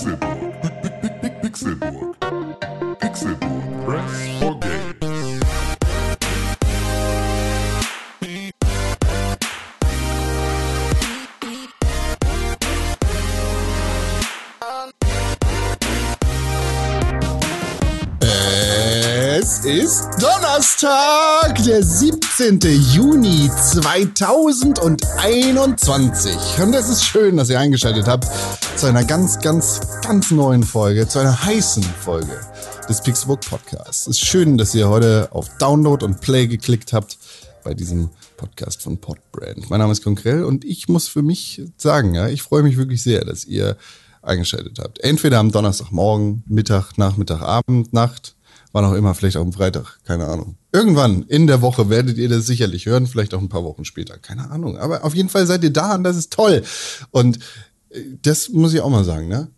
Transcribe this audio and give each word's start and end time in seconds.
Pixelburg. 0.00 0.29
Donnerstag, 20.80 21.62
der 21.64 21.82
17. 21.82 22.60
Juni 22.92 23.50
2021. 23.50 26.36
Und 26.62 26.74
es 26.74 26.88
ist 26.88 27.04
schön, 27.04 27.36
dass 27.36 27.50
ihr 27.50 27.60
eingeschaltet 27.60 28.06
habt 28.06 28.26
zu 28.76 28.86
einer 28.86 29.04
ganz, 29.04 29.40
ganz, 29.40 29.82
ganz 30.02 30.30
neuen 30.30 30.62
Folge, 30.62 31.06
zu 31.06 31.18
einer 31.18 31.44
heißen 31.44 31.82
Folge 31.82 32.40
des 32.88 33.02
Pixelbook 33.02 33.42
Podcasts. 33.42 34.06
Es 34.06 34.16
ist 34.16 34.24
schön, 34.24 34.56
dass 34.56 34.74
ihr 34.74 34.88
heute 34.88 35.28
auf 35.32 35.50
Download 35.58 36.02
und 36.02 36.22
Play 36.22 36.46
geklickt 36.46 36.94
habt 36.94 37.18
bei 37.62 37.74
diesem 37.74 38.08
Podcast 38.38 38.80
von 38.80 38.96
Podbrand. 38.98 39.68
Mein 39.68 39.80
Name 39.80 39.92
ist 39.92 40.02
Konkrell 40.02 40.44
und 40.44 40.64
ich 40.64 40.88
muss 40.88 41.08
für 41.08 41.22
mich 41.22 41.60
sagen, 41.76 42.14
ja, 42.14 42.28
ich 42.28 42.40
freue 42.40 42.62
mich 42.62 42.78
wirklich 42.78 43.02
sehr, 43.02 43.26
dass 43.26 43.44
ihr 43.44 43.76
eingeschaltet 44.22 44.78
habt. 44.78 44.98
Entweder 45.00 45.40
am 45.40 45.52
Donnerstagmorgen, 45.52 46.42
Mittag, 46.46 46.96
Nachmittag, 46.96 47.42
Abend, 47.42 47.92
Nacht, 47.92 48.34
wann 48.72 48.86
auch 48.86 48.94
immer, 48.94 49.14
vielleicht 49.14 49.36
auch 49.36 49.42
am 49.42 49.52
Freitag, 49.52 49.98
keine 50.04 50.26
Ahnung. 50.26 50.56
Irgendwann 50.72 51.22
in 51.24 51.46
der 51.46 51.62
Woche 51.62 51.90
werdet 51.90 52.16
ihr 52.16 52.28
das 52.28 52.46
sicherlich 52.46 52.86
hören, 52.86 53.06
vielleicht 53.06 53.34
auch 53.34 53.40
ein 53.40 53.48
paar 53.48 53.64
Wochen 53.64 53.84
später, 53.84 54.18
keine 54.18 54.50
Ahnung. 54.50 54.78
Aber 54.78 55.04
auf 55.04 55.14
jeden 55.14 55.28
Fall 55.28 55.46
seid 55.46 55.64
ihr 55.64 55.72
da 55.72 55.96
und 55.96 56.04
das 56.04 56.16
ist 56.16 56.32
toll. 56.32 56.62
Und 57.10 57.38
äh, 57.90 58.02
das 58.22 58.50
muss 58.50 58.72
ich 58.72 58.80
auch 58.80 58.90
mal 58.90 59.04
sagen, 59.04 59.28
ne? 59.28 59.48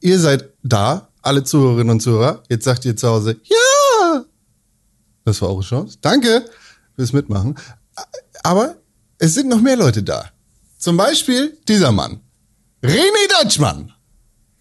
Ihr 0.00 0.18
seid 0.18 0.50
da, 0.62 1.08
alle 1.22 1.44
Zuhörerinnen 1.44 1.90
und 1.90 2.00
Zuhörer. 2.00 2.42
Jetzt 2.48 2.64
sagt 2.64 2.84
ihr 2.84 2.96
zu 2.96 3.08
Hause, 3.08 3.40
ja! 3.44 4.24
Das 5.24 5.40
war 5.42 5.50
eure 5.50 5.62
Chance. 5.62 5.98
Danke 6.00 6.44
fürs 6.96 7.12
Mitmachen. 7.12 7.56
Aber 8.42 8.76
es 9.18 9.34
sind 9.34 9.48
noch 9.48 9.60
mehr 9.60 9.76
Leute 9.76 10.02
da. 10.02 10.30
Zum 10.78 10.96
Beispiel 10.96 11.58
dieser 11.68 11.92
Mann. 11.92 12.20
René 12.82 13.42
Deutschmann. 13.42 13.92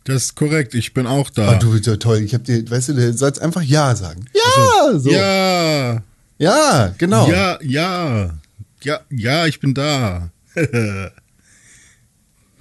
Das 0.06 0.24
ist 0.24 0.36
korrekt, 0.36 0.74
ich 0.76 0.94
bin 0.94 1.06
auch 1.06 1.30
Oh, 1.30 1.34
da. 1.36 1.56
du 1.60 1.72
bist 1.72 1.84
so 1.86 1.96
toll. 1.96 2.20
Ich 2.22 2.34
hab 2.34 2.44
dir, 2.44 2.70
weißt 2.70 2.90
du, 2.90 2.94
du 2.94 3.14
sollst 3.14 3.42
einfach 3.42 3.62
Ja 3.62 3.96
sagen. 3.96 4.26
Ja, 4.34 4.98
so. 5.00 5.12
Ja, 5.12 6.04
Ja, 6.38 6.96
genau. 6.98 7.30
ja, 7.30 7.60
ja, 7.62 8.38
ja, 8.82 9.02
ja, 9.10 9.46
ich 9.46 9.60
bin 9.60 9.74
da. 9.74 10.32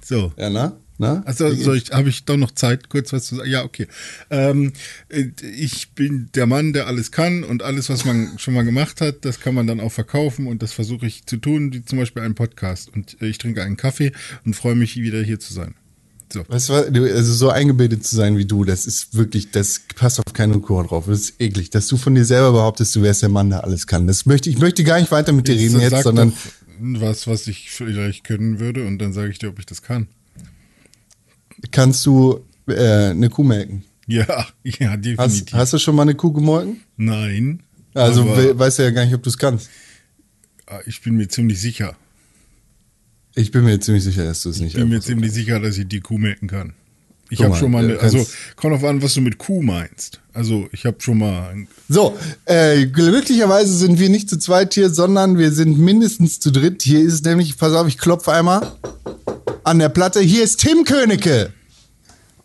so. 0.03 0.31
Ja, 0.37 0.49
na? 0.49 0.73
Na? 1.01 1.23
Also 1.25 1.49
soll 1.53 1.79
habe 1.91 2.09
ich 2.09 2.25
doch 2.25 2.35
noch 2.35 2.51
Zeit, 2.51 2.89
kurz 2.89 3.13
was 3.13 3.25
zu 3.25 3.37
sagen? 3.37 3.49
Ja, 3.49 3.63
okay. 3.63 3.87
Ähm, 4.29 4.73
äh, 5.07 5.27
ich 5.57 5.91
bin 5.91 6.27
der 6.35 6.45
Mann, 6.45 6.73
der 6.73 6.87
alles 6.87 7.13
kann 7.13 7.45
und 7.45 7.63
alles, 7.63 7.89
was 7.89 8.03
man 8.03 8.33
schon 8.37 8.53
mal 8.53 8.65
gemacht 8.65 8.99
hat, 8.99 9.23
das 9.23 9.39
kann 9.39 9.55
man 9.55 9.65
dann 9.65 9.79
auch 9.79 9.93
verkaufen 9.93 10.45
und 10.45 10.61
das 10.61 10.73
versuche 10.73 11.05
ich 11.07 11.25
zu 11.25 11.37
tun, 11.37 11.71
wie 11.71 11.85
zum 11.85 11.99
Beispiel 11.99 12.21
einen 12.21 12.35
Podcast. 12.35 12.89
Und 12.93 13.15
äh, 13.21 13.27
ich 13.27 13.37
trinke 13.37 13.63
einen 13.63 13.77
Kaffee 13.77 14.11
und 14.43 14.55
freue 14.57 14.75
mich, 14.75 14.97
wieder 14.97 15.21
hier 15.23 15.39
zu 15.39 15.53
sein. 15.53 15.73
So. 16.31 16.43
Weißt 16.47 16.69
du, 16.69 17.03
also 17.03 17.33
so 17.33 17.49
eingebildet 17.49 18.05
zu 18.05 18.15
sein 18.15 18.37
wie 18.37 18.45
du, 18.45 18.63
das 18.63 18.85
ist 18.85 19.15
wirklich, 19.15 19.49
das 19.51 19.81
passt 19.95 20.19
auf 20.19 20.31
keinen 20.33 20.61
Kuchen 20.61 20.87
drauf. 20.87 21.05
Das 21.07 21.19
ist 21.19 21.41
eklig, 21.41 21.71
dass 21.71 21.87
du 21.87 21.97
von 21.97 22.13
dir 22.13 22.25
selber 22.25 22.51
behauptest, 22.51 22.95
du 22.95 23.01
wärst 23.01 23.23
der 23.23 23.29
Mann, 23.29 23.49
der 23.49 23.63
alles 23.63 23.87
kann. 23.87 24.05
Das 24.05 24.25
möchte 24.27 24.49
ich 24.49 24.59
möchte 24.59 24.83
gar 24.83 24.99
nicht 24.99 25.11
weiter 25.11 25.31
mit 25.31 25.47
dir 25.47 25.55
reden 25.55 25.79
jetzt, 25.79 26.03
sondern 26.03 26.33
was, 26.79 27.27
was 27.27 27.47
ich 27.47 27.71
vielleicht 27.71 28.23
können 28.23 28.59
würde 28.59 28.85
und 28.85 28.99
dann 28.99 29.11
sage 29.11 29.31
ich 29.31 29.39
dir, 29.39 29.49
ob 29.49 29.59
ich 29.59 29.65
das 29.65 29.81
kann. 29.81 30.07
kannst 31.71 32.05
du 32.05 32.45
äh, 32.67 33.09
eine 33.09 33.29
Kuh 33.29 33.43
melken? 33.43 33.83
Ja, 34.05 34.47
ja, 34.63 34.97
definitiv. 34.97 35.17
Hast, 35.17 35.53
hast 35.53 35.73
du 35.73 35.77
schon 35.79 35.95
mal 35.95 36.03
eine 36.03 36.15
Kuh 36.15 36.31
gemolken? 36.31 36.81
Nein. 36.97 37.63
Also 37.95 38.25
we 38.25 38.57
weißt 38.57 38.79
du 38.79 38.83
ja 38.83 38.91
gar 38.91 39.03
nicht, 39.03 39.15
ob 39.15 39.23
du 39.23 39.29
es 39.29 39.37
kannst. 39.37 39.69
ah, 40.67 40.79
ich 40.85 41.01
bin 41.01 41.15
mir 41.15 41.27
ziemlich 41.27 41.59
sicher. 41.59 41.95
Ich 43.35 43.51
bin 43.51 43.63
mir 43.63 43.79
ziemlich 43.79 44.03
sicher, 44.03 44.25
dass 44.25 44.41
du 44.43 44.49
es 44.49 44.59
nicht 44.59 44.73
Ich 44.73 44.79
bin 44.79 44.89
mir 44.89 45.01
ziemlich 45.01 45.31
sicher, 45.31 45.59
dass 45.59 45.77
ich 45.77 45.87
die 45.87 45.99
Kuh 46.01 46.17
melken 46.17 46.47
kann. 46.47 46.73
Ich 47.31 47.43
habe 47.43 47.55
schon 47.55 47.71
mal, 47.71 47.83
äh, 47.87 47.93
eine, 47.93 47.99
also 47.99 48.17
kannst- 48.17 48.33
kommt 48.55 48.73
auf 48.73 48.83
an, 48.83 49.01
was 49.03 49.13
du 49.13 49.21
mit 49.21 49.37
Kuh 49.37 49.61
meinst. 49.61 50.19
Also 50.33 50.67
ich 50.71 50.85
habe 50.85 50.97
schon 50.99 51.19
mal, 51.19 51.53
So, 51.87 52.17
äh, 52.45 52.87
glücklicherweise 52.87 53.71
sind 53.77 53.99
wir 53.99 54.09
nicht 54.09 54.29
zu 54.29 54.37
zweit 54.39 54.73
hier, 54.73 54.89
sondern 54.89 55.37
wir 55.37 55.51
sind 55.51 55.77
mindestens 55.77 56.39
zu 56.39 56.51
dritt. 56.51 56.81
Hier 56.81 56.99
ist 57.01 57.25
nämlich, 57.25 57.55
pass 57.57 57.73
auf, 57.73 57.87
ich 57.87 57.99
klopfe 57.99 58.31
einmal 58.31 58.71
an 59.63 59.77
der 59.77 59.89
Platte. 59.89 60.21
Hier 60.21 60.43
ist 60.43 60.59
Tim 60.59 60.83
Königke. 60.85 61.53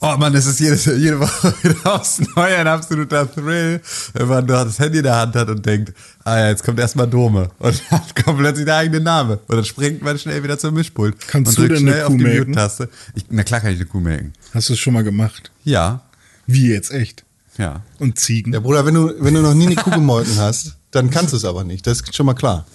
Oh 0.06 0.16
Mann, 0.18 0.34
das 0.34 0.44
ist 0.44 0.60
jede, 0.60 0.76
jede 0.96 1.18
Woche 1.18 1.54
wieder 1.62 1.94
aufs 1.94 2.20
Neue 2.36 2.56
ein 2.58 2.66
absoluter 2.66 3.30
Thrill, 3.32 3.80
wenn 4.12 4.28
man 4.28 4.46
da 4.46 4.64
das 4.64 4.78
Handy 4.78 4.98
in 4.98 5.04
der 5.04 5.16
Hand 5.16 5.34
hat 5.34 5.48
und 5.48 5.64
denkt, 5.64 5.94
ah 6.24 6.38
ja, 6.38 6.48
jetzt 6.50 6.62
kommt 6.62 6.78
erstmal 6.78 7.08
Dome. 7.08 7.50
Und 7.58 7.82
dann 7.90 8.02
kommt 8.24 8.38
plötzlich 8.38 8.66
der 8.66 8.76
eigene 8.76 9.00
Name. 9.00 9.38
Und 9.46 9.56
dann 9.56 9.64
springt 9.64 10.02
man 10.02 10.18
schnell 10.18 10.42
wieder 10.42 10.58
zum 10.58 10.74
Mischpult. 10.74 11.16
Kannst 11.26 11.48
und 11.50 11.56
du 11.58 11.68
drückt 11.68 11.80
denn 11.80 11.88
eine 11.88 11.92
schnell 11.96 12.06
Kuh 12.06 12.12
auf 12.12 12.18
die 12.18 12.22
melken? 12.24 12.48
Mute-Taste. 12.50 12.88
Ich- 13.14 13.24
Na 13.30 13.44
klar 13.44 13.60
kann 13.60 13.70
ich 13.70 13.76
eine 13.76 13.86
Kuh 13.86 14.00
melken. 14.00 14.32
hast 14.52 14.68
du 14.68 14.74
es 14.74 14.78
schon 14.78 14.92
mal 14.92 15.04
gemacht? 15.04 15.50
Ja, 15.64 16.02
Wie 16.46 16.68
jetzt 16.68 16.90
echt? 16.92 17.24
ja. 17.56 17.82
Und 17.98 18.18
Ziegen? 18.18 18.52
Ja, 18.52 18.60
Bruder, 18.60 18.84
wenn 18.84 18.94
du, 18.94 19.14
wenn 19.20 19.32
du 19.32 19.40
noch 19.40 19.54
nie 19.54 19.66
eine 19.66 19.76
Kuh 19.76 19.90
gemolken 19.90 20.36
hast, 20.38 20.76
dann 20.90 21.10
kannst 21.10 21.32
du 21.32 21.36
es 21.38 21.44
aber 21.46 21.64
nicht. 21.64 21.86
Das 21.86 22.00
ist 22.02 22.14
schon 22.14 22.26
mal 22.26 22.34
klar. 22.34 22.66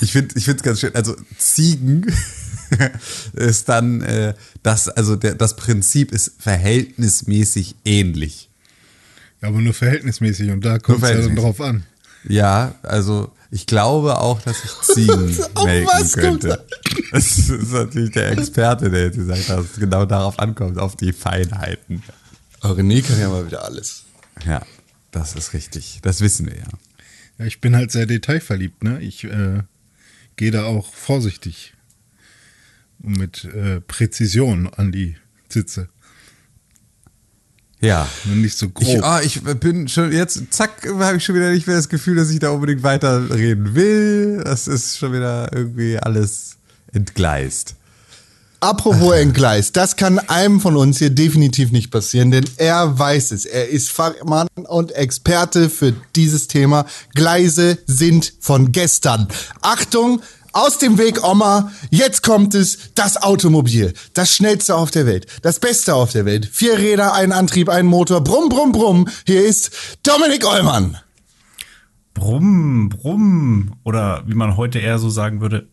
Ich 0.00 0.12
finde 0.12 0.34
ich 0.36 0.44
finde 0.44 0.58
es 0.58 0.62
ganz 0.62 0.80
schön. 0.80 0.94
Also 0.94 1.14
Ziegen 1.36 2.06
ist 3.34 3.68
dann 3.68 4.02
äh, 4.02 4.34
das, 4.62 4.88
also 4.88 5.16
der, 5.16 5.34
das 5.34 5.56
Prinzip 5.56 6.12
ist 6.12 6.32
verhältnismäßig 6.38 7.76
ähnlich. 7.84 8.48
Ja, 9.40 9.48
aber 9.48 9.60
nur 9.60 9.74
verhältnismäßig 9.74 10.50
und 10.50 10.64
da 10.64 10.78
kommt 10.78 11.02
es 11.02 11.10
ja 11.10 11.20
dann 11.20 11.36
drauf 11.36 11.60
an. 11.60 11.84
Ja, 12.28 12.74
also 12.82 13.32
ich 13.50 13.66
glaube 13.66 14.18
auch, 14.18 14.42
dass 14.42 14.64
ich 14.64 14.70
Ziegen 14.94 15.36
melken 15.64 16.12
könnte. 16.12 16.66
Das 17.12 17.38
ist 17.38 17.72
natürlich 17.72 18.10
der 18.12 18.32
Experte, 18.32 18.90
der 18.90 19.04
jetzt 19.04 19.16
gesagt 19.16 19.48
hat, 19.48 19.58
dass 19.58 19.66
es 19.72 19.76
genau 19.78 20.04
darauf 20.04 20.38
ankommt, 20.38 20.78
auf 20.78 20.96
die 20.96 21.12
Feinheiten. 21.12 22.02
Aber 22.60 22.74
René 22.74 23.02
kann 23.02 23.20
ja 23.20 23.28
mal 23.28 23.46
wieder 23.46 23.64
alles. 23.64 24.04
Ja, 24.44 24.62
das 25.12 25.34
ist 25.34 25.52
richtig. 25.54 26.00
Das 26.02 26.20
wissen 26.20 26.46
wir 26.46 26.56
ja. 26.56 26.68
Ja, 27.38 27.44
ich 27.46 27.60
bin 27.60 27.76
halt 27.76 27.92
sehr 27.92 28.06
detailverliebt, 28.06 28.82
ne? 28.82 29.00
Ich 29.00 29.24
äh, 29.24 29.62
gehe 30.36 30.50
da 30.50 30.64
auch 30.64 30.92
vorsichtig 30.92 31.74
mit 32.98 33.44
äh, 33.44 33.80
Präzision 33.80 34.68
an 34.68 34.92
die 34.92 35.16
Sitze. 35.48 35.88
Ja. 37.80 38.08
Und 38.24 38.42
nicht 38.42 38.58
so 38.58 38.68
grob. 38.68 38.88
Ich, 38.88 39.04
ah, 39.04 39.20
ich 39.22 39.40
bin 39.42 39.88
schon 39.88 40.12
jetzt, 40.12 40.52
zack, 40.52 40.86
habe 40.86 41.16
ich 41.16 41.24
schon 41.24 41.36
wieder 41.36 41.50
nicht 41.50 41.66
mehr 41.66 41.76
das 41.76 41.88
Gefühl, 41.88 42.16
dass 42.16 42.30
ich 42.30 42.40
da 42.40 42.50
unbedingt 42.50 42.82
weiterreden 42.82 43.74
will. 43.74 44.42
Das 44.44 44.66
ist 44.66 44.98
schon 44.98 45.12
wieder 45.12 45.52
irgendwie 45.52 45.98
alles 45.98 46.56
entgleist. 46.92 47.76
Apropos 48.60 49.14
entgleist, 49.16 49.76
das 49.76 49.94
kann 49.94 50.18
einem 50.18 50.60
von 50.60 50.76
uns 50.76 50.98
hier 50.98 51.10
definitiv 51.10 51.70
nicht 51.70 51.92
passieren, 51.92 52.32
denn 52.32 52.44
er 52.56 52.98
weiß 52.98 53.30
es. 53.30 53.44
Er 53.44 53.68
ist 53.68 53.90
Fachmann 53.90 54.48
und 54.66 54.90
Experte 54.92 55.70
für 55.70 55.94
dieses 56.16 56.48
Thema. 56.48 56.84
Gleise 57.14 57.78
sind 57.86 58.32
von 58.40 58.72
gestern. 58.72 59.28
Achtung, 59.62 60.20
aus 60.58 60.78
dem 60.78 60.98
Weg, 60.98 61.22
Oma. 61.24 61.70
Jetzt 61.90 62.22
kommt 62.22 62.54
es, 62.54 62.92
das 62.94 63.16
Automobil. 63.22 63.92
Das 64.14 64.34
schnellste 64.34 64.74
auf 64.74 64.90
der 64.90 65.06
Welt. 65.06 65.26
Das 65.42 65.60
Beste 65.60 65.94
auf 65.94 66.12
der 66.12 66.24
Welt. 66.24 66.46
Vier 66.46 66.78
Räder, 66.78 67.14
ein 67.14 67.32
Antrieb, 67.32 67.68
ein 67.68 67.86
Motor. 67.86 68.22
Brumm, 68.22 68.48
brumm, 68.48 68.72
brumm. 68.72 69.08
Hier 69.26 69.44
ist 69.44 69.70
Dominik 70.02 70.44
Eulmann. 70.44 70.96
Brumm, 72.14 72.88
brumm. 72.88 73.72
Oder 73.84 74.24
wie 74.26 74.34
man 74.34 74.56
heute 74.56 74.78
eher 74.80 74.98
so 74.98 75.10
sagen 75.10 75.40
würde. 75.40 75.68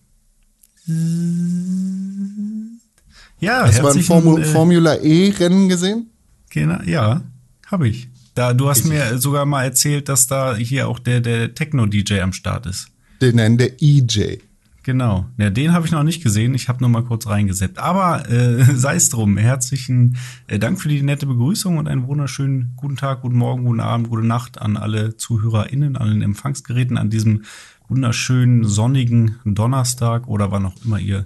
Ja, 3.39 3.63
Hast 3.65 3.79
du 3.79 3.87
ein 3.87 4.01
Formu 4.01 4.37
äh, 4.37 4.45
Formula 4.45 4.95
E-Rennen 4.97 5.67
gesehen? 5.67 6.11
genau, 6.49 6.81
ja, 6.85 7.21
habe 7.67 7.87
ich. 7.89 8.07
Da, 8.35 8.53
du 8.53 8.69
hast 8.69 8.85
mir 8.85 9.17
sogar 9.17 9.45
mal 9.45 9.63
erzählt, 9.63 10.09
dass 10.09 10.27
da 10.27 10.55
hier 10.55 10.87
auch 10.87 10.99
der, 10.99 11.21
der 11.21 11.55
Techno-DJ 11.55 12.19
am 12.19 12.33
Start 12.33 12.65
ist. 12.65 12.87
Den 13.21 13.37
nennen 13.37 13.57
der 13.57 13.81
EJ. 13.81 14.39
Genau. 14.85 15.25
Ja, 15.39 15.49
den 15.49 15.73
habe 15.73 15.87
ich 15.87 15.91
noch 15.91 16.03
nicht 16.03 16.21
gesehen. 16.21 16.53
Ich 16.53 16.69
habe 16.69 16.79
nur 16.79 16.89
mal 16.91 17.03
kurz 17.03 17.25
reingesetzt. 17.25 17.79
Aber 17.79 18.29
äh, 18.29 18.63
sei 18.75 18.95
es 18.95 19.09
drum. 19.09 19.35
Herzlichen 19.35 20.15
äh, 20.45 20.59
Dank 20.59 20.79
für 20.79 20.89
die 20.89 21.01
nette 21.01 21.25
Begrüßung 21.25 21.79
und 21.79 21.87
einen 21.87 22.07
wunderschönen 22.07 22.73
guten 22.75 22.95
Tag, 22.95 23.23
guten 23.23 23.35
Morgen, 23.35 23.65
guten 23.65 23.79
Abend, 23.79 24.11
gute 24.11 24.27
Nacht 24.27 24.61
an 24.61 24.77
alle 24.77 25.17
ZuhörerInnen, 25.17 25.97
an 25.97 26.09
den 26.09 26.21
Empfangsgeräten 26.21 26.99
an 26.99 27.09
diesem 27.09 27.45
wunderschönen 27.87 28.63
sonnigen 28.63 29.39
Donnerstag 29.43 30.27
oder 30.27 30.51
wann 30.51 30.67
auch 30.67 30.75
immer 30.85 30.99
ihr 30.99 31.25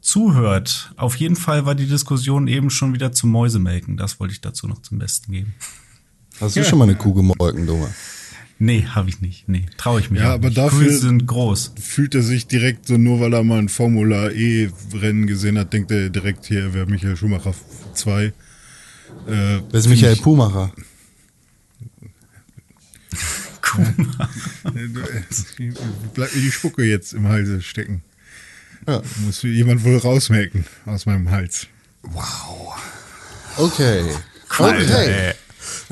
zuhört. 0.00 0.92
Auf 0.96 1.16
jeden 1.16 1.34
Fall 1.34 1.66
war 1.66 1.74
die 1.74 1.88
Diskussion 1.88 2.46
eben 2.46 2.70
schon 2.70 2.94
wieder 2.94 3.10
zum 3.10 3.30
Mäusemelken. 3.30 3.96
Das 3.96 4.20
wollte 4.20 4.32
ich 4.32 4.40
dazu 4.40 4.68
noch 4.68 4.80
zum 4.80 5.00
Besten 5.00 5.32
geben. 5.32 5.54
Hast 6.40 6.54
du 6.54 6.64
schon 6.64 6.78
mal 6.78 6.84
eine 6.84 6.94
Kuh 6.94 7.14
gemolken, 7.14 7.66
Doma? 7.66 7.88
Nee, 8.64 8.86
habe 8.86 9.08
ich 9.08 9.20
nicht. 9.20 9.48
Nee, 9.48 9.66
traue 9.76 9.98
ich 10.00 10.10
mich 10.10 10.20
Ja, 10.20 10.30
auch 10.30 10.34
aber 10.34 10.46
nicht. 10.48 10.56
dafür- 10.58 10.96
sind 10.96 11.26
groß. 11.26 11.72
Fühlt 11.80 12.14
er 12.14 12.22
sich 12.22 12.46
direkt 12.46 12.86
so, 12.86 12.96
nur 12.96 13.18
weil 13.18 13.32
er 13.34 13.42
mal 13.42 13.58
ein 13.58 13.68
Formula 13.68 14.30
E-Rennen 14.30 15.26
gesehen 15.26 15.58
hat, 15.58 15.72
denkt 15.72 15.90
er 15.90 16.10
direkt 16.10 16.46
hier, 16.46 16.72
wer 16.72 16.86
Michael 16.86 17.16
Schumacher 17.16 17.54
2. 17.94 18.26
Äh, 18.26 18.32
Das 19.72 19.84
ist 19.84 19.88
Michael 19.88 20.14
Pumacher. 20.16 20.72
Bleibt 26.14 26.34
mir 26.34 26.40
die 26.42 26.52
Spucke 26.52 26.84
jetzt 26.84 27.14
im 27.14 27.26
Halse 27.28 27.62
stecken. 27.62 28.02
Ja. 28.86 29.02
Muss 29.24 29.42
jemand 29.42 29.84
wohl 29.84 29.96
rausmelken 29.96 30.64
aus 30.86 31.06
meinem 31.06 31.30
Hals. 31.30 31.66
Okay. 33.56 34.02
Alter, 34.58 34.98
Okay. 35.00 35.32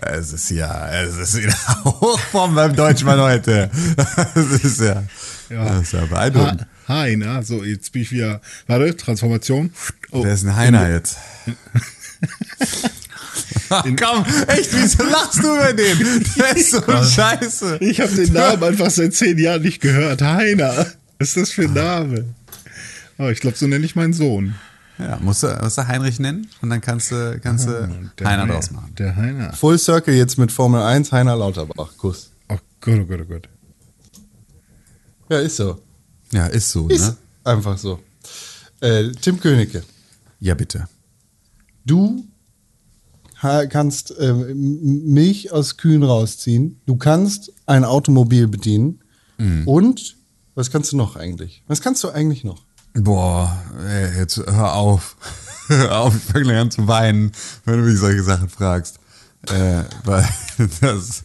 Es 0.00 0.32
ist 0.32 0.50
ja, 0.50 0.88
es 0.90 1.16
ist 1.16 1.36
wieder 1.36 1.54
Hochform 1.84 2.54
beim 2.54 2.74
Deutschmann 2.74 3.20
heute. 3.20 3.70
Das 3.96 4.36
ist 4.64 4.80
ja, 4.80 5.02
das 5.48 5.82
ist 5.82 5.92
ja 5.92 6.04
beeindruckend. 6.06 6.66
Ha 6.88 6.94
Heiner, 6.94 7.42
so, 7.42 7.62
jetzt 7.62 7.92
bin 7.92 8.02
ich 8.02 8.10
wieder. 8.10 8.40
Warte, 8.66 8.96
Transformation. 8.96 9.72
Oh, 10.10 10.24
Wer 10.24 10.34
ist 10.34 10.44
ein 10.44 10.56
Heiner 10.56 10.90
jetzt? 10.90 11.16
Komm, 13.68 14.24
echt, 14.48 14.70
wieso 14.72 15.04
lachst 15.04 15.38
du 15.38 15.54
über 15.54 15.72
den? 15.72 16.24
Der 16.36 16.56
ist 16.56 16.72
so 16.72 16.82
scheiße. 16.82 17.78
ich 17.80 18.00
habe 18.00 18.12
den 18.12 18.32
Namen 18.32 18.64
einfach 18.64 18.90
seit 18.90 19.14
zehn 19.14 19.38
Jahren 19.38 19.62
nicht 19.62 19.80
gehört. 19.80 20.22
Heiner. 20.22 20.86
Was 21.18 21.28
ist 21.28 21.36
das 21.36 21.50
für 21.52 21.64
ein 21.64 21.74
Name? 21.74 22.24
Oh, 23.18 23.28
ich 23.28 23.40
glaube, 23.40 23.56
so 23.56 23.68
nenne 23.68 23.84
ich 23.84 23.94
meinen 23.94 24.12
Sohn. 24.12 24.54
Ja, 25.00 25.18
musst 25.20 25.42
du, 25.42 25.48
musst 25.62 25.78
du 25.78 25.86
Heinrich 25.88 26.18
nennen 26.18 26.48
und 26.62 26.70
dann 26.70 26.80
kannst 26.80 27.10
du, 27.10 27.38
kannst 27.42 27.66
du 27.66 27.72
Heiner 27.82 28.10
Heiner- 28.42 28.46
draus 28.52 28.70
machen. 28.70 28.94
Der 28.98 29.16
Heiner. 29.16 29.52
Full 29.52 29.78
Circle 29.78 30.14
jetzt 30.14 30.36
mit 30.38 30.52
Formel 30.52 30.82
1, 30.82 31.10
Heiner 31.12 31.36
Lauterbach. 31.36 31.96
Kuss. 31.96 32.30
Oh 32.48 32.56
Gott, 32.80 33.00
oh 33.00 33.04
Gott, 33.06 33.20
oh 33.22 33.24
Gott. 33.24 33.48
Ja, 35.30 35.38
ist 35.38 35.56
so. 35.56 35.80
Ja, 36.32 36.46
ist 36.46 36.70
so, 36.70 36.88
Ist 36.88 37.00
ne? 37.02 37.16
einfach 37.44 37.78
so. 37.78 38.00
Äh, 38.80 39.10
Tim 39.12 39.38
Königke, 39.40 39.82
Ja, 40.40 40.54
bitte. 40.54 40.88
du 41.84 42.24
kannst 43.70 44.10
M- 44.18 45.04
Milch 45.06 45.50
aus 45.52 45.76
Kühen 45.78 46.02
rausziehen. 46.02 46.80
Du 46.86 46.96
kannst 46.96 47.52
ein 47.66 47.84
Automobil 47.84 48.48
bedienen. 48.48 49.00
Und 49.64 50.16
was 50.54 50.70
kannst 50.70 50.92
du 50.92 50.96
noch 50.98 51.16
eigentlich? 51.16 51.62
Was 51.66 51.80
kannst 51.80 52.04
du 52.04 52.10
eigentlich 52.10 52.44
noch? 52.44 52.66
Boah, 52.94 53.56
ey, 53.86 54.18
jetzt 54.18 54.36
hör 54.38 54.74
auf. 54.74 55.16
hör 55.68 55.98
auf, 55.98 56.14
ich 56.16 56.22
fange 56.22 56.44
gleich 56.44 56.58
an 56.58 56.70
zu 56.70 56.88
weinen, 56.88 57.32
wenn 57.64 57.78
du 57.78 57.88
mich 57.88 57.98
solche 57.98 58.22
Sachen 58.22 58.48
fragst. 58.48 58.98
Äh, 59.48 59.84
weil 60.04 60.28
das, 60.82 61.22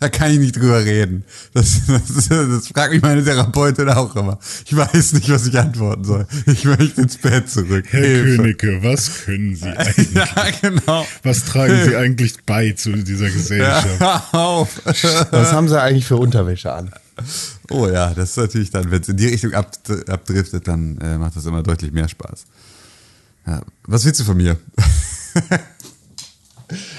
da 0.00 0.08
kann 0.08 0.32
ich 0.32 0.38
nicht 0.40 0.56
drüber 0.56 0.84
reden. 0.84 1.22
Das, 1.54 1.82
das, 1.86 2.28
das 2.28 2.68
fragt 2.68 2.92
mich 2.92 3.02
meine 3.02 3.22
Therapeutin 3.22 3.88
auch 3.90 4.16
immer. 4.16 4.38
Ich 4.64 4.76
weiß 4.76 5.12
nicht, 5.12 5.30
was 5.30 5.46
ich 5.46 5.56
antworten 5.56 6.04
soll. 6.04 6.26
Ich 6.46 6.64
möchte 6.64 7.02
ins 7.02 7.18
Bett 7.18 7.48
zurück. 7.48 7.84
Herr 7.90 8.00
Hilfe. 8.00 8.36
Königke, 8.36 8.82
was 8.82 9.24
können 9.24 9.54
Sie 9.54 9.66
eigentlich? 9.76 10.12
Ja, 10.12 10.46
genau. 10.60 11.06
Was 11.22 11.44
tragen 11.44 11.84
Sie 11.84 11.94
eigentlich 11.94 12.34
bei 12.44 12.72
zu 12.72 12.90
dieser 12.90 13.30
Gesellschaft? 13.30 14.00
Ja, 14.00 14.26
hör 14.32 14.40
auf. 14.40 14.80
Was 14.84 15.52
haben 15.52 15.68
sie 15.68 15.80
eigentlich 15.80 16.06
für 16.06 16.16
Unterwäsche 16.16 16.72
an? 16.72 16.90
Oh 17.70 17.86
ja, 17.86 18.14
das 18.14 18.30
ist 18.30 18.36
natürlich 18.38 18.70
dann, 18.70 18.90
wenn 18.90 19.02
es 19.02 19.08
in 19.08 19.16
die 19.16 19.26
Richtung 19.26 19.52
ab, 19.54 19.76
abdriftet, 20.08 20.66
dann 20.66 20.96
äh, 20.98 21.18
macht 21.18 21.36
das 21.36 21.44
immer 21.46 21.62
deutlich 21.62 21.92
mehr 21.92 22.08
Spaß. 22.08 22.44
Ja. 23.46 23.62
Was 23.86 24.04
willst 24.04 24.20
du 24.20 24.24
von 24.24 24.36
mir? 24.36 24.56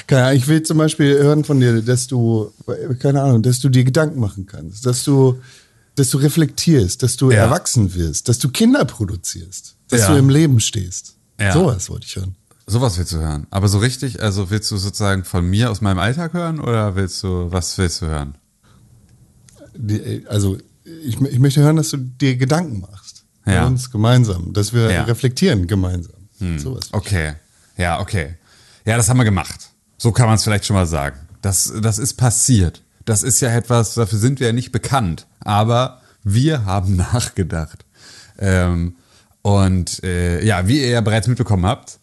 Keine 0.07 0.24
Ahnung, 0.25 0.38
ich 0.38 0.48
will 0.48 0.63
zum 0.63 0.77
Beispiel 0.80 1.18
hören 1.19 1.44
von 1.44 1.60
dir, 1.60 1.81
dass 1.83 2.07
du, 2.07 2.51
keine 3.00 3.21
Ahnung, 3.21 3.44
dass 3.44 3.60
du 3.60 3.69
dir 3.69 3.83
Gedanken 3.83 4.19
machen 4.19 4.48
kannst, 4.48 4.86
dass 4.86 5.04
du, 5.04 5.39
dass 5.95 6.10
du 6.10 6.18
reflektierst, 6.18 7.04
dass 7.04 7.18
du 7.18 7.30
Ja. 7.30 7.38
erwachsen 7.44 7.94
wirst, 7.94 8.30
dass 8.30 8.39
du 8.39 8.50
Kinder 8.50 8.83
produzierst, 8.86 9.75
dass 9.89 10.01
Ja. 10.01 10.12
du 10.13 10.18
im 10.18 10.30
Leben 10.30 10.60
stehst. 10.60 11.15
Ja. 11.39 11.54
Sowas 11.54 11.88
wollte 11.89 12.07
ich 12.07 12.15
hören. 12.15 12.36
Sowas 12.65 12.98
willst 12.98 13.12
du 13.13 13.18
hören. 13.18 13.45
Aber 13.51 13.68
so 13.68 13.77
richtig, 13.77 14.22
also 14.24 14.50
willst 14.50 14.72
du 14.72 14.77
sozusagen 14.77 15.24
von 15.24 15.45
mir 15.48 15.69
aus 15.69 15.81
meinem 15.81 16.00
Alltag 16.00 16.33
hören 16.33 16.60
oder 16.60 16.95
willst 16.95 17.22
du, 17.22 17.51
was 17.51 17.77
willst 17.77 18.01
du 18.01 18.07
hören? 18.07 18.36
Also 20.28 20.58
ich, 21.04 21.20
ich 21.22 21.40
möchte 21.40 21.62
hören, 21.62 21.76
dass 21.78 21.90
du 21.90 21.98
dir 21.98 22.36
Gedanken 22.36 22.81
machst. 22.81 23.24
Ja. 23.46 23.62
Mit 23.62 23.70
uns 23.72 23.92
gemeinsam, 23.92 24.54
dass 24.54 24.74
wir 24.74 24.92
Ja. 24.92 25.04
reflektieren 25.04 25.68
gemeinsam. 25.68 26.14
Sowas. 26.58 26.90
Okay. 26.92 27.34
Ja, 27.78 28.00
okay. 28.00 28.36
Ja, 28.86 28.96
das 28.98 29.10
haben 29.10 29.18
wir 29.18 29.26
gemacht. 29.26 29.70
So 29.98 30.12
kann 30.12 30.28
man 30.28 30.36
es 30.36 30.44
vielleicht 30.44 30.66
schon 30.66 30.76
mal 30.76 30.88
sagen. 30.88 31.20
Das, 31.42 31.72
das 31.81 32.00
ist 32.00 32.14
passiert. 32.16 32.81
Das 33.06 33.24
ist 33.24 33.40
ja 33.42 33.50
etwas, 33.50 33.94
dafür 33.96 34.20
sind 34.20 34.40
wir 34.40 34.48
ja 34.48 34.54
nicht 34.54 34.72
bekannt. 34.72 35.28
Aber 35.42 36.02
wir 36.24 36.66
haben 36.66 36.96
nachgedacht. 37.14 37.86
Ähm, 38.38 38.96
und 39.42 40.04
äh, 40.04 40.44
ja, 40.46 40.68
wie 40.68 40.80
ihr 40.82 40.90
ja 40.90 41.02
bereits 41.02 41.28
mitbekommen 41.28 41.66
habt, 41.66 42.00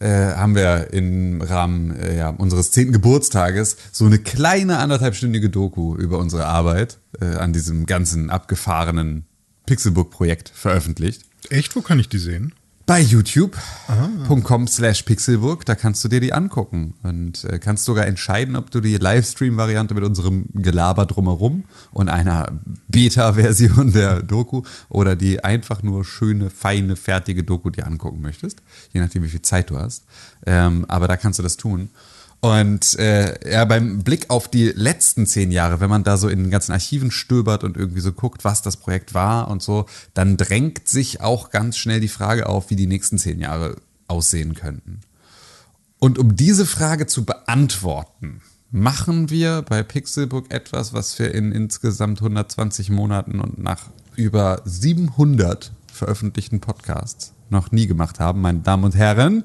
äh, 0.00 0.34
haben 0.34 0.54
wir 0.54 0.92
im 0.92 1.40
Rahmen 1.40 1.96
äh, 1.96 2.16
ja, 2.16 2.30
unseres 2.30 2.72
zehnten 2.72 2.92
Geburtstages 2.92 3.76
so 3.92 4.06
eine 4.06 4.18
kleine 4.18 4.78
anderthalbstündige 4.78 5.50
Doku 5.50 5.94
über 5.96 6.18
unsere 6.18 6.46
Arbeit 6.46 6.98
äh, 7.20 7.26
an 7.36 7.52
diesem 7.52 7.86
ganzen 7.86 8.30
abgefahrenen 8.30 9.24
Pixelbook-Projekt 9.66 10.50
veröffentlicht 10.54 11.22
Echt? 11.48 11.74
Wo 11.74 11.80
kann 11.80 11.98
ich 11.98 12.08
die 12.08 12.18
sehen? 12.18 12.52
Bei 12.90 13.02
youtube.com 13.02 14.66
slash 14.66 15.04
pixelburg, 15.04 15.64
da 15.64 15.76
kannst 15.76 16.02
du 16.02 16.08
dir 16.08 16.18
die 16.18 16.32
angucken 16.32 16.94
und 17.04 17.44
äh, 17.44 17.60
kannst 17.60 17.84
sogar 17.84 18.04
entscheiden, 18.08 18.56
ob 18.56 18.72
du 18.72 18.80
die 18.80 18.96
Livestream-Variante 18.96 19.94
mit 19.94 20.02
unserem 20.02 20.46
Gelaber 20.54 21.06
drumherum 21.06 21.66
und 21.92 22.08
einer 22.08 22.50
Beta-Version 22.88 23.92
der 23.94 24.24
Doku 24.24 24.62
oder 24.88 25.14
die 25.14 25.44
einfach 25.44 25.84
nur 25.84 26.04
schöne, 26.04 26.50
feine, 26.50 26.96
fertige 26.96 27.44
Doku 27.44 27.70
dir 27.70 27.86
angucken 27.86 28.22
möchtest, 28.22 28.60
je 28.92 29.00
nachdem, 29.00 29.22
wie 29.22 29.28
viel 29.28 29.42
Zeit 29.42 29.70
du 29.70 29.78
hast. 29.78 30.02
Ähm, 30.44 30.84
aber 30.88 31.06
da 31.06 31.16
kannst 31.16 31.38
du 31.38 31.44
das 31.44 31.56
tun. 31.56 31.90
Und 32.40 32.98
äh, 32.98 33.52
ja, 33.52 33.66
beim 33.66 34.02
Blick 34.02 34.30
auf 34.30 34.48
die 34.48 34.68
letzten 34.68 35.26
zehn 35.26 35.52
Jahre, 35.52 35.80
wenn 35.80 35.90
man 35.90 36.04
da 36.04 36.16
so 36.16 36.28
in 36.28 36.44
den 36.44 36.50
ganzen 36.50 36.72
Archiven 36.72 37.10
stöbert 37.10 37.64
und 37.64 37.76
irgendwie 37.76 38.00
so 38.00 38.12
guckt, 38.12 38.44
was 38.44 38.62
das 38.62 38.78
Projekt 38.78 39.12
war 39.12 39.48
und 39.48 39.62
so, 39.62 39.84
dann 40.14 40.38
drängt 40.38 40.88
sich 40.88 41.20
auch 41.20 41.50
ganz 41.50 41.76
schnell 41.76 42.00
die 42.00 42.08
Frage 42.08 42.48
auf, 42.48 42.70
wie 42.70 42.76
die 42.76 42.86
nächsten 42.86 43.18
zehn 43.18 43.40
Jahre 43.40 43.76
aussehen 44.08 44.54
könnten. 44.54 45.00
Und 45.98 46.18
um 46.18 46.34
diese 46.34 46.64
Frage 46.64 47.06
zu 47.06 47.26
beantworten, 47.26 48.40
machen 48.70 49.28
wir 49.28 49.60
bei 49.60 49.82
Pixelbook 49.82 50.50
etwas, 50.50 50.94
was 50.94 51.18
wir 51.18 51.34
in 51.34 51.52
insgesamt 51.52 52.20
120 52.20 52.88
Monaten 52.88 53.40
und 53.40 53.58
nach 53.58 53.90
über 54.16 54.62
700 54.64 55.72
veröffentlichten 55.92 56.60
Podcasts 56.60 57.34
noch 57.50 57.70
nie 57.70 57.86
gemacht 57.86 58.18
haben, 58.18 58.40
meine 58.40 58.60
Damen 58.60 58.84
und 58.84 58.94
Herren. 58.94 59.44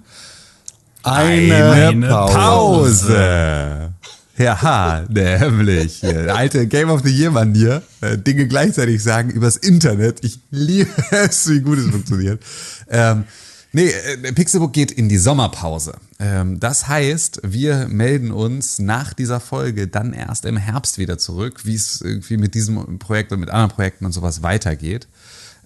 Eine, 1.06 1.72
Eine 1.72 2.08
Pause. 2.08 3.94
Ja, 4.38 5.06
nämlich. 5.08 6.04
Alte 6.04 6.68
Game 6.68 6.90
of 6.90 7.02
the 7.04 7.10
Year 7.10 7.32
Manier. 7.32 7.84
Äh, 8.02 8.18
Dinge 8.18 8.48
gleichzeitig 8.48 9.02
sagen 9.02 9.30
übers 9.30 9.56
Internet. 9.56 10.24
Ich 10.26 10.40
liebe 10.52 10.90
es, 11.12 11.50
wie 11.50 11.62
gut 11.62 11.78
es 11.78 11.90
funktioniert. 11.90 12.44
Ähm, 12.90 13.24
nee, 13.72 13.88
äh, 13.88 14.34
Pixelbook 14.34 14.74
geht 14.74 14.92
in 14.92 15.08
die 15.08 15.18
Sommerpause. 15.18 15.94
Ähm, 16.20 16.60
das 16.60 16.88
heißt, 16.88 17.42
wir 17.44 17.88
melden 17.88 18.32
uns 18.32 18.80
nach 18.80 19.14
dieser 19.14 19.40
Folge 19.40 19.88
dann 19.88 20.12
erst 20.12 20.46
im 20.46 20.58
Herbst 20.58 20.98
wieder 20.98 21.18
zurück, 21.18 21.62
wie 21.64 21.76
es 21.76 22.02
irgendwie 22.02 22.38
mit 22.38 22.56
diesem 22.56 23.00
Projekt 23.00 23.32
und 23.32 23.40
mit 23.40 23.50
anderen 23.50 23.72
Projekten 23.72 24.06
und 24.06 24.12
sowas 24.12 24.44
weitergeht. 24.44 25.08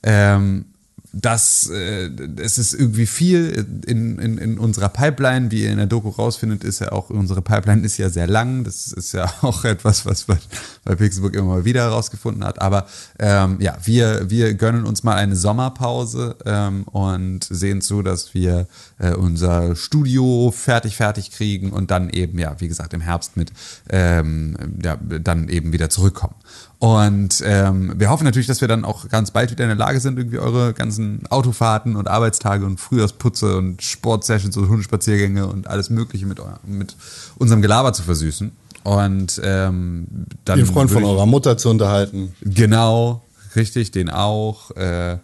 Ähm, 0.04 0.66
das, 1.12 1.70
äh, 1.70 2.10
es 2.38 2.60
ist 2.60 2.74
irgendwie 2.74 3.08
viel 3.08 3.66
in, 3.88 4.20
in, 4.20 4.38
in 4.38 4.60
unserer 4.60 4.90
Pipeline, 4.90 5.50
wie 5.50 5.64
ihr 5.64 5.72
in 5.72 5.78
der 5.78 5.88
Doku 5.88 6.10
rausfindet, 6.10 6.64
ist 6.64 6.80
ja 6.80 6.92
auch, 6.92 7.10
unsere 7.10 7.42
Pipeline 7.42 7.84
ist 7.84 7.98
ja 7.98 8.10
sehr 8.10 8.28
lang. 8.28 8.64
Das 8.64 8.92
ist 8.92 9.14
ja 9.14 9.32
auch 9.42 9.66
etwas, 9.66 10.06
was 10.06 10.28
man 10.28 10.38
bei 10.84 10.96
Pixelbook 10.96 11.34
immer 11.36 11.56
mal 11.56 11.66
wieder 11.66 11.82
herausgefunden 11.82 12.44
hat. 12.44 12.62
Aber 12.62 12.86
ähm, 13.18 13.58
ja, 13.60 13.76
wir, 13.84 14.30
wir 14.30 14.54
gönnen 14.54 14.86
uns 14.86 15.04
mal 15.04 15.16
eine 15.16 15.36
Sommerpause 15.36 16.36
ähm, 16.46 16.84
und 16.84 17.44
sehen 17.44 17.82
zu, 17.82 18.04
dass 18.04 18.36
wir 18.36 18.68
äh, 19.00 19.14
unser 19.14 19.76
Studio 19.76 20.54
fertig, 20.56 20.96
fertig 20.96 21.32
kriegen 21.32 21.72
und 21.72 21.90
dann 21.90 22.10
eben, 22.10 22.38
ja, 22.38 22.56
wie 22.60 22.68
gesagt, 22.68 22.94
im 22.94 23.02
Herbst 23.02 23.36
mit, 23.36 23.52
ähm, 23.90 24.56
ja, 24.84 24.98
dann 24.98 25.50
eben 25.50 25.74
wieder 25.74 25.90
zurückkommen. 25.90 26.36
Und 26.80 27.44
ähm, 27.46 27.94
wir 27.98 28.10
hoffen 28.10 28.24
natürlich, 28.24 28.48
dass 28.48 28.62
wir 28.62 28.70
dann 28.70 28.86
auch 28.86 29.10
ganz 29.10 29.32
bald 29.32 29.52
wieder 29.52 29.66
in 29.66 29.70
der 29.70 29.78
Lage 29.78 30.00
sind, 30.00 30.18
irgendwie 30.18 30.40
eure 30.40 30.74
ganzen 30.74 31.28
Autofahrten 31.30 31.98
und 31.98 32.08
Arbeitstage 32.08 32.66
und 32.66 32.80
Frühjahrsputze 32.80 33.58
und 33.58 33.84
Sportsessions 33.84 34.56
und 34.56 34.70
Hundespaziergänge 34.70 35.46
und 35.46 35.68
alles 35.68 35.90
Mögliche 35.90 36.26
mit, 36.26 36.40
eu- 36.40 36.46
mit 36.66 36.96
unserem 37.38 37.62
Gelaber 37.62 37.92
zu 37.92 38.04
versüßen. 38.04 38.54
Und 38.84 39.42
ähm, 39.44 40.08
dann 40.46 40.58
den 40.60 40.66
Freund 40.66 40.90
von 40.90 41.04
eurer 41.04 41.26
Mutter 41.26 41.58
zu 41.58 41.70
unterhalten. 41.70 42.34
Genau, 42.40 43.26
richtig, 43.58 43.92
den 43.92 44.10
auch. 44.10 44.72
Äh, 44.78 45.18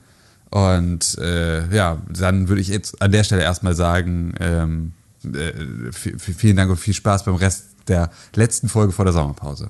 und 0.49 1.17
äh, 1.19 1.73
ja, 1.73 1.99
dann 2.09 2.49
würde 2.49 2.61
ich 2.61 2.67
jetzt 2.67 3.01
an 3.01 3.13
der 3.13 3.23
Stelle 3.23 3.43
erstmal 3.43 3.75
sagen, 3.75 4.33
ähm, 4.41 4.91
äh, 5.23 5.53
vielen 5.93 6.57
Dank 6.57 6.69
und 6.69 6.77
viel 6.77 6.93
Spaß 6.93 7.23
beim 7.23 7.35
Rest 7.35 7.63
der 7.87 8.11
letzten 8.35 8.67
Folge 8.67 8.91
vor 8.91 9.05
der 9.05 9.13
Sommerpause. 9.13 9.69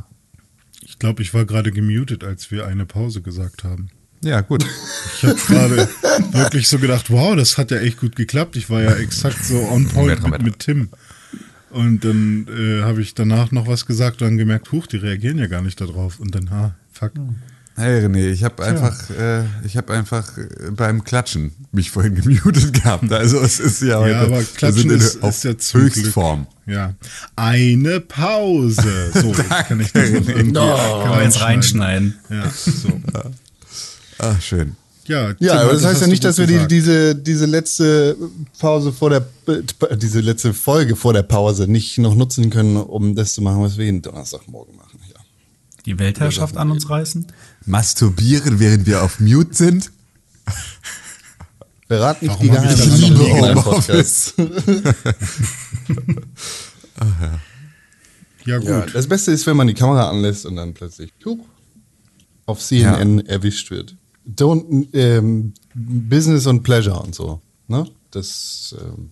Ich 0.82 1.00
glaube, 1.00 1.22
ich 1.22 1.34
war 1.34 1.46
gerade 1.46 1.72
gemutet, 1.72 2.24
als 2.24 2.52
wir 2.52 2.68
eine 2.68 2.86
Pause 2.86 3.22
gesagt 3.22 3.64
haben. 3.64 3.90
Ja, 4.24 4.42
gut. 4.42 4.66
Ich 5.16 5.24
habe 5.24 5.36
gerade 5.36 5.90
wirklich 6.32 6.68
so 6.68 6.80
gedacht, 6.80 7.12
wow, 7.12 7.36
das 7.36 7.58
hat 7.58 7.72
ja 7.72 7.78
echt 7.78 8.00
gut 8.00 8.16
geklappt. 8.16 8.56
Ich 8.56 8.70
war 8.70 8.82
ja 8.82 8.96
exakt 8.96 9.44
so 9.44 9.60
on 9.70 9.88
point 9.88 10.28
mit, 10.28 10.42
mit 10.42 10.60
Tim. 10.60 10.90
Und 11.70 12.06
dann 12.06 12.48
äh, 12.48 12.84
habe 12.84 13.02
ich 13.02 13.14
danach 13.14 13.52
noch 13.52 13.68
was 13.68 13.86
gesagt 13.86 14.22
und 14.22 14.30
dann 14.30 14.38
gemerkt, 14.38 14.72
huch, 14.72 14.88
die 14.88 14.98
reagieren 14.98 15.38
ja 15.38 15.48
gar 15.48 15.62
nicht 15.62 15.80
darauf. 15.80 16.20
Und 16.20 16.34
dann, 16.34 16.50
ha, 16.50 16.76
fuck. 16.92 17.12
Hey 17.78 18.06
René, 18.06 18.30
ich 18.32 18.44
habe 18.46 18.64
einfach, 18.64 19.10
äh, 19.10 19.44
ich 19.66 19.76
habe 19.76 19.92
einfach 19.94 20.38
äh, 20.38 20.72
beim 20.72 21.04
Klatschen 21.04 21.52
mich 21.74 21.92
vorhin 21.92 22.16
gemutet 22.22 22.72
gehabt. 22.74 23.12
Also 23.12 23.40
es 23.40 23.60
ist 23.60 23.82
ja 23.82 24.00
heute, 24.00 24.12
Ja, 24.12 24.22
aber 24.22 24.38
wir 24.40 24.44
Klatschen 24.46 24.82
sind 24.84 24.92
in- 24.92 24.98
ist, 25.00 25.22
auf 25.22 25.32
ist 25.36 25.44
ja 25.44 25.58
zum 25.58 25.82
Höchstform. 25.82 26.48
Glück. 26.66 26.76
Ja. 26.78 26.94
Eine 27.36 28.00
Pause. 28.00 29.12
So, 29.14 29.28
jetzt 29.34 29.50
kann 29.50 29.80
ich 29.82 29.92
das 29.92 30.10
noch 30.10 30.16
irgendwie 30.30 30.54
Können 30.54 30.54
wir 30.54 31.24
jetzt 31.24 31.42
reinschneiden. 31.42 32.18
Ja, 32.30 32.50
so. 32.50 33.02
Ah, 34.20 34.36
schön. 34.40 34.78
Ja, 35.08 35.34
Ja, 35.40 35.60
aber 35.62 35.74
das 35.74 35.84
heißt 35.84 35.96
hast 35.96 36.02
ja 36.02 36.08
nicht, 36.08 36.24
dass 36.24 36.38
wir 36.38 36.48
die, 36.48 36.66
diese, 36.68 37.14
diese 37.14 37.46
letzte 37.46 38.16
Pause 38.58 38.92
vor 38.94 39.10
der, 39.10 39.28
diese 39.98 40.22
letzte 40.22 40.54
Folge 40.54 40.96
vor 40.96 41.12
der 41.14 41.24
Pause 41.24 41.68
nicht 41.68 41.98
noch 42.00 42.16
nutzen 42.16 42.50
können, 42.50 42.78
um 42.78 43.16
das 43.16 43.34
zu 43.34 43.42
machen, 43.42 43.62
was 43.62 43.78
wir 43.78 43.86
jeden 43.86 44.02
Donnerstagmorgen 44.02 44.76
machen. 44.78 45.00
Ja. 45.14 45.20
Die 45.86 46.00
Weltherrschaft 46.00 46.58
an 46.58 46.72
uns 46.72 46.90
reißen? 46.90 47.28
Masturbieren, 47.66 48.60
während 48.60 48.86
wir 48.86 49.04
auf 49.04 49.20
Mute 49.20 49.54
sind. 49.54 49.92
Verrat 51.88 52.22
nicht 52.22 52.32
Warum 52.32 52.42
die 52.42 52.48
ich 52.48 52.54
Geheimnisse 52.54 53.06
in 53.06 53.44
einem 53.44 53.66
Homeoffice? 53.66 54.34
Podcast. 54.36 54.66
Ja, 58.46 58.60
gut. 58.60 58.68
Ja, 58.68 58.86
das 58.86 59.08
Beste 59.08 59.32
ist, 59.32 59.48
wenn 59.48 59.58
man 59.58 59.68
die 59.68 59.74
Kamera 59.74 60.10
anlässt 60.10 60.46
und 60.46 60.56
dann 60.56 60.74
plötzlich 60.74 61.12
huch, 61.26 61.44
auf 62.46 62.60
CNN 62.62 63.26
erwischt 63.26 63.72
wird. 63.72 63.96
Don't, 64.28 64.88
ähm, 64.94 65.54
Business 65.74 66.46
und 66.46 66.62
Pleasure 66.62 67.00
und 67.00 67.16
so. 67.16 67.42
Ne? 67.68 67.90
Das 68.12 68.76
ähm, 68.80 69.10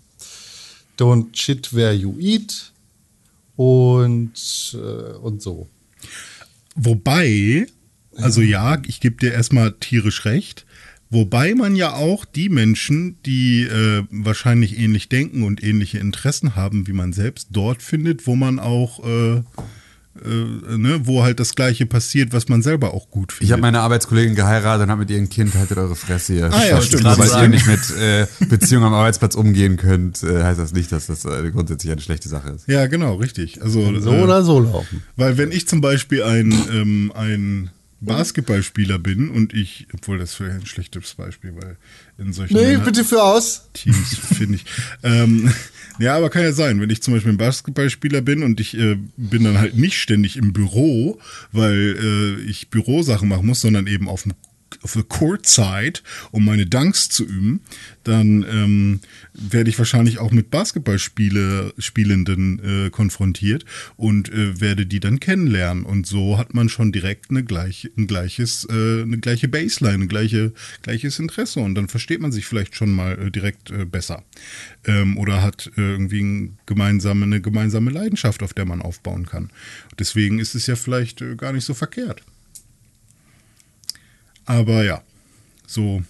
Don't 1.00 1.36
shit 1.36 1.74
where 1.74 1.94
you 1.94 2.16
eat 2.20 2.72
und, 3.56 4.34
äh, 4.74 5.14
und 5.18 5.42
so. 5.42 5.68
Wobei, 6.76 7.68
also 8.18 8.42
ja, 8.42 8.78
ich 8.88 9.00
gebe 9.00 9.18
dir 9.18 9.34
erstmal 9.34 9.74
tierisch 9.74 10.26
recht. 10.26 10.66
Wobei 11.14 11.54
man 11.54 11.76
ja 11.76 11.94
auch 11.94 12.26
die 12.26 12.50
Menschen, 12.50 13.18
die 13.24 13.62
äh, 13.62 14.04
wahrscheinlich 14.10 14.80
ähnlich 14.80 15.10
denken 15.10 15.44
und 15.44 15.64
ähnliche 15.64 16.00
Interessen 16.00 16.56
haben 16.56 16.88
wie 16.88 16.94
man 16.94 17.14
selbst, 17.14 17.50
dort 17.52 17.84
findet, 17.84 18.26
wo 18.26 18.36
man 18.36 18.58
auch, 18.58 19.06
äh, 19.06 19.36
äh, 19.36 19.44
ne, 20.76 21.02
wo 21.04 21.22
halt 21.22 21.40
das 21.40 21.54
Gleiche 21.54 21.86
passiert, 21.86 22.34
was 22.34 22.48
man 22.50 22.64
selber 22.64 22.96
auch 22.96 23.12
gut 23.12 23.32
findet. 23.32 23.46
Ich 23.46 23.52
habe 23.52 23.62
meine 23.62 23.82
Arbeitskollegin 23.82 24.34
geheiratet 24.34 24.86
und 24.86 24.90
habe 24.90 25.02
mit 25.02 25.12
ihrem 25.12 25.30
Kind, 25.30 25.54
haltet 25.54 25.78
eure 25.78 25.96
Fresse 25.96 26.34
hier. 26.34 26.52
Ah 26.52 26.66
ja, 26.66 26.82
stimmt. 26.82 27.04
Nur 27.04 27.16
weil 27.16 27.44
ihr 27.44 27.48
nicht 27.48 27.68
mit 27.68 27.96
äh, 27.96 28.26
Beziehungen 28.50 28.88
am 28.88 28.94
Arbeitsplatz 28.96 29.36
umgehen 29.36 29.78
könnt, 29.78 30.24
äh, 30.24 30.42
heißt 30.42 30.60
das 30.60 30.74
nicht, 30.74 30.92
dass 30.92 31.06
das 31.06 31.26
äh, 31.26 31.52
grundsätzlich 31.52 31.92
eine 31.92 32.02
schlechte 32.02 32.28
Sache 32.28 32.50
ist. 32.54 32.68
ja, 32.68 32.88
genau, 32.88 33.18
richtig. 33.18 33.62
Also 33.62 34.00
So 34.00 34.14
äh, 34.14 34.20
oder 34.20 34.42
so 34.42 34.60
laufen. 34.62 35.04
Weil 35.16 35.38
wenn 35.38 35.52
ich 35.52 35.68
zum 35.68 35.80
Beispiel 35.80 36.24
ein, 36.24 36.52
ähm, 36.72 37.12
ein 37.16 37.70
Basketballspieler 38.06 39.00
bin 39.00 39.30
und 39.30 39.54
ich, 39.54 39.88
obwohl 39.94 40.18
das 40.20 40.34
für 40.34 40.46
ein 40.52 40.66
schlechtes 40.66 41.14
Beispiel, 41.16 41.54
weil 41.56 41.78
in 42.18 42.34
solchen 42.34 42.56
Nee, 42.56 42.74
Männer- 42.74 42.86
bitte 42.86 43.04
für 43.04 43.22
aus. 43.24 43.70
Teams, 43.74 44.16
finde 44.38 44.56
ich. 44.56 44.66
Ähm, 45.04 45.52
ja, 46.00 46.16
aber 46.18 46.30
kann 46.30 46.44
ja 46.44 46.54
sein, 46.54 46.80
wenn 46.82 46.90
ich 46.90 47.02
zum 47.02 47.14
Beispiel 47.14 47.32
ein 47.34 47.38
Basketballspieler 47.38 48.22
bin 48.22 48.44
und 48.44 48.60
ich 48.60 48.78
äh, 48.78 48.98
bin 49.18 49.44
dann 49.44 49.58
halt 49.58 49.76
nicht 49.76 50.00
ständig 50.00 50.38
im 50.38 50.54
Büro, 50.54 51.20
weil 51.52 52.38
äh, 52.40 52.50
ich 52.50 52.70
Bürosachen 52.70 53.28
machen 53.30 53.46
muss, 53.48 53.62
sondern 53.62 53.88
eben 53.88 54.08
auf 54.10 54.24
dem 54.24 54.34
auf 54.82 54.94
der 54.94 55.04
Courtside, 55.04 56.00
um 56.32 56.46
meine 56.46 56.66
Dunks 56.66 57.10
zu 57.10 57.26
üben, 57.26 57.62
dann 58.04 58.46
ähm, 58.50 59.00
werde 59.34 59.70
ich 59.70 59.78
wahrscheinlich 59.78 60.20
auch 60.20 60.32
mit 60.32 60.50
Basketballspielenden 60.50 62.88
äh, 62.88 62.90
konfrontiert 62.90 63.66
und 63.96 64.30
äh, 64.30 64.60
werde 64.60 64.86
die 64.86 65.00
dann 65.00 65.20
kennenlernen. 65.20 65.84
Und 65.84 66.08
so 66.08 66.38
hat 66.38 66.54
man 66.54 66.70
schon 66.70 66.92
direkt 66.92 67.30
eine 67.30 67.44
gleiche, 67.44 67.92
ein 67.98 68.08
gleiches, 68.08 68.68
äh, 68.70 69.04
eine 69.04 69.20
gleiche 69.20 69.48
Baseline, 69.48 70.06
ein 70.06 70.08
gleiche, 70.08 70.54
gleiches 70.82 71.20
Interesse 71.20 71.60
und 71.60 71.76
dann 71.76 71.88
versteht 71.88 72.22
man 72.22 72.32
sich 72.32 72.46
vielleicht 72.46 72.76
schon 72.76 72.92
mal 72.92 73.20
äh, 73.20 73.32
direkt 73.32 73.72
äh, 73.72 73.86
besser. 73.86 74.24
Ähm, 74.86 75.18
oder 75.18 75.42
hat 75.42 75.72
äh, 75.78 75.82
irgendwie 75.82 76.22
ein 76.22 76.58
gemeinsame, 76.66 77.26
eine 77.26 77.42
gemeinsame 77.42 77.92
Leidenschaft, 77.92 78.44
auf 78.44 78.54
der 78.54 78.66
man 78.66 78.82
aufbauen 78.82 79.26
kann. 79.26 79.52
Deswegen 80.00 80.40
ist 80.40 80.56
es 80.56 80.68
ja 80.68 80.76
vielleicht 80.76 81.24
gar 81.38 81.54
nicht 81.54 81.66
so 81.66 81.74
verkehrt. 81.74 82.24
Aber 84.46 84.84
ja, 84.84 85.02
so 85.68 86.04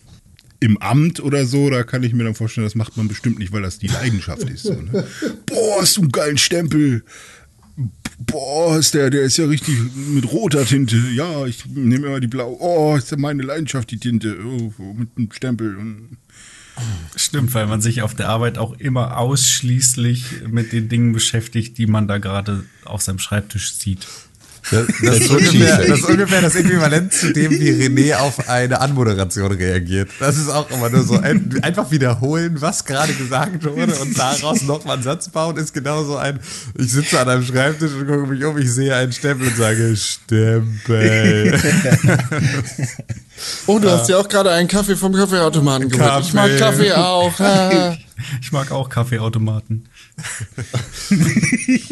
im 0.59 0.77
Amt 0.77 1.19
oder 1.19 1.45
so, 1.45 1.69
da 1.69 1.83
kann 1.83 2.03
ich 2.03 2.13
mir 2.13 2.23
dann 2.23 2.35
vorstellen, 2.35 2.65
das 2.65 2.75
macht 2.75 2.95
man 2.95 3.09
bestimmt 3.09 3.37
nicht, 3.37 3.51
weil 3.51 3.61
das 3.61 3.79
die 3.79 3.87
Leidenschaft 3.87 4.43
ist. 4.43 4.63
So, 4.63 4.73
ne? 4.73 5.05
Boah, 5.45 5.81
hast 5.81 5.97
du 5.97 6.01
einen 6.01 6.11
geilen 6.11 6.37
Stempel. 6.37 7.03
Boah, 8.19 8.77
ist 8.77 8.93
der, 8.93 9.09
der 9.09 9.23
ist 9.23 9.37
ja 9.37 9.45
richtig 9.45 9.75
mit 9.95 10.31
roter 10.31 10.65
Tinte. 10.65 10.95
Ja, 11.13 11.45
ich 11.45 11.65
nehme 11.65 12.07
immer 12.07 12.19
die 12.21 12.27
blau. 12.27 12.55
Oh, 12.59 12.95
ist 12.95 13.11
ja 13.11 13.17
meine 13.17 13.43
Leidenschaft, 13.43 13.91
die 13.91 13.97
Tinte. 13.97 14.37
Oh, 14.41 14.71
mit 14.93 15.09
einem 15.17 15.31
Stempel. 15.33 15.77
Stimmt, 17.15 17.53
weil 17.53 17.67
man 17.67 17.81
sich 17.81 18.01
auf 18.01 18.15
der 18.15 18.29
Arbeit 18.29 18.57
auch 18.57 18.73
immer 18.79 19.17
ausschließlich 19.17 20.47
mit 20.47 20.71
den 20.71 20.87
Dingen 20.87 21.11
beschäftigt, 21.11 21.77
die 21.77 21.87
man 21.87 22.07
da 22.07 22.19
gerade 22.19 22.63
auf 22.85 23.01
seinem 23.01 23.19
Schreibtisch 23.19 23.73
sieht. 23.73 24.07
Das, 24.71 24.87
das, 25.03 25.19
ist 25.19 25.29
ungefähr, 25.29 25.77
das 25.77 25.99
ist 25.99 26.09
ungefähr 26.09 26.41
das 26.41 26.55
Äquivalent 26.55 27.13
zu 27.13 27.33
dem, 27.33 27.51
wie 27.51 27.71
René 27.71 28.15
auf 28.15 28.47
eine 28.47 28.79
Anmoderation 28.79 29.51
reagiert. 29.51 30.09
Das 30.19 30.37
ist 30.37 30.49
auch 30.49 30.69
immer 30.71 30.89
nur 30.89 31.03
so 31.03 31.19
ein, 31.19 31.59
einfach 31.61 31.91
wiederholen, 31.91 32.61
was 32.61 32.85
gerade 32.85 33.13
gesagt 33.13 33.63
wurde 33.63 33.93
und 33.95 34.17
daraus 34.17 34.61
nochmal 34.61 34.95
einen 34.95 35.03
Satz 35.03 35.29
bauen, 35.29 35.57
ist 35.57 35.73
genauso 35.73 36.15
ein, 36.17 36.39
ich 36.77 36.91
sitze 36.91 37.19
an 37.19 37.29
einem 37.29 37.43
Schreibtisch 37.43 37.91
und 37.91 38.07
gucke 38.07 38.27
mich 38.27 38.43
um, 38.45 38.57
ich 38.57 38.71
sehe 38.71 38.95
einen 38.95 39.11
Stempel 39.11 39.47
und 39.47 39.57
sage, 39.57 39.95
Stempel. 39.95 41.59
Oh, 43.67 43.79
du 43.79 43.89
hast 43.89 44.09
ja 44.09 44.17
auch 44.17 44.29
gerade 44.29 44.51
einen 44.51 44.67
Kaffee 44.67 44.95
vom 44.95 45.13
Kaffeeautomaten 45.13 45.89
geholt. 45.89 46.21
Ich 46.21 46.33
mag 46.33 46.57
Kaffee. 46.57 46.89
Kaffee 46.89 46.93
auch. 46.93 47.33
Ah. 47.43 47.97
Ich 48.41 48.51
mag 48.51 48.71
auch 48.71 48.89
Kaffeeautomaten. 48.89 49.89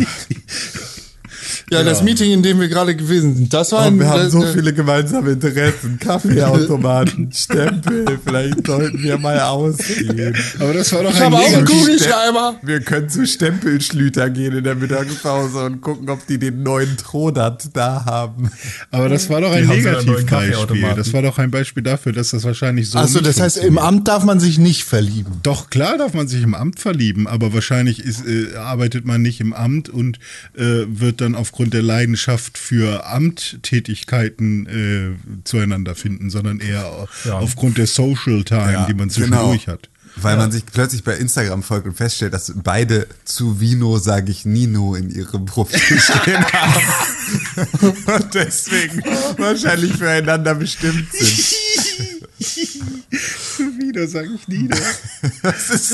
Ja, 1.71 1.83
das 1.83 2.03
Meeting, 2.03 2.31
in 2.31 2.43
dem 2.43 2.59
wir 2.59 2.67
gerade 2.67 2.93
gewesen 2.97 3.33
sind, 3.33 3.53
das 3.53 3.71
war 3.71 3.87
Und 3.87 3.93
ein... 3.93 3.99
wir 3.99 4.09
haben 4.09 4.29
so 4.29 4.43
äh, 4.43 4.53
viele 4.53 4.73
gemeinsame 4.73 5.31
Interessen. 5.31 5.97
Kaffeeautomaten, 5.99 7.31
Stempel, 7.33 8.19
vielleicht 8.25 8.67
sollten 8.67 9.01
wir 9.01 9.17
mal 9.17 9.39
ausgehen. 9.39 10.35
Aber 10.59 10.73
das 10.73 10.91
war 10.91 11.03
doch 11.03 11.13
Ich 11.13 11.21
habe 11.21 11.37
auch 11.37 11.53
einen 11.53 11.63
Kugelschreiber. 11.63 12.55
Wir 12.61 12.81
können 12.81 13.07
zu 13.07 13.25
Stempelschlüter 13.25 14.29
gehen 14.29 14.57
in 14.57 14.65
der 14.65 14.75
Mittagspause 14.75 15.63
und 15.63 15.79
gucken, 15.79 16.09
ob 16.09 16.27
die 16.27 16.37
den 16.37 16.61
neuen 16.61 16.97
Trodat 16.97 17.69
da 17.71 18.03
haben. 18.03 18.51
Aber 18.91 19.07
das 19.07 19.29
war 19.29 19.39
doch 19.39 19.53
ein 19.53 19.65
Negativbeispiel. 19.65 20.93
Das 20.97 21.13
war 21.13 21.21
doch 21.21 21.37
ein 21.37 21.51
Beispiel 21.51 21.83
dafür, 21.83 22.11
dass 22.11 22.31
das 22.31 22.43
wahrscheinlich 22.43 22.89
so. 22.89 22.99
Achso, 22.99 23.21
das 23.21 23.39
heißt, 23.39 23.57
im. 23.57 23.77
Amt 23.77 24.09
darf 24.09 24.25
man 24.25 24.41
sich 24.41 24.59
nicht 24.59 24.83
verlieben. 24.83 25.39
Doch, 25.41 25.69
klar 25.69 25.97
darf 25.97 26.13
man 26.13 26.27
sich 26.27 26.43
im 26.43 26.53
Amt 26.53 26.81
verlieben, 26.81 27.27
aber 27.27 27.53
wahrscheinlich 27.53 28.03
ist, 28.03 28.27
äh, 28.27 28.57
arbeitet 28.57 29.05
man 29.05 29.21
nicht 29.21 29.39
im 29.39 29.53
Amt 29.53 29.87
und 29.87 30.19
äh, 30.57 30.83
wird 30.87 31.21
dann 31.21 31.33
aufgrund 31.33 31.60
der 31.69 31.83
Leidenschaft 31.83 32.57
für 32.57 33.05
Amttätigkeiten 33.05 34.65
äh, 34.67 35.41
zueinander 35.43 35.95
finden, 35.95 36.29
sondern 36.29 36.59
eher 36.59 37.07
Ja. 37.25 37.33
aufgrund 37.39 37.77
der 37.77 37.87
Social 37.87 38.43
Time, 38.43 38.85
die 38.89 38.93
man 38.93 39.09
zwischendurch 39.09 39.67
hat. 39.67 39.89
Weil 40.17 40.35
man 40.35 40.51
sich 40.51 40.65
plötzlich 40.65 41.05
bei 41.05 41.15
Instagram 41.15 41.63
folgt 41.63 41.87
und 41.87 41.95
feststellt, 41.95 42.33
dass 42.33 42.51
beide 42.53 43.07
zu 43.23 43.61
Vino, 43.61 43.97
sage 43.97 44.29
ich 44.29 44.43
Nino, 44.43 44.93
in 44.95 45.09
ihrem 45.09 45.45
Profil 45.45 45.99
stehen 46.01 46.43
haben. 46.51 46.83
und 48.07 48.33
deswegen 48.33 49.01
wahrscheinlich 49.37 49.93
füreinander 49.93 50.55
bestimmt 50.55 51.07
sind. 51.13 52.20
Wieder 53.79 54.07
sage 54.07 54.29
ich 54.35 54.47
nie. 54.47 54.63
ne? 54.63 54.77
Das 55.41 55.69
ist 55.69 55.93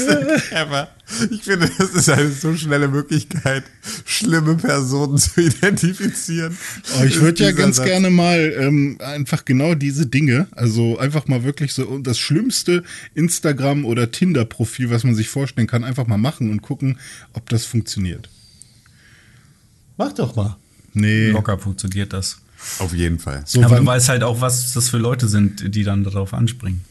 aber 0.53 0.89
ich 1.31 1.43
finde, 1.43 1.69
das 1.77 1.91
ist 1.91 2.09
eine 2.09 2.31
so 2.31 2.55
schnelle 2.55 2.87
Möglichkeit, 2.87 3.63
schlimme 4.05 4.55
Personen 4.55 5.17
zu 5.17 5.39
identifizieren. 5.41 6.57
Oh, 6.99 7.03
ich 7.03 7.21
würde 7.21 7.43
ja 7.43 7.51
ganz 7.51 7.77
Satz. 7.77 7.85
gerne 7.85 8.09
mal 8.09 8.53
ähm, 8.57 8.97
einfach 8.99 9.45
genau 9.45 9.73
diese 9.73 10.05
Dinge, 10.05 10.47
also 10.51 10.97
einfach 10.97 11.27
mal 11.27 11.43
wirklich 11.43 11.73
so 11.73 11.99
das 11.99 12.19
schlimmste 12.19 12.83
Instagram- 13.15 13.85
oder 13.85 14.11
Tinder-Profil, 14.11 14.89
was 14.89 15.03
man 15.03 15.15
sich 15.15 15.29
vorstellen 15.29 15.67
kann, 15.67 15.83
einfach 15.83 16.07
mal 16.07 16.17
machen 16.17 16.49
und 16.49 16.61
gucken, 16.61 16.99
ob 17.33 17.47
das 17.49 17.65
funktioniert. 17.65 18.29
Mach 19.97 20.11
doch 20.13 20.35
mal. 20.35 20.57
Nee. 20.93 21.29
Locker 21.29 21.57
funktioniert 21.57 22.11
das. 22.13 22.39
Auf 22.79 22.93
jeden 22.93 23.19
Fall. 23.19 23.43
So, 23.45 23.63
Aber 23.63 23.77
du 23.79 23.85
weißt 23.85 24.09
halt 24.09 24.23
auch, 24.23 24.41
was 24.41 24.73
das 24.73 24.89
für 24.89 24.97
Leute 24.97 25.27
sind, 25.27 25.75
die 25.75 25.83
dann 25.83 26.03
darauf 26.03 26.33
anspringen. 26.33 26.81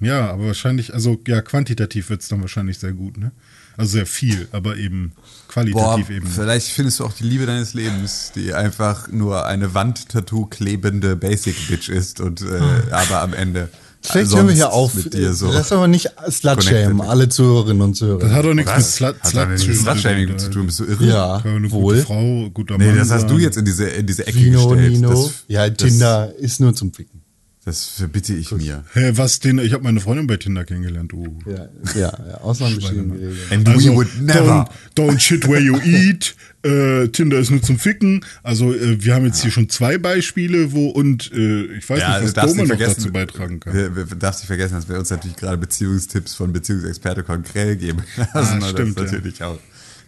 Ja, 0.00 0.30
aber 0.30 0.46
wahrscheinlich, 0.46 0.94
also 0.94 1.20
ja, 1.26 1.42
quantitativ 1.42 2.08
wird 2.08 2.22
es 2.22 2.28
dann 2.28 2.40
wahrscheinlich 2.40 2.78
sehr 2.78 2.92
gut, 2.92 3.18
ne? 3.18 3.32
Also 3.76 3.92
sehr 3.92 4.06
viel, 4.06 4.48
aber 4.52 4.76
eben 4.76 5.12
Boah, 5.12 5.48
qualitativ 5.48 6.10
eben. 6.10 6.26
vielleicht 6.26 6.68
findest 6.68 7.00
du 7.00 7.04
auch 7.04 7.12
die 7.12 7.24
Liebe 7.24 7.46
deines 7.46 7.74
Lebens, 7.74 8.32
die 8.34 8.52
einfach 8.52 9.08
nur 9.08 9.46
eine 9.46 9.74
Wandtattoo 9.74 10.46
klebende 10.46 11.16
Basic 11.16 11.68
Bitch 11.68 11.88
ist 11.88 12.20
und 12.20 12.42
äh, 12.42 12.60
aber 12.90 13.22
am 13.22 13.32
Ende 13.32 13.68
Vielleicht 14.02 14.34
hören 14.34 14.48
wir 14.48 14.54
hier 14.54 14.72
auf. 14.72 14.94
mit 14.94 15.12
dir 15.12 15.32
so. 15.34 15.50
Lass 15.52 15.72
aber 15.72 15.86
nicht 15.86 16.08
Slut-Shame, 16.30 16.84
connected. 16.92 17.08
alle 17.10 17.28
Zuhörerinnen 17.28 17.82
und 17.82 17.90
Das 17.92 17.98
Zuhörer. 17.98 18.32
hat 18.32 18.44
doch 18.44 18.54
nichts 18.54 18.70
mit 18.70 18.78
Was? 18.78 18.94
Slut, 18.96 19.16
Hat 19.22 19.34
doch 19.36 19.48
nichts 19.48 19.66
mit 19.66 19.76
Slutshaming 19.76 20.38
zu 20.38 20.50
tun, 20.50 20.66
bist 20.66 20.80
du 20.80 20.84
irre? 20.84 21.04
Ja, 21.06 21.36
eine 21.44 21.70
wohl. 21.70 21.94
gute 21.96 22.06
Frau, 22.06 22.50
guter 22.54 22.78
Nee, 22.78 22.86
Mann 22.86 22.98
das 22.98 23.10
hast 23.10 23.28
du 23.28 23.38
jetzt 23.38 23.56
in 23.58 23.64
diese, 23.64 23.84
in 23.88 24.06
diese 24.06 24.26
Ecke 24.26 24.38
Vino, 24.38 24.68
gestellt. 24.68 24.92
Nino. 24.92 25.10
Das, 25.10 25.30
ja, 25.48 25.68
das, 25.68 25.88
Tinder 25.88 26.34
ist 26.38 26.60
nur 26.60 26.74
zum 26.74 26.92
Ficken. 26.92 27.19
Das 27.66 27.84
verbitte 27.84 28.32
ich 28.34 28.50
mir. 28.52 28.84
Hä, 28.94 29.12
was 29.16 29.38
Tinder? 29.38 29.62
Ich 29.62 29.74
habe 29.74 29.84
meine 29.84 30.00
Freundin 30.00 30.26
bei 30.26 30.38
Tinder 30.38 30.64
kennengelernt. 30.64 31.12
Oh. 31.12 31.26
Ja, 31.44 31.68
ja, 31.94 32.12
ja 32.26 32.50
Regeln. 32.66 33.36
And 33.50 33.68
Also, 33.68 33.90
we 33.90 33.94
would 33.94 34.08
never. 34.22 34.66
Don't, 34.96 35.10
don't 35.10 35.20
shit 35.20 35.46
where 35.46 35.60
you 35.60 35.78
eat. 35.84 36.34
Äh, 36.62 37.08
Tinder 37.08 37.38
ist 37.38 37.50
nur 37.50 37.62
zum 37.62 37.78
Ficken. 37.78 38.22
Also 38.42 38.74
äh, 38.74 39.02
wir 39.02 39.14
haben 39.14 39.24
jetzt 39.24 39.40
hier 39.40 39.50
schon 39.50 39.70
zwei 39.70 39.96
Beispiele, 39.96 40.72
wo 40.72 40.90
und 40.90 41.32
äh, 41.32 41.64
ich 41.78 41.88
weiß 41.88 42.00
Ja, 42.00 42.08
nicht, 42.08 42.14
also 42.16 42.26
was 42.26 42.34
darfst 42.34 42.58
Doma 42.58 42.68
noch 42.68 42.78
dazu 42.78 43.10
beitragen 43.10 43.60
kann. 43.60 43.72
Wir, 43.72 43.96
wir 43.96 44.04
darfst 44.04 44.42
nicht 44.42 44.48
vergessen, 44.48 44.74
dass 44.74 44.86
wir 44.86 44.98
uns 44.98 45.08
natürlich 45.08 45.38
gerade 45.38 45.56
Beziehungstipps 45.56 46.34
von 46.34 46.52
Beziehungsexperte 46.52 47.22
Konkrell 47.22 47.76
geben 47.76 48.02
lassen. 48.34 48.62
Ah, 48.62 48.66
und 48.66 48.72
stimmt, 48.72 48.98
ja. 48.98 49.04
das 49.04 49.12
natürlich 49.12 49.42
auch. 49.42 49.58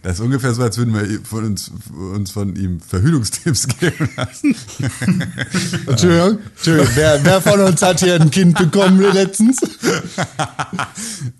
Das 0.02 0.14
ist 0.14 0.20
ungefähr 0.20 0.52
so, 0.52 0.62
als 0.62 0.76
würden 0.78 0.94
wir 0.94 1.20
von 1.24 1.44
uns, 1.44 1.70
uns 1.96 2.32
von 2.32 2.56
ihm 2.56 2.80
Verhütungstipps 2.80 3.68
geben 3.80 4.10
lassen. 4.16 4.56
Entschuldigung, 5.86 6.38
Entschuldigung 6.56 6.88
wer, 6.96 7.24
wer 7.24 7.40
von 7.40 7.60
uns 7.60 7.80
hat 7.82 8.00
hier 8.00 8.20
ein 8.20 8.30
Kind 8.30 8.58
bekommen 8.58 9.00
letztens? 9.12 9.60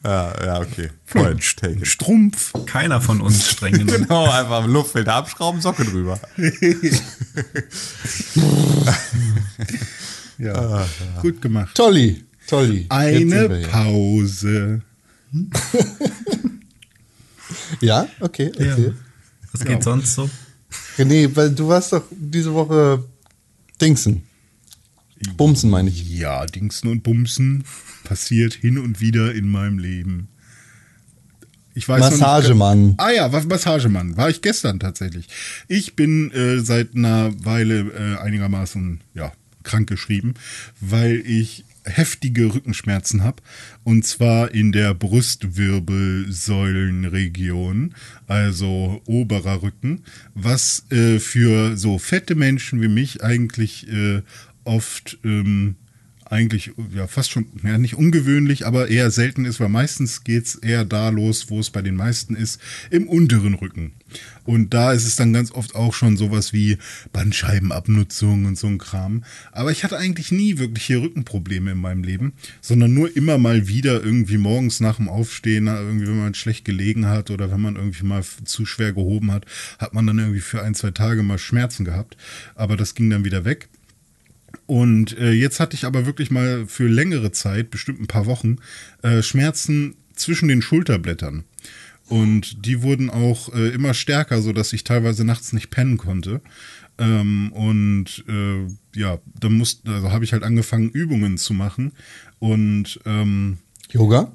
ja, 0.05 0.33
ja, 0.45 0.61
okay. 0.61 0.91
Point, 1.07 1.57
take. 1.57 1.85
Strumpf. 1.85 2.53
Keiner 2.67 3.01
von 3.01 3.21
uns 3.21 3.51
streng 3.51 3.73
genug. 3.75 3.97
Genau, 3.97 4.31
einfach 4.31 4.63
am 4.63 4.73
Luftfilter 4.73 5.15
abschrauben, 5.15 5.61
Socke 5.61 5.85
drüber. 5.85 6.19
Ja, 10.39 10.87
gut 11.21 11.43
gemacht. 11.43 11.75
Tolli, 11.75 12.25
Tolli. 12.47 12.87
Eine. 12.89 13.67
Pause. 13.71 14.83
Ja, 17.81 18.09
okay, 18.21 18.51
okay. 18.55 18.93
Was 19.53 19.65
geht 19.65 19.83
sonst 19.83 20.15
so? 20.15 20.29
René, 20.97 21.29
weil 21.35 21.51
du 21.55 21.69
warst 21.69 21.93
doch 21.93 22.03
diese 22.11 22.53
Woche 22.55 23.05
Dingsen. 23.81 24.23
Bumsen 25.37 25.71
meine 25.71 25.91
ich. 25.91 26.09
Ja, 26.11 26.47
Dingsen 26.47 26.89
und 26.91 27.03
Bumsen 27.03 27.65
passiert 28.05 28.55
hin 28.55 28.79
und 28.79 29.01
wieder 29.01 29.35
in 29.35 29.49
meinem 29.49 29.79
Leben. 29.79 30.29
Ich 31.75 31.89
weiß 31.89 32.01
noch 32.01 32.11
nicht- 32.11 32.21
Massagemann. 32.21 32.95
Ah 32.99 33.11
ja, 33.11 33.33
was 33.33 33.47
Massagemann. 33.47 34.17
War 34.17 34.29
ich 34.31 34.43
gestern 34.43 34.81
tatsächlich. 34.81 35.29
Ich 35.69 35.95
bin 35.97 36.31
äh, 36.33 36.61
seit 36.61 36.95
einer 36.95 37.33
Weile 37.45 38.17
äh, 38.19 38.21
einigermaßen 38.21 39.01
ja, 39.15 39.33
krank 39.63 39.89
geschrieben, 39.89 40.35
weil 40.81 41.23
ich 41.27 41.65
heftige 41.85 42.55
Rückenschmerzen 42.55 43.23
habe. 43.23 43.43
Und 43.85 44.07
zwar 44.07 44.55
in 44.55 44.73
der 44.73 44.95
Brustwirbelsäulenregion, 44.95 47.95
also 48.27 49.03
oberer 49.07 49.61
Rücken, 49.63 50.05
was 50.35 50.91
äh, 50.91 51.19
für 51.19 51.77
so 51.77 51.99
fette 51.99 52.35
Menschen 52.35 52.81
wie 52.81 52.89
mich 52.89 53.23
eigentlich 53.23 53.87
äh, 53.89 54.23
oft 54.65 55.19
ähm, 55.25 55.77
eigentlich 56.33 56.73
ja 56.95 57.07
fast 57.07 57.31
schon 57.31 57.47
ja, 57.63 57.77
nicht 57.77 57.95
ungewöhnlich, 57.95 58.67
aber 58.67 58.89
eher 58.89 59.11
selten 59.11 59.45
ist, 59.45 59.61
weil 59.61 59.69
meistens 59.69 60.25
geht's 60.25 60.55
eher 60.55 60.87
da 60.87 61.11
los, 61.11 61.51
wo 61.51 61.61
es 61.61 61.69
bei 61.69 61.83
den 61.83 61.95
meisten 61.95 62.35
ist, 62.35 62.59
im 62.91 63.07
unteren 63.07 63.55
Rücken. 63.55 63.93
Und 64.45 64.73
da 64.73 64.93
ist 64.93 65.07
es 65.07 65.17
dann 65.17 65.33
ganz 65.33 65.53
oft 65.53 65.75
auch 65.75 65.93
schon 65.93 66.17
sowas 66.17 66.53
wie 66.53 66.79
Bandscheibenabnutzung 67.13 68.47
und 68.47 68.57
so 68.57 68.67
ein 68.67 68.79
Kram. 68.79 69.25
Aber 69.53 69.71
ich 69.71 69.85
hatte 69.85 69.99
eigentlich 69.99 70.33
nie 70.33 70.59
wirkliche 70.59 71.03
Rückenprobleme 71.03 71.73
in 71.73 71.79
meinem 71.79 72.03
Leben, 72.03 72.33
sondern 72.63 72.95
nur 72.95 73.15
immer 73.15 73.37
mal 73.37 73.69
wieder 73.69 74.03
irgendwie 74.03 74.39
morgens 74.39 74.81
nach 74.81 74.97
dem 74.97 75.09
Aufstehen, 75.09 75.67
irgendwie 75.67 76.07
wenn 76.07 76.19
man 76.19 76.35
schlecht 76.35 76.65
gelegen 76.65 77.07
hat 77.07 77.31
oder 77.31 77.51
wenn 77.53 77.61
man 77.61 77.77
irgendwie 77.77 78.05
mal 78.05 78.25
zu 78.45 78.65
schwer 78.65 78.93
gehoben 78.93 79.31
hat, 79.33 79.45
hat 79.79 79.93
man 79.93 80.07
dann 80.07 80.19
irgendwie 80.19 80.41
für 80.41 80.63
ein, 80.63 80.75
zwei 80.75 80.93
Tage 80.93 81.23
mal 81.23 81.39
Schmerzen 81.39 81.85
gehabt. 81.85 82.17
Aber 82.55 82.79
das 82.79 82.95
ging 82.95 83.11
dann 83.11 83.25
wieder 83.25 83.45
weg. 83.45 83.69
Und 84.67 85.19
äh, 85.19 85.33
jetzt 85.33 85.61
hatte 85.61 85.75
ich 85.75 85.85
aber 85.85 86.07
wirklich 86.07 86.31
mal 86.31 86.67
für 86.67 86.89
längere 86.89 87.33
Zeit, 87.33 87.71
bestimmt 87.71 88.01
ein 88.01 88.07
paar 88.07 88.27
Wochen, 88.27 88.57
äh, 89.03 89.23
Schmerzen 89.23 89.97
zwischen 90.15 90.49
den 90.49 90.63
Schulterblättern. 90.63 91.45
Und 92.09 92.67
die 92.67 92.83
wurden 92.83 93.11
auch 93.11 93.55
äh, 93.55 93.69
immer 93.69 93.95
stärker, 93.95 94.43
sodass 94.43 94.73
ich 94.73 94.85
teilweise 94.85 95.25
nachts 95.25 95.53
nicht 95.53 95.71
pennen 95.71 95.97
konnte. 95.97 96.41
Ähm, 96.99 97.53
und 97.53 98.25
äh, 98.29 98.67
ja, 98.95 99.19
dann 99.41 99.53
musste, 99.55 99.91
also 99.91 100.13
habe 100.13 100.25
ich 100.25 100.33
halt 100.33 100.43
angefangen, 100.43 100.91
Übungen 100.91 101.39
zu 101.39 101.55
machen. 101.55 101.93
Und 102.39 103.01
ähm, 103.07 103.59
Yoga? 103.91 104.33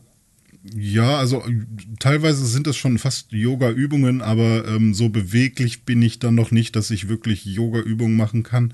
Ja, 0.76 1.18
also 1.18 1.44
äh, 1.46 1.66
teilweise 2.00 2.46
sind 2.46 2.68
das 2.68 2.78
schon 2.78 2.98
fast 2.98 3.32
Yoga-Übungen, 3.32 4.22
aber 4.22 4.68
ähm, 4.68 4.94
so 4.94 5.10
beweglich 5.10 5.84
bin 5.84 6.02
ich 6.02 6.20
dann 6.20 6.36
noch 6.36 6.52
nicht, 6.52 6.76
dass 6.76 6.92
ich 6.92 7.10
wirklich 7.10 7.46
Yoga-Übungen 7.46 8.16
machen 8.16 8.44
kann, 8.44 8.74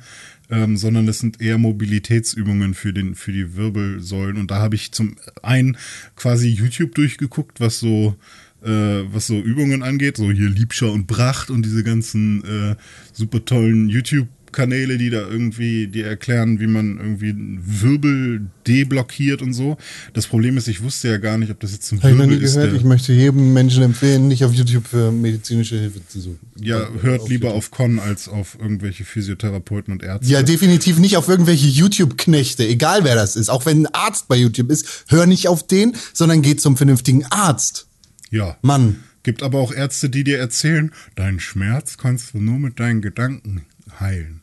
ähm, 0.50 0.78
sondern 0.78 1.06
das 1.06 1.20
sind 1.20 1.42
eher 1.42 1.58
Mobilitätsübungen 1.58 2.74
für, 2.74 2.94
den, 2.94 3.16
für 3.16 3.32
die 3.32 3.56
Wirbelsäulen. 3.56 4.38
Und 4.38 4.52
da 4.52 4.58
habe 4.58 4.76
ich 4.76 4.92
zum 4.92 5.16
einen 5.42 5.78
quasi 6.16 6.50
YouTube 6.50 6.96
durchgeguckt, 6.96 7.60
was 7.60 7.80
so 7.80 8.16
äh, 8.64 9.04
was 9.14 9.28
so 9.28 9.40
Übungen 9.40 9.84
angeht, 9.84 10.18
so 10.18 10.32
hier 10.32 10.50
Liebscher 10.50 10.92
und 10.92 11.06
Bracht 11.06 11.50
und 11.50 11.66
diese 11.66 11.84
ganzen 11.84 12.44
äh, 12.46 12.76
super 13.12 13.44
tollen 13.44 13.90
YouTube 13.90 14.28
Kanäle, 14.54 14.98
die 14.98 15.10
da 15.10 15.20
irgendwie, 15.20 15.88
die 15.88 16.02
erklären, 16.02 16.62
wie 16.62 16.68
man 16.68 16.98
irgendwie 16.98 17.32
einen 17.32 17.60
Wirbel 17.82 18.48
deblockiert 18.66 19.42
und 19.42 19.52
so. 19.54 19.76
Das 20.14 20.28
Problem 20.28 20.56
ist, 20.56 20.70
ich 20.70 20.82
wusste 20.82 21.10
ja 21.10 21.18
gar 21.18 21.38
nicht, 21.38 21.52
ob 21.52 21.60
das 21.60 21.74
jetzt 21.74 21.92
ein 21.92 21.98
ich 21.98 22.04
noch 22.04 22.10
Wirbel 22.12 22.28
nie 22.38 22.44
ist. 22.44 22.54
gehört. 22.56 22.74
Ich 22.74 22.84
möchte 22.86 23.12
jedem 23.12 23.52
Menschen 23.54 23.84
empfehlen, 23.84 24.28
nicht 24.30 24.46
auf 24.46 24.54
YouTube 24.54 24.88
für 24.88 25.12
medizinische 25.12 25.78
Hilfe 25.78 26.00
zu 26.08 26.22
suchen. 26.22 26.40
ja, 26.60 26.88
Auf 26.88 27.04
hört 27.04 27.28
lieber 27.28 27.48
YouTube. 27.48 27.58
auf 27.58 27.72
Con 27.72 28.00
als 28.00 28.28
auf 28.30 28.58
irgendwelche 28.60 29.04
Physiotherapeuten 29.04 29.92
und 29.92 30.04
Ärzte. 30.04 30.32
Ja, 30.32 30.42
definitiv 30.44 31.00
nicht 31.00 31.18
auf 31.18 31.28
irgendwelche 31.28 31.68
YouTube-Knechte, 31.68 32.66
egal 32.66 33.04
wer 33.04 33.16
das 33.16 33.36
ist. 33.36 33.50
Auch 33.50 33.66
wenn 33.66 33.84
ein 33.84 33.94
Arzt 33.94 34.28
bei 34.28 34.36
YouTube 34.38 34.72
ist, 34.72 35.06
hör 35.10 35.26
nicht 35.26 35.48
auf 35.50 35.68
den, 35.68 35.96
sondern 36.14 36.42
geh 36.42 36.56
zum 36.56 36.78
vernünftigen 36.78 37.26
Arzt. 37.26 37.88
ja. 38.32 38.58
Mann. 38.62 38.98
Gibt 39.26 39.42
aber 39.42 39.60
auch 39.60 39.72
Ärzte, 39.74 40.10
die 40.10 40.26
dir 40.26 40.38
erzählen, 40.38 40.92
deinen 41.16 41.40
Schmerz 41.40 41.98
kannst 41.98 42.34
du 42.34 42.40
nur 42.40 42.60
mit 42.60 42.78
deinen 42.82 43.02
Gedanken 43.02 43.62
heilen. 43.98 44.42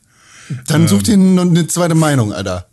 Dann 0.67 0.87
such 0.87 1.03
dir 1.03 1.17
noch 1.17 1.43
eine 1.43 1.67
zweite 1.67 1.95
Meinung, 1.95 2.33
Alter. 2.33 2.67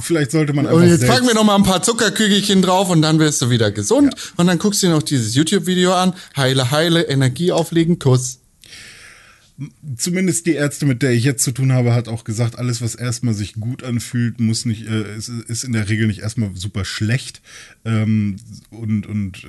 Vielleicht 0.00 0.30
sollte 0.30 0.52
man 0.52 0.66
einfach 0.66 0.80
Und 0.80 0.88
jetzt 0.88 1.06
packen 1.06 1.26
wir 1.26 1.34
noch 1.34 1.44
mal 1.44 1.56
ein 1.56 1.62
paar 1.62 1.82
Zuckerkügelchen 1.82 2.62
drauf 2.62 2.90
und 2.90 3.02
dann 3.02 3.18
wirst 3.18 3.42
du 3.42 3.50
wieder 3.50 3.70
gesund. 3.70 4.14
Und 4.36 4.46
dann 4.46 4.58
guckst 4.58 4.82
du 4.82 4.86
dir 4.86 4.92
noch 4.92 5.02
dieses 5.02 5.34
YouTube-Video 5.34 5.92
an. 5.94 6.14
Heile, 6.36 6.70
heile, 6.70 7.02
Energie 7.02 7.52
auflegen, 7.52 7.98
Kuss. 7.98 8.40
zumindest 9.96 10.46
die 10.46 10.52
Ärzte, 10.52 10.86
mit 10.86 11.02
der 11.02 11.12
ich 11.12 11.24
jetzt 11.24 11.42
zu 11.42 11.52
tun 11.52 11.72
habe, 11.72 11.94
hat 11.94 12.06
auch 12.06 12.24
gesagt, 12.24 12.58
alles, 12.58 12.80
was 12.80 12.94
erstmal 12.94 13.34
sich 13.34 13.54
gut 13.54 13.82
anfühlt, 13.82 14.40
muss 14.40 14.66
nicht, 14.66 14.86
äh, 14.86 15.16
ist, 15.16 15.28
ist 15.28 15.64
in 15.64 15.72
der 15.72 15.88
Regel 15.88 16.06
nicht 16.06 16.20
erstmal 16.20 16.50
super 16.54 16.84
schlecht. 16.84 17.40
Ähm, 17.84 18.36
und, 18.70 19.06
und 19.06 19.42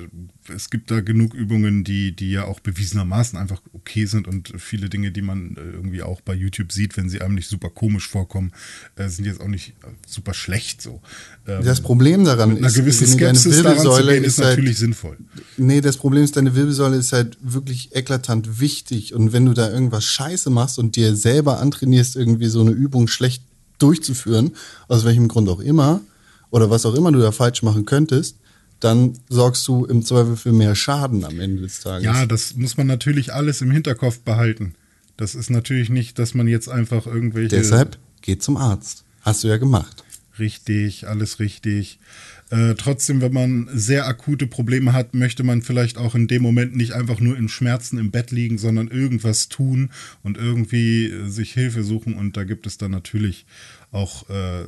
es 0.48 0.70
gibt 0.70 0.90
da 0.90 1.00
genug 1.00 1.34
Übungen, 1.34 1.84
die, 1.84 2.12
die 2.12 2.30
ja 2.30 2.44
auch 2.44 2.60
bewiesenermaßen 2.60 3.38
einfach 3.38 3.60
okay 3.72 4.06
sind 4.06 4.26
und 4.26 4.52
viele 4.58 4.88
Dinge, 4.88 5.12
die 5.12 5.22
man 5.22 5.56
äh, 5.56 5.60
irgendwie 5.60 6.02
auch 6.02 6.20
bei 6.20 6.34
YouTube 6.34 6.72
sieht, 6.72 6.96
wenn 6.96 7.08
sie 7.08 7.20
einem 7.20 7.34
nicht 7.34 7.48
super 7.48 7.70
komisch 7.70 8.08
vorkommen, 8.08 8.52
äh, 8.96 9.08
sind 9.08 9.26
jetzt 9.26 9.40
auch 9.40 9.48
nicht 9.48 9.70
äh, 9.82 9.88
super 10.06 10.34
schlecht 10.34 10.82
so. 10.82 11.00
Ähm, 11.46 11.62
Das 11.64 11.80
Problem 11.80 12.24
daran 12.24 12.56
ist, 12.56 12.74
gewissen 12.74 13.18
deine 13.18 13.38
Skepsis 13.38 13.58
zu 13.58 13.64
Wirbelsäule 13.64 14.14
gehen, 14.14 14.24
ist 14.24 14.38
ist 14.38 14.44
halt, 14.44 14.56
natürlich 14.58 14.78
sinnvoll. 14.78 15.18
Nee, 15.56 15.80
das 15.80 15.96
Problem 15.96 16.24
ist, 16.24 16.36
deine 16.36 16.54
Wirbelsäule 16.54 16.96
ist 16.96 17.12
halt 17.12 17.36
wirklich 17.42 17.94
eklatant 17.94 18.60
wichtig. 18.60 19.14
Und 19.14 19.32
wenn 19.32 19.44
du 19.44 19.52
da 19.52 19.70
irgendwas 19.70 20.04
scheiße 20.04 20.50
machst 20.50 20.78
und 20.78 20.96
dir 20.96 21.14
selber 21.16 21.60
antrainierst, 21.60 22.16
irgendwie 22.16 22.48
so 22.48 22.60
eine 22.60 22.70
Übung 22.70 23.08
schlecht 23.08 23.42
durchzuführen, 23.78 24.52
aus 24.88 25.04
welchem 25.04 25.28
Grund 25.28 25.48
auch 25.48 25.60
immer, 25.60 26.00
oder 26.50 26.70
was 26.70 26.84
auch 26.84 26.94
immer 26.94 27.12
du 27.12 27.20
da 27.20 27.32
falsch 27.32 27.62
machen 27.62 27.86
könntest, 27.86 28.36
dann 28.80 29.18
sorgst 29.28 29.66
du 29.68 29.84
im 29.84 30.02
Zweifel 30.02 30.36
für 30.36 30.52
mehr 30.52 30.74
Schaden 30.74 31.24
am 31.24 31.38
Ende 31.38 31.62
des 31.62 31.80
Tages. 31.80 32.04
Ja, 32.04 32.26
das 32.26 32.56
muss 32.56 32.76
man 32.76 32.86
natürlich 32.86 33.32
alles 33.32 33.60
im 33.60 33.70
Hinterkopf 33.70 34.20
behalten. 34.20 34.74
Das 35.16 35.34
ist 35.34 35.50
natürlich 35.50 35.90
nicht, 35.90 36.18
dass 36.18 36.34
man 36.34 36.48
jetzt 36.48 36.68
einfach 36.68 37.06
irgendwelche. 37.06 37.56
Deshalb 37.56 37.98
geh 38.22 38.38
zum 38.38 38.56
Arzt. 38.56 39.04
Hast 39.20 39.44
du 39.44 39.48
ja 39.48 39.58
gemacht. 39.58 40.02
Richtig, 40.38 41.06
alles 41.06 41.38
richtig. 41.40 41.98
Äh, 42.50 42.74
trotzdem, 42.74 43.20
wenn 43.20 43.32
man 43.32 43.68
sehr 43.72 44.08
akute 44.08 44.46
Probleme 44.46 44.92
hat, 44.92 45.14
möchte 45.14 45.44
man 45.44 45.62
vielleicht 45.62 45.98
auch 45.98 46.14
in 46.14 46.26
dem 46.26 46.42
Moment 46.42 46.74
nicht 46.74 46.92
einfach 46.92 47.20
nur 47.20 47.36
in 47.36 47.48
Schmerzen 47.48 47.98
im 47.98 48.10
Bett 48.10 48.30
liegen, 48.32 48.58
sondern 48.58 48.88
irgendwas 48.88 49.48
tun 49.48 49.90
und 50.22 50.36
irgendwie 50.36 51.06
äh, 51.06 51.28
sich 51.28 51.52
Hilfe 51.52 51.84
suchen. 51.84 52.14
Und 52.14 52.36
da 52.36 52.44
gibt 52.44 52.66
es 52.66 52.78
dann 52.78 52.90
natürlich 52.90 53.46
auch 53.92 54.28
äh, 54.30 54.64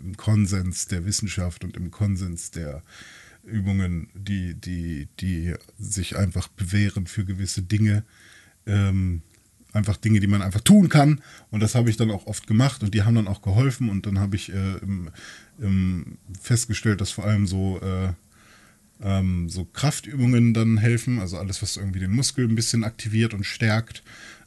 im 0.00 0.16
Konsens 0.16 0.86
der 0.86 1.04
Wissenschaft 1.04 1.64
und 1.64 1.76
im 1.76 1.90
Konsens 1.90 2.50
der 2.50 2.82
Übungen, 3.44 4.08
die, 4.14 4.54
die, 4.54 5.08
die 5.20 5.54
sich 5.78 6.16
einfach 6.16 6.48
bewähren 6.48 7.06
für 7.06 7.24
gewisse 7.24 7.62
Dinge. 7.62 8.04
Ähm, 8.66 9.22
einfach 9.72 9.96
Dinge, 9.96 10.20
die 10.20 10.26
man 10.26 10.42
einfach 10.42 10.60
tun 10.60 10.88
kann. 10.88 11.20
Und 11.50 11.60
das 11.60 11.74
habe 11.74 11.90
ich 11.90 11.96
dann 11.96 12.10
auch 12.10 12.26
oft 12.26 12.46
gemacht 12.46 12.82
und 12.82 12.94
die 12.94 13.02
haben 13.02 13.14
dann 13.14 13.28
auch 13.28 13.42
geholfen. 13.42 13.88
Und 13.88 14.06
dann 14.06 14.18
habe 14.18 14.36
ich 14.36 14.52
äh, 14.52 14.78
im, 14.82 15.10
im 15.58 16.18
festgestellt, 16.40 17.00
dass 17.00 17.10
vor 17.10 17.24
allem 17.24 17.46
so, 17.46 17.80
äh, 17.80 18.12
ähm, 19.02 19.48
so 19.48 19.64
Kraftübungen 19.64 20.54
dann 20.54 20.78
helfen. 20.78 21.20
Also 21.20 21.38
alles, 21.38 21.62
was 21.62 21.76
irgendwie 21.76 22.00
den 22.00 22.12
Muskel 22.12 22.48
ein 22.48 22.56
bisschen 22.56 22.84
aktiviert 22.84 23.34
und 23.34 23.44
stärkt. 23.44 24.02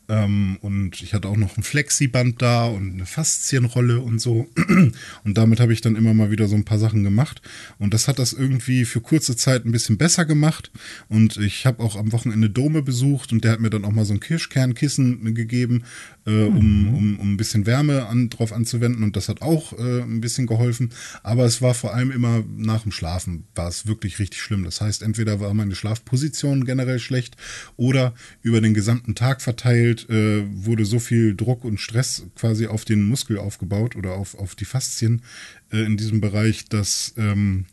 Ähm, 0.10 0.58
und 0.62 1.02
ich 1.02 1.14
hatte 1.14 1.30
auch 1.30 1.38
noch 1.38 1.58
ein 1.58 1.64
Flexiband 1.64 2.42
da 2.42 2.66
und 2.66 2.94
eine 2.94 3.06
Faszienrolle 3.06 4.02
und 4.02 4.20
so. 4.20 4.48
Und 5.24 5.38
damit 5.38 5.60
habe 5.60 5.72
ich 5.72 5.82
dann 5.82 5.96
immer 5.96 6.14
mal 6.14 6.32
wieder 6.32 6.48
so 6.48 6.56
ein 6.56 6.66
paar 6.66 6.78
Sachen 6.78 7.04
gemacht. 7.04 7.42
Und 7.80 7.94
das 7.94 8.08
hat 8.08 8.20
das 8.20 8.34
irgendwie 8.34 8.84
für 8.84 9.00
kurze 9.00 9.36
Zeit 9.36 9.66
ein 9.66 9.72
bisschen 9.72 9.98
besser 9.98 10.26
gemacht. 10.26 10.72
Und 11.08 11.38
ich 11.38 11.66
habe 11.66 11.82
auch 11.82 11.96
am 11.96 12.12
Wochenende 12.12 12.50
Dome 12.50 12.82
besucht 12.82 13.32
und 13.32 13.44
der 13.44 13.54
hat 13.54 13.60
mir 13.62 13.70
dann 13.70 13.86
auch 13.86 13.92
mal 13.92 14.06
so 14.06 14.14
ein 14.14 14.20
Kirschkernkissen 14.20 15.34
gegeben, 15.34 15.84
äh, 16.26 16.44
um, 16.44 16.94
um, 16.94 17.20
um 17.20 17.34
ein 17.34 17.38
bisschen 17.38 17.66
Wärme 17.66 18.08
an, 18.08 18.30
drauf 18.30 18.52
anzuwenden. 18.52 19.04
Und 19.04 19.16
das 19.16 19.30
hat 19.30 19.42
auch 19.42 19.74
äh, 19.74 20.02
ein 20.02 20.20
bisschen 20.22 20.48
geholfen. 20.48 20.92
Aber 21.24 21.46
es 21.46 21.62
war 21.62 21.74
vor 21.74 21.94
allem 21.94 22.12
immer 22.12 22.44
nach 22.58 22.84
dem 22.84 22.92
Schlafen 22.92 23.46
war 23.56 23.70
es 23.70 23.88
wirklich 23.88 24.20
richtig 24.20 24.42
schlimm. 24.42 24.66
Das 24.66 24.82
heißt, 24.82 25.02
entweder 25.02 25.40
war 25.40 25.54
meine 25.54 25.76
Schlafposition 25.76 26.66
generell 26.66 27.00
schlecht 27.00 27.38
oder 27.78 28.14
über 28.42 28.60
den 28.60 28.74
gesamten 28.74 29.16
Tag 29.16 29.42
verteilt 29.42 30.03
äh, 30.10 30.44
wurde 30.52 30.86
so 30.86 31.00
viel 31.00 31.36
Druck 31.36 31.64
und 31.66 31.80
Stress 31.80 32.24
quasi 32.36 32.68
auf 32.68 32.86
den 32.86 33.04
Muskel 33.04 33.38
aufgebaut 33.38 33.96
oder 33.96 34.14
auf, 34.14 34.36
auf 34.36 34.56
die 34.56 34.66
Faszien 34.66 35.22
äh, 35.72 35.84
in 35.84 35.98
diesem 35.98 36.22
Bereich, 36.22 36.66
dass, 36.66 37.14
ähm, 37.18 37.66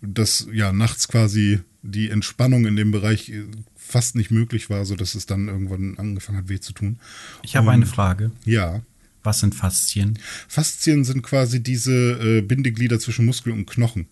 dass 0.00 0.46
ja 0.52 0.72
nachts 0.72 1.08
quasi 1.08 1.60
die 1.82 2.10
Entspannung 2.10 2.66
in 2.66 2.76
dem 2.76 2.90
Bereich 2.90 3.30
äh, 3.30 3.44
fast 3.76 4.14
nicht 4.16 4.30
möglich 4.30 4.68
war, 4.70 4.84
sodass 4.84 5.14
es 5.14 5.26
dann 5.26 5.48
irgendwann 5.48 5.96
angefangen 5.98 6.38
hat, 6.38 6.48
weh 6.48 6.60
zu 6.60 6.72
tun. 6.72 6.98
Ich 7.42 7.56
habe 7.56 7.68
Und- 7.68 7.74
eine 7.74 7.86
Frage. 7.86 8.30
Ja. 8.44 8.82
Was 9.24 9.40
sind 9.40 9.54
Faszien? 9.54 10.18
Faszien 10.46 11.04
sind 11.04 11.22
quasi 11.22 11.60
diese 11.62 11.92
äh, 11.92 12.40
Bindeglieder 12.40 12.98
zwischen 13.00 13.26
Muskel 13.26 13.52
und 13.52 13.66
Knochen. 13.66 14.06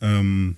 Ähm, 0.00 0.56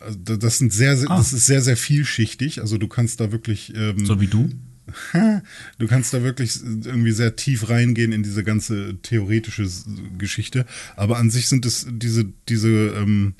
also 0.00 0.18
da- 0.24 0.36
das 0.36 0.58
sind 0.58 0.72
sehr, 0.72 0.96
sehr 0.96 1.10
Ah. 1.10 1.16
das 1.18 1.32
ist 1.32 1.46
sehr, 1.46 1.60
sehr 1.62 1.76
vielschichtig. 1.76 2.60
Also 2.60 2.78
du 2.78 2.88
kannst 2.88 3.20
da 3.20 3.32
wirklich 3.32 3.74
ähm, 3.76 4.04
So 4.06 4.20
wie 4.20 4.26
du? 4.26 4.50
Du 5.78 5.86
kannst 5.86 6.14
da 6.14 6.22
wirklich 6.22 6.60
irgendwie 6.62 7.12
sehr 7.12 7.36
tief 7.36 7.68
reingehen 7.68 8.12
in 8.12 8.22
diese 8.22 8.44
ganze 8.44 8.96
theoretische 9.02 9.68
Geschichte. 10.18 10.66
Aber 10.96 11.18
an 11.18 11.30
sich 11.30 11.48
sind 11.48 11.66
es 11.66 11.86
diese, 11.90 12.26
diese 12.48 12.68
ähm, 12.68 13.34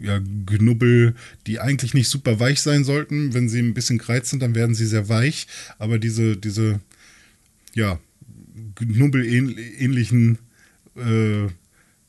ja, 0.00 0.20
Knubbel, 0.46 1.14
die 1.46 1.60
eigentlich 1.60 1.94
nicht 1.94 2.08
super 2.08 2.40
weich 2.40 2.60
sein 2.60 2.84
sollten. 2.84 3.34
Wenn 3.34 3.48
sie 3.48 3.60
ein 3.60 3.74
bisschen 3.74 3.98
gereizt 3.98 4.30
sind, 4.30 4.42
dann 4.42 4.54
werden 4.54 4.74
sie 4.74 4.86
sehr 4.86 5.08
weich. 5.08 5.46
Aber 5.78 5.98
diese, 5.98 6.36
diese, 6.36 6.80
ja, 7.74 7.98
Knubbel-ähnlichen 8.74 10.38
äh, 10.96 11.48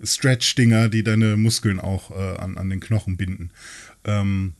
Stretch-Dinger, 0.04 0.90
die 0.90 1.04
deine 1.04 1.38
Muskeln 1.38 1.80
auch 1.80 2.12
äh, 2.12 2.38
an, 2.38 2.58
an 2.58 2.70
den 2.70 2.80
Knochen 2.80 3.18
binden. 3.18 3.52
Ähm, 4.04 4.54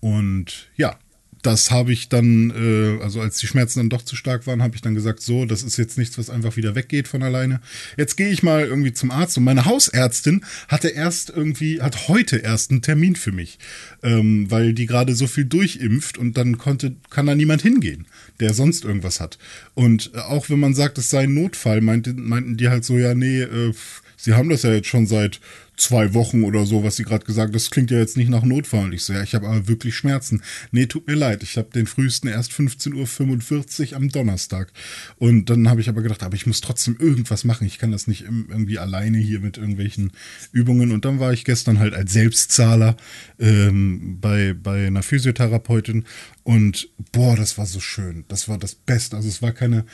und 0.00 0.68
ja, 0.76 0.98
das 1.46 1.70
habe 1.70 1.92
ich 1.92 2.08
dann, 2.08 2.50
äh, 2.50 3.02
also 3.02 3.20
als 3.20 3.38
die 3.38 3.46
Schmerzen 3.46 3.78
dann 3.78 3.88
doch 3.88 4.02
zu 4.02 4.16
stark 4.16 4.46
waren, 4.46 4.62
habe 4.62 4.74
ich 4.74 4.82
dann 4.82 4.96
gesagt, 4.96 5.20
so, 5.20 5.44
das 5.44 5.62
ist 5.62 5.76
jetzt 5.76 5.96
nichts, 5.96 6.18
was 6.18 6.28
einfach 6.28 6.56
wieder 6.56 6.74
weggeht 6.74 7.06
von 7.06 7.22
alleine. 7.22 7.60
Jetzt 7.96 8.16
gehe 8.16 8.30
ich 8.30 8.42
mal 8.42 8.64
irgendwie 8.64 8.92
zum 8.92 9.12
Arzt 9.12 9.38
und 9.38 9.44
meine 9.44 9.64
Hausärztin 9.64 10.44
hatte 10.66 10.88
erst 10.88 11.30
irgendwie, 11.30 11.80
hat 11.80 12.08
heute 12.08 12.38
erst 12.38 12.72
einen 12.72 12.82
Termin 12.82 13.14
für 13.14 13.30
mich, 13.30 13.58
ähm, 14.02 14.50
weil 14.50 14.72
die 14.72 14.86
gerade 14.86 15.14
so 15.14 15.28
viel 15.28 15.44
durchimpft 15.44 16.18
und 16.18 16.36
dann 16.36 16.58
konnte, 16.58 16.96
kann 17.10 17.26
da 17.26 17.36
niemand 17.36 17.62
hingehen, 17.62 18.06
der 18.40 18.52
sonst 18.52 18.84
irgendwas 18.84 19.20
hat. 19.20 19.38
Und 19.74 20.10
äh, 20.14 20.18
auch 20.18 20.50
wenn 20.50 20.58
man 20.58 20.74
sagt, 20.74 20.98
es 20.98 21.10
sei 21.10 21.24
ein 21.24 21.34
Notfall, 21.34 21.80
meinte, 21.80 22.12
meinten 22.12 22.56
die 22.56 22.68
halt 22.68 22.84
so, 22.84 22.98
ja, 22.98 23.14
nee, 23.14 23.42
äh, 23.42 23.72
sie 24.16 24.34
haben 24.34 24.48
das 24.48 24.62
ja 24.62 24.72
jetzt 24.72 24.88
schon 24.88 25.06
seit 25.06 25.40
zwei 25.76 26.14
Wochen 26.14 26.42
oder 26.44 26.64
so, 26.64 26.82
was 26.82 26.96
sie 26.96 27.04
gerade 27.04 27.24
gesagt 27.24 27.54
Das 27.54 27.70
klingt 27.70 27.90
ja 27.90 27.98
jetzt 27.98 28.16
nicht 28.16 28.30
nach 28.30 28.42
Notfall. 28.42 28.84
Und 28.84 28.92
ich 28.92 29.04
so, 29.04 29.12
ja, 29.12 29.22
ich 29.22 29.34
habe 29.34 29.46
aber 29.46 29.68
wirklich 29.68 29.94
Schmerzen. 29.94 30.42
Nee, 30.72 30.86
tut 30.86 31.06
mir 31.06 31.14
leid. 31.14 31.42
Ich 31.42 31.56
habe 31.58 31.68
den 31.70 31.86
frühesten 31.86 32.28
erst 32.28 32.52
15.45 32.52 33.90
Uhr 33.90 33.96
am 33.96 34.08
Donnerstag. 34.08 34.72
Und 35.18 35.50
dann 35.50 35.68
habe 35.68 35.80
ich 35.80 35.88
aber 35.88 36.02
gedacht, 36.02 36.22
aber 36.22 36.34
ich 36.34 36.46
muss 36.46 36.60
trotzdem 36.60 36.96
irgendwas 36.98 37.44
machen. 37.44 37.66
Ich 37.66 37.78
kann 37.78 37.92
das 37.92 38.06
nicht 38.06 38.22
irgendwie 38.22 38.78
alleine 38.78 39.18
hier 39.18 39.40
mit 39.40 39.58
irgendwelchen 39.58 40.12
Übungen. 40.52 40.92
Und 40.92 41.04
dann 41.04 41.20
war 41.20 41.32
ich 41.32 41.44
gestern 41.44 41.78
halt 41.78 41.94
als 41.94 42.12
Selbstzahler 42.12 42.96
ähm, 43.38 44.18
bei, 44.20 44.54
bei 44.54 44.86
einer 44.86 45.02
Physiotherapeutin. 45.02 46.04
Und 46.42 46.88
boah, 47.12 47.36
das 47.36 47.58
war 47.58 47.66
so 47.66 47.80
schön. 47.80 48.24
Das 48.28 48.48
war 48.48 48.58
das 48.58 48.74
Beste. 48.74 49.16
Also 49.16 49.28
es 49.28 49.42
war 49.42 49.52
keine 49.52 49.84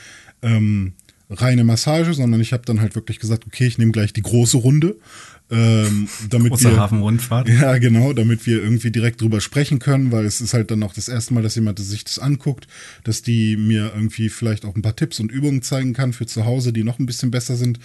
ähm, 0.41 0.93
reine 1.33 1.63
Massage, 1.63 2.13
sondern 2.13 2.41
ich 2.41 2.53
habe 2.53 2.63
dann 2.65 2.81
halt 2.81 2.95
wirklich 2.95 3.19
gesagt, 3.19 3.45
okay, 3.45 3.65
ich 3.65 3.77
nehme 3.77 3.91
gleich 3.91 4.13
die 4.13 4.21
große 4.21 4.57
Runde. 4.57 4.97
Ähm, 5.51 6.07
damit 6.29 6.51
Große 6.51 6.71
wir, 6.71 6.77
Hafenrundfahrt. 6.77 7.49
ja, 7.49 7.77
genau, 7.77 8.13
damit 8.13 8.45
wir 8.47 8.63
irgendwie 8.63 8.91
direkt 8.91 9.21
drüber 9.21 9.41
sprechen 9.41 9.79
können, 9.79 10.11
weil 10.11 10.25
es 10.25 10.41
ist 10.41 10.53
halt 10.53 10.71
dann 10.71 10.81
auch 10.83 10.93
das 10.93 11.09
erste 11.09 11.33
Mal, 11.33 11.43
dass 11.43 11.55
jemand 11.55 11.79
sich 11.79 12.03
das 12.05 12.17
anguckt, 12.17 12.67
dass 13.03 13.21
die 13.21 13.57
mir 13.57 13.91
irgendwie 13.93 14.29
vielleicht 14.29 14.65
auch 14.65 14.75
ein 14.75 14.81
paar 14.81 14.95
Tipps 14.95 15.19
und 15.19 15.31
Übungen 15.31 15.61
zeigen 15.61 15.93
kann 15.93 16.13
für 16.13 16.25
zu 16.25 16.45
Hause, 16.45 16.71
die 16.73 16.83
noch 16.83 16.97
ein 16.97 17.05
bisschen 17.05 17.29
besser 17.29 17.55
sind 17.55 17.79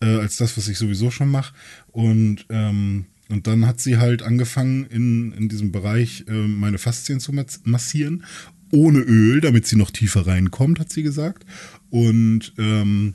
äh, 0.00 0.06
als 0.18 0.36
das, 0.36 0.56
was 0.56 0.68
ich 0.68 0.78
sowieso 0.78 1.10
schon 1.10 1.30
mache. 1.30 1.54
Und 1.92 2.46
ähm, 2.50 3.06
und 3.30 3.46
dann 3.46 3.66
hat 3.66 3.78
sie 3.80 3.98
halt 3.98 4.22
angefangen, 4.22 4.86
in, 4.86 5.32
in 5.32 5.48
diesem 5.50 5.70
Bereich 5.70 6.24
äh, 6.28 6.32
meine 6.32 6.78
Faszien 6.78 7.20
zu 7.20 7.32
mas- 7.32 7.60
massieren, 7.64 8.24
ohne 8.72 9.00
Öl, 9.00 9.40
damit 9.40 9.66
sie 9.66 9.76
noch 9.76 9.90
tiefer 9.90 10.26
reinkommt, 10.26 10.80
hat 10.80 10.90
sie 10.90 11.02
gesagt. 11.02 11.44
Und 11.90 12.52
ähm, 12.58 13.14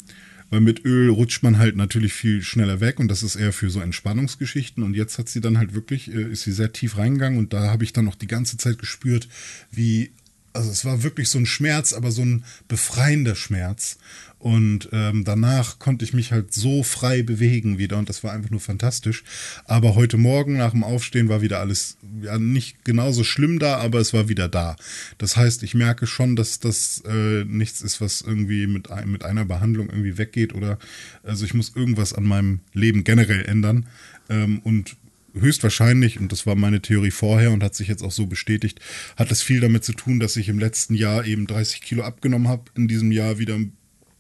weil 0.50 0.62
mit 0.62 0.86
Öl 0.86 1.10
rutscht 1.10 1.42
man 1.42 1.58
halt 1.58 1.76
natürlich 1.76 2.14
viel 2.14 2.44
schneller 2.44 2.80
weg 2.80 3.00
und 3.00 3.08
das 3.08 3.24
ist 3.24 3.36
eher 3.36 3.54
für 3.54 3.72
so 3.72 3.80
Entspannungsgeschichten. 3.80 4.84
Und 4.84 4.96
jetzt 4.96 5.18
hat 5.18 5.28
sie 5.28 5.42
dann 5.42 5.58
halt 5.58 5.74
wirklich, 5.74 6.14
äh, 6.14 6.32
ist 6.32 6.44
sie 6.44 6.52
sehr 6.52 6.72
tief 6.72 6.98
reingegangen 6.98 7.40
und 7.40 7.54
da 7.54 7.72
habe 7.72 7.84
ich 7.84 7.92
dann 7.92 8.06
noch 8.06 8.16
die 8.16 8.28
ganze 8.28 8.58
Zeit 8.58 8.78
gespürt, 8.78 9.28
wie, 9.72 10.12
also 10.54 10.70
es 10.70 10.86
war 10.86 11.04
wirklich 11.04 11.30
so 11.30 11.40
ein 11.40 11.46
Schmerz, 11.46 11.94
aber 11.94 12.12
so 12.12 12.22
ein 12.22 12.46
befreiender 12.68 13.36
Schmerz. 13.36 13.98
Und 14.44 14.90
ähm, 14.92 15.24
danach 15.24 15.80
konnte 15.80 16.04
ich 16.04 16.14
mich 16.14 16.34
halt 16.34 16.54
so 16.54 16.84
frei 16.84 17.24
bewegen 17.24 17.78
wieder 17.78 17.98
und 17.98 18.10
das 18.10 18.26
war 18.26 18.34
einfach 18.34 18.50
nur 18.50 18.60
fantastisch. 18.60 19.24
Aber 19.64 19.96
heute 19.96 20.18
Morgen 20.18 20.58
nach 20.58 20.72
dem 20.72 20.84
Aufstehen 20.84 21.30
war 21.30 21.42
wieder 21.42 21.62
alles 21.62 21.98
ja 22.22 22.38
nicht 22.38 22.84
genauso 22.84 23.24
schlimm 23.24 23.58
da, 23.58 23.78
aber 23.78 24.00
es 24.00 24.14
war 24.14 24.28
wieder 24.28 24.50
da. 24.50 24.76
Das 25.18 25.38
heißt, 25.38 25.64
ich 25.64 25.76
merke 25.76 26.08
schon, 26.08 26.36
dass 26.36 26.60
das 26.60 27.02
äh, 27.08 27.46
nichts 27.46 27.82
ist, 27.82 28.02
was 28.02 28.20
irgendwie 28.20 28.68
mit, 28.68 28.92
ein, 28.92 29.10
mit 29.10 29.24
einer 29.24 29.46
Behandlung 29.46 29.88
irgendwie 29.88 30.18
weggeht 30.18 30.54
oder 30.54 30.78
also 31.24 31.46
ich 31.46 31.54
muss 31.54 31.72
irgendwas 31.74 32.12
an 32.12 32.26
meinem 32.26 32.60
Leben 32.74 33.06
generell 33.06 33.46
ändern. 33.46 33.88
Ähm, 34.30 34.60
und 34.60 34.98
höchstwahrscheinlich, 35.34 36.20
und 36.20 36.32
das 36.32 36.46
war 36.46 36.56
meine 36.56 36.82
Theorie 36.82 37.12
vorher 37.12 37.52
und 37.52 37.64
hat 37.64 37.76
sich 37.76 37.88
jetzt 37.88 38.04
auch 38.04 38.12
so 38.12 38.28
bestätigt, 38.28 38.80
hat 39.18 39.32
es 39.32 39.42
viel 39.42 39.60
damit 39.60 39.84
zu 39.84 39.94
tun, 39.94 40.20
dass 40.20 40.36
ich 40.36 40.50
im 40.50 40.60
letzten 40.60 40.96
Jahr 40.96 41.26
eben 41.26 41.48
30 41.48 41.82
Kilo 41.82 42.04
abgenommen 42.04 42.48
habe, 42.48 42.64
in 42.76 42.88
diesem 42.88 43.12
Jahr 43.12 43.40
wieder 43.40 43.60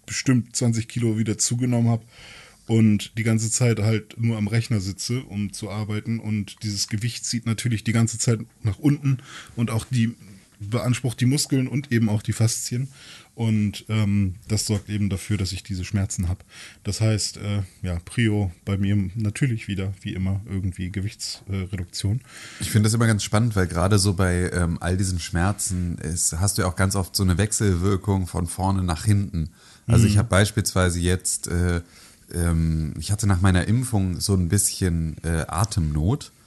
bestimmt 0.06 0.56
20 0.56 0.88
Kilo 0.88 1.18
wieder 1.18 1.38
zugenommen 1.38 1.90
habe 1.90 2.06
und 2.68 3.18
die 3.18 3.24
ganze 3.24 3.52
Zeit 3.52 3.80
halt 3.80 4.16
nur 4.18 4.38
am 4.38 4.48
Rechner 4.48 4.80
sitze, 4.80 5.22
um 5.24 5.52
zu 5.54 5.70
arbeiten. 5.70 6.20
Und 6.20 6.64
dieses 6.64 6.88
Gewicht 6.88 7.26
zieht 7.26 7.46
natürlich 7.46 7.84
die 7.84 7.92
ganze 7.92 8.18
Zeit 8.18 8.40
nach 8.64 8.80
unten 8.80 9.18
und 9.56 9.70
auch 9.70 9.86
die 9.90 10.16
beansprucht 10.70 11.20
die 11.22 11.26
Muskeln 11.26 11.68
und 11.68 11.92
eben 11.92 12.10
auch 12.10 12.22
die 12.22 12.34
Faszien. 12.34 12.90
Und 13.36 13.86
ähm, 13.90 14.36
das 14.48 14.68
sorgt 14.68 14.90
eben 14.90 15.10
dafür, 15.10 15.38
dass 15.38 15.54
ich 15.54 15.64
diese 15.64 15.84
Schmerzen 15.84 16.30
habe. 16.30 16.42
Das 16.84 17.02
heißt, 17.02 17.38
äh, 17.38 17.64
ja, 17.82 17.98
Prio 18.06 18.52
bei 18.64 18.78
mir 18.78 18.96
natürlich 19.16 19.68
wieder, 19.68 19.92
wie 20.02 20.14
immer, 20.14 20.42
irgendwie 20.48 20.92
Gewichtsreduktion. 20.92 22.22
Ich 22.60 22.70
finde 22.70 22.88
das 22.88 22.94
immer 22.94 23.08
ganz 23.08 23.24
spannend, 23.24 23.56
weil 23.56 23.66
gerade 23.66 23.98
so 23.98 24.14
bei 24.14 24.52
ähm, 24.54 24.78
all 24.82 24.98
diesen 24.98 25.20
Schmerzen 25.20 25.98
ist, 25.98 26.40
hast 26.40 26.58
du 26.58 26.62
ja 26.62 26.68
auch 26.68 26.76
ganz 26.76 26.96
oft 26.96 27.16
so 27.16 27.24
eine 27.24 27.40
Wechselwirkung 27.40 28.28
von 28.28 28.46
vorne 28.46 28.84
nach 28.84 29.06
hinten. 29.06 29.50
Also 29.88 30.06
ich 30.06 30.18
habe 30.18 30.30
beispielsweise 30.30 31.00
jetzt, 31.00 31.48
äh, 31.48 31.82
ähm, 32.34 32.94
ich 33.00 33.12
hatte 33.12 33.28
nach 33.28 33.42
meiner 33.42 33.68
Impfung 33.68 34.20
so 34.20 34.36
ein 34.36 34.48
bisschen 34.48 35.18
äh, 35.24 35.46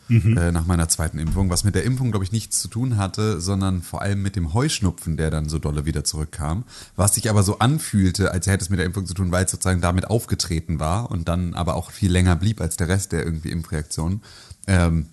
Atemnot. 0.07 0.39
Äh, 0.39 0.53
nach 0.53 0.67
meiner 0.67 0.89
zweiten 0.89 1.19
Impfung, 1.19 1.51
was 1.51 1.65
mit 1.65 1.75
der 1.75 1.85
Impfung, 1.85 2.11
glaube 2.11 2.25
ich, 2.25 2.33
nichts 2.33 2.61
zu 2.61 2.69
tun 2.69 2.97
hatte, 2.97 3.41
sondern 3.41 3.83
vor 3.83 4.03
allem 4.03 4.23
mit 4.23 4.37
dem 4.37 4.55
Heuschnupfen, 4.55 5.17
der 5.17 5.31
dann 5.31 5.49
so 5.49 5.59
dolle 5.59 5.85
wieder 5.85 6.05
zurückkam. 6.05 6.65
Was 6.95 7.15
sich 7.15 7.29
aber 7.31 7.43
so 7.43 7.59
anfühlte, 7.59 8.33
als 8.33 8.47
hätte 8.47 8.65
es 8.65 8.71
mit 8.71 8.79
der 8.79 8.87
Impfung 8.87 9.07
zu 9.07 9.15
tun, 9.15 9.33
weil 9.33 9.45
es 9.45 9.51
sozusagen 9.51 9.81
damit 9.81 10.09
aufgetreten 10.09 10.79
war 10.81 11.11
und 11.11 11.29
dann 11.29 11.55
aber 11.55 11.75
auch 11.75 11.91
viel 11.91 12.11
länger 12.11 12.37
blieb 12.37 12.61
als 12.61 12.77
der 12.77 12.89
Rest 12.89 13.13
der 13.13 13.25
irgendwie 13.25 13.51
Impfreaktionen. 13.51 14.23
Ähm, 14.67 15.07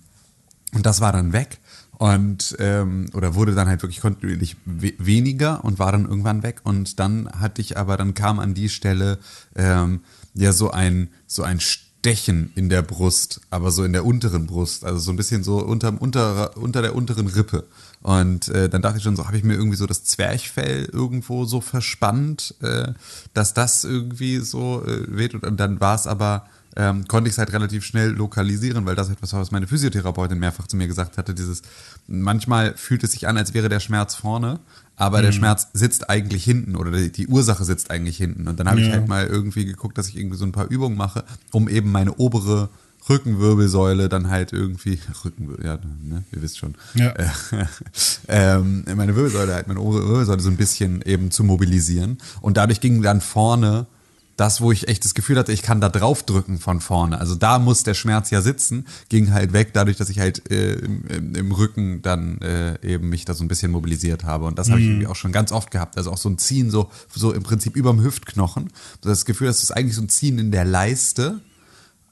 und 0.72 0.86
das 0.86 1.00
war 1.00 1.12
dann 1.12 1.32
weg. 1.32 1.58
Und 1.96 2.56
ähm, 2.58 3.06
oder 3.14 3.36
wurde 3.36 3.54
dann 3.54 3.68
halt 3.68 3.82
wirklich 3.82 4.00
kontinuierlich 4.00 4.56
we 4.64 4.94
weniger 4.98 5.64
und 5.64 5.78
war 5.78 5.92
dann 5.92 6.06
irgendwann 6.06 6.42
weg. 6.42 6.60
Und 6.64 6.98
dann 6.98 7.28
hatte 7.30 7.60
ich 7.60 7.78
aber, 7.78 7.96
dann 7.96 8.14
kam 8.14 8.40
an 8.40 8.54
die 8.54 8.68
Stelle 8.68 9.18
ähm, 9.54 10.00
ja 10.34 10.52
so 10.52 10.72
ein, 10.72 11.08
so 11.26 11.44
ein 11.44 11.60
Stechen 12.04 12.52
in 12.54 12.68
der 12.68 12.82
Brust, 12.82 13.40
aber 13.48 13.70
so 13.70 13.82
in 13.82 13.94
der 13.94 14.04
unteren 14.04 14.46
Brust, 14.46 14.84
also 14.84 14.98
so 14.98 15.10
ein 15.10 15.16
bisschen 15.16 15.42
so 15.42 15.64
unterm, 15.64 15.96
unter, 15.96 16.54
unter 16.54 16.82
der 16.82 16.94
unteren 16.94 17.28
Rippe. 17.28 17.64
Und 18.02 18.48
äh, 18.48 18.68
dann 18.68 18.82
dachte 18.82 18.98
ich 18.98 19.02
schon 19.02 19.16
so, 19.16 19.26
habe 19.26 19.38
ich 19.38 19.42
mir 19.42 19.54
irgendwie 19.54 19.78
so 19.78 19.86
das 19.86 20.04
Zwerchfell 20.04 20.84
irgendwo 20.92 21.46
so 21.46 21.62
verspannt, 21.62 22.56
äh, 22.60 22.92
dass 23.32 23.54
das 23.54 23.84
irgendwie 23.84 24.40
so 24.40 24.84
äh, 24.84 25.16
wehtut. 25.16 25.46
Und 25.46 25.58
dann 25.58 25.80
war 25.80 25.94
es 25.94 26.06
aber 26.06 26.44
ähm, 26.76 27.06
konnte 27.08 27.28
ich 27.28 27.34
es 27.34 27.38
halt 27.38 27.52
relativ 27.52 27.84
schnell 27.84 28.10
lokalisieren, 28.10 28.84
weil 28.84 28.96
das 28.96 29.08
etwas 29.08 29.32
war, 29.32 29.40
was 29.40 29.50
meine 29.50 29.66
Physiotherapeutin 29.66 30.38
mehrfach 30.38 30.66
zu 30.66 30.76
mir 30.76 30.88
gesagt 30.88 31.18
hatte, 31.18 31.32
dieses, 31.32 31.62
manchmal 32.06 32.76
fühlt 32.76 33.04
es 33.04 33.12
sich 33.12 33.28
an, 33.28 33.38
als 33.38 33.54
wäre 33.54 33.68
der 33.68 33.80
Schmerz 33.80 34.14
vorne, 34.14 34.58
aber 34.96 35.22
der 35.22 35.32
Schmerz 35.32 35.68
sitzt 35.72 36.08
eigentlich 36.08 36.44
hinten 36.44 36.76
oder 36.76 36.90
die, 36.92 37.10
die 37.10 37.26
Ursache 37.26 37.64
sitzt 37.64 37.90
eigentlich 37.90 38.16
hinten. 38.16 38.46
Und 38.48 38.60
dann 38.60 38.68
habe 38.68 38.80
ich 38.80 38.86
Ja. 38.86 38.92
halt 38.94 39.08
mal 39.08 39.26
irgendwie 39.26 39.64
geguckt, 39.64 39.98
dass 39.98 40.08
ich 40.08 40.16
irgendwie 40.16 40.36
so 40.36 40.44
ein 40.44 40.52
paar 40.52 40.70
Übungen 40.70 40.96
mache, 40.96 41.24
um 41.52 41.68
eben 41.68 41.90
meine 41.90 42.14
obere 42.14 42.68
Rückenwirbelsäule 43.08 44.08
dann 44.08 44.30
halt 44.30 44.52
irgendwie, 44.52 44.98
Rückenwirbel, 45.24 45.64
ja, 45.64 45.78
ne, 46.02 46.24
ihr 46.32 46.42
wisst 46.42 46.58
schon, 46.58 46.74
Ja. 46.94 47.10
äh, 47.10 47.26
ähm, 48.28 48.84
meine 48.96 49.14
Wirbelsäule 49.16 49.54
halt, 49.54 49.68
meine 49.68 49.80
obere 49.80 50.08
Wirbelsäule 50.08 50.40
so 50.40 50.50
ein 50.50 50.56
bisschen 50.56 51.02
eben 51.02 51.30
zu 51.30 51.44
mobilisieren. 51.44 52.18
Und 52.40 52.56
dadurch 52.56 52.80
ging 52.80 53.02
dann 53.02 53.20
vorne 53.20 53.86
das, 54.36 54.60
wo 54.60 54.72
ich 54.72 54.88
echt 54.88 55.04
das 55.04 55.14
Gefühl 55.14 55.38
hatte, 55.38 55.52
ich 55.52 55.62
kann 55.62 55.80
da 55.80 55.88
drauf 55.88 56.22
drücken 56.22 56.58
von 56.58 56.80
vorne. 56.80 57.18
Also 57.18 57.34
da 57.34 57.58
muss 57.58 57.84
der 57.84 57.94
Schmerz 57.94 58.30
ja 58.30 58.40
sitzen, 58.40 58.86
ging 59.08 59.32
halt 59.32 59.52
weg, 59.52 59.70
dadurch, 59.72 59.96
dass 59.96 60.08
ich 60.08 60.18
halt 60.18 60.50
äh, 60.50 60.74
im, 60.74 61.34
im, 61.34 61.52
Rücken 61.52 62.02
dann 62.02 62.38
äh, 62.38 62.78
eben 62.82 63.08
mich 63.08 63.24
da 63.24 63.34
so 63.34 63.44
ein 63.44 63.48
bisschen 63.48 63.70
mobilisiert 63.70 64.24
habe. 64.24 64.46
Und 64.46 64.58
das 64.58 64.70
habe 64.70 64.80
ich 64.80 64.86
irgendwie 64.86 65.06
auch 65.06 65.16
schon 65.16 65.32
ganz 65.32 65.52
oft 65.52 65.70
gehabt. 65.70 65.96
Also 65.96 66.10
auch 66.10 66.18
so 66.18 66.28
ein 66.28 66.38
Ziehen, 66.38 66.70
so, 66.70 66.90
so 67.14 67.32
im 67.32 67.42
Prinzip 67.42 67.76
überm 67.76 68.02
Hüftknochen. 68.02 68.70
Das 69.02 69.24
Gefühl, 69.24 69.46
das 69.46 69.62
ist 69.62 69.70
eigentlich 69.70 69.96
so 69.96 70.02
ein 70.02 70.08
Ziehen 70.08 70.38
in 70.38 70.50
der 70.50 70.64
Leiste. 70.64 71.40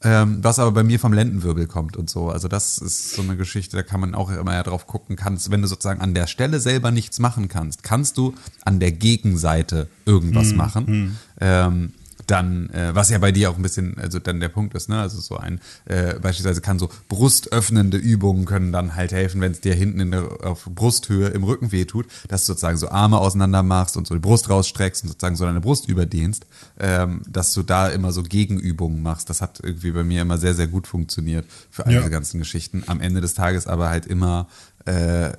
Ähm, 0.05 0.43
was 0.43 0.59
aber 0.59 0.73
bei 0.73 0.83
mir 0.83 0.99
vom 0.99 1.13
Lendenwirbel 1.13 1.69
kommt 1.69 1.97
und 1.97 2.11
so. 2.11 2.29
Also 2.29 2.49
das 2.49 2.79
ist 2.79 3.13
so 3.13 3.23
eine 3.23 3.37
Geschichte, 3.37 3.77
da 3.77 3.85
kann 3.85 4.01
man 4.01 4.17
auch 4.17 4.31
immer 4.33 4.53
ja 4.53 4.65
drauf 4.65 4.89
gucken, 4.89 5.15
kannst, 5.15 5.53
wenn 5.53 5.63
du 5.63 5.69
sozusagen 5.69 6.01
an 6.01 6.13
der 6.13 6.27
Stelle 6.27 6.59
selber 6.59 6.91
nichts 6.91 7.21
machen 7.21 7.47
kannst, 7.47 7.85
kannst 7.85 8.19
du 8.19 8.35
an 8.65 8.81
der 8.81 8.91
Gegenseite 8.91 9.87
irgendwas 10.05 10.55
machen. 10.55 11.19
Ähm, 11.41 11.93
dann, 12.33 12.71
äh, 12.71 12.95
was 12.95 13.11
ja 13.11 13.19
bei 13.19 13.31
dir 13.31 13.51
auch 13.51 13.57
ein 13.57 13.63
bisschen, 13.63 13.99
also 13.99 14.19
dann 14.19 14.41
der 14.41 14.49
Punkt 14.49 14.75
ist, 14.75 14.89
ne, 14.89 14.99
also 15.01 15.21
so 15.21 15.37
ein, 15.37 15.61
äh, 15.85 16.15
beispielsweise 16.19 16.63
kann 16.63 16.79
so 16.79 16.89
brustöffnende 17.09 17.99
Übungen 17.99 18.47
können 18.47 18.73
dann 18.73 18.97
halt 18.97 19.13
helfen, 19.13 19.41
wenn 19.43 19.53
es 19.53 19.61
dir 19.61 19.75
hinten 19.75 20.01
in 20.01 20.11
der, 20.13 20.23
auf 20.43 20.65
Brusthöhe 20.65 21.29
im 21.29 21.45
Rücken 21.45 21.73
wehtut, 21.73 22.07
dass 22.29 22.47
du 22.47 22.53
sozusagen 22.53 22.79
so 22.79 22.89
Arme 22.89 23.19
auseinander 23.19 23.63
machst 23.63 23.97
und 23.97 24.07
so 24.07 24.15
die 24.15 24.21
Brust 24.21 24.49
rausstreckst 24.49 25.03
und 25.05 25.11
sozusagen 25.11 25.37
so 25.37 25.45
deine 25.45 25.61
Brust 25.61 25.89
überdehnst, 25.89 26.47
ähm, 26.81 27.23
dass 27.29 27.53
du 27.53 27.63
da 27.63 27.89
immer 27.89 28.13
so 28.13 28.23
Gegenübungen 28.23 29.03
machst. 29.03 29.29
Das 29.29 29.43
hat 29.43 29.61
irgendwie 29.63 29.91
bei 29.91 30.03
mir 30.03 30.23
immer 30.23 30.39
sehr, 30.39 30.55
sehr 30.55 30.69
gut 30.69 30.87
funktioniert 30.87 31.45
für 31.71 31.85
all 31.87 31.93
Ja. 31.93 31.99
diese 32.01 32.11
ganzen 32.11 32.39
Geschichten. 32.39 32.83
Am 32.87 33.01
Ende 33.01 33.21
des 33.21 33.35
Tages 33.35 33.67
aber 33.67 33.91
halt 33.91 34.07
immer 34.07 34.49
äh, 34.87 35.33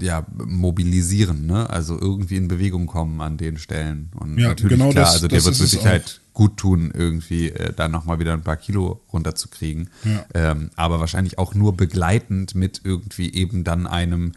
ja, 0.00 0.26
mobilisieren, 0.46 1.46
ne? 1.46 1.68
Also 1.68 1.98
irgendwie 2.00 2.36
in 2.36 2.48
Bewegung 2.48 2.86
kommen 2.86 3.20
an 3.20 3.36
den 3.36 3.58
Stellen. 3.58 4.10
Und 4.18 4.38
Ja, 4.38 4.48
natürlich 4.48 4.78
genau 4.78 4.90
klar, 4.90 5.04
das- 5.04 5.14
also 5.14 5.28
das 5.28 5.44
wird 5.44 5.56
Sicherheit 5.56 6.20
gut 6.32 6.56
tun, 6.56 6.90
irgendwie 6.94 7.50
äh, 7.50 7.72
da 7.74 7.88
nochmal 7.88 8.18
wieder 8.18 8.32
ein 8.32 8.42
paar 8.42 8.56
Kilo 8.56 9.00
runterzukriegen. 9.12 9.90
Ja. 10.04 10.24
Ähm, 10.52 10.70
aber 10.76 11.00
wahrscheinlich 11.00 11.38
auch 11.38 11.54
nur 11.54 11.76
begleitend 11.76 12.54
mit 12.54 12.80
irgendwie 12.84 13.32
eben 13.34 13.64
dann 13.64 13.86
einem 13.86 14.32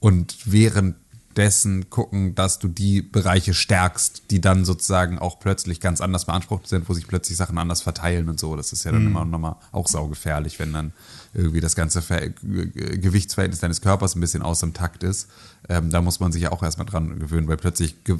und 0.00 0.50
währenddessen 1.34 1.88
gucken, 1.90 2.34
dass 2.34 2.58
du 2.58 2.68
die 2.68 3.02
Bereiche 3.02 3.54
stärkst, 3.54 4.24
die 4.30 4.40
dann 4.40 4.64
sozusagen 4.64 5.18
auch 5.18 5.40
plötzlich 5.40 5.80
ganz 5.80 6.00
anders 6.00 6.26
beansprucht 6.26 6.68
sind, 6.68 6.88
wo 6.88 6.94
sich 6.94 7.06
plötzlich 7.06 7.36
Sachen 7.36 7.58
anders 7.58 7.82
verteilen 7.82 8.28
und 8.28 8.38
so. 8.38 8.54
Das 8.56 8.72
ist 8.72 8.84
ja 8.84 8.92
dann 8.92 9.06
immer 9.06 9.24
nochmal 9.24 9.56
auch 9.72 9.88
saugefährlich, 9.88 10.58
wenn 10.58 10.72
dann 10.72 10.92
irgendwie 11.34 11.60
das 11.60 11.74
ganze 11.74 12.02
Ver 12.02 12.28
Ge- 12.28 12.98
Gewichtsverhältnis 12.98 13.60
deines 13.60 13.80
Körpers 13.80 14.14
ein 14.14 14.20
bisschen 14.20 14.42
aus 14.42 14.60
dem 14.60 14.74
Takt 14.74 15.02
ist. 15.02 15.28
Ähm, 15.68 15.88
da 15.90 16.02
muss 16.02 16.20
man 16.20 16.32
sich 16.32 16.42
ja 16.42 16.52
auch 16.52 16.62
erstmal 16.62 16.86
dran 16.86 17.18
gewöhnen, 17.18 17.48
weil 17.48 17.56
plötzlich 17.56 18.04
ge- 18.04 18.18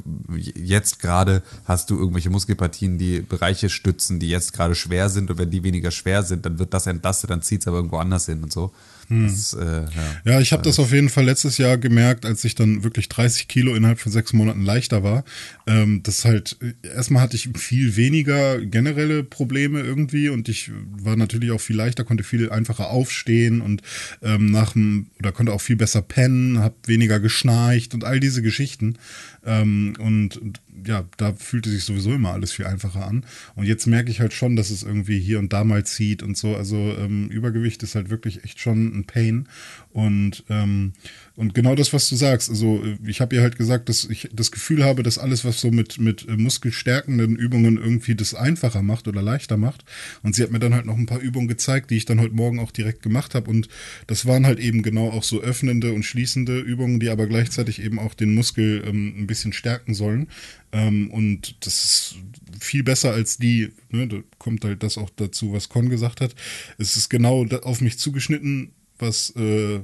jetzt 0.55 0.99
gerade 0.99 1.43
hast 1.65 1.89
du 1.91 1.97
irgendwelche 1.97 2.31
Muskelpartien, 2.31 2.97
die 2.97 3.21
Bereiche 3.21 3.69
stützen, 3.69 4.19
die 4.19 4.29
jetzt 4.29 4.53
gerade 4.53 4.73
schwer 4.73 5.09
sind 5.09 5.29
und 5.29 5.37
wenn 5.37 5.51
die 5.51 5.63
weniger 5.63 5.91
schwer 5.91 6.23
sind, 6.23 6.45
dann 6.45 6.57
wird 6.57 6.73
das 6.73 6.87
entlastet, 6.87 7.29
dann 7.29 7.43
zieht 7.43 7.61
es 7.61 7.67
aber 7.67 7.77
irgendwo 7.77 7.97
anders 7.97 8.25
hin 8.25 8.41
und 8.41 8.51
so. 8.51 8.71
Das, 9.09 9.53
äh, 9.53 9.63
ja. 9.63 9.87
Ja, 10.25 10.39
ich 10.39 10.53
habe 10.53 10.63
das 10.63 10.79
auf 10.79 10.91
jeden 10.91 11.09
Fall 11.09 11.25
letztes 11.25 11.57
Jahr 11.57 11.77
gemerkt, 11.77 12.25
als 12.25 12.43
ich 12.43 12.55
dann 12.55 12.83
wirklich 12.83 13.09
30 13.09 13.47
Kilo 13.47 13.75
innerhalb 13.75 13.99
von 13.99 14.11
sechs 14.11 14.33
Monaten 14.33 14.63
leichter 14.63 15.03
war. 15.03 15.23
Ähm, 15.67 16.01
das 16.03 16.25
halt, 16.25 16.57
erstmal 16.83 17.21
hatte 17.21 17.35
ich 17.35 17.49
viel 17.55 17.95
weniger 17.95 18.59
generelle 18.59 19.23
Probleme 19.23 19.81
irgendwie 19.81 20.29
und 20.29 20.49
ich 20.49 20.71
war 20.97 21.15
natürlich 21.15 21.51
auch 21.51 21.61
viel 21.61 21.75
leichter, 21.75 22.03
konnte 22.03 22.23
viel 22.23 22.49
einfacher 22.49 22.89
aufstehen 22.89 23.61
und 23.61 23.81
ähm, 24.21 24.47
nach 24.47 24.73
dem, 24.73 25.07
oder 25.19 25.31
konnte 25.31 25.53
auch 25.53 25.61
viel 25.61 25.75
besser 25.75 26.01
pennen, 26.01 26.59
habe 26.59 26.75
weniger 26.85 27.19
geschnarcht 27.19 27.93
und 27.93 28.03
all 28.03 28.19
diese 28.19 28.41
Geschichten. 28.41 28.97
Ähm, 29.45 29.95
und, 29.99 30.39
ja, 30.85 31.05
da 31.17 31.33
fühlte 31.33 31.69
sich 31.69 31.83
sowieso 31.83 32.13
immer 32.13 32.31
alles 32.33 32.51
viel 32.51 32.65
einfacher 32.65 33.07
an. 33.07 33.25
Und 33.55 33.65
jetzt 33.65 33.85
merke 33.87 34.11
ich 34.11 34.19
halt 34.19 34.33
schon, 34.33 34.55
dass 34.55 34.69
es 34.69 34.83
irgendwie 34.83 35.19
hier 35.19 35.39
und 35.39 35.53
da 35.53 35.63
mal 35.63 35.85
zieht 35.85 36.23
und 36.23 36.37
so. 36.37 36.55
Also 36.55 36.77
ähm, 36.77 37.29
Übergewicht 37.29 37.83
ist 37.83 37.95
halt 37.95 38.09
wirklich 38.09 38.43
echt 38.43 38.59
schon 38.59 38.97
ein 38.97 39.05
Pain. 39.05 39.47
Und, 39.91 40.43
ähm, 40.49 40.93
und 41.35 41.55
genau 41.55 41.73
das, 41.73 41.93
was 41.93 42.07
du 42.09 42.15
sagst. 42.15 42.49
Also 42.49 42.83
äh, 42.83 42.97
ich 43.07 43.19
habe 43.19 43.35
ihr 43.35 43.41
halt 43.41 43.57
gesagt, 43.57 43.89
dass 43.89 44.05
ich 44.05 44.29
das 44.31 44.51
Gefühl 44.51 44.83
habe, 44.83 45.01
dass 45.01 45.17
alles, 45.17 45.43
was 45.43 45.59
so 45.59 45.71
mit, 45.71 45.99
mit 45.99 46.27
äh, 46.27 46.37
muskelstärkenden 46.37 47.35
Übungen 47.35 47.77
irgendwie 47.77 48.13
das 48.13 48.35
einfacher 48.35 48.83
macht 48.83 49.07
oder 49.07 49.21
leichter 49.23 49.57
macht. 49.57 49.83
Und 50.21 50.35
sie 50.35 50.43
hat 50.43 50.51
mir 50.51 50.59
dann 50.59 50.75
halt 50.75 50.85
noch 50.85 50.97
ein 50.97 51.07
paar 51.07 51.19
Übungen 51.19 51.47
gezeigt, 51.47 51.89
die 51.89 51.97
ich 51.97 52.05
dann 52.05 52.21
heute 52.21 52.35
Morgen 52.35 52.59
auch 52.59 52.69
direkt 52.69 53.01
gemacht 53.01 53.33
habe. 53.33 53.49
Und 53.49 53.67
das 54.05 54.27
waren 54.27 54.45
halt 54.45 54.59
eben 54.59 54.83
genau 54.83 55.09
auch 55.09 55.23
so 55.23 55.41
öffnende 55.41 55.93
und 55.93 56.03
schließende 56.03 56.59
Übungen, 56.59 56.99
die 56.99 57.09
aber 57.09 57.25
gleichzeitig 57.25 57.81
eben 57.81 57.97
auch 57.97 58.13
den 58.13 58.35
Muskel 58.35 58.83
ähm, 58.85 59.15
ein 59.17 59.25
bisschen 59.27 59.53
stärken 59.53 59.95
sollen. 59.95 60.27
Ähm, 60.71 61.09
und 61.09 61.65
das 61.65 61.83
ist 61.83 62.15
viel 62.59 62.83
besser 62.83 63.11
als 63.11 63.37
die, 63.37 63.71
ne, 63.89 64.07
da 64.07 64.17
kommt 64.37 64.65
halt 64.65 64.83
das 64.83 64.99
auch 64.99 65.09
dazu, 65.09 65.51
was 65.51 65.69
Con 65.69 65.89
gesagt 65.89 66.21
hat. 66.21 66.35
Es 66.77 66.95
ist 66.95 67.09
genau 67.09 67.43
auf 67.63 67.81
mich 67.81 67.97
zugeschnitten, 67.97 68.71
was, 68.99 69.31
äh, 69.35 69.79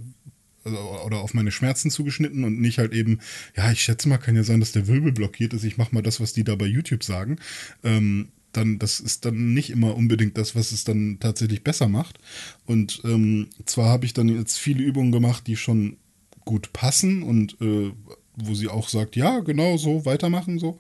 oder 0.77 1.19
auf 1.19 1.33
meine 1.33 1.51
Schmerzen 1.51 1.89
zugeschnitten 1.89 2.43
und 2.43 2.59
nicht 2.59 2.77
halt 2.77 2.93
eben, 2.93 3.19
ja, 3.55 3.71
ich 3.71 3.81
schätze 3.81 4.09
mal, 4.09 4.17
kann 4.17 4.35
ja 4.35 4.43
sein, 4.43 4.59
dass 4.59 4.71
der 4.71 4.87
Wirbel 4.87 5.11
blockiert 5.11 5.53
ist, 5.53 5.63
ich 5.63 5.77
mache 5.77 5.93
mal 5.93 6.01
das, 6.01 6.19
was 6.19 6.33
die 6.33 6.43
da 6.43 6.55
bei 6.55 6.65
YouTube 6.65 7.03
sagen. 7.03 7.37
Ähm, 7.83 8.29
dann, 8.51 8.79
das 8.79 8.99
ist 8.99 9.25
dann 9.25 9.53
nicht 9.53 9.69
immer 9.69 9.95
unbedingt 9.95 10.37
das, 10.37 10.55
was 10.55 10.71
es 10.71 10.83
dann 10.83 11.17
tatsächlich 11.19 11.63
besser 11.63 11.87
macht. 11.87 12.19
Und 12.65 13.01
ähm, 13.05 13.47
zwar 13.65 13.89
habe 13.89 14.05
ich 14.05 14.13
dann 14.13 14.27
jetzt 14.27 14.57
viele 14.57 14.83
Übungen 14.83 15.11
gemacht, 15.11 15.45
die 15.47 15.55
schon 15.55 15.97
gut 16.45 16.73
passen 16.73 17.21
und 17.21 17.57
äh, 17.61 17.91
wo 18.35 18.53
sie 18.55 18.67
auch 18.67 18.89
sagt, 18.89 19.15
ja, 19.15 19.39
genau 19.39 19.77
so, 19.77 20.05
weitermachen 20.05 20.59
so. 20.59 20.79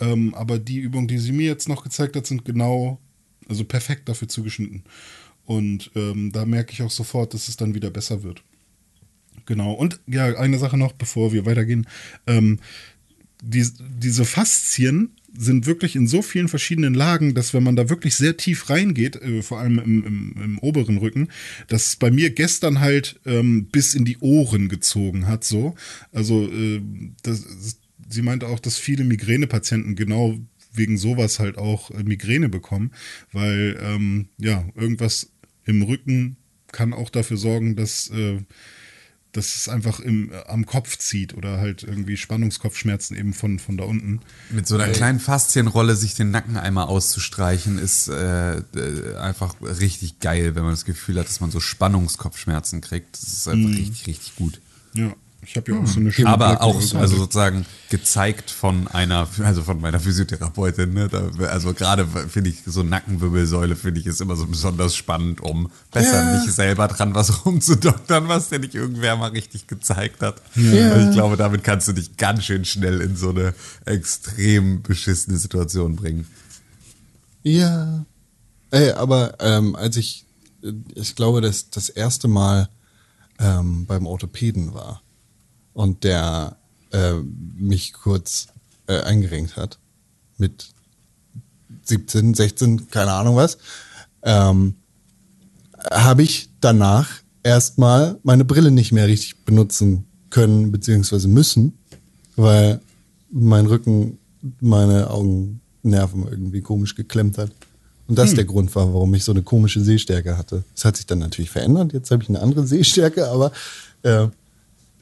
Ähm, 0.00 0.34
aber 0.34 0.58
die 0.58 0.78
Übungen, 0.78 1.08
die 1.08 1.18
sie 1.18 1.32
mir 1.32 1.46
jetzt 1.46 1.68
noch 1.68 1.84
gezeigt 1.84 2.16
hat, 2.16 2.26
sind 2.26 2.44
genau, 2.44 2.98
also 3.48 3.64
perfekt 3.64 4.08
dafür 4.08 4.28
zugeschnitten. 4.28 4.82
Und 5.44 5.90
ähm, 5.94 6.32
da 6.32 6.46
merke 6.46 6.72
ich 6.72 6.82
auch 6.82 6.90
sofort, 6.90 7.34
dass 7.34 7.48
es 7.48 7.56
dann 7.56 7.74
wieder 7.74 7.90
besser 7.90 8.22
wird. 8.22 8.42
Genau. 9.46 9.72
Und 9.72 10.00
ja, 10.06 10.26
eine 10.36 10.58
Sache 10.58 10.76
noch, 10.76 10.92
bevor 10.92 11.32
wir 11.32 11.46
weitergehen. 11.46 11.86
Ähm, 12.26 12.58
die, 13.42 13.66
diese 13.98 14.24
Faszien 14.24 15.10
sind 15.36 15.66
wirklich 15.66 15.96
in 15.96 16.06
so 16.06 16.22
vielen 16.22 16.48
verschiedenen 16.48 16.94
Lagen, 16.94 17.34
dass 17.34 17.52
wenn 17.52 17.64
man 17.64 17.76
da 17.76 17.88
wirklich 17.88 18.14
sehr 18.14 18.36
tief 18.36 18.70
reingeht, 18.70 19.16
äh, 19.16 19.42
vor 19.42 19.58
allem 19.58 19.78
im, 19.78 20.04
im, 20.04 20.42
im 20.42 20.58
oberen 20.58 20.98
Rücken, 20.98 21.28
dass 21.68 21.96
bei 21.96 22.10
mir 22.10 22.30
gestern 22.30 22.80
halt 22.80 23.20
ähm, 23.26 23.66
bis 23.66 23.94
in 23.94 24.04
die 24.04 24.18
Ohren 24.18 24.68
gezogen 24.68 25.26
hat, 25.26 25.44
so. 25.44 25.74
Also 26.12 26.48
äh, 26.50 26.80
das, 27.22 27.44
sie 28.08 28.22
meinte 28.22 28.46
auch, 28.46 28.60
dass 28.60 28.78
viele 28.78 29.04
Migränepatienten 29.04 29.96
genau 29.96 30.38
wegen 30.72 30.96
sowas 30.96 31.38
halt 31.38 31.58
auch 31.58 31.90
äh, 31.90 32.02
Migräne 32.02 32.48
bekommen, 32.48 32.92
weil 33.32 33.78
ähm, 33.80 34.28
ja, 34.38 34.64
irgendwas 34.76 35.30
im 35.64 35.82
Rücken 35.82 36.36
kann 36.72 36.92
auch 36.92 37.10
dafür 37.10 37.36
sorgen, 37.36 37.76
dass 37.76 38.10
äh, 38.10 38.38
dass 39.36 39.56
es 39.56 39.68
einfach 39.68 40.00
im, 40.00 40.32
äh, 40.32 40.36
am 40.46 40.66
Kopf 40.66 40.96
zieht 40.96 41.34
oder 41.34 41.58
halt 41.58 41.82
irgendwie 41.82 42.16
Spannungskopfschmerzen 42.16 43.16
eben 43.16 43.34
von, 43.34 43.58
von 43.58 43.76
da 43.76 43.84
unten. 43.84 44.20
Mit 44.50 44.66
so 44.66 44.76
einer 44.76 44.92
kleinen 44.92 45.20
Faszienrolle 45.20 45.96
sich 45.96 46.14
den 46.14 46.30
Nacken 46.30 46.56
einmal 46.56 46.86
auszustreichen, 46.86 47.78
ist 47.78 48.08
äh, 48.08 48.58
äh, 48.58 49.16
einfach 49.16 49.54
richtig 49.60 50.20
geil, 50.20 50.54
wenn 50.54 50.62
man 50.62 50.72
das 50.72 50.84
Gefühl 50.84 51.18
hat, 51.18 51.28
dass 51.28 51.40
man 51.40 51.50
so 51.50 51.60
Spannungskopfschmerzen 51.60 52.80
kriegt. 52.80 53.14
Das 53.14 53.32
ist 53.32 53.48
einfach 53.48 53.70
richtig, 53.70 54.06
richtig 54.06 54.36
gut. 54.36 54.60
Ja, 54.94 55.14
ich 55.46 55.56
habe 55.56 55.72
ja 55.72 55.78
auch 55.80 55.86
so 55.86 56.00
eine 56.00 56.10
schöne 56.12 56.28
Aber 56.28 56.62
auch 56.62 56.80
so- 56.80 56.98
also 56.98 57.16
sozusagen 57.16 57.66
gezeigt 57.90 58.50
von 58.50 58.88
einer, 58.88 59.28
also 59.42 59.62
von 59.62 59.80
meiner 59.80 60.00
Physiotherapeutin. 60.00 60.92
Ne? 60.94 61.08
Da, 61.08 61.28
also 61.46 61.72
gerade 61.74 62.06
finde 62.06 62.50
ich 62.50 62.62
so 62.66 62.82
Nackenwirbelsäule 62.82 63.76
finde 63.76 64.00
ich 64.00 64.06
ist 64.06 64.20
immer 64.20 64.36
so 64.36 64.46
besonders 64.46 64.96
spannend, 64.96 65.40
um 65.40 65.70
besser 65.92 66.40
nicht 66.40 66.52
selber 66.52 66.88
dran 66.88 67.14
was 67.14 67.44
rumzudoktern, 67.46 68.28
was 68.28 68.48
dir 68.48 68.58
nicht 68.58 68.74
irgendwer 68.74 69.16
mal 69.16 69.30
richtig 69.30 69.66
gezeigt 69.66 70.22
hat. 70.22 70.42
Also 70.56 71.08
ich 71.08 71.14
glaube, 71.14 71.36
damit 71.36 71.62
kannst 71.64 71.86
du 71.88 71.92
dich 71.92 72.16
ganz 72.16 72.44
schön 72.44 72.64
schnell 72.64 73.00
in 73.00 73.16
so 73.16 73.30
eine 73.30 73.54
extrem 73.84 74.82
beschissene 74.82 75.36
Situation 75.36 75.96
bringen. 75.96 76.26
Ja. 77.42 78.04
Ey, 78.70 78.90
aber 78.92 79.34
ähm, 79.40 79.76
als 79.76 79.96
ich, 79.96 80.24
äh, 80.62 80.72
ich 80.94 81.14
glaube, 81.14 81.40
das 81.40 81.70
das 81.70 81.88
erste 81.88 82.26
Mal 82.26 82.68
ähm, 83.38 83.86
beim 83.86 84.06
Orthopäden 84.06 84.74
war 84.74 85.02
und 85.74 86.04
der 86.04 86.56
äh, 86.92 87.14
mich 87.56 87.92
kurz 87.92 88.48
äh, 88.86 89.00
eingerenkt 89.00 89.56
hat 89.56 89.78
mit 90.38 90.68
17, 91.84 92.34
16, 92.34 92.90
keine 92.90 93.12
Ahnung 93.12 93.36
was, 93.36 93.58
ähm, 94.22 94.76
habe 95.90 96.22
ich 96.22 96.48
danach 96.60 97.10
erstmal 97.42 98.18
meine 98.22 98.44
Brille 98.44 98.70
nicht 98.70 98.92
mehr 98.92 99.06
richtig 99.06 99.44
benutzen 99.44 100.06
können 100.30 100.72
beziehungsweise 100.72 101.28
müssen, 101.28 101.78
weil 102.36 102.80
mein 103.30 103.66
Rücken 103.66 104.18
meine 104.60 105.10
Augennerven 105.10 106.26
irgendwie 106.28 106.60
komisch 106.60 106.94
geklemmt 106.94 107.38
hat. 107.38 107.50
Und 108.06 108.18
das 108.18 108.34
der 108.34 108.44
Grund 108.44 108.74
war, 108.74 108.92
warum 108.92 109.14
ich 109.14 109.24
so 109.24 109.32
eine 109.32 109.42
komische 109.42 109.80
Sehstärke 109.80 110.36
hatte. 110.36 110.64
Das 110.74 110.84
hat 110.84 110.96
sich 110.96 111.06
dann 111.06 111.20
natürlich 111.20 111.50
verändert. 111.50 111.94
Jetzt 111.94 112.10
habe 112.10 112.22
ich 112.22 112.28
eine 112.28 112.40
andere 112.40 112.66
Sehstärke, 112.66 113.28
aber 113.28 113.50
äh, 114.02 114.28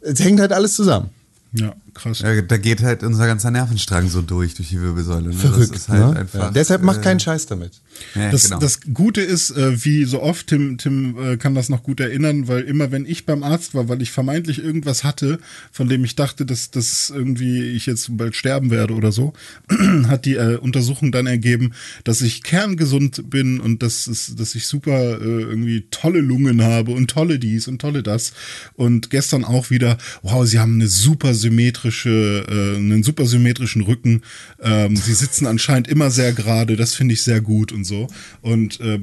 es 0.03 0.21
hängt 0.21 0.41
halt 0.41 0.53
alles 0.53 0.75
zusammen. 0.75 1.11
Ja, 1.53 1.75
krass. 1.95 2.21
Ja, 2.21 2.41
da 2.43 2.57
geht 2.57 2.83
halt 2.83 3.03
unser 3.03 3.27
ganzer 3.27 3.51
Nervenstrang 3.51 4.09
so 4.09 4.23
durch, 4.23 4.55
durch 4.55 4.71
die 4.71 4.81
Wirbelsäule. 4.81 5.29
Ne? 5.29 5.35
Verrückt. 5.35 5.89
Halt 5.89 6.15
ne? 6.15 6.21
einfach. 6.21 6.39
ja, 6.39 6.51
deshalb 6.51 6.83
macht 6.83 7.01
äh, 7.01 7.03
keinen 7.03 7.21
Scheiß 7.21 7.47
damit. 7.47 7.81
Ja, 8.15 8.31
Das, 8.31 8.45
genau. 8.45 8.59
das 8.59 8.81
Gute 8.93 9.21
ist, 9.21 9.51
äh, 9.51 9.85
wie 9.85 10.05
so 10.05 10.23
oft, 10.23 10.47
Tim, 10.47 10.79
Tim 10.79 11.17
äh, 11.19 11.37
kann 11.37 11.55
das 11.55 11.69
noch 11.69 11.83
gut 11.83 12.01
erinnern, 12.01 12.49
weil 12.49 12.63
immer 12.63 12.91
wenn 12.91 13.07
ich 13.07 13.27
beim 13.27 13.43
Arzt 13.43 13.75
war, 13.75 13.89
weil 13.89 14.03
ich 14.03 14.11
vermeintlich 14.11 14.63
irgendwas 14.63 15.05
hatte, 15.05 15.39
von 15.71 15.89
dem 15.89 16.05
ich 16.05 16.17
dachte, 16.17 16.47
dass, 16.47 16.71
dass 16.71 17.11
irgendwie 17.11 17.63
ich 17.63 17.87
jetzt 17.87 18.17
bald 18.17 18.37
sterben 18.37 18.71
werde 18.71 18.95
oder 18.95 19.13
so, 19.13 19.33
hat 20.07 20.25
die 20.25 20.35
äh, 20.35 20.57
Untersuchung 20.57 21.13
dann 21.13 21.27
ergeben, 21.27 21.73
dass 22.05 22.23
ich 22.23 22.43
kerngesund 22.43 23.31
bin 23.31 23.61
und 23.61 23.83
dass, 23.83 24.07
es, 24.07 24.35
dass 24.37 24.55
ich 24.55 24.67
super 24.67 25.21
äh, 25.21 25.43
irgendwie 25.43 25.87
tolle 25.91 26.21
Lungen 26.21 26.63
habe 26.63 26.93
und 26.93 27.11
tolle 27.11 27.39
dies 27.39 27.69
und 27.69 27.81
tolle 27.81 28.03
das. 28.03 28.33
Und 28.75 29.11
gestern 29.11 29.45
auch 29.45 29.71
wieder, 29.71 29.99
wow, 30.23 30.47
sie 30.47 30.59
haben 30.59 30.75
eine 30.75 30.89
super 30.89 31.35
symmetrische, 31.83 32.47
äh, 32.49 32.77
einen 32.77 33.03
super 33.03 33.27
symmetrischen 33.27 33.83
Rücken. 33.83 34.23
Ähm, 34.63 34.97
sie 34.97 35.15
sitzen 35.15 35.47
anscheinend 35.47 35.89
immer 35.89 36.11
sehr 36.11 36.33
gerade, 36.33 36.77
das 36.77 36.95
finde 36.95 37.15
ich 37.15 37.23
sehr 37.23 37.41
gut 37.41 37.73
und 37.73 37.85
so. 37.85 38.09
Und 38.41 38.81
äh, 38.81 39.01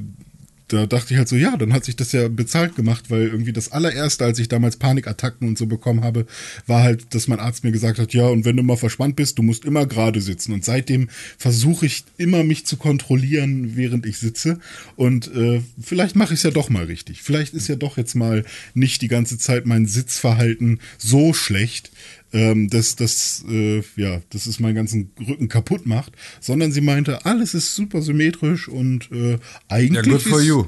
da 0.72 0.86
dachte 0.86 1.12
ich 1.12 1.18
halt 1.18 1.28
so, 1.28 1.34
ja, 1.34 1.56
dann 1.56 1.72
hat 1.72 1.84
sich 1.84 1.96
das 1.96 2.12
ja 2.12 2.28
bezahlt 2.28 2.76
gemacht, 2.76 3.10
weil 3.10 3.22
irgendwie 3.22 3.52
das 3.52 3.72
allererste, 3.72 4.24
als 4.24 4.38
ich 4.38 4.46
damals 4.46 4.76
Panikattacken 4.76 5.48
und 5.48 5.58
so 5.58 5.66
bekommen 5.66 6.04
habe, 6.04 6.26
war 6.68 6.84
halt, 6.84 7.12
dass 7.12 7.26
mein 7.26 7.40
Arzt 7.40 7.64
mir 7.64 7.72
gesagt 7.72 7.98
hat, 7.98 8.14
ja, 8.14 8.26
und 8.28 8.44
wenn 8.44 8.56
du 8.56 8.62
mal 8.62 8.76
verspannt 8.76 9.16
bist, 9.16 9.38
du 9.38 9.42
musst 9.42 9.64
immer 9.64 9.86
gerade 9.86 10.20
sitzen. 10.20 10.52
Und 10.52 10.64
seitdem 10.64 11.08
versuche 11.38 11.86
ich 11.86 12.04
immer 12.18 12.44
mich 12.44 12.66
zu 12.66 12.76
kontrollieren, 12.76 13.76
während 13.76 14.06
ich 14.06 14.18
sitze. 14.18 14.60
Und 14.94 15.34
äh, 15.34 15.60
vielleicht 15.82 16.14
mache 16.14 16.34
ich 16.34 16.38
es 16.40 16.44
ja 16.44 16.52
doch 16.52 16.70
mal 16.70 16.84
richtig. 16.84 17.22
Vielleicht 17.22 17.52
ist 17.54 17.66
ja 17.66 17.74
doch 17.74 17.96
jetzt 17.96 18.14
mal 18.14 18.44
nicht 18.72 19.02
die 19.02 19.08
ganze 19.08 19.38
Zeit 19.38 19.66
mein 19.66 19.86
Sitzverhalten 19.86 20.78
so 20.98 21.32
schlecht, 21.32 21.90
ähm, 22.32 22.68
dass 22.70 22.96
das, 22.96 23.44
äh, 23.48 23.82
ja, 23.96 24.20
dass 24.30 24.46
es 24.46 24.60
meinen 24.60 24.74
ganzen 24.74 25.10
Rücken 25.26 25.48
kaputt 25.48 25.86
macht, 25.86 26.12
sondern 26.40 26.72
sie 26.72 26.80
meinte, 26.80 27.24
alles 27.24 27.54
ist 27.54 27.74
super 27.74 28.02
symmetrisch 28.02 28.68
und 28.68 29.10
äh, 29.12 29.38
eigentlich. 29.68 30.06
Ja, 30.06 30.12
good 30.12 30.22
for 30.22 30.40
ist, 30.40 30.46
you. 30.46 30.66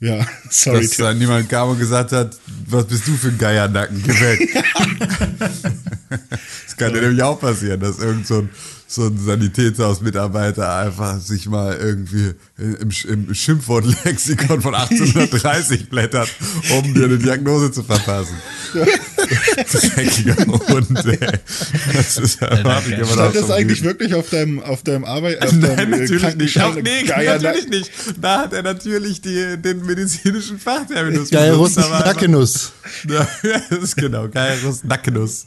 Ja, 0.00 0.26
sorry. 0.50 0.86
Dass 0.86 0.96
da 0.96 1.14
niemand 1.14 1.48
kam 1.48 1.70
und 1.70 1.78
gesagt 1.78 2.12
hat, 2.12 2.36
was 2.68 2.86
bist 2.86 3.06
du 3.06 3.16
für 3.16 3.28
ein 3.28 3.38
Geiernacken, 3.38 4.02
geh 4.02 4.20
weg. 4.20 4.64
das 6.10 6.76
kann 6.76 6.94
ja 6.94 7.00
nämlich 7.00 7.22
auch 7.22 7.40
passieren, 7.40 7.80
dass 7.80 7.98
irgend 7.98 8.26
so 8.26 8.40
ein, 8.40 8.50
so 8.86 9.06
ein 9.06 9.18
Sanitätshausmitarbeiter 9.18 10.76
einfach 10.76 11.18
sich 11.20 11.46
mal 11.46 11.76
irgendwie 11.76 12.34
im, 12.58 12.90
im 13.08 13.34
Schimpfwortlexikon 13.34 14.60
von 14.60 14.74
1830 14.76 15.88
blättert, 15.88 16.28
um 16.70 16.92
dir 16.92 17.04
eine 17.04 17.18
Diagnose 17.18 17.72
zu 17.72 17.82
verpassen. 17.82 18.36
Dreckiger 19.94 20.36
Hund, 20.46 21.04
ey. 21.06 21.18
Das 21.94 22.16
ist 22.18 22.42
erwarte 22.42 22.90
ich 22.90 22.98
immer 22.98 23.06
noch 23.06 23.30
Stand 23.30 23.36
das 23.36 23.50
eigentlich 23.50 23.80
Leben. 23.80 23.90
wirklich 23.90 24.14
auf 24.14 24.30
deinem, 24.30 24.60
auf 24.60 24.82
deinem 24.82 25.04
Arbeit? 25.04 25.42
Auf 25.42 25.52
Nein, 25.52 25.76
deinem, 25.76 25.92
äh, 25.94 25.98
natürlich 25.98 26.36
nicht. 26.36 26.60
Auf, 26.60 26.74
nee, 26.76 27.02
Geier- 27.06 27.38
natürlich 27.40 27.68
nicht. 27.68 27.90
Da 28.20 28.42
hat 28.42 28.52
er 28.52 28.62
natürlich 28.62 29.20
die, 29.20 29.56
den 29.58 29.84
medizinischen 29.86 30.58
Fachterminus 30.58 31.30
Geirus 31.30 31.76
Nackenus. 31.76 32.72
Ja, 33.08 33.26
das 33.70 33.78
ist 33.82 33.96
genau. 33.96 34.28
Geirus 34.28 34.84
Nackenus. 34.84 35.46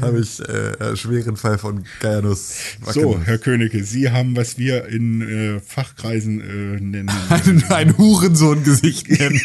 Habe 0.00 0.20
ich 0.20 0.38
äh, 0.40 0.72
einen 0.78 0.96
schweren 0.96 1.36
Fall 1.36 1.58
von 1.58 1.84
Geirus 2.00 2.54
So, 2.92 3.20
Herr 3.24 3.38
Königke, 3.38 3.82
Sie 3.84 4.10
haben, 4.12 4.36
was 4.36 4.56
wir 4.56 4.86
in 4.86 5.56
äh, 5.56 5.60
Fachkreisen 5.60 6.40
äh, 6.40 6.80
nennen. 6.80 7.10
ein, 7.28 7.64
ein 7.70 7.98
Hurensohn-Gesicht 7.98 9.10
nennen. 9.10 9.40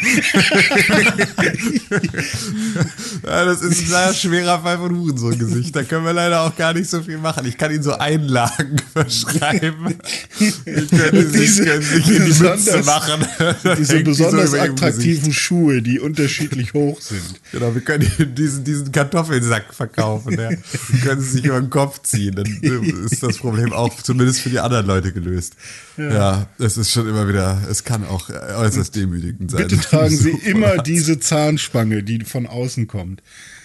ja, 3.24 3.44
das 3.44 3.62
ist 3.62 3.71
ein 3.80 3.86
sehr 3.86 4.14
schwerer 4.14 4.60
Fall 4.62 4.78
von 4.78 4.96
Hurensohn-Gesicht. 4.96 5.74
Da 5.74 5.82
können 5.82 6.04
wir 6.04 6.12
leider 6.12 6.42
auch 6.42 6.56
gar 6.56 6.74
nicht 6.74 6.88
so 6.90 7.02
viel 7.02 7.18
machen. 7.18 7.46
Ich 7.46 7.56
kann 7.58 7.72
Ihnen 7.72 7.82
so 7.82 7.92
Einlagen 7.94 8.76
verschreiben. 8.92 9.94
Ich 10.38 10.90
könnte 10.90 11.28
sich, 11.28 11.40
Diese 11.40 11.64
können 11.64 11.82
sich 11.82 12.08
in 12.08 12.24
die 12.24 12.32
Mütze 12.42 12.82
machen. 12.84 13.24
Diese 13.78 13.98
so 13.98 14.04
besonders 14.04 14.52
Gesicht. 14.52 14.70
attraktiven 14.70 15.32
Schuhe, 15.32 15.82
die 15.82 16.00
unterschiedlich 16.00 16.74
hoch 16.74 17.00
sind. 17.00 17.40
Genau, 17.52 17.74
wir 17.74 17.82
können 17.82 18.10
Ihnen 18.18 18.34
diesen, 18.34 18.64
diesen 18.64 18.92
Kartoffelsack 18.92 19.72
verkaufen. 19.74 20.38
Ja. 20.38 20.48
Den 20.50 21.00
können 21.02 21.20
Sie 21.20 21.30
sich 21.30 21.44
über 21.44 21.60
den 21.60 21.70
Kopf 21.70 22.02
ziehen. 22.02 22.34
Dann 22.34 22.46
ist 23.06 23.22
das 23.22 23.38
Problem 23.38 23.72
auch 23.72 24.02
zumindest 24.02 24.40
für 24.40 24.50
die 24.50 24.60
anderen 24.60 24.86
Leute 24.86 25.12
gelöst. 25.12 25.54
Ja, 25.96 26.46
es 26.58 26.76
ist 26.76 26.90
schon 26.90 27.08
immer 27.08 27.28
wieder, 27.28 27.60
es 27.70 27.84
kann 27.84 28.06
auch 28.06 28.30
äußerst 28.30 28.94
demütigend 28.96 29.50
sein. 29.50 29.62
Bitte 29.68 29.78
tragen 29.78 30.16
Sie 30.16 30.32
So, 30.32 30.38
immer 30.48 30.78
diese 30.78 31.20
Zahnspange, 31.20 32.02
die 32.02 32.24
von 32.24 32.46
außen 32.46 32.86
kommt. 32.86 33.22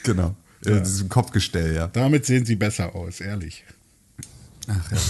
Genau, 0.08 0.36
ja. 0.66 0.80
diesem 0.80 1.10
Kopfgestell, 1.10 1.76
ja. 1.76 1.88
Damit 1.88 2.26
sehen 2.26 2.46
Sie 2.46 2.56
besser 2.56 2.96
aus, 2.96 3.22
ehrlich. 3.22 3.64
Ach 4.68 4.92
ja. 4.92 4.98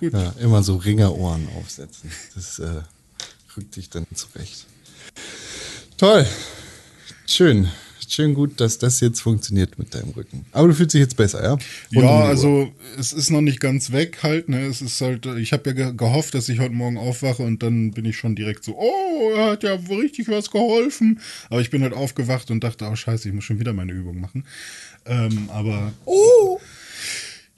Ja, 0.00 0.34
immer 0.40 0.64
so 0.64 0.74
Ringerohren 0.74 1.48
aufsetzen. 1.56 2.10
Das 2.34 2.58
äh, 2.58 2.82
rückt 3.56 3.76
dich 3.76 3.90
dann 3.90 4.06
zurecht. 4.12 4.66
Toll. 5.96 6.26
Schön. 7.26 7.70
Schön 8.14 8.34
gut, 8.34 8.60
dass 8.60 8.76
das 8.76 9.00
jetzt 9.00 9.20
funktioniert 9.20 9.78
mit 9.78 9.94
deinem 9.94 10.10
Rücken. 10.10 10.44
Aber 10.52 10.68
du 10.68 10.74
fühlst 10.74 10.92
dich 10.92 11.00
jetzt 11.00 11.16
besser, 11.16 11.42
ja? 11.42 11.52
Rund 11.52 11.62
Ja, 11.92 12.02
Uhr. 12.02 12.24
also 12.26 12.70
es 12.98 13.14
ist 13.14 13.30
noch 13.30 13.40
nicht 13.40 13.58
ganz 13.58 13.90
weg 13.90 14.18
halt. 14.22 14.50
Ne? 14.50 14.66
Es 14.66 14.82
ist 14.82 15.00
halt, 15.00 15.24
äh, 15.24 15.38
ich 15.38 15.54
habe 15.54 15.70
ja 15.70 15.72
ge 15.72 15.94
gehofft, 15.96 16.34
dass 16.34 16.50
ich 16.50 16.58
heute 16.58 16.74
Morgen 16.74 16.98
aufwache 16.98 17.42
und 17.42 17.62
dann 17.62 17.92
bin 17.92 18.04
ich 18.04 18.18
schon 18.18 18.36
direkt 18.36 18.64
so, 18.64 18.76
oh, 18.76 19.30
er 19.34 19.52
hat 19.52 19.62
ja 19.62 19.78
richtig 19.88 20.28
was 20.28 20.50
geholfen. 20.50 21.20
Aber 21.48 21.62
ich 21.62 21.70
bin 21.70 21.82
halt 21.82 21.94
aufgewacht 21.94 22.50
und 22.50 22.62
dachte, 22.62 22.86
oh 22.86 22.94
scheiße, 22.94 23.30
ich 23.30 23.34
muss 23.34 23.44
schon 23.44 23.60
wieder 23.60 23.72
meine 23.72 23.92
Übung 23.92 24.20
machen. 24.20 24.44
Ähm, 25.06 25.48
aber 25.50 25.94
oh. 26.04 26.60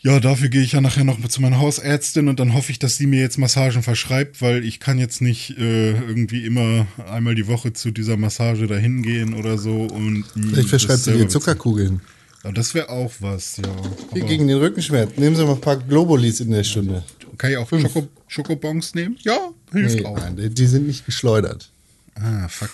Ja, 0.07 0.21
dafür 0.21 0.51
gehe 0.51 0.61
ich 0.62 0.73
ja 0.73 0.81
nachher 0.83 1.03
noch 1.03 1.19
zu 1.29 1.40
meiner 1.40 1.59
Hausärztin 1.59 2.29
und 2.29 2.38
dann 2.38 2.53
hoffe 2.53 2.71
ich, 2.71 2.79
dass 2.79 2.97
sie 2.99 3.07
mir 3.07 3.21
jetzt 3.21 3.38
Massagen 3.38 3.83
verschreibt, 3.83 4.43
weil 4.43 4.62
ich 4.62 4.79
kann 4.79 4.99
jetzt 4.99 5.23
nicht 5.23 5.57
äh, 5.59 5.93
irgendwie 5.93 6.45
immer 6.45 6.87
einmal 7.11 7.35
die 7.35 7.47
Woche 7.49 7.73
zu 7.73 7.90
dieser 7.90 8.17
Massage 8.19 8.67
dahin 8.67 9.03
gehen 9.03 9.33
oder 9.35 9.57
so 9.59 9.83
und 9.85 10.19
mh, 10.19 10.25
Vielleicht 10.35 10.57
das 10.64 10.69
verschreibt 10.71 11.01
sie 11.01 11.12
dir 11.14 11.29
Zuckerkugeln. 11.29 12.03
ja, 12.45 12.53
das 12.53 12.75
wäre 12.75 12.90
auch 12.90 13.12
was, 13.21 13.57
ja. 13.57 13.64
Hier 14.12 14.25
gegen 14.27 14.47
den 14.47 14.59
Rückenschmerz. 14.59 15.12
Nehmen 15.17 15.35
Sie 15.37 15.45
mal 15.45 15.55
ein 15.55 15.61
paar 15.62 15.79
Globulis 15.79 16.38
in 16.40 16.51
der 16.51 16.64
Stunde. 16.64 17.03
kann 17.38 17.51
ich 17.51 17.57
auch 17.57 17.69
Schoko 17.71 18.07
Schokobons 18.29 18.95
nehmen? 18.95 19.17
Ja, 19.23 19.38
hilft 19.73 19.97
Nee, 20.01 20.05
auch. 20.05 20.19
nein, 20.19 20.37
die, 20.37 20.51
die 20.51 20.67
sind 20.67 20.87
nicht 20.87 21.07
geschleudert. 21.07 21.71
Ah, 22.14 22.47
fuck. 22.49 22.71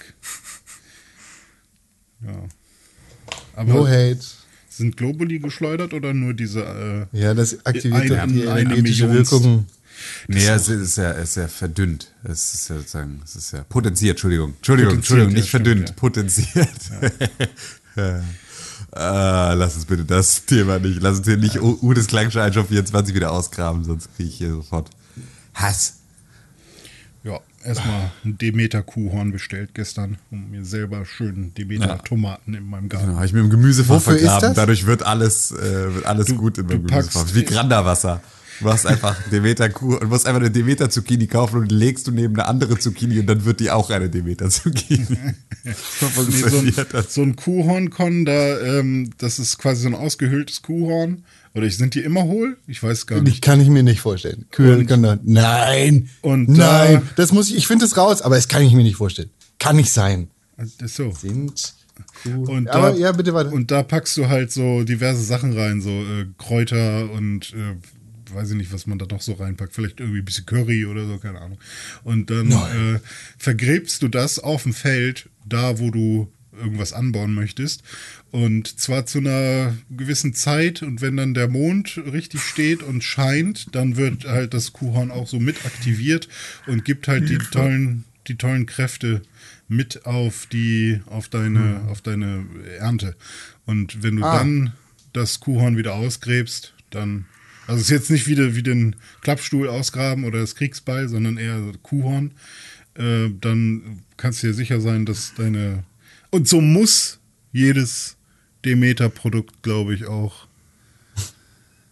Ja. 2.27 2.45
Aber 3.55 3.73
No 3.73 3.87
hate. 3.87 4.19
Sind 4.81 4.97
Globuli 4.97 5.38
geschleudert 5.38 5.95
oder 5.95 6.12
nur 6.12 6.35
diese 6.35 7.09
äh, 7.12 7.19
Ja, 7.19 7.33
das 7.35 7.64
aktiviert 7.64 8.11
Eine- 8.11 8.33
die 8.33 8.43
energetische. 8.43 9.11
Wirkung. 9.12 9.66
Nee, 10.29 10.47
es 10.47 10.69
ist 10.69 10.97
ja, 10.97 11.12
es 11.12 11.31
ist 11.31 11.37
ja 11.37 11.47
verdünnt. 11.49 12.11
Es 12.25 12.55
ist 12.55 12.69
ja 12.71 12.77
sozusagen, 12.77 13.21
es 13.25 13.37
ist 13.37 13.53
ja 13.53 13.62
potenziert, 13.69 14.12
Entschuldigung. 14.12 14.55
Entschuldigung, 14.57 14.95
Potenziert, 14.97 15.21
Entschuldigung, 15.21 15.31
ja, 15.31 15.37
nicht 15.38 15.49
stimmt, 15.49 15.66
verdünnt, 15.66 15.88
ja. 15.88 15.95
potenziert. 15.95 17.51
Ja. 17.97 18.23
Ah, 18.93 19.53
lass 19.55 19.75
uns 19.77 19.85
bitte 19.85 20.05
das 20.05 20.45
Thema 20.47 20.79
nicht, 20.79 21.01
lass 21.03 21.19
uns 21.19 21.27
hier 21.27 21.37
nicht 21.37 21.61
U- 21.61 21.79
Udes 21.83 22.07
Klangschein 22.07 22.53
schon 22.53 22.66
24 22.66 23.14
wieder 23.14 23.31
ausgraben, 23.33 23.85
sonst 23.85 24.09
kriege 24.16 24.29
ich 24.29 24.37
hier 24.37 24.51
sofort 24.51 24.90
Hass. 25.55 25.95
Ja, 27.25 27.39
erstmal 27.64 28.11
ein 28.25 28.39
Demeter-Kuhhorn 28.39 29.31
bestellt 29.33 29.71
gestern, 29.75 30.16
um 30.31 30.51
mir 30.51 30.64
selber 30.64 31.05
schön 31.05 31.53
Demeter-Tomaten 31.55 32.55
in 32.55 32.64
meinem 32.68 32.89
Garten. 32.89 33.07
Genau, 33.07 33.16
habe 33.18 33.27
ich 33.27 33.33
mir 33.33 33.41
im 33.41 33.51
Gemüsefach 33.51 33.97
Wofür 33.97 34.14
ist 34.16 34.23
vergraben. 34.23 34.49
das? 34.49 34.55
Dadurch 34.57 34.87
wird 34.87 35.03
alles, 35.03 35.53
äh, 35.53 35.95
wird 35.95 36.07
alles 36.07 36.27
Du- 36.27 36.37
gut 36.37 36.59
in 36.59 36.66
meinem 36.66 36.87
Gemüsefach. 36.87 37.27
Wie 37.35 37.45
Granderwasser. 37.45 38.23
Du 38.59 38.66
machst 38.66 38.87
einfach 38.87 39.16
Demeter 39.33 39.71
Kuh 39.71 39.97
und 39.97 40.09
musst 40.11 40.27
einfach 40.27 40.41
eine 40.41 40.51
Demeter 40.51 40.91
Zucchini 40.91 41.27
kaufen 41.27 41.57
und 41.61 41.73
legst 41.73 42.07
du 42.07 42.11
neben 42.11 42.35
eine 42.35 42.47
andere 42.47 42.79
Zucchini 42.79 43.18
und 43.18 43.27
dann 43.27 43.45
wird 43.47 43.61
die 43.61 43.71
auch 43.71 43.89
eine 43.91 44.11
Demeter 44.11 44.51
Zucchini. 44.51 45.07
so 45.07 46.07
Nee, 46.29 46.33
so, 46.49 46.59
ein, 46.59 47.05
so 47.09 47.23
ein 47.23 47.37
Kuhhorn-Con, 47.37 48.25
da, 48.27 48.59
ähm, 48.61 49.11
das 49.18 49.39
ist 49.39 49.57
quasi 49.59 49.83
so 49.83 49.89
ein 49.89 49.95
ausgehöhltes 49.95 50.61
Kuhhorn. 50.62 51.25
Oder 51.55 51.68
sind 51.70 51.94
die 51.94 52.01
immer 52.01 52.24
hohl? 52.24 52.57
Ich 52.68 52.82
weiß 52.82 53.07
gar 53.07 53.20
nicht. 53.20 53.42
kann 53.42 53.61
ich 53.61 53.68
mir 53.68 53.82
nicht 53.82 54.01
vorstellen. 54.01 54.46
Kühe 54.51 54.84
können 54.84 55.03
da, 55.03 55.18
nein, 55.24 56.09
Und 56.22 56.48
nein, 56.48 56.94
da- 56.94 57.03
das 57.16 57.32
muss 57.32 57.51
ich, 57.51 57.57
ich 57.57 57.66
finde 57.66 57.84
es 57.86 57.96
raus, 57.96 58.22
aber 58.22 58.36
das 58.36 58.46
kann 58.48 58.62
ich 58.62 58.72
mir 58.72 58.82
nicht 58.84 58.96
vorstellen. 58.96 59.30
Kann 59.59 59.76
nicht 59.76 59.90
sein. 59.90 60.28
Das 60.57 60.68
ist 60.78 60.96
so. 60.96 61.11
Sind 61.12 61.74
Kuh. 62.22 62.44
Und 62.44 62.68
aber 62.68 62.92
da, 62.92 62.96
ja, 62.96 63.12
bitte 63.12 63.34
weiter. 63.34 63.53
Und 63.53 63.70
da 63.70 63.82
packst 63.82 64.16
du 64.16 64.28
halt 64.28 64.53
so 64.53 64.84
diverse 64.84 65.22
Sachen 65.22 65.53
rein, 65.59 65.80
so 65.80 65.90
äh, 65.90 66.26
Kräuter 66.38 67.11
und 67.11 67.53
äh, 67.53 68.34
weiß 68.34 68.51
ich 68.51 68.57
nicht, 68.57 68.72
was 68.72 68.86
man 68.86 68.98
da 68.98 69.07
noch 69.11 69.20
so 69.20 69.32
reinpackt. 69.34 69.74
Vielleicht 69.74 70.01
irgendwie 70.01 70.20
ein 70.20 70.24
bisschen 70.24 70.46
Curry 70.46 70.86
oder 70.86 71.07
so, 71.07 71.18
keine 71.18 71.40
Ahnung. 71.40 71.59
Und 72.05 72.30
dann 72.30 72.53
äh, 72.53 73.01
vergräbst 73.38 74.03
du 74.03 74.09
das 74.09 74.38
auf 74.38 74.62
dem 74.62 74.72
Feld, 74.72 75.28
da 75.46 75.78
wo 75.78 75.90
du 75.90 76.32
irgendwas 76.61 76.92
anbauen 76.92 77.34
möchtest. 77.34 77.82
Und 78.30 78.78
zwar 78.78 79.06
zu 79.06 79.18
einer 79.18 79.76
gewissen 79.90 80.34
Zeit. 80.34 80.82
Und 80.82 81.00
wenn 81.00 81.16
dann 81.16 81.34
der 81.34 81.48
Mond 81.48 81.98
richtig 82.12 82.42
steht 82.42 82.82
und 82.82 83.02
scheint, 83.02 83.74
dann 83.74 83.96
wird 83.96 84.24
halt 84.26 84.54
das 84.54 84.72
Kuhhorn 84.72 85.11
auch 85.11 85.26
so 85.26 85.40
mit 85.40 85.64
aktiviert 85.66 86.28
und 86.66 86.84
gibt 86.84 87.08
halt 87.08 87.28
die 87.28 87.38
tollen, 87.38 88.04
die 88.28 88.36
tollen 88.36 88.66
Kräfte 88.66 89.22
mit 89.68 90.04
auf 90.06 90.46
die, 90.46 91.00
auf 91.06 91.28
deine, 91.28 91.82
auf 91.88 92.00
deine 92.00 92.44
Ernte. 92.78 93.16
Und 93.66 94.02
wenn 94.02 94.16
du 94.16 94.24
Ah. 94.24 94.38
dann 94.38 94.72
das 95.12 95.40
Kuhhorn 95.40 95.76
wieder 95.76 95.94
ausgräbst, 95.94 96.74
dann, 96.90 97.24
also 97.66 97.76
es 97.80 97.86
ist 97.86 97.90
jetzt 97.90 98.11
nicht 98.11 98.26
wie, 98.26 98.56
wie 98.56 98.62
den 98.62 98.96
Klappstuhl 99.22 99.68
ausgraben 99.68 100.24
oder 100.24 100.40
das 100.40 100.54
Kriegsbeil, 100.56 101.08
sondern 101.08 101.36
eher 101.38 101.61
Kuhhorn, 101.82 102.32
äh, 102.94 103.28
dann 103.40 104.00
kannst 104.16 104.42
du 104.42 104.48
dir 104.48 104.54
sicher 104.54 104.80
sein, 104.80 105.06
dass 105.06 105.34
deine, 105.34 105.84
und 106.31 106.49
so 106.49 106.61
muss 106.61 107.18
jedes 107.53 108.16
Demeter-Produkt, 108.64 109.62
glaube 109.62 109.95
ich, 109.95 110.07
auch. 110.07 110.47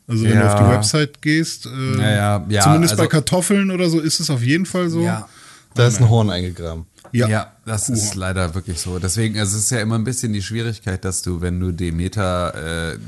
Also 0.07 0.24
wenn 0.24 0.30
du 0.32 0.36
Ja. 0.45 0.55
auf 0.55 0.61
die 0.64 0.70
Website 0.74 1.20
gehst, 1.20 1.66
äh, 1.66 1.68
Naja, 1.68 2.47
ja, 2.49 2.62
zumindest 2.62 2.93
also- 2.93 3.03
bei 3.03 3.09
Kartoffeln 3.09 3.70
oder 3.70 3.91
so 3.91 4.01
ist 4.01 4.20
es 4.20 4.30
auf 4.30 4.43
jeden 4.43 4.66
Fall 4.66 4.89
so. 4.91 5.03
Ja. 5.03 5.28
da 5.74 5.86
ist 5.86 6.01
ein 6.01 6.09
Horn 6.09 6.28
eingegraben. 6.30 6.86
Ja, 7.12 7.53
das 7.64 7.86
Kuhhorn. 7.86 7.99
ist 8.01 8.14
leider 8.16 8.55
wirklich 8.55 8.80
so. 8.80 8.99
Deswegen, 8.99 9.39
also 9.39 9.57
es 9.57 9.64
ist 9.64 9.70
ja 9.70 9.80
immer 9.80 9.95
ein 9.95 10.03
bisschen 10.05 10.32
die 10.32 10.43
Schwierigkeit, 10.43 11.05
dass 11.05 11.22
du, 11.22 11.41
wenn 11.41 11.61
du 11.61 11.70
Demeter 11.72 12.93
äh, 12.95 12.99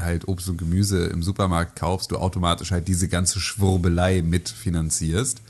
halt 0.00 0.26
Obst 0.26 0.48
und 0.48 0.56
Gemüse 0.56 1.06
im 1.06 1.22
Supermarkt 1.22 1.78
kaufst, 1.78 2.12
du 2.12 2.16
automatisch 2.16 2.70
halt 2.70 2.88
diese 2.88 3.08
ganze 3.08 3.40
Schwurbelei 3.40 4.22
mitfinanzierst. 4.22 5.42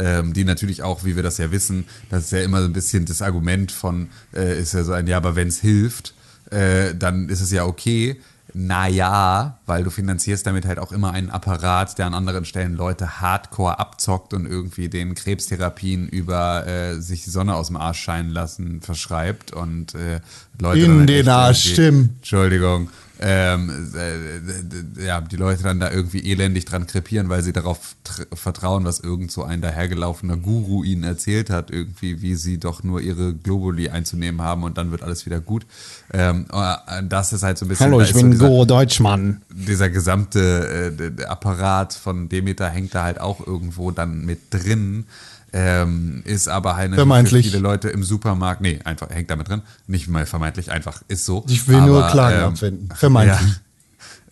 Ähm, 0.00 0.32
die 0.32 0.44
natürlich 0.44 0.82
auch, 0.82 1.04
wie 1.04 1.16
wir 1.16 1.22
das 1.22 1.38
ja 1.38 1.50
wissen, 1.50 1.84
das 2.08 2.24
ist 2.24 2.32
ja 2.32 2.40
immer 2.40 2.60
so 2.60 2.66
ein 2.66 2.72
bisschen 2.72 3.04
das 3.04 3.20
Argument 3.20 3.72
von, 3.72 4.08
äh, 4.32 4.60
ist 4.60 4.74
ja 4.74 4.84
so 4.84 4.92
ein, 4.92 5.06
ja, 5.08 5.16
aber 5.16 5.34
wenn 5.34 5.48
es 5.48 5.60
hilft, 5.60 6.14
äh, 6.50 6.94
dann 6.94 7.28
ist 7.28 7.40
es 7.40 7.50
ja 7.50 7.64
okay. 7.64 8.20
Naja, 8.54 9.58
weil 9.66 9.84
du 9.84 9.90
finanzierst 9.90 10.46
damit 10.46 10.64
halt 10.64 10.78
auch 10.78 10.90
immer 10.90 11.12
einen 11.12 11.30
Apparat, 11.30 11.98
der 11.98 12.06
an 12.06 12.14
anderen 12.14 12.44
Stellen 12.44 12.74
Leute 12.74 13.20
hardcore 13.20 13.78
abzockt 13.78 14.32
und 14.32 14.46
irgendwie 14.46 14.88
den 14.88 15.14
Krebstherapien 15.14 16.08
über 16.08 16.66
äh, 16.66 17.00
sich 17.00 17.24
die 17.24 17.30
Sonne 17.30 17.54
aus 17.54 17.66
dem 17.66 17.76
Arsch 17.76 18.00
scheinen 18.00 18.30
lassen 18.30 18.80
verschreibt 18.80 19.52
und 19.52 19.94
äh, 19.94 20.20
Leute 20.58 20.80
In 20.80 20.98
halt 20.98 21.08
den 21.08 21.28
Arsch, 21.28 21.72
stimmt. 21.72 22.10
Entschuldigung. 22.18 22.88
Ähm, 23.20 23.92
äh, 23.94 24.62
d- 24.96 25.04
ja, 25.04 25.20
die 25.20 25.36
Leute 25.36 25.62
dann 25.64 25.80
da 25.80 25.90
irgendwie 25.90 26.20
elendig 26.30 26.64
dran 26.66 26.86
krepieren, 26.86 27.28
weil 27.28 27.42
sie 27.42 27.52
darauf 27.52 27.96
tr- 28.06 28.26
vertrauen, 28.36 28.84
was 28.84 29.00
irgend 29.00 29.32
so 29.32 29.42
ein 29.42 29.60
dahergelaufener 29.60 30.36
Guru 30.36 30.84
ihnen 30.84 31.02
erzählt 31.02 31.50
hat, 31.50 31.70
irgendwie, 31.70 32.22
wie 32.22 32.34
sie 32.36 32.58
doch 32.58 32.84
nur 32.84 33.00
ihre 33.00 33.34
Globuli 33.34 33.88
einzunehmen 33.88 34.40
haben 34.42 34.62
und 34.62 34.78
dann 34.78 34.90
wird 34.92 35.02
alles 35.02 35.26
wieder 35.26 35.40
gut. 35.40 35.66
Ähm, 36.12 36.46
äh, 36.52 37.02
das 37.08 37.32
ist 37.32 37.42
halt 37.42 37.58
so 37.58 37.64
ein 37.64 37.68
bisschen. 37.68 37.86
Hallo, 37.86 38.00
ich 38.00 38.08
so 38.12 38.18
bin 38.18 38.30
dieser- 38.30 38.48
Go 38.48 38.64
Deutschmann. 38.64 39.42
dieser 39.50 39.90
gesamte 39.90 40.92
äh, 41.18 41.24
Apparat 41.24 41.94
von 41.94 42.28
Demeter 42.28 42.68
hängt 42.68 42.94
da 42.94 43.02
halt 43.04 43.20
auch 43.20 43.44
irgendwo 43.46 43.90
dann 43.90 44.24
mit 44.24 44.38
drin. 44.50 45.06
Ähm, 45.52 46.22
ist 46.24 46.48
aber 46.48 46.76
halt 46.76 46.94
für 46.94 47.42
viele 47.42 47.58
Leute 47.58 47.88
im 47.88 48.02
Supermarkt, 48.02 48.60
nee, 48.60 48.80
einfach 48.84 49.08
hängt 49.10 49.30
da 49.30 49.36
mit 49.36 49.48
drin. 49.48 49.62
Nicht 49.86 50.08
mal 50.08 50.26
vermeintlich, 50.26 50.70
einfach 50.70 51.02
ist 51.08 51.24
so. 51.24 51.44
Ich 51.48 51.66
will 51.68 51.80
nur 51.80 52.04
Aber, 52.04 52.12
Klagen 52.12 52.38
ähm, 52.38 52.44
abwenden. 52.44 52.88
Vermeintlich. 52.94 53.60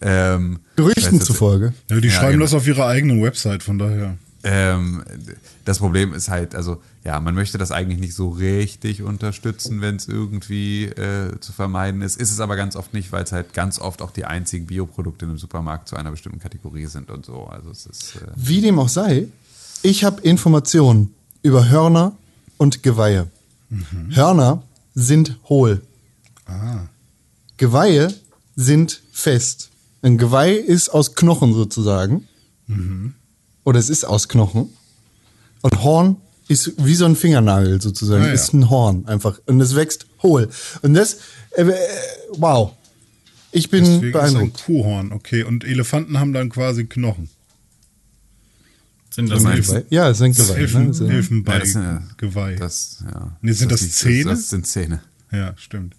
Ja, 0.03 0.35
ähm, 0.35 0.59
Gerüchten 0.77 1.21
zufolge. 1.21 1.73
Ja, 1.89 2.01
die 2.01 2.09
Ja, 2.09 2.15
schreiben 2.15 2.33
genau. 2.33 2.45
das 2.45 2.55
auf 2.55 2.67
ihrer 2.67 2.87
eigenen 2.87 3.23
Website, 3.23 3.63
von 3.63 3.79
daher. 3.79 4.19
Ähm, 4.45 5.03
das 5.65 5.79
Problem 5.79 6.15
ist 6.15 6.29
halt, 6.29 6.55
also 6.55 6.81
ja, 7.05 7.19
man 7.19 7.35
möchte 7.35 7.59
das 7.59 7.73
eigentlich 7.73 7.99
nicht 7.99 8.15
so 8.15 8.29
richtig 8.29 9.03
unterstützen, 9.03 9.81
wenn 9.81 9.97
es 9.97 10.07
irgendwie 10.07 10.85
äh, 10.85 11.41
zu 11.41 11.53
vermeiden 11.53 12.03
ist. 12.03 12.21
Ist 12.21 12.31
es 12.31 12.39
aber 12.39 12.55
ganz 12.55 12.77
oft 12.77 12.95
nicht, 12.95 13.11
weil 13.11 13.25
es 13.25 13.33
halt 13.33 13.55
ganz 13.55 13.81
oft 13.81 14.03
auch 14.03 14.13
die 14.13 14.25
einzigen 14.25 14.67
Bioprodukte 14.67 15.25
im 15.25 15.39
Supermarkt 15.39 15.89
zu 15.89 15.97
einer 15.97 16.13
bestimmten 16.13 16.39
Kategorie 16.39 16.87
sind 16.87 17.11
und 17.11 17.25
so. 17.27 17.47
Also 17.47 17.71
es 17.71 17.87
ist 17.87 18.17
äh, 18.17 18.27
Wie 18.37 18.61
dem 18.61 18.79
auch 18.79 18.89
sei, 18.89 19.27
ich 19.87 20.03
habe 20.03 20.21
Informationen 20.23 21.15
über 21.43 21.69
Hörner 21.69 22.17
und 22.57 22.83
Geweihe. 22.83 23.29
Hörner 24.11 24.63
sind 24.95 25.39
hohl. 25.49 25.81
Geweihe 27.57 28.13
sind 28.57 29.01
fest. 29.13 29.71
Ein 30.03 30.19
Geweih 30.19 30.55
ist 30.55 30.89
aus 30.89 31.15
Knochen 31.15 31.55
sozusagen. 31.55 32.27
Oder 33.65 33.79
es 33.79 33.89
ist 33.89 34.05
aus 34.05 34.29
Knochen. 34.29 34.71
Und 35.63 35.83
Horn 35.83 36.17
ist 36.49 36.73
wie 36.85 36.95
so 36.97 37.05
ein 37.05 37.15
Fingernagel 37.15 37.81
sozusagen. 37.81 38.25
Ah, 38.25 38.29
ja. 38.29 38.33
Ist 38.33 38.55
ein 38.55 38.69
Horn 38.71 39.07
einfach. 39.07 39.41
Und 39.47 39.61
es 39.61 39.77
wächst 39.77 40.07
hohl. 40.23 40.49
Und 40.83 40.95
das, 40.95 41.19
äh, 41.53 41.63
äh, 41.63 41.75
wow. 42.39 42.73
Ich 43.53 43.71
bin 43.71 43.85
Deswegen 43.85 44.01
ist 44.01 44.07
ein 44.07 44.13
beeindruckt. 44.13 44.65
Kuhhorn, 44.65 45.13
okay. 45.13 45.45
Und 45.45 45.65
Elefanten 45.65 46.19
haben 46.19 46.33
dann 46.33 46.51
quasi 46.51 46.85
Knochen. 46.87 47.31
Sind 49.17 49.31
das 49.31 49.43
Das 49.43 49.55
ist- 49.71 49.85
Ja, 49.91 50.11
es 50.11 50.19
sind 50.19 50.39
Das 50.39 50.49
Geweih. 50.49 50.59
Elfen, 50.61 50.83
ne? 50.83 50.87
Das 50.89 51.01
ist- 51.01 51.09
Elfenbein, 51.11 51.55
Ja, 51.55 51.61
das 51.61 51.73
sind 51.73 52.19
Geweih. 52.19 52.55
Das, 52.57 53.05
ja. 53.13 53.37
Nee, 53.41 53.53
sind 53.53 53.73
das 53.73 53.81
liegt- 53.81 53.95
Zähne? 53.95 54.31
Das, 54.31 54.49
sind 54.51 54.67
Zähne. 54.67 55.01
ja, 55.33 55.55
stimmt. 55.57 55.95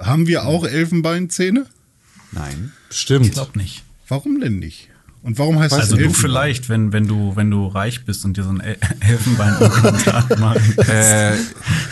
Haben 0.00 0.26
wir 0.26 0.44
auch 0.46 0.64
Elfenbeinzähne? 0.66 1.66
Nein. 2.32 2.72
Stimmt. 2.90 3.26
Ich 3.26 3.32
glaube 3.32 3.56
nicht. 3.58 3.84
Warum 4.08 4.40
denn 4.40 4.58
nicht? 4.58 4.88
Und 5.22 5.38
warum 5.38 5.58
heißt 5.58 5.72
Also 5.72 5.84
es 5.84 5.88
du 5.90 5.96
Elfenbein? 5.96 6.20
vielleicht, 6.20 6.68
wenn, 6.68 6.92
wenn 6.92 7.06
du, 7.06 7.36
wenn 7.36 7.50
du 7.50 7.66
reich 7.66 8.04
bist 8.04 8.24
und 8.24 8.36
dir 8.36 8.44
so 8.44 8.50
ein 8.50 8.60
El 8.60 8.76
Elfenbein 9.00 9.52
machen 10.40 10.74
kannst. 10.76 10.88
Äh, 10.90 11.34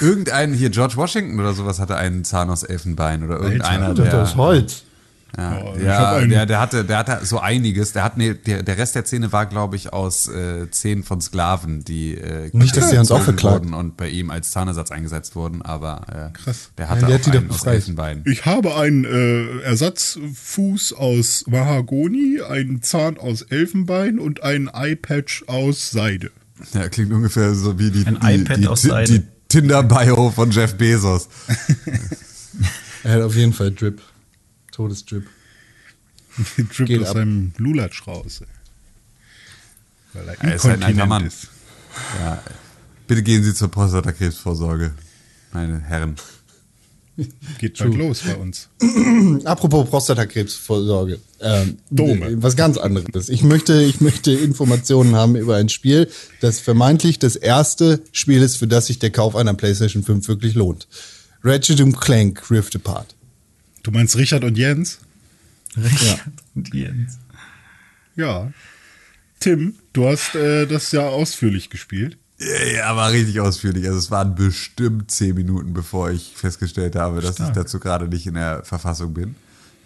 irgendein 0.00 0.52
hier, 0.52 0.70
George 0.70 0.96
Washington 0.96 1.38
oder 1.38 1.54
sowas, 1.54 1.78
hatte 1.78 1.96
einen 1.96 2.24
Zahn 2.24 2.50
aus 2.50 2.62
Elfenbein 2.62 3.22
oder 3.22 3.40
irgendeiner, 3.40 3.94
Das 3.94 4.10
der. 4.10 4.22
ist 4.24 4.36
Holz. 4.36 4.82
Ja, 5.36 5.62
Oh, 5.64 5.74
ja 5.78 6.20
der, 6.20 6.44
der, 6.46 6.60
hatte, 6.60 6.84
der 6.84 6.98
hatte 6.98 7.24
so 7.24 7.38
einiges. 7.40 7.92
Der, 7.92 8.04
hat, 8.04 8.18
nee, 8.18 8.34
der, 8.34 8.62
der 8.62 8.76
Rest 8.76 8.94
der 8.94 9.04
Zähne 9.06 9.32
war, 9.32 9.46
glaube 9.46 9.76
ich, 9.76 9.92
aus 9.92 10.28
äh, 10.28 10.70
Zähnen 10.70 11.04
von 11.04 11.20
Sklaven, 11.22 11.84
die 11.84 12.14
äh, 12.18 12.50
Nicht, 12.52 12.76
dass 12.76 12.90
die 12.90 12.98
uns 12.98 13.10
auch 13.10 13.22
verklagen. 13.22 13.70
wurden 13.70 13.74
und 13.74 13.96
bei 13.96 14.08
ihm 14.08 14.30
als 14.30 14.50
Zahnersatz 14.50 14.90
eingesetzt 14.90 15.34
wurden, 15.34 15.62
aber 15.62 16.30
äh, 16.34 16.38
Krass. 16.38 16.70
der 16.76 16.88
hatte 16.90 17.00
Ja, 17.02 17.06
der 17.08 17.16
auch 17.20 17.26
hat 17.26 17.34
einen 17.36 17.50
aus. 17.50 17.64
Elfenbein. 17.66 18.22
Ich 18.26 18.44
habe 18.44 18.76
einen 18.76 19.04
äh, 19.06 19.60
Ersatzfuß 19.62 20.92
aus 20.94 21.44
Mahagoni, 21.48 22.40
einen 22.42 22.82
Zahn 22.82 23.16
aus 23.18 23.42
Elfenbein 23.42 24.18
und 24.18 24.42
einen 24.42 24.68
Eyepatch 24.68 25.44
aus 25.46 25.90
Seide. 25.90 26.30
Ja, 26.74 26.88
klingt 26.88 27.12
ungefähr 27.12 27.54
so 27.54 27.78
wie 27.78 27.90
die, 27.90 28.06
Ein 28.06 28.18
die, 28.20 28.42
iPad 28.42 28.58
die, 28.58 28.66
aus 28.68 28.82
die, 28.82 28.88
Seide. 28.88 29.12
die 29.20 29.22
Tinder-Bio 29.48 30.30
von 30.30 30.50
Jeff 30.50 30.74
Bezos. 30.76 31.28
Er 33.04 33.14
hat 33.14 33.22
auf 33.22 33.34
jeden 33.34 33.52
Fall 33.52 33.72
Drip. 33.72 34.00
Todesdrip. 34.72 35.26
Drippt 36.56 36.86
Geht 36.86 37.02
aus 37.02 37.08
ab. 37.08 37.14
seinem 37.16 37.52
Lulatsch 37.58 38.06
raus. 38.06 38.42
Weil 40.12 40.28
er 40.28 40.40
Er 40.44 40.54
ist 40.56 40.64
halt 40.64 40.76
ein 40.76 40.82
alter 40.82 41.06
Mann. 41.06 41.26
ist. 41.26 41.48
Ja, 42.18 42.42
bitte 43.06 43.22
gehen 43.22 43.44
Sie 43.44 43.54
zur 43.54 43.70
Prostatakrebsvorsorge, 43.70 44.92
meine 45.52 45.80
Herren. 45.80 46.16
Geht 47.58 47.78
bald 47.78 47.94
los 47.94 48.22
bei 48.22 48.36
uns. 48.36 48.68
Apropos 49.44 49.88
Prostatakrebsvorsorge. 49.90 51.20
Ähm, 51.40 51.76
Dome. 51.90 52.42
Was 52.42 52.56
ganz 52.56 52.78
anderes. 52.78 53.28
Ich 53.28 53.42
möchte, 53.42 53.82
ich 53.82 54.00
möchte 54.00 54.32
Informationen 54.32 55.14
haben 55.14 55.36
über 55.36 55.56
ein 55.56 55.68
Spiel, 55.68 56.08
das 56.40 56.60
vermeintlich 56.60 57.18
das 57.18 57.36
erste 57.36 58.02
Spiel 58.12 58.40
ist, 58.40 58.56
für 58.56 58.66
das 58.66 58.86
sich 58.86 58.98
der 58.98 59.10
Kauf 59.10 59.36
einer 59.36 59.52
PlayStation 59.52 60.02
5 60.02 60.26
wirklich 60.28 60.54
lohnt. 60.54 60.88
Ratchet 61.44 61.82
Clank 62.00 62.50
Rift 62.50 62.76
Apart. 62.76 63.14
Du 63.82 63.90
meinst 63.90 64.16
Richard 64.16 64.44
und 64.44 64.56
Jens? 64.56 64.98
Richard 65.76 66.32
und 66.54 66.72
Jens. 66.74 67.18
Ja. 68.16 68.52
Tim, 69.40 69.74
du 69.92 70.08
hast 70.08 70.34
äh, 70.34 70.66
das 70.66 70.92
ja 70.92 71.02
ausführlich 71.08 71.70
gespielt. 71.70 72.16
Ja, 72.38 72.72
ja, 72.76 72.96
war 72.96 73.10
richtig 73.10 73.40
ausführlich. 73.40 73.86
Also 73.86 73.98
es 73.98 74.10
waren 74.10 74.34
bestimmt 74.34 75.10
zehn 75.10 75.34
Minuten, 75.34 75.72
bevor 75.72 76.10
ich 76.10 76.32
festgestellt 76.36 76.96
habe, 76.96 77.20
dass 77.20 77.40
ich 77.40 77.48
dazu 77.48 77.80
gerade 77.80 78.08
nicht 78.08 78.26
in 78.26 78.34
der 78.34 78.64
Verfassung 78.64 79.14
bin. 79.14 79.34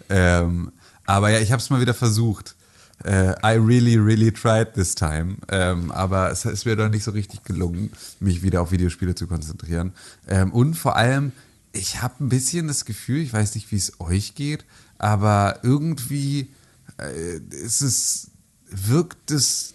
Ähm, 0.09 0.71
aber 1.05 1.29
ja, 1.29 1.39
ich 1.39 1.51
habe 1.51 1.61
es 1.61 1.69
mal 1.69 1.81
wieder 1.81 1.93
versucht. 1.93 2.55
äh, 3.03 3.31
I 3.43 3.57
really, 3.57 3.95
really 3.95 4.31
tried 4.31 4.73
this 4.73 4.95
time. 4.95 5.37
Ähm, 5.49 5.91
aber 5.91 6.31
es 6.31 6.45
ist 6.45 6.65
mir 6.65 6.75
doch 6.75 6.89
nicht 6.89 7.03
so 7.03 7.11
richtig 7.11 7.43
gelungen, 7.43 7.91
mich 8.19 8.41
wieder 8.41 8.61
auf 8.61 8.71
Videospiele 8.71 9.13
zu 9.15 9.27
konzentrieren. 9.27 9.93
Ähm, 10.27 10.51
und 10.51 10.75
vor 10.75 10.95
allem, 10.95 11.31
ich 11.77 12.01
habe 12.01 12.23
ein 12.23 12.29
bisschen 12.29 12.67
das 12.67 12.85
Gefühl, 12.85 13.21
ich 13.21 13.33
weiß 13.33 13.55
nicht, 13.55 13.71
wie 13.71 13.77
es 13.77 13.99
euch 13.99 14.35
geht, 14.35 14.65
aber 14.97 15.59
irgendwie 15.63 16.49
äh, 16.99 17.37
ist 17.51 17.81
es, 17.81 18.29
wirkt 18.69 19.31
es 19.31 19.73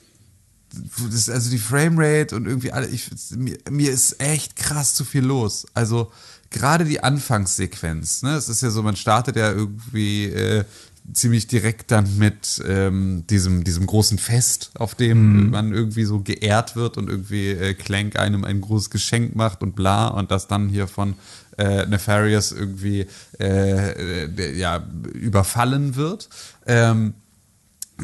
das, 1.11 1.29
also 1.29 1.51
die 1.51 1.59
Framerate 1.59 2.35
und 2.35 2.47
irgendwie 2.47 2.73
alle, 2.73 2.89
ich, 2.89 3.11
mir, 3.37 3.59
mir 3.71 3.93
ist 3.93 4.21
echt 4.21 4.57
krass 4.57 4.95
zu 4.95 5.05
viel 5.05 5.25
los. 5.25 5.67
Also 5.75 6.11
gerade 6.51 6.85
die 6.85 7.03
Anfangssequenz, 7.03 8.23
ne? 8.23 8.37
Es 8.37 8.49
ist 8.49 8.63
ja 8.63 8.71
so, 8.71 8.83
man 8.83 8.97
startet 8.97 9.37
ja 9.37 9.51
irgendwie 9.51 10.27
äh, 10.27 10.65
ziemlich 11.13 11.47
direkt 11.47 11.91
dann 11.91 12.19
mit 12.19 12.63
ähm, 12.67 13.25
diesem, 13.29 13.65
diesem 13.65 13.87
großen 13.87 14.19
Fest, 14.19 14.71
auf 14.75 14.95
dem 14.95 15.45
mhm. 15.45 15.51
man 15.51 15.73
irgendwie 15.73 16.05
so 16.05 16.21
geehrt 16.21 16.77
wird 16.77 16.97
und 16.97 17.09
irgendwie 17.09 17.51
äh, 17.51 17.75
Clank 17.75 18.19
einem 18.19 18.45
ein 18.45 18.61
großes 18.61 18.91
Geschenk 18.91 19.35
macht 19.35 19.63
und 19.63 19.75
bla 19.75 20.09
und 20.09 20.31
das 20.31 20.47
dann 20.47 20.69
hier 20.69 20.87
von 20.87 21.15
äh, 21.59 21.87
Nefarious 21.87 22.53
irgendwie 22.53 23.07
äh, 23.39 24.27
äh 24.27 24.57
ja, 24.57 24.87
überfallen 25.13 25.97
wird. 25.97 26.29
Ähm, 26.67 27.15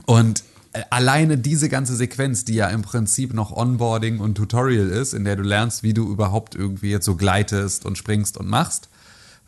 und 0.06 0.42
alleine 0.90 1.38
diese 1.38 1.68
ganze 1.68 1.96
Sequenz, 1.96 2.44
die 2.44 2.54
ja 2.54 2.68
im 2.68 2.82
Prinzip 2.82 3.32
noch 3.32 3.52
Onboarding 3.52 4.18
und 4.18 4.34
Tutorial 4.34 4.88
ist, 4.88 5.14
in 5.14 5.24
der 5.24 5.36
du 5.36 5.42
lernst, 5.42 5.82
wie 5.82 5.94
du 5.94 6.10
überhaupt 6.10 6.54
irgendwie 6.54 6.90
jetzt 6.90 7.06
so 7.06 7.16
gleitest 7.16 7.86
und 7.86 7.96
springst 7.96 8.36
und 8.36 8.48
machst, 8.48 8.88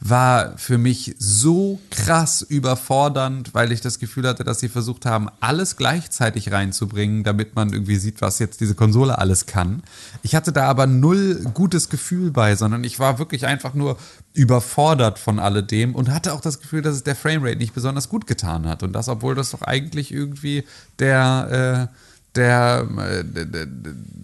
war 0.00 0.56
für 0.56 0.78
mich 0.78 1.14
so 1.18 1.78
krass 1.90 2.40
überfordernd, 2.40 3.52
weil 3.52 3.70
ich 3.70 3.82
das 3.82 3.98
Gefühl 3.98 4.26
hatte, 4.26 4.44
dass 4.44 4.58
sie 4.58 4.70
versucht 4.70 5.04
haben, 5.04 5.28
alles 5.40 5.76
gleichzeitig 5.76 6.50
reinzubringen, 6.50 7.22
damit 7.22 7.54
man 7.54 7.72
irgendwie 7.72 7.96
sieht, 7.96 8.22
was 8.22 8.38
jetzt 8.38 8.62
diese 8.62 8.74
Konsole 8.74 9.18
alles 9.18 9.44
kann. 9.44 9.82
Ich 10.22 10.34
hatte 10.34 10.52
da 10.52 10.66
aber 10.66 10.86
null 10.86 11.44
gutes 11.52 11.90
Gefühl 11.90 12.30
bei, 12.30 12.56
sondern 12.56 12.82
ich 12.82 12.98
war 12.98 13.18
wirklich 13.18 13.44
einfach 13.44 13.74
nur 13.74 13.98
überfordert 14.32 15.18
von 15.18 15.38
alledem 15.38 15.94
und 15.94 16.10
hatte 16.10 16.32
auch 16.32 16.40
das 16.40 16.60
Gefühl, 16.60 16.80
dass 16.80 16.94
es 16.94 17.04
der 17.04 17.16
Framerate 17.16 17.58
nicht 17.58 17.74
besonders 17.74 18.08
gut 18.08 18.26
getan 18.26 18.66
hat. 18.66 18.82
Und 18.82 18.94
das, 18.94 19.08
obwohl 19.08 19.34
das 19.34 19.50
doch 19.50 19.62
eigentlich 19.62 20.12
irgendwie 20.12 20.64
der, 20.98 21.88
äh, 21.90 22.09
der, 22.36 22.86
äh, 22.98 23.24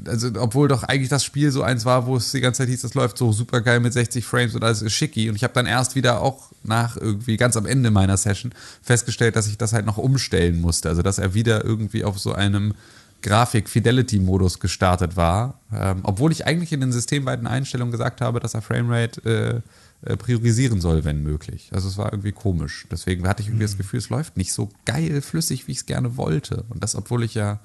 also 0.09 0.31
obwohl 0.39 0.69
doch 0.69 0.85
eigentlich 0.85 1.09
das 1.09 1.25
Spiel 1.25 1.51
so 1.51 1.63
eins 1.63 1.85
war, 1.85 2.07
wo 2.07 2.17
es 2.17 2.31
die 2.31 2.41
ganze 2.41 2.59
Zeit 2.59 2.69
hieß, 2.69 2.83
das 2.83 2.95
läuft 2.95 3.19
so 3.19 3.33
super 3.33 3.61
geil 3.61 3.81
mit 3.81 3.93
60 3.93 4.25
Frames 4.25 4.55
und 4.55 4.63
alles 4.63 4.83
ist 4.83 4.93
schicki. 4.93 5.29
Und 5.29 5.37
ich 5.37 5.43
habe 5.43 5.55
dann 5.55 5.67
erst 5.67 5.97
wieder 5.97 6.21
auch 6.21 6.51
nach 6.63 6.97
irgendwie 6.97 7.37
ganz 7.37 7.57
am 7.57 7.67
Ende 7.67 7.91
meiner 7.91 8.17
Session 8.17 8.53
festgestellt, 8.83 9.37
dass 9.37 9.49
ich 9.49 9.59
das 9.59 9.73
halt 9.73 9.87
noch 9.87 9.99
umstellen 9.99 10.61
musste. 10.61 10.89
Also 10.89 11.03
dass 11.03 11.19
er 11.19 11.35
wieder 11.35 11.65
irgendwie 11.65 12.05
auf 12.05 12.19
so 12.19 12.33
einem 12.33 12.75
Grafik-Fidelity-Modus 13.23 14.61
gestartet 14.61 15.17
war. 15.17 15.61
Ähm, 15.73 16.01
obwohl 16.05 16.31
ich 16.31 16.47
eigentlich 16.47 16.73
in 16.73 16.81
den 16.81 16.93
systemweiten 16.93 17.47
Einstellungen 17.47 17.91
gesagt 17.91 18.21
habe, 18.21 18.39
dass 18.39 18.55
er 18.55 18.63
Framerate 18.63 19.63
äh, 20.05 20.09
äh, 20.09 20.17
priorisieren 20.17 20.81
soll, 20.81 21.05
wenn 21.05 21.23
möglich. 21.23 21.71
Also 21.73 21.89
es 21.89 21.99
war 21.99 22.13
irgendwie 22.13 22.33
komisch. 22.33 22.87
Deswegen 22.91 23.27
hatte 23.27 23.43
ich 23.43 23.49
irgendwie 23.49 23.65
mhm. 23.65 23.69
das 23.69 23.77
Gefühl, 23.79 23.99
es 23.99 24.11
läuft 24.11 24.37
nicht 24.37 24.53
so 24.53 24.69
geil 24.85 25.21
flüssig, 25.23 25.67
wie 25.67 25.73
ich 25.73 25.79
es 25.79 25.87
gerne 25.87 26.17
wollte. 26.17 26.65
Und 26.69 26.85
das, 26.85 26.95
obwohl 26.95 27.25
ich 27.25 27.35
ja 27.35 27.59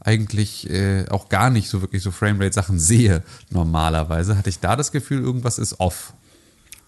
eigentlich 0.00 0.68
äh, 0.70 1.06
auch 1.08 1.28
gar 1.28 1.50
nicht 1.50 1.68
so 1.68 1.80
wirklich 1.80 2.02
so 2.02 2.10
Framerate-Sachen 2.10 2.78
sehe 2.78 3.22
normalerweise, 3.50 4.36
hatte 4.36 4.50
ich 4.50 4.60
da 4.60 4.76
das 4.76 4.92
Gefühl, 4.92 5.20
irgendwas 5.20 5.58
ist 5.58 5.80
off. 5.80 6.14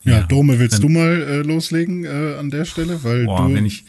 Ja, 0.02 0.18
ja 0.18 0.22
Dome, 0.22 0.59
willst 0.59 0.82
du 0.82 0.88
mal 0.88 1.22
äh, 1.22 1.36
loslegen 1.38 2.04
äh, 2.04 2.36
an 2.38 2.50
der 2.50 2.64
Stelle? 2.64 3.02
Weil 3.02 3.24
Boah, 3.24 3.48
du 3.48 3.54
wenn 3.54 3.66
ich 3.66 3.84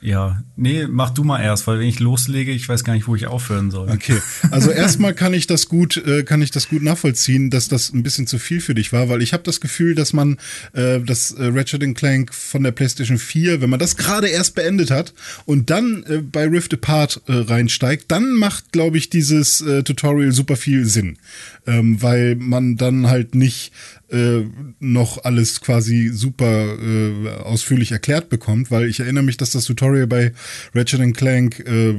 ja, 0.00 0.42
nee, 0.54 0.86
mach 0.88 1.10
du 1.10 1.24
mal 1.24 1.42
erst, 1.42 1.66
weil 1.66 1.80
wenn 1.80 1.88
ich 1.88 1.98
loslege, 1.98 2.52
ich 2.52 2.68
weiß 2.68 2.84
gar 2.84 2.92
nicht, 2.92 3.08
wo 3.08 3.16
ich 3.16 3.26
aufhören 3.26 3.72
soll. 3.72 3.90
Okay, 3.90 4.20
also 4.52 4.70
erstmal 4.70 5.12
kann 5.12 5.34
ich 5.34 5.48
das 5.48 5.68
gut, 5.68 5.96
äh, 5.96 6.22
kann 6.22 6.40
ich 6.40 6.52
das 6.52 6.68
gut 6.68 6.82
nachvollziehen, 6.82 7.50
dass 7.50 7.68
das 7.68 7.92
ein 7.92 8.04
bisschen 8.04 8.28
zu 8.28 8.38
viel 8.38 8.60
für 8.60 8.74
dich 8.74 8.92
war, 8.92 9.08
weil 9.08 9.22
ich 9.22 9.32
habe 9.32 9.42
das 9.42 9.60
Gefühl, 9.60 9.96
dass 9.96 10.12
man 10.12 10.38
äh, 10.72 11.00
das 11.00 11.32
äh, 11.32 11.46
Ratchet 11.46 11.96
Clank 11.96 12.32
von 12.32 12.62
der 12.62 12.70
PlayStation 12.70 13.18
4, 13.18 13.60
wenn 13.60 13.70
man 13.70 13.80
das 13.80 13.96
gerade 13.96 14.28
erst 14.28 14.54
beendet 14.54 14.92
hat 14.92 15.14
und 15.46 15.70
dann 15.70 16.04
äh, 16.04 16.18
bei 16.18 16.46
Rift 16.46 16.72
Apart 16.74 17.22
äh, 17.26 17.32
reinsteigt, 17.32 18.04
dann 18.08 18.32
macht, 18.32 18.70
glaube 18.70 18.98
ich, 18.98 19.10
dieses 19.10 19.60
äh, 19.60 19.82
Tutorial 19.82 20.30
super 20.30 20.56
viel 20.56 20.84
Sinn, 20.84 21.18
ähm, 21.68 22.02
weil 22.02 22.34
man 22.36 22.76
dann 22.76 23.08
halt 23.08 23.34
nicht 23.34 23.72
äh, 24.10 24.40
noch 24.80 25.24
alles 25.24 25.60
quasi 25.60 26.08
super 26.08 26.78
äh, 26.82 27.28
ausführlich 27.42 27.92
erklärt 27.92 28.30
bekommt, 28.30 28.70
weil 28.70 28.88
ich 28.88 29.00
erinnere 29.00 29.24
mich, 29.24 29.36
dass 29.36 29.50
das 29.50 29.66
Tutorial 29.66 30.06
bei 30.06 30.32
Ratchet 30.74 31.14
Clank 31.16 31.60
äh, 31.60 31.94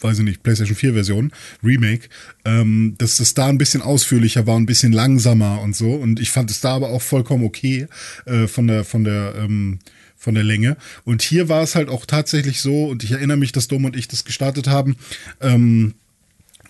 weiß 0.00 0.18
ich 0.18 0.24
nicht, 0.24 0.42
PlayStation 0.42 0.76
4 0.76 0.92
Version, 0.92 1.32
Remake, 1.62 2.08
ähm, 2.44 2.94
dass 2.98 3.16
das 3.16 3.32
da 3.32 3.46
ein 3.46 3.56
bisschen 3.56 3.80
ausführlicher 3.80 4.46
war, 4.46 4.56
ein 4.58 4.66
bisschen 4.66 4.92
langsamer 4.92 5.62
und 5.62 5.74
so. 5.74 5.94
Und 5.94 6.20
ich 6.20 6.30
fand 6.30 6.50
es 6.50 6.60
da 6.60 6.74
aber 6.74 6.90
auch 6.90 7.00
vollkommen 7.00 7.44
okay 7.44 7.86
äh, 8.26 8.46
von 8.46 8.66
der, 8.66 8.84
von 8.84 9.04
der, 9.04 9.34
ähm, 9.38 9.78
von 10.14 10.34
der 10.34 10.44
Länge. 10.44 10.76
Und 11.04 11.22
hier 11.22 11.48
war 11.48 11.62
es 11.62 11.74
halt 11.74 11.88
auch 11.88 12.04
tatsächlich 12.04 12.60
so, 12.60 12.84
und 12.86 13.02
ich 13.02 13.12
erinnere 13.12 13.38
mich, 13.38 13.52
dass 13.52 13.66
Dom 13.66 13.86
und 13.86 13.96
ich 13.96 14.06
das 14.06 14.26
gestartet 14.26 14.66
haben, 14.66 14.96
ähm, 15.40 15.94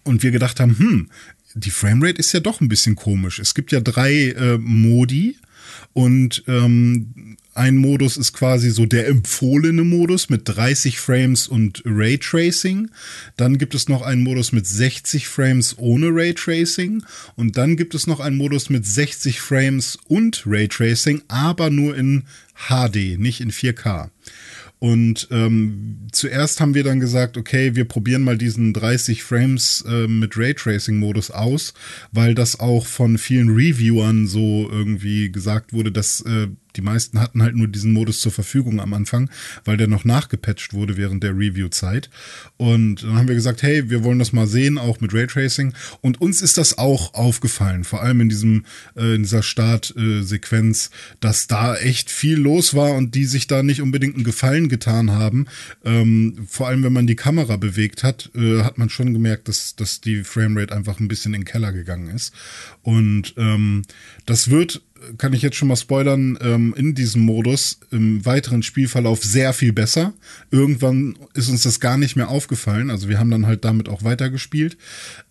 und 0.04 0.22
wir 0.22 0.30
gedacht 0.30 0.60
haben, 0.60 0.78
hm, 0.78 1.08
die 1.54 1.70
Framerate 1.70 2.18
ist 2.18 2.32
ja 2.32 2.40
doch 2.40 2.60
ein 2.60 2.68
bisschen 2.68 2.96
komisch. 2.96 3.38
Es 3.38 3.54
gibt 3.54 3.72
ja 3.72 3.80
drei 3.80 4.30
äh, 4.30 4.58
Modi 4.58 5.36
und 5.92 6.42
ähm, 6.48 7.36
ein 7.54 7.76
Modus 7.76 8.16
ist 8.16 8.32
quasi 8.32 8.70
so 8.70 8.84
der 8.84 9.06
empfohlene 9.06 9.84
Modus 9.84 10.28
mit 10.28 10.42
30 10.44 10.98
Frames 10.98 11.46
und 11.46 11.82
Raytracing. 11.84 12.90
Dann 13.36 13.58
gibt 13.58 13.76
es 13.76 13.88
noch 13.88 14.02
einen 14.02 14.24
Modus 14.24 14.50
mit 14.50 14.66
60 14.66 15.28
Frames 15.28 15.78
ohne 15.78 16.08
Raytracing. 16.10 17.04
Und 17.36 17.56
dann 17.56 17.76
gibt 17.76 17.94
es 17.94 18.08
noch 18.08 18.18
einen 18.18 18.36
Modus 18.36 18.70
mit 18.70 18.84
60 18.84 19.40
Frames 19.40 19.96
und 20.08 20.42
Raytracing, 20.46 21.22
aber 21.28 21.70
nur 21.70 21.96
in 21.96 22.24
HD, 22.68 23.18
nicht 23.18 23.40
in 23.40 23.52
4K. 23.52 24.10
Und 24.84 25.28
ähm, 25.30 26.08
zuerst 26.12 26.60
haben 26.60 26.74
wir 26.74 26.84
dann 26.84 27.00
gesagt, 27.00 27.38
okay, 27.38 27.74
wir 27.74 27.86
probieren 27.86 28.20
mal 28.20 28.36
diesen 28.36 28.74
30 28.74 29.22
Frames 29.22 29.82
äh, 29.88 30.06
mit 30.06 30.36
Raytracing-Modus 30.36 31.30
aus, 31.30 31.72
weil 32.12 32.34
das 32.34 32.60
auch 32.60 32.84
von 32.84 33.16
vielen 33.16 33.48
Reviewern 33.48 34.26
so 34.26 34.68
irgendwie 34.70 35.32
gesagt 35.32 35.72
wurde, 35.72 35.90
dass 35.90 36.20
äh, 36.20 36.48
die 36.76 36.82
meisten 36.82 37.20
hatten 37.20 37.42
halt 37.42 37.56
nur 37.56 37.68
diesen 37.68 37.92
Modus 37.92 38.20
zur 38.20 38.32
Verfügung 38.32 38.80
am 38.80 38.94
Anfang, 38.94 39.30
weil 39.64 39.76
der 39.76 39.88
noch 39.88 40.04
nachgepatcht 40.04 40.72
wurde 40.72 40.96
während 40.96 41.22
der 41.22 41.36
Review-Zeit. 41.36 42.10
Und 42.56 43.02
dann 43.02 43.16
haben 43.16 43.28
wir 43.28 43.34
gesagt, 43.34 43.62
hey, 43.62 43.90
wir 43.90 44.04
wollen 44.04 44.18
das 44.18 44.32
mal 44.32 44.46
sehen, 44.46 44.78
auch 44.78 45.00
mit 45.00 45.14
Raytracing. 45.14 45.72
Und 46.00 46.20
uns 46.20 46.42
ist 46.42 46.58
das 46.58 46.78
auch 46.78 47.14
aufgefallen, 47.14 47.84
vor 47.84 48.02
allem 48.02 48.20
in 48.20 48.28
diesem, 48.28 48.64
äh, 48.96 49.14
in 49.14 49.22
dieser 49.22 49.42
Startsequenz, 49.42 50.86
äh, 50.86 51.16
dass 51.20 51.46
da 51.46 51.76
echt 51.76 52.10
viel 52.10 52.38
los 52.38 52.74
war 52.74 52.94
und 52.94 53.14
die 53.14 53.24
sich 53.24 53.46
da 53.46 53.62
nicht 53.62 53.80
unbedingt 53.80 54.16
einen 54.16 54.24
Gefallen 54.24 54.68
getan 54.68 55.12
haben. 55.12 55.46
Ähm, 55.84 56.46
vor 56.48 56.68
allem, 56.68 56.82
wenn 56.82 56.92
man 56.92 57.06
die 57.06 57.16
Kamera 57.16 57.56
bewegt 57.56 58.02
hat, 58.02 58.30
äh, 58.34 58.62
hat 58.62 58.78
man 58.78 58.90
schon 58.90 59.12
gemerkt, 59.12 59.48
dass, 59.48 59.76
dass 59.76 60.00
die 60.00 60.24
Framerate 60.24 60.74
einfach 60.74 61.00
ein 61.00 61.08
bisschen 61.08 61.34
in 61.34 61.42
den 61.42 61.46
Keller 61.46 61.72
gegangen 61.72 62.08
ist. 62.08 62.32
Und 62.82 63.34
ähm, 63.36 63.82
das 64.26 64.50
wird 64.50 64.82
kann 65.18 65.32
ich 65.32 65.42
jetzt 65.42 65.56
schon 65.56 65.68
mal 65.68 65.76
spoilern, 65.76 66.38
ähm, 66.40 66.74
in 66.76 66.94
diesem 66.94 67.22
Modus 67.22 67.78
im 67.90 68.24
weiteren 68.24 68.62
Spielverlauf 68.62 69.22
sehr 69.22 69.52
viel 69.52 69.72
besser. 69.72 70.12
Irgendwann 70.50 71.16
ist 71.34 71.48
uns 71.48 71.62
das 71.62 71.80
gar 71.80 71.96
nicht 71.96 72.16
mehr 72.16 72.28
aufgefallen. 72.28 72.90
Also 72.90 73.08
wir 73.08 73.18
haben 73.18 73.30
dann 73.30 73.46
halt 73.46 73.64
damit 73.64 73.88
auch 73.88 74.04
weitergespielt, 74.04 74.76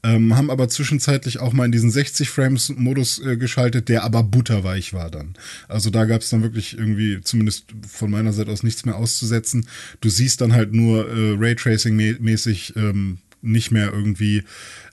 ähm, 0.04 0.36
haben 0.36 0.50
aber 0.50 0.70
zwischenzeitlich 0.70 1.40
auch 1.40 1.54
mal 1.54 1.66
in 1.66 1.72
diesen 1.72 1.92
60 1.92 2.30
Frames 2.30 2.70
Modus 2.70 3.20
äh, 3.20 3.38
geschaltet, 3.38 3.90
der 3.90 4.04
aber 4.04 4.24
butterweich 4.24 4.94
war 4.94 5.10
dann. 5.10 5.34
Also 5.68 5.90
da 5.90 6.06
gab 6.06 6.22
es 6.22 6.30
dann 6.30 6.44
wirklich 6.44 6.78
irgendwie, 6.78 7.22
zumindest 7.22 7.66
von 7.88 8.12
meiner 8.12 8.34
Seite 8.34 8.52
aus, 8.52 8.64
nichts 8.64 8.86
mehr 8.86 8.96
auszusetzen. 8.96 9.68
Du 10.02 10.10
siehst 10.10 10.42
dann 10.42 10.54
halt 10.54 10.74
nur 10.74 11.10
äh, 11.10 11.36
Raytracing-mäßig 11.36 12.76
ähm, 12.76 13.20
nicht 13.44 13.72
mehr 13.72 13.92
irgendwie. 13.92 14.44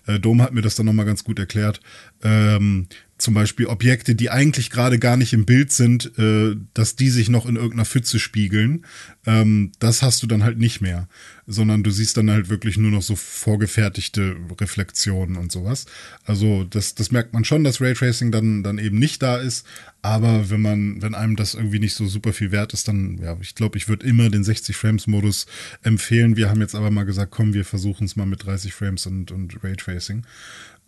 Äh, 0.07 0.19
Dom 0.19 0.43
hat 0.43 0.53
mir 0.53 0.63
das 0.63 0.75
dann 0.75 0.87
nochmal 0.87 1.07
ganz 1.07 1.25
gut 1.25 1.39
erklärt. 1.39 1.81
Ähm, 2.23 2.89
zum 3.21 3.35
Beispiel 3.35 3.67
Objekte, 3.67 4.15
die 4.15 4.31
eigentlich 4.31 4.71
gerade 4.71 4.99
gar 4.99 5.17
nicht 5.17 5.33
im 5.33 5.45
Bild 5.45 5.73
sind, 5.73 6.19
äh, 6.19 6.57
dass 6.75 6.97
die 6.97 7.11
sich 7.11 7.29
noch 7.29 7.47
in 7.47 7.57
irgendeiner 7.57 7.85
Pfütze 7.85 8.19
spiegeln, 8.19 8.87
ähm, 9.27 9.73
das 9.79 10.03
hast 10.03 10.23
du 10.23 10.27
dann 10.27 10.43
halt 10.43 10.59
nicht 10.59 10.81
mehr, 10.81 11.09
sondern 11.47 11.83
du 11.83 11.91
siehst 11.91 12.17
dann 12.17 12.31
halt 12.31 12.49
wirklich 12.49 12.79
nur 12.79 12.91
noch 12.91 13.03
so 13.03 13.17
vorgefertigte 13.17 14.37
Reflexionen 14.61 15.37
und 15.37 15.53
sowas. 15.53 15.87
Also 16.25 16.65
das, 16.65 16.95
das 16.95 17.11
merkt 17.11 17.33
man 17.33 17.45
schon, 17.45 17.65
dass 17.65 17.81
Raytracing 17.81 18.33
dann, 18.33 18.63
dann 18.63 18.79
eben 18.79 18.99
nicht 18.99 19.23
da 19.23 19.37
ist, 19.37 19.67
aber 20.03 20.49
wenn 20.49 20.63
man, 20.63 21.03
wenn 21.03 21.15
einem 21.15 21.37
das 21.37 21.55
irgendwie 21.55 21.79
nicht 21.79 21.95
so 21.95 22.07
super 22.07 22.33
viel 22.33 22.53
wert 22.53 22.73
ist, 22.73 22.89
dann, 22.89 23.19
ja, 23.19 23.37
ich 23.41 23.55
glaube, 23.55 23.77
ich 23.77 23.89
würde 23.89 24.07
immer 24.07 24.31
den 24.31 24.45
60 24.45 24.77
Frames 24.77 25.07
Modus 25.07 25.47
empfehlen. 25.83 26.37
Wir 26.37 26.49
haben 26.49 26.61
jetzt 26.61 26.75
aber 26.75 26.91
mal 26.91 27.05
gesagt, 27.05 27.31
komm, 27.33 27.53
wir 27.53 27.67
versuchen 27.67 28.05
es 28.05 28.17
mal 28.17 28.27
mit 28.27 28.47
30 28.47 28.73
Frames 28.73 29.07
und, 29.07 29.31
und 29.31 29.63
Raytracing. 29.63 30.25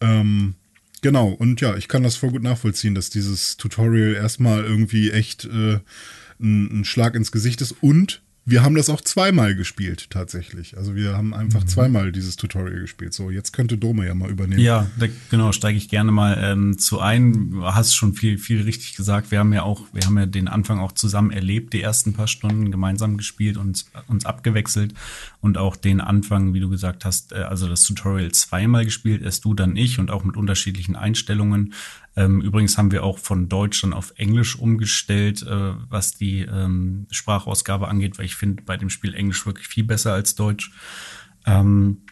Ähm, 0.01 0.55
Genau, 1.03 1.31
und 1.31 1.61
ja, 1.61 1.77
ich 1.77 1.89
kann 1.89 2.05
das 2.05 2.15
voll 2.15 2.31
gut 2.31 2.45
nachvollziehen, 2.45 2.95
dass 2.95 3.11
dieses 3.11 3.57
Tutorial 3.57 4.15
erstmal 4.15 4.63
irgendwie 4.63 5.11
echt 5.11 5.45
äh, 5.45 5.81
ein, 6.41 6.81
ein 6.81 6.85
Schlag 6.85 7.17
ins 7.17 7.33
Gesicht 7.33 7.61
ist. 7.61 7.75
Und 7.81 8.23
wir 8.45 8.65
haben 8.65 8.75
das 8.75 8.91
auch 8.91 9.01
zweimal 9.01 9.55
gespielt, 9.55 10.11
tatsächlich. 10.11 10.77
Also 10.77 10.97
wir 10.97 11.17
haben 11.17 11.29
Mhm. 11.29 11.35
einfach 11.35 11.65
zweimal 11.65 12.11
dieses 12.11 12.37
Tutorial 12.37 12.81
gespielt. 12.81 13.15
So, 13.15 13.31
jetzt 13.31 13.53
könnte 13.53 13.79
Dome 13.79 14.05
ja 14.05 14.15
mal 14.15 14.31
übernehmen. 14.31 14.61
Ja, 14.61 14.91
da, 14.99 15.07
genau, 15.31 15.53
steige 15.53 15.79
ich 15.79 15.89
gerne 15.89 16.11
mal 16.11 16.37
ähm, 16.43 16.77
zu 16.77 16.99
ein. 16.99 17.53
Du 17.53 17.65
hast 17.65 17.95
schon 17.95 18.15
viel, 18.15 18.39
viel 18.39 18.63
richtig 18.63 18.97
gesagt. 18.97 19.31
Wir 19.31 19.39
haben 19.39 19.53
ja 19.53 19.63
auch, 19.63 19.83
wir 19.93 20.05
haben 20.05 20.19
ja 20.19 20.27
den 20.27 20.49
Anfang 20.49 20.81
auch 20.81 20.93
zusammen 20.93 21.31
erlebt, 21.31 21.73
die 21.73 21.83
ersten 21.83 22.15
paar 22.15 22.27
Stunden 22.27 22.73
gemeinsam 22.73 23.17
gespielt 23.17 23.57
und 23.57 23.85
uns 24.09 24.27
abgewechselt 24.27 24.93
und 25.41 25.57
auch 25.57 25.77
den 25.77 26.01
Anfang, 26.01 26.53
wie 26.53 26.61
du 26.61 26.69
gesagt 26.69 27.05
hast, 27.05 27.33
äh, 27.33 27.37
also 27.37 27.69
das 27.69 27.85
Tutorial 27.85 28.33
zweimal 28.33 28.85
gespielt, 28.85 29.23
erst 29.23 29.45
du, 29.45 29.55
dann 29.55 29.77
ich 29.77 30.01
und 30.01 30.11
auch 30.11 30.25
mit 30.25 30.37
unterschiedlichen 30.37 30.97
Einstellungen. 30.97 31.75
Ähm, 32.15 32.41
übrigens 32.43 32.77
haben 32.77 32.93
wir 32.93 33.05
auch 33.05 33.19
von 33.19 33.49
Deutsch 33.49 33.81
dann 33.83 33.95
auf 33.95 34.13
Englisch 34.17 34.57
umgestellt, 34.57 35.43
äh, 35.43 35.73
was 35.89 36.13
die 36.13 36.41
ähm, 36.41 37.07
Sprachausgabe 37.11 37.89
angeht, 37.89 38.19
weil 38.19 38.27
ich 38.27 38.35
finde 38.35 38.63
bei 38.63 38.77
dem 38.77 38.91
Spiel 38.91 39.15
Englisch 39.15 39.47
wirklich 39.47 39.69
viel 39.69 39.85
besser 39.85 40.13
als 40.13 40.35
Deutsch. 40.35 40.73
Ähm, 41.47 42.03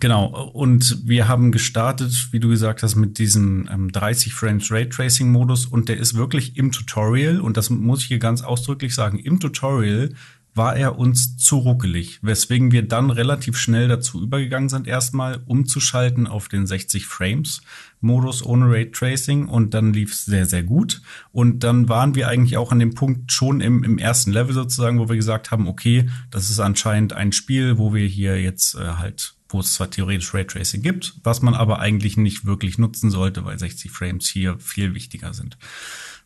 Genau, 0.00 0.26
und 0.52 1.08
wir 1.08 1.28
haben 1.28 1.50
gestartet, 1.50 2.28
wie 2.30 2.40
du 2.40 2.48
gesagt 2.48 2.82
hast, 2.82 2.94
mit 2.94 3.18
diesem 3.18 3.68
ähm, 3.72 3.90
30 3.90 4.34
Frames 4.34 4.70
Raytracing 4.70 5.32
Modus 5.32 5.64
und 5.64 5.88
der 5.88 5.96
ist 5.96 6.14
wirklich 6.14 6.56
im 6.58 6.72
Tutorial, 6.72 7.40
und 7.40 7.56
das 7.56 7.70
muss 7.70 8.02
ich 8.02 8.08
hier 8.08 8.18
ganz 8.18 8.42
ausdrücklich 8.42 8.94
sagen, 8.94 9.18
im 9.18 9.40
Tutorial 9.40 10.10
war 10.54 10.76
er 10.76 10.98
uns 10.98 11.38
zu 11.38 11.56
ruckelig, 11.58 12.18
weswegen 12.20 12.70
wir 12.70 12.86
dann 12.86 13.10
relativ 13.10 13.56
schnell 13.56 13.88
dazu 13.88 14.22
übergegangen 14.22 14.68
sind, 14.68 14.86
erstmal 14.86 15.42
umzuschalten 15.46 16.26
auf 16.26 16.48
den 16.48 16.66
60 16.66 17.06
Frames 17.06 17.62
Modus 18.00 18.44
ohne 18.44 18.70
Raytracing 18.70 19.46
und 19.46 19.74
dann 19.74 19.92
lief 19.92 20.12
es 20.12 20.24
sehr, 20.24 20.46
sehr 20.46 20.62
gut. 20.62 21.02
Und 21.32 21.64
dann 21.64 21.88
waren 21.88 22.14
wir 22.14 22.28
eigentlich 22.28 22.56
auch 22.56 22.72
an 22.72 22.78
dem 22.78 22.94
Punkt 22.94 23.32
schon 23.32 23.60
im, 23.60 23.82
im 23.84 23.98
ersten 23.98 24.32
Level 24.32 24.54
sozusagen, 24.54 24.98
wo 24.98 25.08
wir 25.08 25.16
gesagt 25.16 25.50
haben, 25.50 25.66
okay, 25.66 26.08
das 26.30 26.50
ist 26.50 26.60
anscheinend 26.60 27.12
ein 27.12 27.32
Spiel, 27.32 27.78
wo 27.78 27.94
wir 27.94 28.06
hier 28.06 28.40
jetzt 28.40 28.74
äh, 28.74 28.94
halt 28.98 29.34
wo 29.50 29.60
es 29.60 29.74
zwar 29.74 29.90
theoretisch 29.90 30.34
Raytracing 30.34 30.82
gibt, 30.82 31.14
was 31.22 31.40
man 31.40 31.54
aber 31.54 31.78
eigentlich 31.78 32.16
nicht 32.16 32.44
wirklich 32.44 32.78
nutzen 32.78 33.10
sollte, 33.10 33.44
weil 33.44 33.58
60 33.58 33.90
Frames 33.90 34.28
hier 34.28 34.58
viel 34.58 34.94
wichtiger 34.94 35.32
sind. 35.32 35.56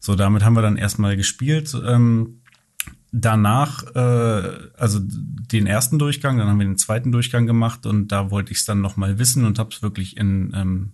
So, 0.01 0.17
damit 0.17 0.43
haben 0.43 0.55
wir 0.55 0.63
dann 0.63 0.77
erstmal 0.77 1.17
gespielt. 1.17 1.73
Ähm, 1.87 2.41
danach, 3.13 3.85
äh, 3.95 4.71
also 4.77 4.99
den 5.01 5.67
ersten 5.67 5.99
Durchgang, 5.99 6.39
dann 6.39 6.49
haben 6.49 6.59
wir 6.59 6.67
den 6.67 6.79
zweiten 6.79 7.13
Durchgang 7.13 7.47
gemacht 7.47 7.87
und 7.87 8.09
da 8.09 8.31
wollte 8.31 8.53
ich 8.53 8.59
es 8.59 8.65
dann 8.65 8.81
noch 8.81 8.97
mal 8.97 9.19
wissen 9.19 9.45
und 9.45 9.59
habe 9.59 9.71
es 9.71 9.83
wirklich 9.83 10.17
in 10.17 10.53
ähm, 10.57 10.93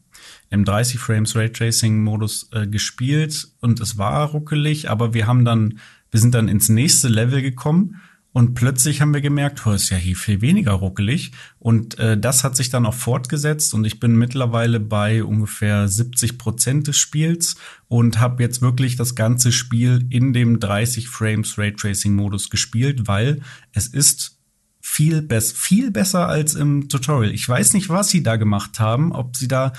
im 0.50 0.64
30 0.64 0.98
Frames 0.98 1.36
Raytracing 1.36 2.02
Modus 2.02 2.48
äh, 2.52 2.66
gespielt 2.66 3.48
und 3.60 3.80
es 3.80 3.98
war 3.98 4.28
ruckelig, 4.28 4.90
aber 4.90 5.14
wir 5.14 5.26
haben 5.26 5.44
dann, 5.44 5.78
wir 6.10 6.20
sind 6.20 6.34
dann 6.34 6.48
ins 6.48 6.68
nächste 6.68 7.08
Level 7.08 7.42
gekommen 7.42 8.00
und 8.32 8.54
plötzlich 8.54 9.00
haben 9.00 9.14
wir 9.14 9.20
gemerkt, 9.20 9.66
oh, 9.66 9.72
ist 9.72 9.90
ja 9.90 9.96
hier 9.96 10.14
viel 10.14 10.40
weniger 10.40 10.72
ruckelig. 10.72 11.32
Und 11.58 11.98
äh, 11.98 12.16
das 12.16 12.44
hat 12.44 12.56
sich 12.56 12.70
dann 12.70 12.86
auch 12.86 12.94
fortgesetzt. 12.94 13.72
Und 13.72 13.84
ich 13.84 14.00
bin 14.00 14.16
mittlerweile 14.16 14.80
bei 14.80 15.24
ungefähr 15.24 15.88
70 15.88 16.38
Prozent 16.38 16.86
des 16.86 16.98
Spiels 16.98 17.56
und 17.88 18.20
habe 18.20 18.42
jetzt 18.42 18.60
wirklich 18.60 18.96
das 18.96 19.14
ganze 19.14 19.50
Spiel 19.50 20.06
in 20.10 20.32
dem 20.32 20.60
30 20.60 21.08
Frames 21.08 21.58
Raytracing-Modus 21.58 22.50
gespielt, 22.50 23.08
weil 23.08 23.40
es 23.72 23.88
ist 23.88 24.38
viel, 24.80 25.22
bess 25.22 25.52
viel 25.52 25.90
besser 25.90 26.28
als 26.28 26.54
im 26.54 26.88
Tutorial. 26.88 27.34
Ich 27.34 27.48
weiß 27.48 27.72
nicht, 27.72 27.88
was 27.88 28.10
sie 28.10 28.22
da 28.22 28.36
gemacht 28.36 28.78
haben, 28.78 29.10
ob 29.10 29.36
sie 29.36 29.48
da 29.48 29.72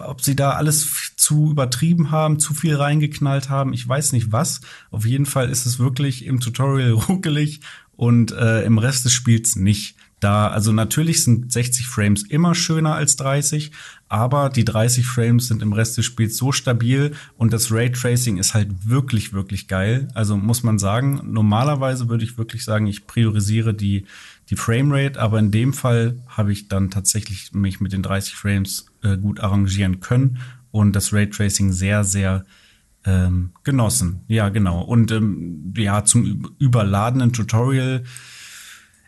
ob 0.00 0.20
sie 0.20 0.36
da 0.36 0.52
alles 0.52 1.12
zu 1.16 1.50
übertrieben 1.50 2.10
haben, 2.10 2.38
zu 2.38 2.54
viel 2.54 2.76
reingeknallt 2.76 3.48
haben, 3.48 3.72
ich 3.72 3.86
weiß 3.86 4.12
nicht 4.12 4.32
was. 4.32 4.60
Auf 4.90 5.04
jeden 5.04 5.26
Fall 5.26 5.50
ist 5.50 5.66
es 5.66 5.78
wirklich 5.78 6.24
im 6.24 6.40
Tutorial 6.40 6.90
ruckelig 7.08 7.60
und 7.96 8.32
äh, 8.32 8.62
im 8.64 8.78
Rest 8.78 9.04
des 9.04 9.12
Spiels 9.12 9.56
nicht. 9.56 9.96
Da, 10.18 10.48
also 10.48 10.72
natürlich 10.72 11.24
sind 11.24 11.52
60 11.52 11.86
Frames 11.86 12.22
immer 12.22 12.54
schöner 12.54 12.94
als 12.94 13.16
30, 13.16 13.70
aber 14.08 14.48
die 14.48 14.64
30 14.64 15.04
Frames 15.04 15.46
sind 15.46 15.60
im 15.60 15.74
Rest 15.74 15.98
des 15.98 16.06
Spiels 16.06 16.38
so 16.38 16.52
stabil 16.52 17.12
und 17.36 17.52
das 17.52 17.70
Raytracing 17.70 18.38
ist 18.38 18.54
halt 18.54 18.88
wirklich, 18.88 19.34
wirklich 19.34 19.68
geil. 19.68 20.08
Also 20.14 20.38
muss 20.38 20.62
man 20.62 20.78
sagen, 20.78 21.20
normalerweise 21.24 22.08
würde 22.08 22.24
ich 22.24 22.38
wirklich 22.38 22.64
sagen, 22.64 22.86
ich 22.86 23.06
priorisiere 23.06 23.74
die, 23.74 24.06
die 24.48 24.56
Framerate, 24.56 25.20
aber 25.20 25.38
in 25.38 25.50
dem 25.50 25.74
Fall 25.74 26.16
habe 26.28 26.50
ich 26.50 26.68
dann 26.68 26.90
tatsächlich 26.90 27.52
mich 27.52 27.80
mit 27.80 27.92
den 27.92 28.02
30 28.02 28.36
Frames 28.36 28.86
äh, 29.06 29.18
gut 29.18 29.40
arrangieren 29.40 30.00
können 30.00 30.38
und 30.70 30.94
das 30.94 31.12
Raytracing 31.12 31.72
sehr, 31.72 32.04
sehr 32.04 32.44
ähm, 33.04 33.52
genossen. 33.64 34.20
Ja, 34.28 34.48
genau. 34.48 34.82
Und 34.82 35.10
ähm, 35.12 35.72
ja, 35.76 36.04
zum 36.04 36.54
überladenen 36.58 37.32
Tutorial. 37.32 38.02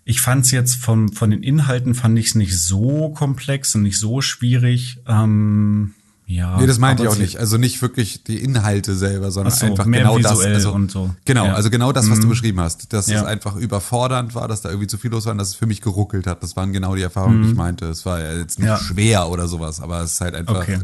Ich 0.05 0.21
fand 0.21 0.47
es 0.47 0.53
jetzt 0.53 0.77
von, 0.77 1.13
von 1.13 1.31
den 1.31 1.43
Inhalten 1.43 1.95
fand 1.95 2.19
ich 2.19 2.29
es 2.29 2.35
nicht 2.35 2.59
so 2.59 3.11
komplex 3.11 3.75
und 3.75 3.83
nicht 3.83 3.99
so 3.99 4.23
schwierig. 4.23 5.01
Ähm, 5.07 5.95
ja, 6.31 6.59
Nee, 6.61 6.67
das 6.67 6.79
meinte 6.79 7.03
ich 7.05 7.09
auch 7.09 7.17
nicht. 7.17 7.39
Also 7.39 7.57
nicht 7.57 7.81
wirklich 7.81 8.23
die 8.23 8.39
Inhalte 8.43 8.95
selber, 8.95 9.31
sondern 9.31 9.55
so, 9.55 9.65
einfach 9.65 9.87
mehr 9.87 10.01
genau 10.03 10.19
das. 10.19 10.39
Also, 10.41 10.73
und 10.73 10.91
so. 10.91 11.11
Genau, 11.25 11.47
Ja. 11.47 11.55
also 11.55 11.71
genau 11.71 11.91
das, 11.91 12.11
was 12.11 12.21
du 12.21 12.29
beschrieben 12.29 12.61
hast. 12.61 12.93
Dass 12.93 13.07
Ja. 13.07 13.21
es 13.21 13.25
einfach 13.27 13.57
überfordernd 13.57 14.35
war, 14.35 14.47
dass 14.47 14.61
da 14.61 14.69
irgendwie 14.69 14.89
zu 14.89 14.99
viel 14.99 15.11
los 15.11 15.25
war 15.25 15.33
und 15.33 15.39
dass 15.39 15.49
es 15.49 15.55
für 15.55 15.67
mich 15.67 15.81
geruckelt 15.81 16.27
hat. 16.27 16.43
Das 16.43 16.55
waren 16.55 16.73
genau 16.75 16.95
die 16.95 17.03
Erfahrungen, 17.03 17.43
die 17.45 17.49
ich 17.49 17.55
meinte. 17.55 17.87
Es 17.87 18.05
war 18.05 18.21
ja 18.21 18.33
jetzt 18.35 18.59
nicht 18.59 18.67
Mhm. 18.69 18.75
Ja. 18.75 18.79
schwer 18.79 19.29
oder 19.31 19.49
sowas, 19.49 19.81
aber 19.81 20.03
es 20.03 20.13
ist 20.13 20.21
halt 20.21 20.35
einfach, 20.35 20.61
Okay. 20.69 20.79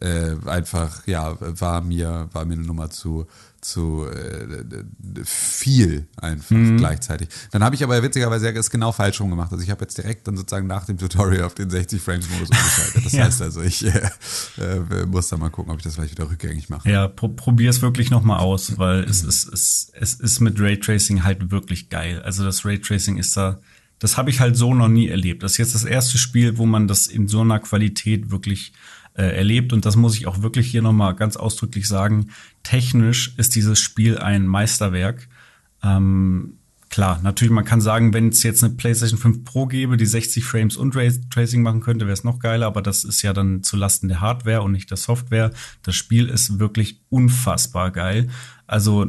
äh, 0.00 0.30
äh, 0.32 0.36
einfach, 0.46 1.06
ja, 1.06 1.36
war 1.40 1.82
mir, 1.82 2.28
war 2.32 2.44
mir 2.46 2.54
eine 2.54 2.62
Nummer 2.62 2.88
zu, 2.88 3.26
zu 3.62 4.06
äh, 4.06 5.24
viel 5.24 6.06
einfach 6.16 6.50
Mhm. 6.50 6.76
gleichzeitig. 6.78 7.28
Dann 7.52 7.62
habe 7.62 7.74
ich 7.76 7.84
aber 7.84 8.02
witzigerweise 8.02 8.50
es 8.52 8.70
genau 8.70 8.92
falsch 8.92 9.20
rum 9.20 9.30
gemacht. 9.30 9.52
Also 9.52 9.62
ich 9.62 9.70
habe 9.70 9.82
jetzt 9.82 9.96
direkt 9.96 10.26
dann 10.26 10.36
sozusagen 10.36 10.66
nach 10.66 10.84
dem 10.84 10.98
Tutorial 10.98 11.44
auf 11.44 11.54
den 11.54 11.70
60 11.70 12.02
Frames 12.02 12.28
Modus 12.28 12.48
umgeschaltet. 12.50 13.06
Das 13.06 13.12
Ja. 13.12 13.24
heißt 13.24 13.40
also, 13.40 13.62
ich 13.62 13.84
äh, 13.86 14.00
äh, 14.58 15.06
muss 15.06 15.28
da 15.28 15.36
mal 15.36 15.50
gucken, 15.50 15.72
ob 15.72 15.78
ich 15.78 15.84
das 15.84 15.94
vielleicht 15.94 16.10
wieder 16.12 16.28
rückgängig 16.28 16.68
mache. 16.68 16.90
Ja, 16.90 17.06
pro 17.08 17.28
probier 17.28 17.70
es 17.70 17.82
wirklich 17.82 18.10
noch 18.10 18.22
mal 18.22 18.38
aus, 18.38 18.78
weil 18.78 19.04
es 19.04 19.22
ist 19.22 19.44
es, 19.52 19.92
es 19.94 20.14
ist 20.14 20.40
mit 20.40 20.58
Raytracing 20.60 21.22
halt 21.24 21.50
wirklich 21.52 21.88
geil. 21.88 22.20
Also 22.22 22.44
das 22.44 22.64
Raytracing 22.64 23.16
ist 23.16 23.36
da, 23.36 23.60
das 24.00 24.16
habe 24.16 24.30
ich 24.30 24.40
halt 24.40 24.56
so 24.56 24.74
noch 24.74 24.88
nie 24.88 25.06
erlebt. 25.08 25.44
Das 25.44 25.52
ist 25.52 25.58
jetzt 25.58 25.74
das 25.76 25.84
erste 25.84 26.18
Spiel, 26.18 26.58
wo 26.58 26.66
man 26.66 26.88
das 26.88 27.06
in 27.06 27.28
so 27.28 27.42
einer 27.42 27.60
Qualität 27.60 28.30
wirklich 28.32 28.72
äh, 29.14 29.36
erlebt 29.36 29.72
und 29.72 29.84
das 29.84 29.96
muss 29.96 30.16
ich 30.16 30.26
auch 30.26 30.42
wirklich 30.42 30.70
hier 30.70 30.82
noch 30.82 30.92
mal 30.92 31.12
ganz 31.12 31.36
ausdrücklich 31.36 31.86
sagen. 31.86 32.28
Technisch 32.62 33.34
ist 33.36 33.54
dieses 33.54 33.78
Spiel 33.78 34.18
ein 34.18 34.46
Meisterwerk. 34.46 35.28
Ähm, 35.82 36.58
klar, 36.88 37.20
natürlich, 37.22 37.52
man 37.52 37.64
kann 37.64 37.80
sagen, 37.80 38.14
wenn 38.14 38.28
es 38.28 38.42
jetzt 38.42 38.62
eine 38.62 38.74
PlayStation 38.74 39.18
5 39.18 39.44
Pro 39.44 39.66
gäbe, 39.66 39.96
die 39.96 40.06
60 40.06 40.44
Frames 40.44 40.76
und 40.76 40.96
Raytracing 40.96 41.62
machen 41.62 41.80
könnte, 41.80 42.06
wäre 42.06 42.14
es 42.14 42.24
noch 42.24 42.38
geiler, 42.38 42.66
aber 42.66 42.82
das 42.82 43.04
ist 43.04 43.22
ja 43.22 43.32
dann 43.32 43.62
zu 43.62 43.76
Lasten 43.76 44.08
der 44.08 44.20
Hardware 44.20 44.62
und 44.62 44.72
nicht 44.72 44.90
der 44.90 44.96
Software. 44.96 45.50
Das 45.82 45.94
Spiel 45.94 46.28
ist 46.28 46.58
wirklich 46.58 47.00
unfassbar 47.08 47.90
geil. 47.90 48.28
Also 48.66 49.06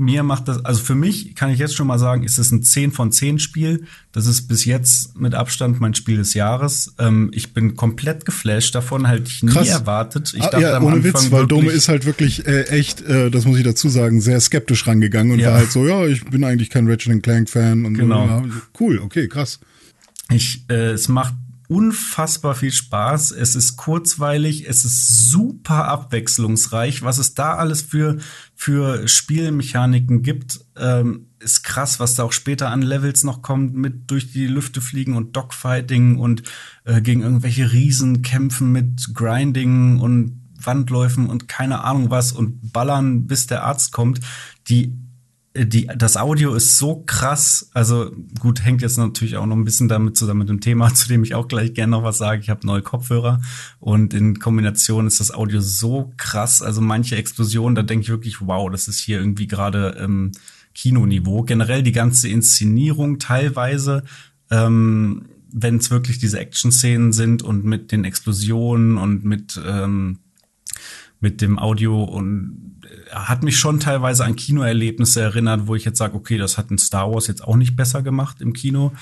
mir 0.00 0.22
macht 0.22 0.48
das, 0.48 0.64
also 0.64 0.82
für 0.82 0.94
mich 0.94 1.34
kann 1.34 1.50
ich 1.50 1.58
jetzt 1.58 1.76
schon 1.76 1.86
mal 1.86 1.98
sagen, 1.98 2.24
ist 2.24 2.38
es 2.38 2.50
ein 2.50 2.62
10 2.62 2.90
von 2.92 3.12
10 3.12 3.38
Spiel. 3.38 3.84
Das 4.12 4.26
ist 4.26 4.48
bis 4.48 4.64
jetzt 4.64 5.18
mit 5.20 5.34
Abstand 5.34 5.78
mein 5.80 5.94
Spiel 5.94 6.16
des 6.16 6.34
Jahres. 6.34 6.94
Ähm, 6.98 7.30
ich 7.34 7.52
bin 7.52 7.76
komplett 7.76 8.24
geflasht 8.24 8.74
davon, 8.74 9.06
halt 9.06 9.28
ich 9.28 9.42
nie 9.42 9.52
Krass. 9.52 9.68
erwartet. 9.68 10.32
Ich 10.34 10.42
ah, 10.42 10.48
dachte 10.50 10.62
ja, 10.64 10.76
am 10.76 10.84
ohne 10.84 10.96
Anfang 10.96 11.12
Witz, 11.14 11.30
weil 11.30 11.46
Dome 11.46 11.70
ist 11.70 11.88
halt 11.88 12.06
wirklich 12.06 12.46
äh, 12.46 12.62
echt, 12.64 13.02
äh, 13.02 13.30
das 13.30 13.44
muss 13.44 13.58
ich 13.58 13.64
dazu 13.64 13.88
sagen, 13.88 14.20
sehr 14.20 14.40
skeptisch 14.40 14.86
rangegangen 14.86 15.32
und 15.32 15.38
Ja. 15.38 15.50
war 15.50 15.58
halt 15.58 15.70
so, 15.70 15.86
ja, 15.86 16.06
ich 16.06 16.24
bin 16.24 16.44
eigentlich 16.44 16.70
kein 16.70 16.88
Ratchet 16.88 17.22
Clank 17.22 17.50
Fan 17.50 17.84
und 17.84 17.94
Genau. 17.94 18.26
so. 18.26 18.46
Ja, 18.46 18.52
cool, 18.80 18.98
okay, 19.00 19.28
krass. 19.28 19.60
Ich, 20.32 20.64
äh, 20.70 20.92
es 20.92 21.08
macht 21.08 21.34
unfassbar 21.70 22.56
viel 22.56 22.72
Spaß. 22.72 23.30
Es 23.30 23.54
ist 23.54 23.76
kurzweilig, 23.76 24.68
es 24.68 24.84
ist 24.84 25.30
super 25.30 25.86
abwechslungsreich. 25.86 27.02
Was 27.02 27.18
es 27.18 27.34
da 27.34 27.54
alles 27.54 27.80
für, 27.80 28.18
für 28.56 29.06
Spielmechaniken 29.06 30.22
gibt, 30.22 30.58
ähm, 30.76 31.28
ist 31.38 31.62
krass, 31.62 32.00
was 32.00 32.16
da 32.16 32.24
auch 32.24 32.32
später 32.32 32.70
an 32.70 32.82
Levels 32.82 33.22
noch 33.22 33.40
kommt, 33.40 33.76
mit 33.76 34.10
durch 34.10 34.32
die 34.32 34.48
Lüfte 34.48 34.80
fliegen 34.80 35.16
und 35.16 35.36
Dogfighting 35.36 36.18
und 36.18 36.42
äh, 36.84 37.00
gegen 37.00 37.22
irgendwelche 37.22 37.72
Riesen 37.72 38.22
kämpfen 38.22 38.72
mit 38.72 39.14
Grinding 39.14 40.00
und 40.00 40.40
Wandläufen 40.60 41.28
und 41.28 41.46
keine 41.46 41.84
Ahnung 41.84 42.10
was 42.10 42.32
und 42.32 42.72
ballern, 42.72 43.28
bis 43.28 43.46
der 43.46 43.62
Arzt 43.62 43.92
kommt. 43.92 44.18
Die 44.66 44.92
die, 45.56 45.88
das 45.96 46.16
Audio 46.16 46.54
ist 46.54 46.78
so 46.78 47.02
krass, 47.06 47.70
also 47.74 48.12
gut, 48.38 48.64
hängt 48.64 48.82
jetzt 48.82 48.98
natürlich 48.98 49.36
auch 49.36 49.46
noch 49.46 49.56
ein 49.56 49.64
bisschen 49.64 49.88
damit 49.88 50.16
zusammen 50.16 50.40
mit 50.40 50.48
dem 50.48 50.60
Thema, 50.60 50.94
zu 50.94 51.08
dem 51.08 51.24
ich 51.24 51.34
auch 51.34 51.48
gleich 51.48 51.74
gerne 51.74 51.90
noch 51.90 52.04
was 52.04 52.18
sage. 52.18 52.40
Ich 52.40 52.50
habe 52.50 52.66
neue 52.66 52.82
Kopfhörer 52.82 53.40
und 53.80 54.14
in 54.14 54.38
Kombination 54.38 55.06
ist 55.06 55.18
das 55.18 55.32
Audio 55.32 55.60
so 55.60 56.12
krass. 56.16 56.62
Also 56.62 56.80
manche 56.80 57.16
Explosionen, 57.16 57.74
da 57.74 57.82
denke 57.82 58.04
ich 58.04 58.10
wirklich, 58.10 58.40
wow, 58.40 58.70
das 58.70 58.86
ist 58.86 59.00
hier 59.00 59.18
irgendwie 59.18 59.48
gerade 59.48 59.96
ähm, 59.98 60.30
Kinoniveau. 60.74 61.42
Generell 61.42 61.82
die 61.82 61.92
ganze 61.92 62.28
Inszenierung 62.28 63.18
teilweise, 63.18 64.04
ähm, 64.52 65.26
wenn 65.52 65.78
es 65.78 65.90
wirklich 65.90 66.18
diese 66.18 66.38
Action-Szenen 66.38 67.12
sind 67.12 67.42
und 67.42 67.64
mit 67.64 67.90
den 67.90 68.04
Explosionen 68.04 68.98
und 68.98 69.24
mit 69.24 69.60
ähm, 69.66 70.20
mit 71.20 71.40
dem 71.40 71.58
Audio 71.58 72.02
und 72.02 72.80
äh, 72.84 73.14
hat 73.14 73.42
mich 73.42 73.58
schon 73.58 73.78
teilweise 73.78 74.24
an 74.24 74.36
Kinoerlebnisse 74.36 75.20
erinnert, 75.20 75.66
wo 75.66 75.74
ich 75.74 75.84
jetzt 75.84 75.98
sage, 75.98 76.14
okay, 76.14 76.38
das 76.38 76.58
hat 76.58 76.70
ein 76.70 76.78
Star 76.78 77.12
Wars 77.12 77.26
jetzt 77.26 77.44
auch 77.44 77.56
nicht 77.56 77.76
besser 77.76 78.02
gemacht 78.02 78.40
im 78.40 78.52
Kino. 78.52 78.92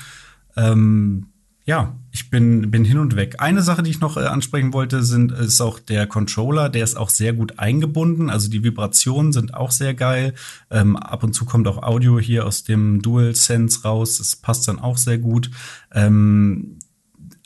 Ähm, 0.55 1.27
ja, 1.69 1.95
ich 2.11 2.31
bin, 2.31 2.71
bin 2.71 2.83
hin 2.83 2.97
und 2.97 3.15
weg. 3.15 3.35
Eine 3.37 3.61
Sache, 3.61 3.83
die 3.83 3.91
ich 3.91 3.99
noch 3.99 4.17
äh, 4.17 4.21
ansprechen 4.21 4.73
wollte, 4.73 5.03
sind, 5.03 5.31
ist 5.31 5.61
auch 5.61 5.77
der 5.77 6.07
Controller. 6.07 6.67
Der 6.67 6.83
ist 6.83 6.97
auch 6.97 7.09
sehr 7.09 7.31
gut 7.31 7.59
eingebunden. 7.59 8.31
Also 8.31 8.49
die 8.49 8.63
Vibrationen 8.63 9.31
sind 9.33 9.53
auch 9.53 9.69
sehr 9.69 9.93
geil. 9.93 10.33
Ähm, 10.71 10.97
ab 10.97 11.23
und 11.23 11.33
zu 11.33 11.45
kommt 11.45 11.67
auch 11.67 11.83
Audio 11.83 12.19
hier 12.19 12.47
aus 12.47 12.63
dem 12.63 13.03
DualSense 13.03 13.83
raus. 13.83 14.17
Das 14.17 14.35
passt 14.35 14.67
dann 14.67 14.79
auch 14.79 14.97
sehr 14.97 15.19
gut. 15.19 15.51
Ähm, 15.93 16.79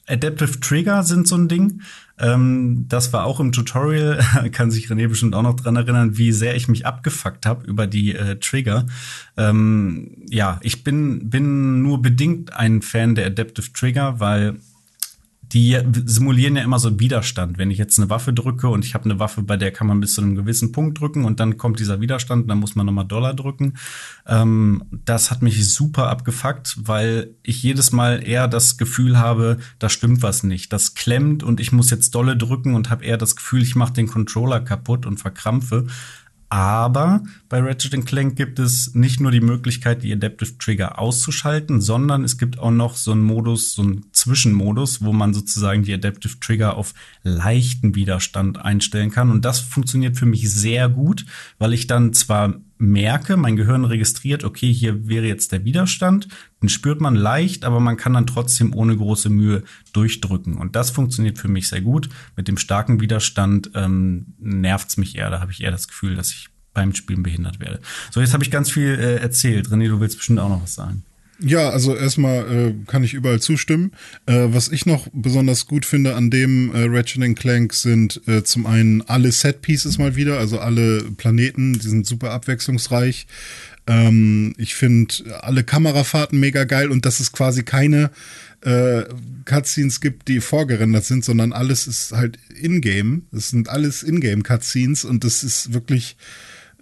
Adaptive 0.07 0.59
Trigger 0.61 1.03
sind 1.03 1.27
so 1.27 1.35
ein 1.35 1.49
Ding. 1.49 1.81
Ähm, 2.19 2.85
das 2.87 3.11
war 3.11 3.25
auch 3.25 3.39
im 3.39 3.51
Tutorial, 3.51 4.19
kann 4.51 4.71
sich 4.71 4.87
René 4.87 5.07
bestimmt 5.07 5.35
auch 5.35 5.41
noch 5.41 5.55
dran 5.55 5.75
erinnern, 5.75 6.17
wie 6.17 6.31
sehr 6.31 6.55
ich 6.55 6.67
mich 6.67 6.85
abgefuckt 6.85 7.45
habe 7.45 7.65
über 7.65 7.87
die 7.87 8.15
äh, 8.15 8.37
Trigger. 8.39 8.85
Ähm, 9.35 10.23
ja, 10.29 10.59
ich 10.61 10.83
bin, 10.83 11.29
bin 11.29 11.81
nur 11.81 12.01
bedingt 12.01 12.53
ein 12.53 12.81
Fan 12.81 13.15
der 13.15 13.27
Adaptive 13.27 13.73
Trigger, 13.73 14.19
weil 14.19 14.57
die 15.53 15.77
simulieren 16.05 16.55
ja 16.55 16.63
immer 16.63 16.79
so 16.79 16.87
einen 16.87 16.99
Widerstand. 16.99 17.59
Wenn 17.59 17.69
ich 17.69 17.77
jetzt 17.77 17.99
eine 17.99 18.09
Waffe 18.09 18.33
drücke 18.33 18.69
und 18.69 18.83
ich 18.85 18.95
habe 18.95 19.05
eine 19.05 19.19
Waffe, 19.19 19.43
bei 19.43 19.55
der 19.55 19.71
kann 19.71 19.85
man 19.85 19.99
bis 19.99 20.15
zu 20.15 20.21
einem 20.21 20.35
gewissen 20.35 20.71
Punkt 20.71 20.99
drücken 20.99 21.25
und 21.25 21.39
dann 21.39 21.57
kommt 21.57 21.79
dieser 21.79 22.01
Widerstand, 22.01 22.49
dann 22.49 22.57
muss 22.57 22.75
man 22.75 22.87
nochmal 22.87 23.05
Dollar 23.05 23.35
drücken. 23.35 23.75
Ähm, 24.25 24.83
das 25.05 25.29
hat 25.29 25.43
mich 25.43 25.71
super 25.71 26.09
abgefuckt, 26.09 26.77
weil 26.87 27.35
ich 27.43 27.61
jedes 27.61 27.91
Mal 27.91 28.27
eher 28.27 28.47
das 28.47 28.77
Gefühl 28.77 29.19
habe, 29.19 29.57
da 29.77 29.89
stimmt 29.89 30.23
was 30.23 30.41
nicht. 30.41 30.73
Das 30.73 30.95
klemmt 30.95 31.43
und 31.43 31.59
ich 31.59 31.71
muss 31.71 31.91
jetzt 31.91 32.15
dolle 32.15 32.35
drücken 32.35 32.73
und 32.73 32.89
habe 32.89 33.05
eher 33.05 33.17
das 33.17 33.35
Gefühl, 33.35 33.61
ich 33.61 33.75
mache 33.75 33.93
den 33.93 34.07
Controller 34.07 34.59
kaputt 34.59 35.05
und 35.05 35.19
verkrampfe. 35.19 35.85
Aber 36.53 37.23
bei 37.49 37.61
Ratchet 37.61 38.05
Clank 38.05 38.35
gibt 38.35 38.59
es 38.59 38.93
nicht 38.93 39.19
nur 39.19 39.31
die 39.31 39.41
Möglichkeit, 39.41 40.03
die 40.03 40.13
Adaptive 40.13 40.55
Trigger 40.59 40.99
auszuschalten, 40.99 41.81
sondern 41.81 42.23
es 42.23 42.37
gibt 42.37 42.59
auch 42.59 42.69
noch 42.69 42.95
so 42.95 43.11
einen 43.11 43.23
Modus, 43.23 43.73
so 43.73 43.81
einen 43.81 44.05
Zwischenmodus, 44.11 45.01
wo 45.01 45.13
man 45.13 45.33
sozusagen 45.33 45.81
die 45.81 45.95
Adaptive 45.95 46.39
Trigger 46.39 46.77
auf 46.77 46.93
leichten 47.23 47.95
Widerstand 47.95 48.59
einstellen 48.59 49.09
kann. 49.09 49.31
Und 49.31 49.45
das 49.45 49.61
funktioniert 49.61 50.15
für 50.15 50.27
mich 50.27 50.47
sehr 50.47 50.89
gut, 50.89 51.25
weil 51.57 51.73
ich 51.73 51.87
dann 51.87 52.13
zwar 52.13 52.53
merke, 52.83 53.37
mein 53.37 53.55
Gehirn 53.55 53.85
registriert, 53.85 54.43
okay, 54.43 54.71
hier 54.71 55.07
wäre 55.07 55.25
jetzt 55.25 55.51
der 55.51 55.63
Widerstand, 55.63 56.27
den 56.61 56.69
spürt 56.69 56.99
man 56.99 57.15
leicht, 57.15 57.63
aber 57.63 57.79
man 57.79 57.97
kann 57.97 58.13
dann 58.13 58.27
trotzdem 58.27 58.75
ohne 58.75 58.95
große 58.95 59.29
Mühe 59.29 59.63
durchdrücken. 59.93 60.57
Und 60.57 60.75
das 60.75 60.91
funktioniert 60.91 61.37
für 61.37 61.47
mich 61.47 61.69
sehr 61.69 61.81
gut. 61.81 62.09
Mit 62.35 62.47
dem 62.47 62.57
starken 62.57 62.99
Widerstand 62.99 63.71
ähm, 63.73 64.33
nervt's 64.37 64.97
mich 64.97 65.17
eher. 65.17 65.29
Da 65.29 65.39
habe 65.39 65.51
ich 65.51 65.61
eher 65.61 65.71
das 65.71 65.87
Gefühl, 65.87 66.15
dass 66.15 66.31
ich 66.31 66.49
beim 66.73 66.93
Spielen 66.93 67.23
behindert 67.23 67.59
werde. 67.59 67.79
So, 68.11 68.19
jetzt 68.19 68.33
habe 68.33 68.43
ich 68.43 68.51
ganz 68.51 68.71
viel 68.71 68.99
äh, 68.99 69.15
erzählt. 69.15 69.69
René, 69.69 69.87
du 69.87 69.99
willst 69.99 70.17
bestimmt 70.17 70.39
auch 70.39 70.49
noch 70.49 70.61
was 70.61 70.75
sagen. 70.75 71.03
Ja, 71.45 71.69
also 71.71 71.93
erstmal 71.93 72.69
äh, 72.69 72.73
kann 72.87 73.03
ich 73.03 73.13
überall 73.13 73.41
zustimmen. 73.41 73.91
Äh, 74.25 74.47
was 74.47 74.69
ich 74.69 74.85
noch 74.85 75.07
besonders 75.11 75.67
gut 75.67 75.85
finde 75.85 76.15
an 76.15 76.29
dem 76.29 76.73
äh, 76.73 76.85
Ratchet 76.85 77.35
Clank 77.37 77.73
sind 77.73 78.21
äh, 78.27 78.43
zum 78.43 78.65
einen 78.65 79.01
alle 79.01 79.29
Set 79.31 79.61
Pieces 79.61 79.97
mal 79.97 80.15
wieder, 80.15 80.39
also 80.39 80.59
alle 80.59 81.03
Planeten, 81.17 81.73
die 81.73 81.87
sind 81.87 82.07
super 82.07 82.31
abwechslungsreich. 82.31 83.27
Ähm, 83.87 84.55
ich 84.57 84.75
finde 84.75 85.15
alle 85.41 85.65
Kamerafahrten 85.65 86.39
mega 86.39 86.63
geil 86.63 86.89
und 86.89 87.05
dass 87.05 87.19
es 87.19 87.33
quasi 87.33 87.63
keine 87.63 88.11
äh, 88.61 89.03
Cutscenes 89.43 89.99
gibt, 89.99 90.29
die 90.29 90.39
vorgerendert 90.39 91.03
sind, 91.03 91.25
sondern 91.25 91.51
alles 91.51 91.87
ist 91.87 92.13
halt 92.13 92.39
in-game. 92.57 93.23
Es 93.33 93.49
sind 93.49 93.67
alles 93.67 94.01
in-game 94.01 94.43
Cutscenes 94.43 95.03
und 95.03 95.25
das 95.25 95.43
ist 95.43 95.73
wirklich 95.73 96.15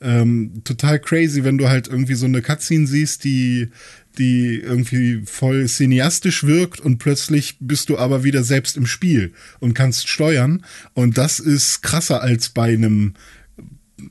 ähm, 0.01 0.61
total 0.63 0.99
crazy, 0.99 1.43
wenn 1.43 1.57
du 1.57 1.69
halt 1.69 1.87
irgendwie 1.87 2.15
so 2.15 2.25
eine 2.25 2.41
Cutscene 2.41 2.87
siehst, 2.87 3.23
die 3.23 3.69
die 4.17 4.59
irgendwie 4.59 5.21
voll 5.25 5.67
cineastisch 5.67 6.43
wirkt 6.43 6.79
und 6.79 6.97
plötzlich 6.97 7.57
bist 7.59 7.89
du 7.89 7.97
aber 7.97 8.23
wieder 8.23 8.43
selbst 8.43 8.77
im 8.77 8.85
Spiel 8.85 9.33
und 9.59 9.73
kannst 9.73 10.07
steuern 10.07 10.65
und 10.93 11.17
das 11.17 11.39
ist 11.39 11.81
krasser 11.81 12.21
als 12.21 12.49
bei 12.49 12.73
einem 12.73 13.13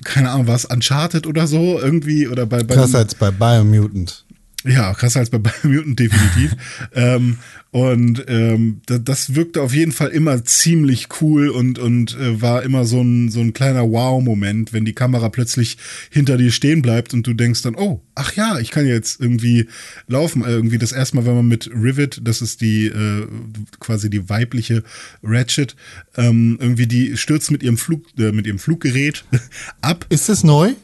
keine 0.05 0.31
Ahnung 0.31 0.47
was 0.47 0.65
Uncharted 0.65 1.27
oder 1.27 1.47
so 1.47 1.79
irgendwie 1.79 2.29
oder 2.29 2.47
bei, 2.47 2.63
bei 2.63 2.75
krasser 2.75 2.99
als 2.99 3.15
bei 3.15 3.31
Biomutant 3.31 4.25
ja, 4.65 4.93
krasser 4.93 5.21
als 5.21 5.31
bei 5.31 5.39
Biomutant 5.39 5.99
definitiv. 5.99 6.55
ähm, 6.95 7.39
und 7.73 8.25
ähm, 8.27 8.81
das, 8.87 9.05
das 9.05 9.35
wirkte 9.37 9.63
auf 9.63 9.73
jeden 9.73 9.93
Fall 9.93 10.09
immer 10.09 10.45
ziemlich 10.45 11.07
cool 11.21 11.51
und, 11.51 11.79
und 11.79 12.19
äh, 12.19 12.43
war 12.43 12.65
immer 12.65 12.85
so 12.85 13.01
ein, 13.01 13.31
so 13.31 13.39
ein 13.41 13.53
kleiner 13.53 13.89
Wow-Moment, 13.89 14.73
wenn 14.73 14.85
die 14.85 14.93
Kamera 14.93 15.29
plötzlich 15.29 15.77
hinter 16.11 16.37
dir 16.37 16.51
stehen 16.51 16.83
bleibt 16.83 17.15
und 17.15 17.29
du 17.29 17.33
denkst 17.33 17.63
dann, 17.63 17.77
oh, 17.77 18.03
ach 18.17 18.35
ja, 18.35 18.59
ich 18.59 18.73
kann 18.73 18.87
jetzt 18.87 19.21
irgendwie 19.21 19.69
laufen. 20.09 20.43
Äh, 20.43 20.51
irgendwie 20.51 20.79
das 20.79 20.91
erste 20.91 21.15
Mal, 21.15 21.27
wenn 21.27 21.37
man 21.37 21.47
mit 21.49 21.71
Rivet, 21.73 22.21
das 22.25 22.43
ist 22.43 22.61
die 22.61 22.87
äh, 22.87 23.27
quasi 23.79 24.11
die 24.11 24.29
weibliche 24.29 24.83
Ratchet, 25.23 25.77
ähm, 26.17 26.59
irgendwie 26.61 26.89
die 26.89 27.17
stürzt 27.17 27.53
mit 27.53 27.63
ihrem 27.63 27.79
Flug, 27.79 28.05
äh, 28.19 28.33
mit 28.33 28.49
ihrem 28.49 28.59
Fluggerät 28.59 29.25
ab. 29.81 30.07
Ist 30.09 30.29
das 30.29 30.43
neu? 30.43 30.75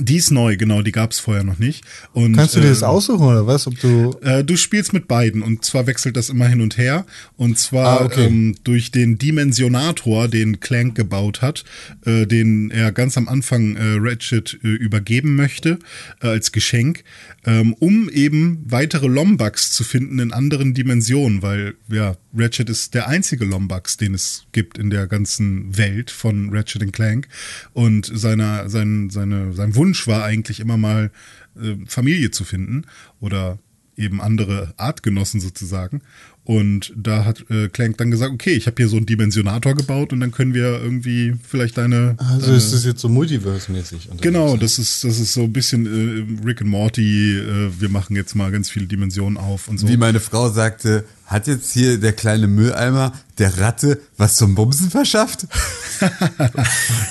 Die 0.00 0.16
ist 0.16 0.30
neu, 0.30 0.56
genau, 0.56 0.80
die 0.80 0.90
gab 0.90 1.10
es 1.10 1.18
vorher 1.18 1.44
noch 1.44 1.58
nicht. 1.58 1.84
Und, 2.12 2.34
Kannst 2.34 2.56
du 2.56 2.60
dir 2.60 2.70
das 2.70 2.80
äh, 2.80 2.86
aussuchen 2.86 3.26
oder 3.26 3.46
was? 3.46 3.66
Ob 3.66 3.78
du 3.78 4.16
äh, 4.22 4.42
du 4.42 4.56
spielst 4.56 4.94
mit 4.94 5.06
beiden 5.06 5.42
und 5.42 5.66
zwar 5.66 5.86
wechselt 5.86 6.16
das 6.16 6.30
immer 6.30 6.48
hin 6.48 6.62
und 6.62 6.78
her. 6.78 7.04
Und 7.36 7.58
zwar 7.58 8.00
Ah, 8.00 8.04
okay. 8.06 8.24
ähm, 8.24 8.54
durch 8.64 8.90
den 8.90 9.18
Dimensionator, 9.18 10.28
den 10.28 10.60
Clank 10.60 10.94
gebaut 10.94 11.42
hat, 11.42 11.64
äh, 12.06 12.26
den 12.26 12.70
er 12.70 12.90
ganz 12.90 13.18
am 13.18 13.28
Anfang 13.28 13.76
äh, 13.76 13.96
Ratchet 13.98 14.58
äh, 14.64 14.68
übergeben 14.68 15.36
möchte 15.36 15.78
äh, 16.22 16.28
als 16.28 16.52
Geschenk, 16.52 17.04
ähm, 17.44 17.74
um 17.74 18.08
eben 18.08 18.64
weitere 18.66 19.08
Lombax 19.08 19.72
zu 19.72 19.84
finden 19.84 20.20
in 20.20 20.32
anderen 20.32 20.72
Dimensionen, 20.72 21.42
weil 21.42 21.74
ja, 21.90 22.16
Ratchet 22.34 22.70
ist 22.70 22.94
der 22.94 23.08
einzige 23.08 23.44
Lombax, 23.44 23.98
den 23.98 24.14
es 24.14 24.46
gibt 24.52 24.78
in 24.78 24.88
der 24.88 25.06
ganzen 25.06 25.76
Welt 25.76 26.10
von 26.10 26.48
Ratchet 26.50 26.92
Clank. 26.94 27.28
Und 27.74 28.10
seiner, 28.12 28.70
sein, 28.70 29.10
seine, 29.10 29.52
sein 29.52 29.74
Wunsch 29.74 29.81
war 30.06 30.24
eigentlich 30.24 30.60
immer 30.60 30.76
mal 30.76 31.10
äh, 31.56 31.76
Familie 31.86 32.30
zu 32.30 32.44
finden 32.44 32.86
oder 33.20 33.58
eben 33.96 34.20
andere 34.20 34.74
Artgenossen 34.76 35.40
sozusagen. 35.40 36.02
Und 36.44 36.92
da 36.96 37.24
hat 37.24 37.44
äh, 37.50 37.68
Clank 37.68 37.98
dann 37.98 38.10
gesagt, 38.10 38.32
okay, 38.32 38.50
ich 38.50 38.66
habe 38.66 38.74
hier 38.76 38.88
so 38.88 38.96
einen 38.96 39.06
Dimensionator 39.06 39.74
gebaut 39.76 40.12
und 40.12 40.18
dann 40.18 40.32
können 40.32 40.54
wir 40.54 40.82
irgendwie 40.82 41.34
vielleicht 41.48 41.78
deine. 41.78 42.16
also 42.18 42.46
deine 42.46 42.56
ist 42.56 42.72
das 42.72 42.84
jetzt 42.84 43.00
so 43.00 43.08
Multiverse-mäßig? 43.08 44.08
Genau, 44.20 44.56
das 44.56 44.80
ist, 44.80 45.04
das 45.04 45.20
ist 45.20 45.34
so 45.34 45.44
ein 45.44 45.52
bisschen 45.52 45.86
äh, 45.86 46.44
Rick 46.44 46.62
and 46.62 46.70
Morty, 46.70 47.38
äh, 47.38 47.70
wir 47.78 47.88
machen 47.88 48.16
jetzt 48.16 48.34
mal 48.34 48.50
ganz 48.50 48.70
viele 48.70 48.86
Dimensionen 48.86 49.38
auf 49.38 49.68
und 49.68 49.78
so. 49.78 49.88
Wie 49.88 49.96
meine 49.96 50.18
Frau 50.18 50.50
sagte, 50.50 51.04
hat 51.26 51.46
jetzt 51.46 51.72
hier 51.72 51.98
der 51.98 52.12
kleine 52.12 52.48
Mülleimer 52.48 53.12
der 53.38 53.58
Ratte 53.58 54.00
was 54.16 54.34
zum 54.36 54.56
Bumsen 54.56 54.90
verschafft? 54.90 55.46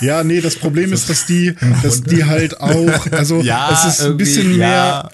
Ja, 0.01 0.23
nee, 0.23 0.41
das 0.41 0.55
Problem 0.55 0.91
ist, 0.91 1.09
dass 1.09 1.25
die, 1.25 1.55
dass 1.82 2.03
die 2.03 2.25
halt 2.25 2.59
auch, 2.59 3.11
also 3.11 3.41
Ja, 3.41 3.71
es 3.71 3.99
ist 3.99 4.05
ein 4.05 4.17
bisschen 4.17 4.57
mehr. 4.57 5.09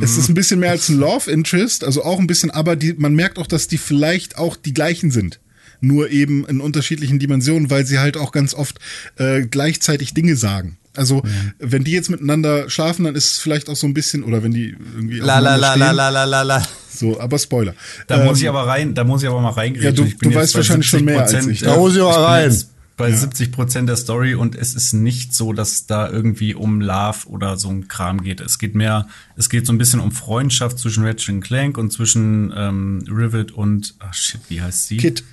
Es 0.00 0.16
ist 0.18 0.28
ein 0.28 0.34
bisschen 0.34 0.60
mehr 0.60 0.70
als 0.70 0.88
ein 0.88 0.98
Love 0.98 1.30
Interest, 1.30 1.84
also 1.84 2.04
auch 2.04 2.18
ein 2.18 2.26
bisschen, 2.26 2.50
aber 2.50 2.76
die, 2.76 2.92
man 2.94 3.14
merkt 3.14 3.38
auch, 3.38 3.46
dass 3.46 3.66
die 3.68 3.78
vielleicht 3.78 4.36
auch 4.38 4.56
die 4.56 4.74
gleichen 4.74 5.10
sind. 5.10 5.40
Nur 5.80 6.10
eben 6.10 6.46
in 6.46 6.60
unterschiedlichen 6.60 7.18
Dimensionen, 7.18 7.70
weil 7.70 7.84
sie 7.86 7.98
halt 7.98 8.16
auch 8.16 8.32
ganz 8.32 8.54
oft 8.54 8.78
äh, 9.16 9.42
gleichzeitig 9.42 10.14
Dinge 10.14 10.34
sagen. 10.36 10.78
Also, 10.96 11.22
wenn 11.58 11.84
die 11.84 11.90
jetzt 11.92 12.08
miteinander 12.08 12.70
schlafen, 12.70 13.04
dann 13.04 13.14
ist 13.14 13.32
es 13.32 13.38
vielleicht 13.38 13.68
auch 13.68 13.76
so 13.76 13.86
ein 13.86 13.92
bisschen, 13.92 14.24
oder 14.24 14.42
wenn 14.42 14.52
die 14.52 14.74
irgendwie 14.94 15.18
La 15.18 15.38
la 15.40 15.56
la 15.56 15.74
la 15.74 15.90
la 15.90 16.08
la 16.08 16.24
la 16.24 16.40
la. 16.42 16.62
So, 16.90 17.20
aber 17.20 17.38
Spoiler. 17.38 17.74
Da 18.06 18.24
muss 18.24 18.38
Ähm, 18.38 18.44
ich 18.44 18.48
aber 18.48 18.66
rein, 18.66 18.94
da 18.94 19.04
muss 19.04 19.22
ich 19.22 19.28
aber 19.28 19.42
mal 19.42 19.50
reingreifen. 19.50 19.84
Ja, 19.84 19.92
du- 19.92 20.04
Ich 20.04 20.16
bin 20.16 20.30
du 20.30 20.34
jetzt 20.34 20.44
weißt 20.44 20.54
wahrscheinlich 20.54 20.88
schon 20.88 21.04
mehr 21.04 21.20
als 21.20 21.32
70%, 21.34 21.50
ich. 21.50 21.60
Da 21.60 21.76
muss 21.76 21.94
ich 21.94 22.00
aber 22.00 22.16
rein. 22.24 22.50
jetzt 22.50 22.70
Bei 22.96 23.12
70 23.12 23.52
Prozent 23.52 23.88
der 23.90 23.96
Story 23.96 24.34
und 24.34 24.54
es 24.54 24.74
ist 24.74 24.94
nicht 24.94 25.34
so, 25.34 25.52
dass 25.52 25.72
es 25.72 25.86
da 25.86 26.08
irgendwie 26.08 26.54
um 26.54 26.80
Love 26.80 27.28
oder 27.28 27.58
so 27.58 27.68
ein 27.68 27.88
Kram 27.88 28.22
geht. 28.22 28.40
Es 28.40 28.58
geht 28.58 28.74
mehr, 28.74 29.06
es 29.36 29.50
geht 29.50 29.66
so 29.66 29.72
ein 29.74 29.78
bisschen 29.78 30.00
um 30.00 30.12
Freundschaft 30.12 30.78
zwischen 30.78 31.04
Ratchet 31.04 31.34
und 31.34 31.40
Clank 31.42 31.76
und 31.76 31.92
zwischen 31.92 32.54
ähm, 32.56 33.04
Rivet 33.06 33.52
und, 33.52 33.94
ach 33.98 34.14
shit, 34.14 34.40
wie 34.48 34.62
heißt 34.62 34.86
sie? 34.86 34.96
Kit. 34.96 35.24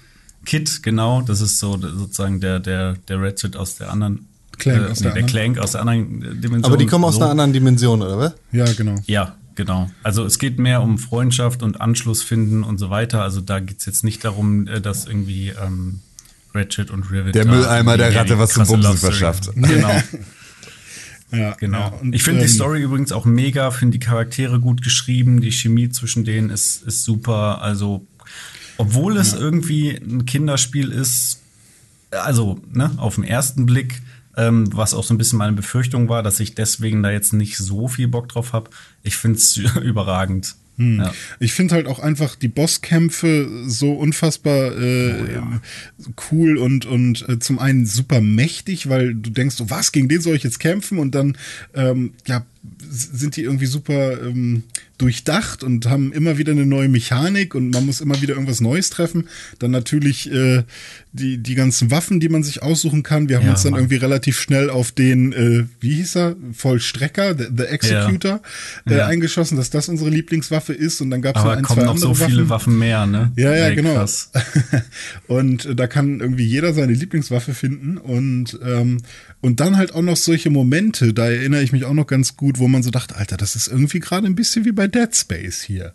Kit, 0.45 0.83
genau. 0.83 1.21
Das 1.21 1.39
ist 1.39 1.59
so 1.59 1.77
sozusagen 1.79 2.41
der, 2.41 2.59
der, 2.59 2.95
der 3.07 3.21
Ratchet 3.21 3.55
aus 3.55 3.75
der 3.77 3.91
anderen, 3.91 4.27
Clank 4.57 4.81
äh, 4.81 4.91
aus 4.91 4.99
nee, 4.99 5.03
der 5.03 5.13
der 5.13 5.23
anderen. 5.23 5.25
Clank 5.27 5.57
aus 5.59 5.71
der 5.71 5.81
anderen 5.81 6.41
Dimension. 6.41 6.65
Aber 6.65 6.77
die 6.77 6.85
kommen 6.85 7.05
aus 7.05 7.15
so. 7.15 7.21
einer 7.21 7.31
anderen 7.31 7.53
Dimension, 7.53 8.01
oder 8.01 8.17
was? 8.17 8.33
Ja, 8.51 8.65
genau. 8.73 8.95
Ja, 9.05 9.37
genau. 9.55 9.89
Also 10.03 10.25
es 10.25 10.37
geht 10.37 10.59
mehr 10.59 10.81
um 10.81 10.97
Freundschaft 10.97 11.63
und 11.63 11.79
Anschluss 11.79 12.23
finden 12.23 12.63
und 12.63 12.77
so 12.77 12.89
weiter. 12.89 13.21
Also 13.21 13.39
da 13.39 13.59
geht's 13.59 13.85
jetzt 13.85 14.03
nicht 14.03 14.23
darum, 14.25 14.67
äh, 14.67 14.81
dass 14.81 15.05
irgendwie 15.05 15.49
ähm, 15.49 16.01
Ratchet 16.53 16.91
und 16.91 17.09
Rivet. 17.11 17.35
Der 17.35 17.45
Mülleimer 17.45 17.97
der 17.97 18.15
Ratte 18.15 18.37
was 18.37 18.51
zum 18.51 18.65
Bumsen 18.65 18.97
verschafft. 18.97 19.51
Genau, 19.55 19.89
Ja, 21.33 21.55
genau. 21.55 21.79
Ja, 21.79 21.87
und, 21.87 22.13
ich 22.13 22.23
finde 22.23 22.41
ähm, 22.41 22.47
die 22.47 22.53
Story 22.53 22.81
übrigens 22.81 23.11
auch 23.11 23.25
mega, 23.25 23.71
finde 23.71 23.97
die 23.97 24.05
Charaktere 24.05 24.59
gut 24.59 24.83
geschrieben, 24.83 25.41
die 25.41 25.51
Chemie 25.51 25.89
zwischen 25.89 26.25
denen 26.25 26.49
ist, 26.49 26.83
ist 26.83 27.03
super. 27.03 27.61
Also, 27.61 28.05
obwohl 28.77 29.17
es 29.17 29.33
irgendwie 29.33 29.89
ein 29.91 30.25
Kinderspiel 30.25 30.91
ist, 30.91 31.41
also 32.11 32.61
ne, 32.71 32.91
auf 32.97 33.15
den 33.15 33.23
ersten 33.23 33.65
Blick, 33.65 34.01
ähm, 34.37 34.69
was 34.75 34.93
auch 34.93 35.03
so 35.03 35.13
ein 35.13 35.17
bisschen 35.17 35.39
meine 35.39 35.53
Befürchtung 35.53 36.07
war, 36.07 36.21
dass 36.21 36.39
ich 36.39 36.53
deswegen 36.53 37.01
da 37.01 37.09
jetzt 37.09 37.33
nicht 37.33 37.57
so 37.57 37.87
viel 37.87 38.07
Bock 38.07 38.29
drauf 38.29 38.53
habe. 38.53 38.69
Ich 39.01 39.17
find's 39.17 39.57
überragend. 39.81 40.55
Ja. 40.77 41.13
Ich 41.39 41.53
finde 41.53 41.75
halt 41.75 41.87
auch 41.87 41.99
einfach 41.99 42.35
die 42.35 42.47
Bosskämpfe 42.47 43.47
so 43.67 43.93
unfassbar 43.93 44.75
äh, 44.75 45.39
cool 46.31 46.57
und, 46.57 46.85
und 46.85 47.27
äh, 47.29 47.39
zum 47.39 47.59
einen 47.59 47.85
super 47.85 48.21
mächtig, 48.21 48.89
weil 48.89 49.13
du 49.13 49.29
denkst, 49.29 49.55
so, 49.55 49.69
was, 49.69 49.91
gegen 49.91 50.09
den 50.09 50.21
soll 50.21 50.35
ich 50.35 50.43
jetzt 50.43 50.59
kämpfen? 50.59 50.97
Und 50.97 51.13
dann 51.13 51.37
ähm, 51.75 52.13
ja, 52.25 52.45
sind 52.89 53.35
die 53.35 53.41
irgendwie 53.43 53.65
super 53.65 54.21
ähm, 54.21 54.63
durchdacht 54.97 55.63
und 55.63 55.87
haben 55.89 56.13
immer 56.13 56.37
wieder 56.37 56.51
eine 56.53 56.65
neue 56.65 56.87
Mechanik 56.87 57.55
und 57.55 57.71
man 57.71 57.85
muss 57.85 57.99
immer 57.99 58.21
wieder 58.21 58.35
irgendwas 58.35 58.61
Neues 58.61 58.89
treffen. 58.89 59.27
Dann 59.59 59.71
natürlich 59.71 60.31
äh, 60.31 60.63
die, 61.11 61.39
die 61.39 61.55
ganzen 61.55 61.91
Waffen, 61.91 62.19
die 62.19 62.29
man 62.29 62.43
sich 62.43 62.61
aussuchen 62.61 63.03
kann. 63.03 63.27
Wir 63.27 63.37
haben 63.37 63.45
Ja, 63.45 63.51
uns 63.51 63.63
dann 63.63 63.71
Mann. 63.71 63.81
irgendwie 63.81 63.97
relativ 63.97 64.39
schnell 64.39 64.69
auf 64.69 64.91
den, 64.91 65.33
äh, 65.33 65.65
wie 65.81 65.95
hieß 65.95 66.15
er, 66.15 66.35
Vollstrecker, 66.53 67.35
The, 67.37 67.45
the 67.57 67.63
Executor, 67.63 68.41
äh, 68.85 68.97
Ja. 68.97 69.07
eingeschossen, 69.07 69.57
dass 69.57 69.69
das 69.69 69.89
unsere 69.89 70.09
Lieblingswaffe 70.11 70.73
ist 70.73 71.01
und 71.01 71.09
dann 71.09 71.21
gab 71.21 71.35
es 71.35 71.43
ein, 71.43 71.63
kommen 71.63 71.79
zwei 71.81 71.85
noch 71.85 71.95
andere 71.95 72.15
so 72.15 72.25
viele 72.25 72.37
Waffen. 72.43 72.49
Waffen 72.49 72.79
mehr, 72.79 73.05
ne? 73.07 73.31
Ja, 73.35 73.53
ja, 73.55 73.65
Ey, 73.67 73.75
genau. 73.75 74.05
Und 75.27 75.65
äh, 75.65 75.75
da 75.75 75.87
kann 75.87 76.19
irgendwie 76.19 76.45
jeder 76.45 76.73
seine 76.73 76.93
Lieblingswaffe 76.93 77.53
finden 77.53 77.97
und 77.97 78.57
ähm, 78.63 78.97
und 79.43 79.59
dann 79.59 79.75
halt 79.75 79.93
auch 79.93 80.01
noch 80.01 80.15
solche 80.15 80.49
Momente, 80.49 81.13
da 81.13 81.29
erinnere 81.29 81.63
ich 81.63 81.73
mich 81.73 81.83
auch 81.83 81.93
noch 81.93 82.07
ganz 82.07 82.37
gut, 82.37 82.59
wo 82.59 82.69
man 82.69 82.81
so 82.81 82.91
dachte, 82.91 83.17
Alter, 83.17 83.35
das 83.35 83.57
ist 83.57 83.67
irgendwie 83.67 83.99
gerade 83.99 84.25
ein 84.25 84.35
bisschen 84.35 84.63
wie 84.63 84.71
bei 84.71 84.87
Dead 84.87 85.13
Space 85.13 85.61
hier. 85.61 85.93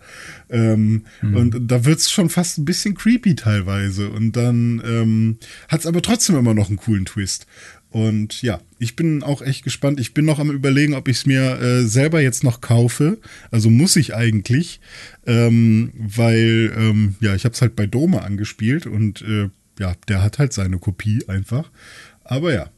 Ähm, 0.51 1.05
Und 1.35 1.59
da 1.71 1.87
wird's 1.87 2.11
schon 2.11 2.29
fast 2.29 2.59
ein 2.59 2.67
bisschen 2.67 2.95
creepy 2.95 3.37
teilweise. 3.37 4.11
Und 4.11 4.33
dann 4.33 4.83
ähm, 4.85 5.39
hat's 5.71 5.87
aber 5.87 6.03
trotzdem 6.03 6.37
immer 6.37 6.53
noch 6.53 6.69
einen 6.69 6.77
coolen 6.77 7.07
Twist. 7.07 7.47
Und 7.89 8.43
ja, 8.43 8.61
ich 8.79 8.97
bin 8.97 9.23
auch 9.23 9.41
echt 9.41 9.65
gespannt. 9.65 9.99
Ich 9.99 10.13
bin 10.13 10.27
noch 10.27 10.41
am 10.41 10.51
überlegen, 10.51 10.93
ob 10.93 11.09
ich 11.09 11.17
es 11.17 11.25
mir 11.25 11.59
äh, 11.59 11.83
selber 11.85 12.21
jetzt 12.21 12.45
noch 12.45 12.61
kaufe. 12.61 13.17
Also 13.51 13.71
muss 13.71 13.97
ich 13.97 14.15
eigentlich, 14.15 14.79
ähm, 15.27 15.93
weil 15.95 16.71
ähm, 16.77 17.15
ja, 17.21 17.35
ich 17.35 17.47
habe 17.47 17.55
es 17.55 17.63
halt 17.63 17.77
bei 17.77 17.87
Dome 17.87 18.21
angespielt 18.23 18.87
und 18.87 19.23
äh, 19.23 19.49
ja, 19.81 19.95
der 20.07 20.23
hat 20.23 20.39
halt 20.39 20.53
seine 20.53 20.77
Kopie 20.77 21.27
einfach. 21.29 21.71
Aber 22.25 22.53
ja, 22.53 22.69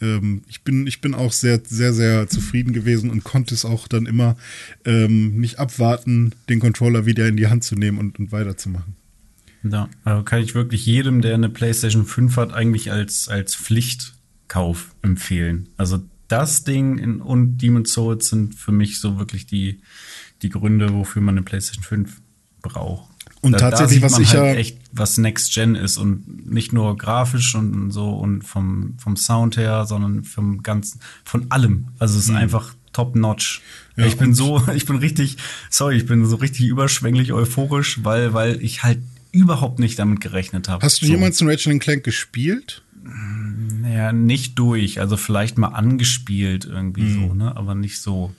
ähm, 0.00 0.42
ich 0.48 0.62
bin 0.62 0.86
ich 0.86 1.00
bin 1.00 1.14
auch 1.14 1.32
sehr 1.32 1.60
sehr 1.64 1.92
sehr 1.92 2.28
zufrieden 2.28 2.72
gewesen 2.72 3.10
und 3.10 3.24
konnte 3.24 3.54
es 3.54 3.64
auch 3.64 3.88
dann 3.88 4.06
immer 4.06 4.36
ähm, 4.84 5.38
nicht 5.38 5.58
abwarten, 5.58 6.32
den 6.48 6.60
Controller 6.60 7.06
wieder 7.06 7.28
in 7.28 7.36
die 7.36 7.48
Hand 7.48 7.64
zu 7.64 7.74
nehmen 7.74 7.98
und, 7.98 8.18
und 8.18 8.32
weiterzumachen. 8.32 8.96
Ja, 9.64 9.88
also 10.04 10.22
kann 10.22 10.42
ich 10.42 10.54
wirklich 10.54 10.84
jedem, 10.84 11.22
der 11.22 11.34
eine 11.34 11.48
PlayStation 11.48 12.04
5 12.04 12.36
hat, 12.36 12.52
eigentlich 12.52 12.92
als, 12.92 13.28
als 13.28 13.54
Pflichtkauf 13.56 14.94
empfehlen. 15.00 15.70
Also 15.78 16.02
das 16.28 16.64
Ding 16.64 16.98
in, 16.98 17.20
und 17.20 17.58
Demon's 17.58 17.92
Souls 17.92 18.28
sind 18.28 18.54
für 18.54 18.72
mich 18.72 19.00
so 19.00 19.18
wirklich 19.18 19.46
die, 19.46 19.80
die 20.42 20.50
Gründe, 20.50 20.92
wofür 20.92 21.22
man 21.22 21.36
eine 21.36 21.44
PlayStation 21.44 21.82
5 21.82 22.20
braucht. 22.60 23.13
Und 23.44 23.58
tatsächlich, 23.58 23.94
sieht 23.96 24.02
was 24.02 24.12
man 24.12 24.22
ich 24.22 24.34
halt 24.34 24.54
ja- 24.54 24.54
echt, 24.54 24.78
was 24.92 25.18
Next 25.18 25.52
Gen 25.54 25.74
ist 25.74 25.98
und 25.98 26.50
nicht 26.50 26.72
nur 26.72 26.96
grafisch 26.96 27.54
und 27.54 27.90
so 27.90 28.10
und 28.10 28.42
vom, 28.42 28.94
vom 28.98 29.16
Sound 29.16 29.56
her, 29.56 29.84
sondern 29.86 30.24
vom 30.24 30.62
ganzen, 30.62 31.00
von 31.24 31.50
allem. 31.50 31.88
Also 31.98 32.18
es 32.18 32.24
ist 32.24 32.30
einfach 32.34 32.74
top 32.92 33.14
notch. 33.16 33.60
Mhm. 33.96 34.02
Ja, 34.02 34.08
ich 34.08 34.16
bin 34.16 34.34
so, 34.34 34.62
ich 34.74 34.86
bin 34.86 34.96
richtig, 34.96 35.36
sorry, 35.70 35.96
ich 35.96 36.06
bin 36.06 36.24
so 36.26 36.36
richtig 36.36 36.66
überschwänglich 36.66 37.32
euphorisch, 37.32 38.02
weil, 38.02 38.32
weil 38.32 38.62
ich 38.62 38.82
halt 38.82 39.00
überhaupt 39.32 39.78
nicht 39.80 39.98
damit 39.98 40.20
gerechnet 40.20 40.68
habe. 40.68 40.84
Hast 40.84 41.02
du 41.02 41.06
so. 41.06 41.12
jemals 41.12 41.40
einen 41.40 41.50
Ratchet 41.50 41.80
Clank 41.80 42.04
gespielt? 42.04 42.82
Naja, 43.02 44.12
nicht 44.12 44.58
durch. 44.58 45.00
Also 45.00 45.16
vielleicht 45.16 45.58
mal 45.58 45.68
angespielt 45.68 46.64
irgendwie 46.64 47.12
so, 47.12 47.34
ne? 47.34 47.54
Aber 47.56 47.74
nicht 47.74 48.00
so, 48.00 48.34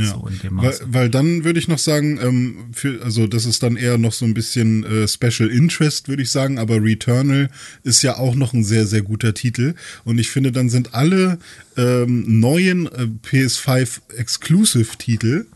so 0.00 0.26
in 0.28 0.38
dem 0.40 0.54
Mhm. 0.54 0.58
weil, 0.58 0.64
Maße. 0.70 0.84
weil 0.88 1.10
dann 1.10 1.44
würde 1.44 1.58
ich 1.58 1.68
noch 1.68 1.78
sagen, 1.78 2.18
ähm, 2.22 2.56
für, 2.72 3.02
also 3.02 3.26
das 3.26 3.44
ist 3.46 3.62
dann 3.62 3.76
eher 3.76 3.98
noch 3.98 4.12
so 4.12 4.24
ein 4.24 4.34
bisschen 4.34 4.84
äh, 4.84 5.06
Special 5.08 5.48
Interest, 5.50 6.08
würde 6.08 6.22
ich 6.22 6.30
sagen, 6.30 6.58
aber 6.58 6.82
Returnal 6.82 7.50
ist 7.82 8.02
ja 8.02 8.16
auch 8.16 8.34
noch 8.34 8.52
ein 8.52 8.64
sehr, 8.64 8.86
sehr 8.86 9.02
guter 9.02 9.34
Titel. 9.34 9.74
Und 10.04 10.18
ich 10.18 10.30
finde, 10.30 10.52
dann 10.52 10.68
sind 10.68 10.94
alle 10.94 11.38
ähm, 11.76 12.40
neuen 12.40 12.86
äh, 12.86 13.08
PS5 13.24 14.00
Exclusive-Titel 14.16 15.46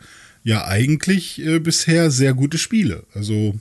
ja 0.43 0.66
eigentlich 0.66 1.45
äh, 1.45 1.59
bisher 1.59 2.11
sehr 2.11 2.33
gute 2.35 2.59
Spiele. 2.59 3.05
Also 3.14 3.59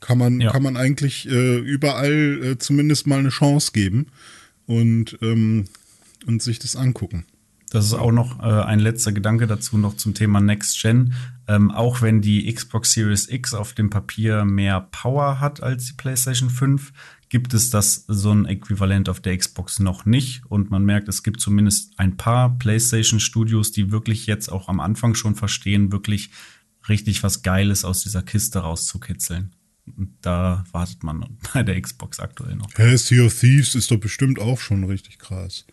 kann 0.00 0.18
man, 0.18 0.40
Ja. 0.40 0.50
kann 0.52 0.62
man 0.62 0.76
eigentlich 0.76 1.28
äh, 1.28 1.58
überall 1.58 2.40
äh, 2.42 2.58
zumindest 2.58 3.06
mal 3.06 3.18
eine 3.18 3.28
Chance 3.28 3.72
geben 3.72 4.06
und, 4.66 5.18
ähm, 5.20 5.66
und 6.26 6.42
sich 6.42 6.58
das 6.58 6.76
angucken. 6.76 7.24
Das 7.70 7.86
ist 7.86 7.94
auch 7.94 8.10
noch 8.10 8.40
äh, 8.40 8.64
ein 8.64 8.80
letzter 8.80 9.12
Gedanke 9.12 9.46
dazu 9.46 9.78
noch 9.78 9.96
zum 9.96 10.12
Thema 10.12 10.40
Next 10.40 10.82
Gen. 10.82 11.14
Ähm, 11.46 11.70
auch 11.70 12.02
wenn 12.02 12.20
die 12.20 12.52
Xbox 12.52 12.92
Series 12.92 13.28
X 13.28 13.54
auf 13.54 13.74
dem 13.74 13.90
Papier 13.90 14.44
mehr 14.44 14.80
Power 14.90 15.38
hat 15.38 15.62
als 15.62 15.86
die 15.86 15.92
PlayStation 15.92 16.50
5, 16.50 16.92
gibt 17.28 17.54
es 17.54 17.70
das 17.70 18.04
so 18.08 18.32
ein 18.32 18.44
Äquivalent 18.44 19.08
auf 19.08 19.20
der 19.20 19.38
Xbox 19.38 19.78
noch 19.78 20.04
nicht. 20.04 20.42
Und 20.46 20.72
man 20.72 20.84
merkt, 20.84 21.08
es 21.08 21.22
gibt 21.22 21.40
zumindest 21.40 21.92
ein 21.96 22.16
paar 22.16 22.58
PlayStation 22.58 23.20
Studios, 23.20 23.70
die 23.70 23.92
wirklich 23.92 24.26
jetzt 24.26 24.50
auch 24.50 24.68
am 24.68 24.80
Anfang 24.80 25.14
schon 25.14 25.36
verstehen, 25.36 25.92
wirklich 25.92 26.30
richtig 26.88 27.22
was 27.22 27.42
Geiles 27.42 27.84
aus 27.84 28.02
dieser 28.02 28.22
Kiste 28.22 28.58
rauszukitzeln. 28.58 29.54
Und 29.96 30.16
da 30.22 30.64
wartet 30.72 31.04
man 31.04 31.38
bei 31.54 31.62
der 31.62 31.80
Xbox 31.80 32.18
aktuell 32.18 32.56
noch. 32.56 32.68
Hä, 32.76 32.96
Sea 32.96 33.26
of 33.26 33.38
Thieves 33.38 33.76
ist 33.76 33.92
doch 33.92 34.00
bestimmt 34.00 34.40
auch 34.40 34.58
schon 34.58 34.82
richtig 34.82 35.20
krass. 35.20 35.64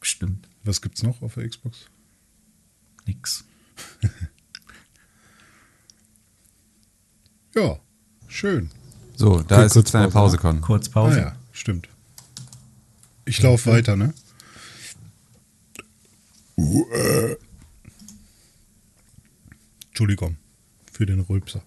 Bestimmt 0.00 0.48
Was 0.64 0.80
gibt's 0.82 1.02
noch 1.02 1.22
auf 1.22 1.34
der 1.34 1.48
Xbox? 1.48 1.86
nix. 3.06 3.44
Ja, 7.54 7.80
schön. 8.28 8.70
So, 9.16 9.42
da 9.42 9.56
Kurz- 9.56 9.66
ist 9.66 9.72
kurz 9.72 9.86
jetzt 9.86 9.94
deine 9.94 10.08
Pause, 10.10 10.36
Pause, 10.36 10.38
Con. 10.38 10.60
Kurz 10.60 10.88
Ah 10.88 10.92
Pause. 10.92 11.18
ja, 11.20 11.36
stimmt. 11.52 11.88
Ich 13.24 13.42
laufe 13.42 13.72
weiter, 13.72 13.96
ne? 13.96 14.14
Entschuldigung 19.88 20.36
für 20.92 21.06
den 21.06 21.20
Rülpser. 21.20 21.62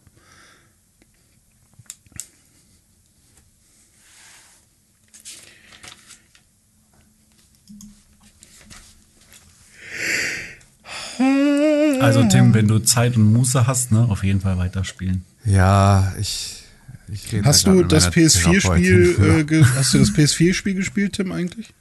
Also 11.19 12.23
Tim, 12.27 12.53
wenn 12.53 12.67
du 12.67 12.79
Zeit 12.79 13.15
und 13.17 13.31
Muße 13.33 13.67
hast, 13.67 13.91
ne, 13.91 14.07
auf 14.09 14.23
jeden 14.23 14.41
Fall 14.41 14.57
weiterspielen. 14.57 15.23
Ja, 15.45 16.13
ich, 16.19 16.63
ich 17.11 17.31
rede 17.31 17.45
Hast 17.45 17.67
da 17.67 17.71
du 17.73 17.83
das 17.83 18.05
meiner 18.05 18.15
PS4-Spiel 18.15 19.15
Therapeutin. 19.15 19.61
äh, 19.61 19.65
hast 19.75 19.93
du 19.93 19.99
das 19.99 20.11
PS4-Spiel 20.11 20.73
gespielt, 20.75 21.13
Tim, 21.13 21.31
eigentlich? 21.31 21.73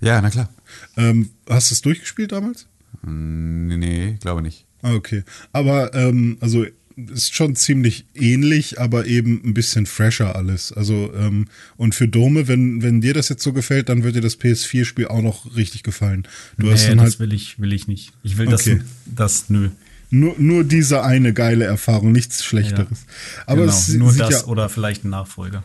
Ja, 0.00 0.20
na 0.20 0.30
klar. 0.30 0.48
Ähm, 0.96 1.30
hast 1.48 1.70
du 1.70 1.74
es 1.74 1.80
durchgespielt 1.82 2.32
damals? 2.32 2.66
Nee, 3.02 3.76
nee, 3.76 4.16
glaube 4.20 4.42
nicht. 4.42 4.64
Ah, 4.82 4.94
okay. 4.94 5.24
Aber 5.52 5.92
ähm, 5.94 6.36
also 6.40 6.64
ist 7.06 7.34
schon 7.34 7.54
ziemlich 7.54 8.06
ähnlich, 8.14 8.80
aber 8.80 9.06
eben 9.06 9.40
ein 9.44 9.54
bisschen 9.54 9.86
fresher 9.86 10.34
alles. 10.34 10.72
Also 10.72 11.12
ähm, 11.14 11.46
und 11.76 11.94
für 11.94 12.08
Dome, 12.08 12.48
wenn 12.48 12.82
wenn 12.82 13.00
dir 13.00 13.14
das 13.14 13.28
jetzt 13.28 13.42
so 13.42 13.52
gefällt, 13.52 13.88
dann 13.88 14.02
wird 14.02 14.16
dir 14.16 14.20
das 14.20 14.38
PS4-Spiel 14.40 15.06
auch 15.08 15.22
noch 15.22 15.54
richtig 15.56 15.82
gefallen. 15.82 16.26
Du 16.58 16.70
hast 16.70 16.82
nee, 16.82 16.88
dann 16.88 16.98
das 16.98 17.04
halt 17.06 17.20
will 17.20 17.32
ich, 17.32 17.60
will 17.60 17.72
ich 17.72 17.86
nicht. 17.86 18.12
Ich 18.22 18.36
will 18.38 18.52
Okay. 18.52 18.80
das, 19.06 19.42
das, 19.42 19.50
nö. 19.50 19.70
nur 20.10 20.34
nur 20.38 20.64
diese 20.64 21.04
eine 21.04 21.32
geile 21.32 21.64
Erfahrung, 21.64 22.12
nichts 22.12 22.44
Schlechteres. 22.44 23.06
Aber 23.46 23.62
genau, 23.62 23.72
es 23.72 23.88
nur 23.88 24.12
das 24.12 24.30
ja 24.30 24.44
oder 24.46 24.68
vielleicht 24.68 25.04
ein 25.04 25.10
Nachfolger. 25.10 25.62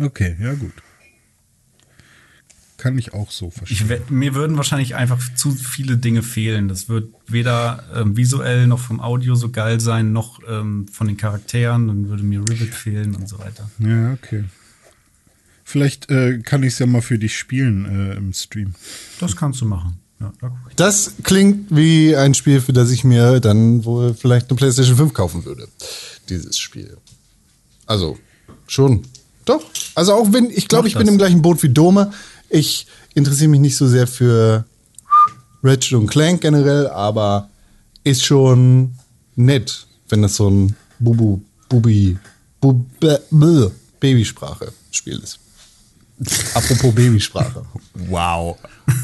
okay, 0.00 0.36
ja 0.40 0.54
gut. 0.54 0.72
Kann 2.80 2.96
ich 2.96 3.12
auch 3.12 3.30
so 3.30 3.50
verstehen. 3.50 3.90
Ich, 3.90 4.10
mir 4.10 4.34
würden 4.34 4.56
wahrscheinlich 4.56 4.94
einfach 4.94 5.20
zu 5.34 5.50
viele 5.50 5.98
Dinge 5.98 6.22
fehlen. 6.22 6.66
Das 6.66 6.88
wird 6.88 7.12
weder 7.26 7.84
ähm, 7.94 8.16
visuell 8.16 8.66
noch 8.66 8.78
vom 8.78 9.00
Audio 9.00 9.34
so 9.34 9.50
geil 9.50 9.80
sein, 9.80 10.12
noch 10.14 10.40
ähm, 10.48 10.88
von 10.88 11.06
den 11.06 11.18
Charakteren. 11.18 11.88
Dann 11.88 12.08
würde 12.08 12.22
mir 12.22 12.40
Rivet 12.40 12.72
fehlen 12.72 13.14
und 13.14 13.28
so 13.28 13.38
weiter. 13.38 13.70
Ja, 13.80 14.14
okay. 14.14 14.44
Vielleicht 15.62 16.10
äh, 16.10 16.38
kann 16.38 16.62
ich 16.62 16.72
es 16.72 16.78
ja 16.78 16.86
mal 16.86 17.02
für 17.02 17.18
dich 17.18 17.36
spielen 17.36 17.84
äh, 17.84 18.16
im 18.16 18.32
Stream. 18.32 18.72
Das 19.20 19.36
kannst 19.36 19.60
du 19.60 19.66
machen. 19.66 20.00
Ja, 20.18 20.32
da. 20.40 20.56
Das 20.76 21.16
klingt 21.22 21.76
wie 21.76 22.16
ein 22.16 22.32
Spiel, 22.32 22.62
für 22.62 22.72
das 22.72 22.90
ich 22.90 23.04
mir 23.04 23.40
dann 23.40 23.84
wohl 23.84 24.14
vielleicht 24.14 24.48
eine 24.48 24.56
PlayStation 24.56 24.96
5 24.96 25.12
kaufen 25.12 25.44
würde. 25.44 25.68
Dieses 26.30 26.58
Spiel. 26.58 26.96
Also, 27.84 28.18
schon. 28.66 29.02
Doch. 29.44 29.62
Also 29.94 30.14
auch 30.14 30.32
wenn, 30.32 30.48
ich 30.50 30.66
glaube, 30.66 30.88
ich 30.88 30.94
bin 30.96 31.06
im 31.06 31.18
gleichen 31.18 31.42
Boot 31.42 31.62
wie 31.62 31.68
Dome. 31.68 32.10
Ich 32.50 32.86
interessiere 33.14 33.48
mich 33.48 33.60
nicht 33.60 33.76
so 33.76 33.86
sehr 33.86 34.06
für 34.06 34.64
Ratchet 35.62 35.94
und 35.94 36.08
Clank 36.08 36.40
generell, 36.40 36.88
aber 36.88 37.48
ist 38.02 38.24
schon 38.24 38.94
nett, 39.36 39.86
wenn 40.08 40.22
das 40.22 40.36
so 40.36 40.50
ein 40.50 40.76
Bubu, 40.98 41.40
Bubi, 41.68 42.18
Bub, 42.60 42.84
bäh, 42.98 43.18
bäh, 43.30 43.70
Babysprache 44.00 44.72
Spiel 44.90 45.18
ist. 45.18 45.38
Apropos 46.54 46.94
Babysprache. 46.94 47.64
Wow. 48.08 48.58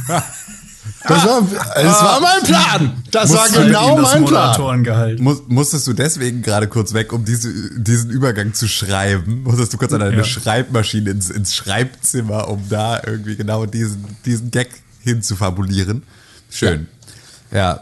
Das 1.08 1.24
war, 1.24 1.42
das 1.74 2.02
war 2.02 2.20
mein 2.20 2.42
Plan. 2.42 3.02
Das 3.10 3.32
war 3.32 3.48
genau 3.48 3.96
mein 3.98 4.24
Plan. 4.24 5.16
Muss, 5.20 5.42
musstest 5.48 5.86
du 5.86 5.92
deswegen 5.92 6.42
gerade 6.42 6.68
kurz 6.68 6.92
weg, 6.94 7.12
um 7.12 7.24
diese, 7.24 7.52
diesen 7.78 8.10
Übergang 8.10 8.54
zu 8.54 8.68
schreiben? 8.68 9.42
Musstest 9.42 9.72
du 9.72 9.78
kurz 9.78 9.92
an 9.92 10.00
deine 10.00 10.16
Ja. 10.18 10.24
Schreibmaschine 10.24 11.10
ins, 11.10 11.30
ins 11.30 11.54
Schreibzimmer, 11.54 12.48
um 12.48 12.68
da 12.68 13.00
irgendwie 13.06 13.36
genau 13.36 13.66
diesen, 13.66 14.04
diesen 14.24 14.50
Gag 14.50 14.68
hinzufabulieren? 15.02 16.02
Schön. 16.50 16.88
Ja. 17.52 17.80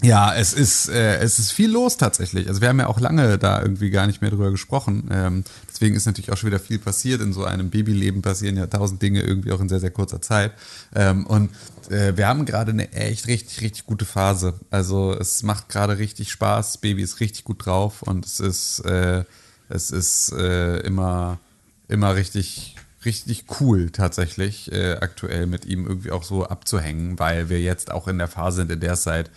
Ja, 0.00 0.32
es 0.34 0.52
ist, 0.52 0.88
äh, 0.88 1.16
es 1.18 1.40
ist 1.40 1.50
viel 1.50 1.70
los 1.72 1.96
tatsächlich. 1.96 2.48
Also 2.48 2.60
wir 2.60 2.68
haben 2.68 2.78
ja 2.78 2.86
auch 2.86 3.00
lange 3.00 3.36
da 3.36 3.60
irgendwie 3.60 3.90
gar 3.90 4.06
nicht 4.06 4.22
mehr 4.22 4.30
drüber 4.30 4.52
gesprochen. 4.52 5.08
Ähm, 5.12 5.44
deswegen 5.78 5.94
ist 5.94 6.06
natürlich 6.06 6.32
auch 6.32 6.36
schon 6.36 6.48
wieder 6.48 6.58
viel 6.58 6.80
passiert. 6.80 7.20
In 7.20 7.32
so 7.32 7.44
einem 7.44 7.70
Babyleben 7.70 8.20
passieren 8.20 8.56
ja 8.56 8.66
tausend 8.66 9.00
Dinge 9.00 9.22
irgendwie 9.22 9.52
auch 9.52 9.60
in 9.60 9.68
sehr, 9.68 9.78
sehr 9.78 9.92
kurzer 9.92 10.20
Zeit. 10.20 10.52
Ähm, 10.92 11.24
und 11.24 11.50
äh, 11.88 12.16
wir 12.16 12.26
haben 12.26 12.44
gerade 12.46 12.72
eine 12.72 12.92
echt 12.92 13.28
richtig, 13.28 13.60
richtig 13.60 13.86
gute 13.86 14.04
Phase. 14.04 14.54
Also 14.70 15.14
es 15.14 15.44
macht 15.44 15.68
gerade 15.68 15.98
richtig 15.98 16.32
Spaß. 16.32 16.78
Baby 16.78 17.02
ist 17.02 17.20
richtig 17.20 17.44
gut 17.44 17.64
drauf 17.64 18.02
und 18.02 18.26
es 18.26 18.40
ist, 18.40 18.80
äh, 18.80 19.22
es 19.68 19.92
ist 19.92 20.32
äh, 20.32 20.78
immer, 20.80 21.38
immer 21.86 22.16
richtig, 22.16 22.74
richtig 23.04 23.44
cool 23.60 23.90
tatsächlich 23.90 24.72
äh, 24.72 24.94
aktuell 24.94 25.46
mit 25.46 25.64
ihm 25.64 25.86
irgendwie 25.86 26.10
auch 26.10 26.24
so 26.24 26.44
abzuhängen, 26.44 27.20
weil 27.20 27.48
wir 27.50 27.60
jetzt 27.60 27.92
auch 27.92 28.08
in 28.08 28.18
der 28.18 28.28
Phase 28.28 28.56
sind, 28.56 28.72
in 28.72 28.80
der 28.80 28.94
es 28.94 29.04
seit 29.04 29.30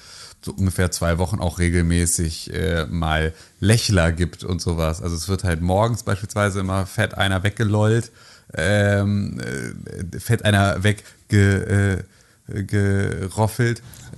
so 0.44 0.52
ungefähr 0.54 0.92
zwei 0.92 1.18
Wochen 1.18 1.39
auch 1.39 1.60
regelmäßig 1.60 2.54
äh, 2.54 2.86
mal 2.88 3.34
Lächler 3.60 4.12
gibt 4.12 4.44
und 4.44 4.62
sowas. 4.62 5.02
Also 5.02 5.16
es 5.16 5.28
wird 5.28 5.44
halt 5.44 5.62
morgens 5.62 6.04
beispielsweise 6.04 6.60
immer 6.60 6.86
fett 6.86 7.16
einer 7.16 7.44
weggelollt, 7.44 8.12
ähm, 8.56 9.39
äh, 9.39 10.20
fett 10.20 10.44
einer 10.46 10.84
wegge, 10.84 11.08
äh. 11.30 12.04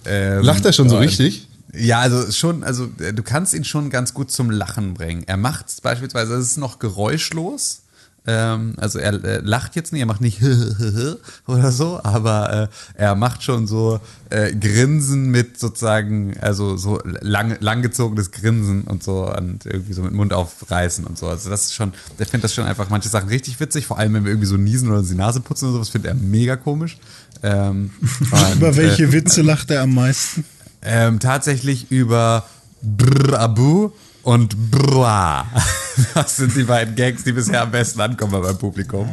Ähm, 0.05 0.41
Lacht 0.41 0.65
er 0.65 0.73
schon 0.73 0.89
so 0.89 0.97
richtig? 0.97 1.47
ja, 1.73 1.99
also 1.99 2.31
schon, 2.31 2.63
also 2.63 2.89
äh, 2.99 3.13
du 3.13 3.23
kannst 3.23 3.53
ihn 3.53 3.63
schon 3.63 3.89
ganz 3.89 4.13
gut 4.13 4.31
zum 4.31 4.51
Lachen 4.51 4.93
bringen. 4.93 5.23
Er 5.27 5.37
macht 5.37 5.69
es 5.69 5.81
beispielsweise, 5.81 6.35
es 6.35 6.51
ist 6.51 6.57
noch 6.57 6.79
geräuschlos. 6.79 7.82
Ähm, 8.25 8.75
also 8.77 8.99
er 8.99 9.21
äh, 9.23 9.41
lacht 9.43 9.75
jetzt 9.75 9.91
nicht, 9.91 10.01
er 10.01 10.05
macht 10.05 10.21
nicht 10.21 10.41
oder 11.47 11.71
so, 11.71 11.99
aber 12.03 12.69
äh, 12.95 13.01
er 13.01 13.15
macht 13.15 13.43
schon 13.43 13.67
so 13.67 13.99
äh, 14.29 14.53
Grinsen 14.53 15.29
mit 15.29 15.59
sozusagen, 15.59 16.37
also 16.39 16.77
so 16.77 17.01
lang, 17.03 17.57
langgezogenes 17.59 18.31
Grinsen 18.31 18.83
und 18.83 19.03
so 19.03 19.29
und 19.29 19.65
irgendwie 19.65 19.91
so 19.91 20.03
mit 20.03 20.13
Mund 20.13 20.31
aufreißen 20.31 21.05
und 21.05 21.17
so. 21.17 21.27
Also 21.27 21.49
das 21.49 21.65
ist 21.65 21.73
schon, 21.73 21.93
der 22.17 22.25
findet 22.25 22.45
das 22.45 22.53
schon 22.53 22.65
einfach 22.65 22.89
manche 22.89 23.09
Sachen 23.09 23.27
richtig 23.27 23.59
witzig, 23.59 23.87
vor 23.87 23.99
allem 23.99 24.13
wenn 24.13 24.23
wir 24.23 24.31
irgendwie 24.31 24.47
so 24.47 24.57
niesen 24.57 24.89
oder 24.89 24.99
uns 24.99 25.09
die 25.09 25.15
Nase 25.15 25.41
putzen 25.41 25.65
oder 25.65 25.73
sowas, 25.73 25.89
findet 25.89 26.11
er 26.11 26.15
mega 26.15 26.55
komisch. 26.55 26.97
Ähm, 27.43 27.91
und, 28.31 28.55
Über 28.55 28.77
welche 28.77 29.03
äh, 29.03 29.11
Witze 29.11 29.41
lacht 29.41 29.69
er 29.69 29.81
am 29.81 29.95
meisten? 29.95 30.45
ähm, 30.81 31.19
tatsächlich 31.19 31.91
über 31.91 32.45
Brr 32.81 33.37
Abu 33.37 33.91
und 34.23 34.71
Bra. 34.71 35.45
Das 36.15 36.37
sind 36.37 36.55
die 36.55 36.63
beiden 36.63 36.95
Gags, 36.95 37.23
die 37.23 37.31
bisher 37.33 37.61
am 37.61 37.69
besten 37.69 38.01
ankommen 38.01 38.41
beim 38.41 38.57
Publikum. 38.57 39.07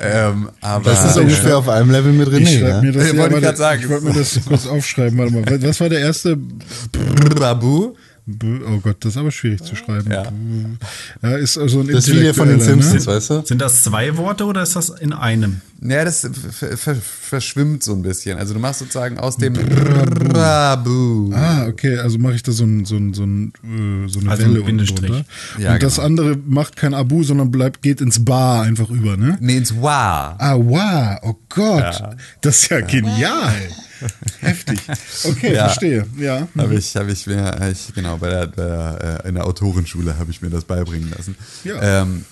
Ähm, 0.00 0.48
aber 0.62 0.90
Das 0.90 1.04
ist 1.04 1.18
ungefähr 1.18 1.58
auf 1.58 1.68
einem 1.68 1.90
Level 1.90 2.14
mit 2.14 2.28
Ich 2.28 2.48
René. 2.48 2.80
mir 2.80 2.82
Ne? 2.82 2.92
das 2.92 3.08
Ja, 3.08 3.10
wollte 3.10 3.12
ich 3.12 3.18
warte, 3.18 3.40
grad 3.42 3.56
sagen. 3.58 3.82
Ich 3.82 3.88
wollte 3.90 4.04
mir 4.06 4.12
das 4.14 4.40
kurz 4.48 4.66
aufschreiben. 4.66 5.18
Warte 5.18 5.32
mal. 5.34 5.62
Was 5.62 5.80
war 5.80 5.90
der 5.90 6.00
erste? 6.00 6.38
Brr 6.92 7.42
Abu. 7.46 7.92
B- 8.26 8.60
Oh 8.66 8.78
Gott, 8.80 8.96
das 9.00 9.12
ist 9.12 9.18
aber 9.18 9.30
schwierig 9.30 9.62
zu 9.64 9.76
schreiben. 9.76 10.10
Ja. 10.10 10.22
Ja, 11.22 11.36
ist 11.36 11.58
also 11.58 11.80
ein 11.80 11.88
Das 11.88 12.08
ist 12.08 12.14
wie 12.16 12.20
der 12.20 12.32
von 12.32 12.48
den 12.48 12.58
Intellektueller, 12.58 12.82
Simpsons, 12.90 13.06
Ne? 13.06 13.12
weißt 13.14 13.30
du? 13.30 13.42
Sind 13.46 13.60
das 13.60 13.82
zwei 13.82 14.16
Worte 14.16 14.46
oder 14.46 14.62
ist 14.62 14.76
das 14.76 14.88
in 14.88 15.12
einem? 15.12 15.60
Ja, 15.86 16.02
das 16.02 16.26
ver 16.50 16.78
ver 16.78 16.94
verschwimmt 16.96 17.82
so 17.82 17.92
ein 17.92 18.00
bisschen. 18.00 18.38
Also 18.38 18.54
du 18.54 18.60
machst 18.60 18.78
sozusagen 18.78 19.18
aus 19.18 19.36
dem 19.36 19.52
Brr 19.52 20.38
Abu. 20.42 21.30
Ah, 21.34 21.66
okay, 21.66 21.98
also 21.98 22.16
mache 22.18 22.34
ich 22.36 22.42
da 22.42 22.52
so, 22.52 22.64
ein, 22.64 22.86
so, 22.86 22.96
ein, 22.96 23.12
so, 23.12 23.22
ein, 23.24 23.52
äh, 23.62 24.08
so 24.08 24.20
eine 24.20 24.30
Also 24.30 24.44
Welle 24.44 24.60
ein 24.64 24.80
unten 24.80 24.86
drunter. 24.86 25.24
Ja, 25.58 25.74
Und 25.74 25.82
das 25.82 25.96
genau. 25.96 26.06
andere 26.06 26.36
macht 26.46 26.76
kein 26.76 26.94
Abu, 26.94 27.22
sondern 27.22 27.50
bleibt, 27.50 27.82
geht 27.82 28.00
ins 28.00 28.24
Bar 28.24 28.62
einfach 28.62 28.88
über, 28.88 29.18
ne? 29.18 29.36
Nee, 29.40 29.58
ins 29.58 29.74
Wa. 29.80 30.36
Ah, 30.38 30.56
wow, 30.56 31.18
oh 31.22 31.36
Gott, 31.50 32.02
das 32.40 32.62
ist 32.62 32.70
ja 32.70 32.80
genial. 32.80 33.52
Heftig. 34.40 34.80
Okay, 35.24 35.54
Ja. 35.54 35.66
verstehe, 35.68 36.06
ja. 36.18 36.48
Habe 36.56 36.74
ich, 36.76 36.96
habe 36.96 37.12
ich 37.12 37.26
mir, 37.26 37.54
ich, 37.70 37.94
genau, 37.94 38.16
bei 38.16 38.30
der, 38.30 38.46
bei 38.46 38.64
der, 38.64 39.20
äh, 39.24 39.28
in 39.28 39.34
der 39.34 39.46
Autorenschule 39.46 40.18
habe 40.18 40.30
ich 40.30 40.40
mir 40.42 40.50
das 40.50 40.64
beibringen 40.64 41.10
lassen. 41.16 41.36
Ja. 41.62 42.02
Ähm, 42.02 42.24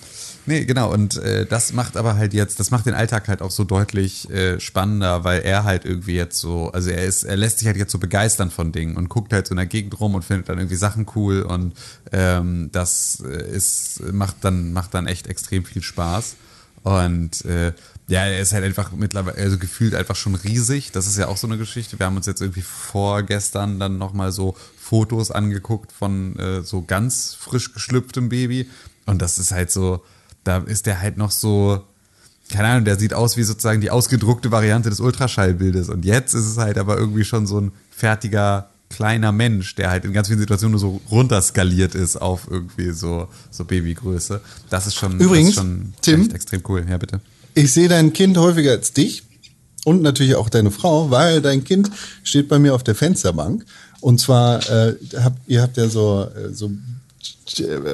nee, 0.47 0.64
genau, 0.64 0.93
und 0.93 1.16
äh, 1.18 1.47
das 1.47 1.72
macht 1.72 1.97
aber 1.97 2.16
halt 2.16 2.34
jetzt, 2.34 2.61
das 2.61 2.70
macht 2.70 2.86
den 2.86 2.95
Alltag 2.95 3.28
halt 3.28 3.43
auch 3.43 3.51
so 3.51 3.64
deutlich 3.64 4.28
äh, 4.30 4.61
spannender, 4.61 5.24
weil 5.24 5.43
er 5.43 5.64
halt 5.64 5.84
irgendwie 5.84 6.14
jetzt 6.14 6.38
so, 6.38 6.70
also 6.70 6.90
er 6.90 7.05
ist, 7.05 7.24
er 7.24 7.36
lässt 7.36 7.59
sich 7.59 7.66
halt 7.66 7.76
jetzt 7.76 7.93
so 7.93 7.99
begeistern 7.99 8.51
von 8.51 8.72
Dingen 8.72 8.97
und 8.97 9.09
guckt 9.09 9.32
halt 9.32 9.47
so 9.47 9.53
in 9.53 9.57
der 9.57 9.66
Gegend 9.66 9.99
rum 10.01 10.14
und 10.14 10.24
findet 10.24 10.49
dann 10.49 10.59
irgendwie 10.59 10.76
Sachen 10.76 11.07
cool 11.16 11.43
und 11.43 11.74
ähm, 12.12 12.70
das 12.72 13.22
äh, 13.26 13.57
ist, 13.57 14.03
macht 14.12 14.36
dann, 14.43 14.72
macht 14.72 14.95
dann 14.95 15.07
echt 15.07 15.26
extrem 15.26 15.64
viel 15.64 15.82
Spaß. 15.82 16.36
Und 16.82 17.45
äh, 17.45 17.72
ja, 18.09 18.24
er 18.26 18.40
ist 18.40 18.53
halt 18.53 18.64
einfach 18.64 18.90
mittlerweile, 18.93 19.38
also 19.38 19.57
gefühlt 19.59 19.95
einfach 19.95 20.16
schon 20.16 20.34
riesig. 20.34 20.90
Das 20.93 21.07
ist 21.07 21.16
ja 21.16 21.28
auch 21.28 21.36
so 21.36 21.47
eine 21.47 21.59
Geschichte. 21.59 21.99
Wir 21.99 22.07
haben 22.07 22.16
uns 22.16 22.26
jetzt 22.26 22.40
irgendwie 22.40 22.62
vorgestern 22.62 23.78
dann 23.78 23.99
nochmal 23.99 24.32
so 24.32 24.57
Fotos 24.78 25.30
angeguckt 25.30 25.93
von 25.93 26.36
äh, 26.38 26.62
so 26.62 26.82
ganz 26.82 27.34
frisch 27.34 27.72
geschlüpftem 27.72 28.28
Baby. 28.28 28.68
Und 29.07 29.22
das 29.22 29.38
ist 29.38 29.53
halt 29.53 29.70
so, 29.70 30.03
da 30.45 30.59
ist 30.59 30.86
der 30.86 31.01
halt 31.01 31.16
noch 31.16 31.30
so, 31.30 31.82
keine 32.51 32.68
Ahnung, 32.68 32.84
der 32.84 32.99
sieht 32.99 33.14
aus 33.14 33.36
wie 33.36 33.43
sozusagen 33.43 33.80
die 33.80 33.90
ausgedruckte 33.90 34.51
Variante 34.51 34.90
des 34.90 35.01
Ultraschallbildes. 35.01 35.88
Und 35.88 36.05
jetzt 36.05 36.34
ist 36.34 36.47
es 36.47 36.59
halt 36.59 36.78
aber 36.78 36.99
irgendwie 36.99 37.24
schon 37.24 37.47
so 37.47 37.61
ein 37.61 37.72
fertiger 37.90 38.68
kleiner 38.93 39.32
Mensch, 39.32 39.74
der 39.74 39.90
halt 39.90 40.05
in 40.05 40.12
ganz 40.12 40.28
vielen 40.28 40.40
Situationen 40.40 40.72
nur 40.72 40.80
so 40.80 41.01
runterskaliert 41.11 41.95
ist 41.95 42.16
auf 42.16 42.47
irgendwie 42.51 42.93
so, 42.93 43.28
so 43.51 43.64
Babygröße. 43.64 44.40
Das 44.68 44.86
ist 44.86 44.95
schon, 44.95 45.18
Übrigens, 45.18 45.55
das 45.55 45.64
ist 45.64 45.70
schon 45.70 45.95
Tim? 46.03 46.20
echt 46.22 46.34
extrem 46.34 46.62
cool. 46.68 46.84
Ja, 46.88 46.99
bitte. 46.99 47.20
Ich 47.55 47.72
sehe 47.72 47.88
dein 47.88 48.12
Kind 48.12 48.36
häufiger 48.36 48.72
als 48.72 48.93
dich 48.93 49.24
und 49.84 50.03
natürlich 50.03 50.34
auch 50.34 50.49
deine 50.49 50.70
Frau, 50.70 51.11
weil 51.11 51.40
dein 51.40 51.64
Kind 51.64 51.90
steht 52.22 52.49
bei 52.49 52.59
mir 52.59 52.74
auf 52.74 52.82
der 52.82 52.95
Fensterbank. 52.95 53.64
Und 54.01 54.20
zwar, 54.20 54.59
äh, 54.68 54.97
habt, 55.16 55.38
ihr 55.47 55.62
habt 55.62 55.76
ja 55.76 55.88
so, 55.88 56.28
äh, 56.36 56.53
so, 56.53 56.70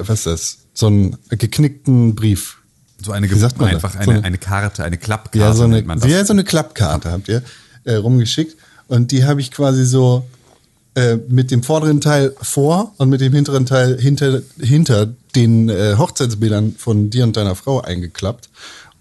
was 0.07 0.09
ist 0.19 0.25
das? 0.25 0.57
So 0.73 0.87
einen 0.87 1.17
geknickten 1.29 2.15
Brief. 2.15 2.57
So 3.03 3.11
eine, 3.11 3.29
Wie 3.29 3.37
sagt 3.39 3.57
man 3.59 3.69
einfach 3.69 3.95
das? 3.95 4.05
So 4.05 4.11
eine, 4.11 4.19
eine- 4.19 4.27
eine 4.27 4.37
Karte, 4.37 4.83
eine 4.83 4.97
Klappkarte 4.97 5.39
Ja, 5.39 5.53
so 5.53 5.63
eine, 5.63 5.75
nennt 5.75 5.87
man 5.87 5.99
das. 5.99 6.09
ja, 6.11 6.23
so 6.25 6.33
eine 6.33 6.43
Klappkarte 6.43 7.11
habt 7.11 7.27
ihr 7.29 7.43
äh, 7.85 7.95
rumgeschickt. 7.95 8.55
Und 8.87 9.11
die 9.11 9.23
habe 9.23 9.39
ich 9.39 9.51
quasi 9.51 9.85
so 9.85 10.25
äh, 10.95 11.17
mit 11.29 11.51
dem 11.51 11.63
vorderen 11.63 12.01
Teil 12.01 12.35
vor 12.41 12.93
und 12.97 13.09
mit 13.09 13.21
dem 13.21 13.33
hinteren 13.33 13.65
Teil 13.65 13.97
hinter, 13.99 14.41
hinter 14.59 15.07
den 15.35 15.69
äh, 15.69 15.95
Hochzeitsbildern 15.97 16.75
von 16.77 17.09
dir 17.09 17.23
und 17.23 17.37
deiner 17.37 17.55
Frau 17.55 17.81
eingeklappt. 17.81 18.49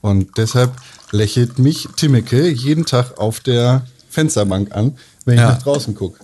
Und 0.00 0.36
deshalb 0.36 0.72
lächelt 1.10 1.58
mich 1.58 1.88
Timmeke 1.96 2.48
jeden 2.50 2.84
Tag 2.86 3.18
auf 3.18 3.40
der 3.40 3.86
Fensterbank 4.10 4.72
an, 4.76 4.96
wenn 5.24 5.34
ich 5.34 5.40
Ja. 5.40 5.52
nach 5.52 5.62
draußen 5.62 5.94
gucke. 5.94 6.20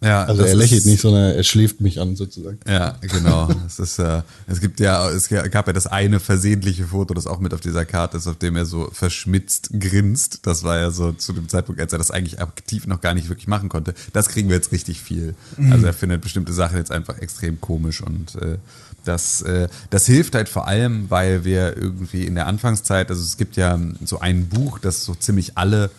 Ja, 0.00 0.24
Also 0.24 0.42
er 0.42 0.54
lächelt 0.54 0.86
nicht, 0.86 1.00
sondern 1.00 1.34
er 1.34 1.42
schläft 1.42 1.80
mich 1.80 2.00
an 2.00 2.14
sozusagen. 2.14 2.58
Ja, 2.68 2.96
genau. 3.00 3.48
es 3.66 3.78
ist 3.78 3.98
ja, 3.98 4.24
es 4.46 4.60
gibt 4.60 4.78
ja, 4.78 5.08
es 5.10 5.28
gab 5.28 5.66
ja 5.66 5.72
das 5.72 5.86
eine 5.86 6.20
versehentliche 6.20 6.86
Foto, 6.86 7.14
das 7.14 7.26
auch 7.26 7.40
mit 7.40 7.52
auf 7.52 7.60
dieser 7.60 7.84
Karte 7.84 8.16
ist, 8.16 8.28
auf 8.28 8.36
dem 8.36 8.56
er 8.56 8.64
so 8.64 8.90
verschmitzt 8.92 9.70
grinst. 9.78 10.46
Das 10.46 10.62
war 10.62 10.78
ja 10.78 10.90
so 10.90 11.12
zu 11.12 11.32
dem 11.32 11.48
Zeitpunkt, 11.48 11.80
als 11.80 11.92
er 11.92 11.98
das 11.98 12.10
eigentlich 12.10 12.40
aktiv 12.40 12.86
noch 12.86 13.00
gar 13.00 13.14
nicht 13.14 13.28
wirklich 13.28 13.48
machen 13.48 13.68
konnte. 13.68 13.94
Das 14.12 14.28
kriegen 14.28 14.48
wir 14.48 14.56
jetzt 14.56 14.70
richtig 14.70 15.00
viel. 15.00 15.34
Also 15.70 15.86
er 15.86 15.92
findet 15.92 16.20
bestimmte 16.20 16.52
Sachen 16.52 16.76
jetzt 16.78 16.92
einfach 16.92 17.18
extrem 17.18 17.60
komisch 17.60 18.00
und 18.00 18.36
äh, 18.36 18.58
das, 19.04 19.42
äh, 19.42 19.68
das 19.90 20.06
hilft 20.06 20.34
halt 20.34 20.48
vor 20.48 20.66
allem, 20.68 21.10
weil 21.10 21.44
wir 21.44 21.76
irgendwie 21.76 22.24
in 22.24 22.34
der 22.34 22.46
Anfangszeit, 22.46 23.10
also 23.10 23.22
es 23.22 23.36
gibt 23.36 23.56
ja 23.56 23.78
so 24.04 24.20
ein 24.20 24.48
Buch, 24.48 24.78
das 24.78 25.04
so 25.04 25.14
ziemlich 25.14 25.56
alle 25.56 25.90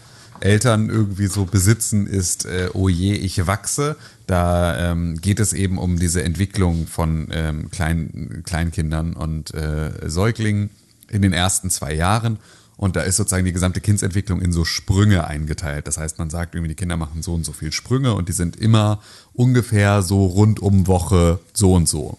Eltern 0.41 0.89
irgendwie 0.89 1.27
so 1.27 1.45
besitzen, 1.45 2.07
ist 2.07 2.45
äh, 2.45 2.69
Oh 2.73 2.89
je, 2.89 3.13
ich 3.13 3.45
wachse. 3.47 3.95
Da 4.27 4.91
ähm, 4.91 5.19
geht 5.21 5.39
es 5.39 5.53
eben 5.53 5.77
um 5.77 5.97
diese 5.97 6.23
Entwicklung 6.23 6.87
von 6.87 7.29
ähm, 7.31 7.71
Klein, 7.71 8.43
Kleinkindern 8.45 9.13
und 9.13 9.53
äh, 9.53 9.91
Säuglingen 10.07 10.69
in 11.09 11.21
den 11.21 11.33
ersten 11.33 11.69
zwei 11.69 11.93
Jahren. 11.93 12.37
Und 12.77 12.95
da 12.95 13.01
ist 13.01 13.17
sozusagen 13.17 13.43
die 13.43 13.51
gesamte 13.51 13.81
Kindsentwicklung 13.81 14.41
in 14.41 14.53
so 14.53 14.63
Sprünge 14.63 15.27
eingeteilt. 15.27 15.85
Das 15.85 15.97
heißt, 15.97 16.17
man 16.17 16.29
sagt 16.29 16.55
irgendwie, 16.55 16.69
die 16.69 16.75
Kinder 16.75 16.95
machen 16.95 17.21
so 17.21 17.33
und 17.33 17.43
so 17.43 17.51
viel 17.51 17.73
Sprünge 17.73 18.13
und 18.13 18.29
die 18.29 18.33
sind 18.33 18.55
immer 18.55 19.01
ungefähr 19.33 20.01
so 20.01 20.25
rund 20.25 20.61
um 20.61 20.87
Woche 20.87 21.39
so 21.53 21.73
und 21.73 21.89
so. 21.89 22.17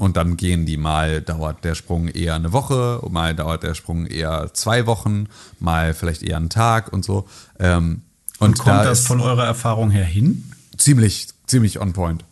Und 0.00 0.16
dann 0.16 0.36
gehen 0.36 0.64
die 0.64 0.78
mal, 0.78 1.20
dauert 1.20 1.62
der 1.62 1.74
Sprung 1.74 2.08
eher 2.08 2.34
eine 2.34 2.52
Woche, 2.52 3.02
mal 3.10 3.34
dauert 3.34 3.62
der 3.62 3.74
Sprung 3.74 4.06
eher 4.06 4.50
zwei 4.54 4.86
Wochen, 4.86 5.28
mal 5.58 5.92
vielleicht 5.92 6.22
eher 6.22 6.38
einen 6.38 6.48
Tag 6.48 6.92
und 6.92 7.04
so. 7.04 7.28
Ähm, 7.58 8.02
und, 8.38 8.48
Und 8.48 8.58
kommt 8.58 8.78
da 8.78 8.84
das 8.84 9.06
von 9.06 9.20
eurer 9.20 9.44
Erfahrung 9.44 9.90
her 9.90 10.04
hin? 10.04 10.50
ziemlich, 10.80 11.28
ziemlich 11.46 11.80
on 11.80 11.92
point. 11.92 12.24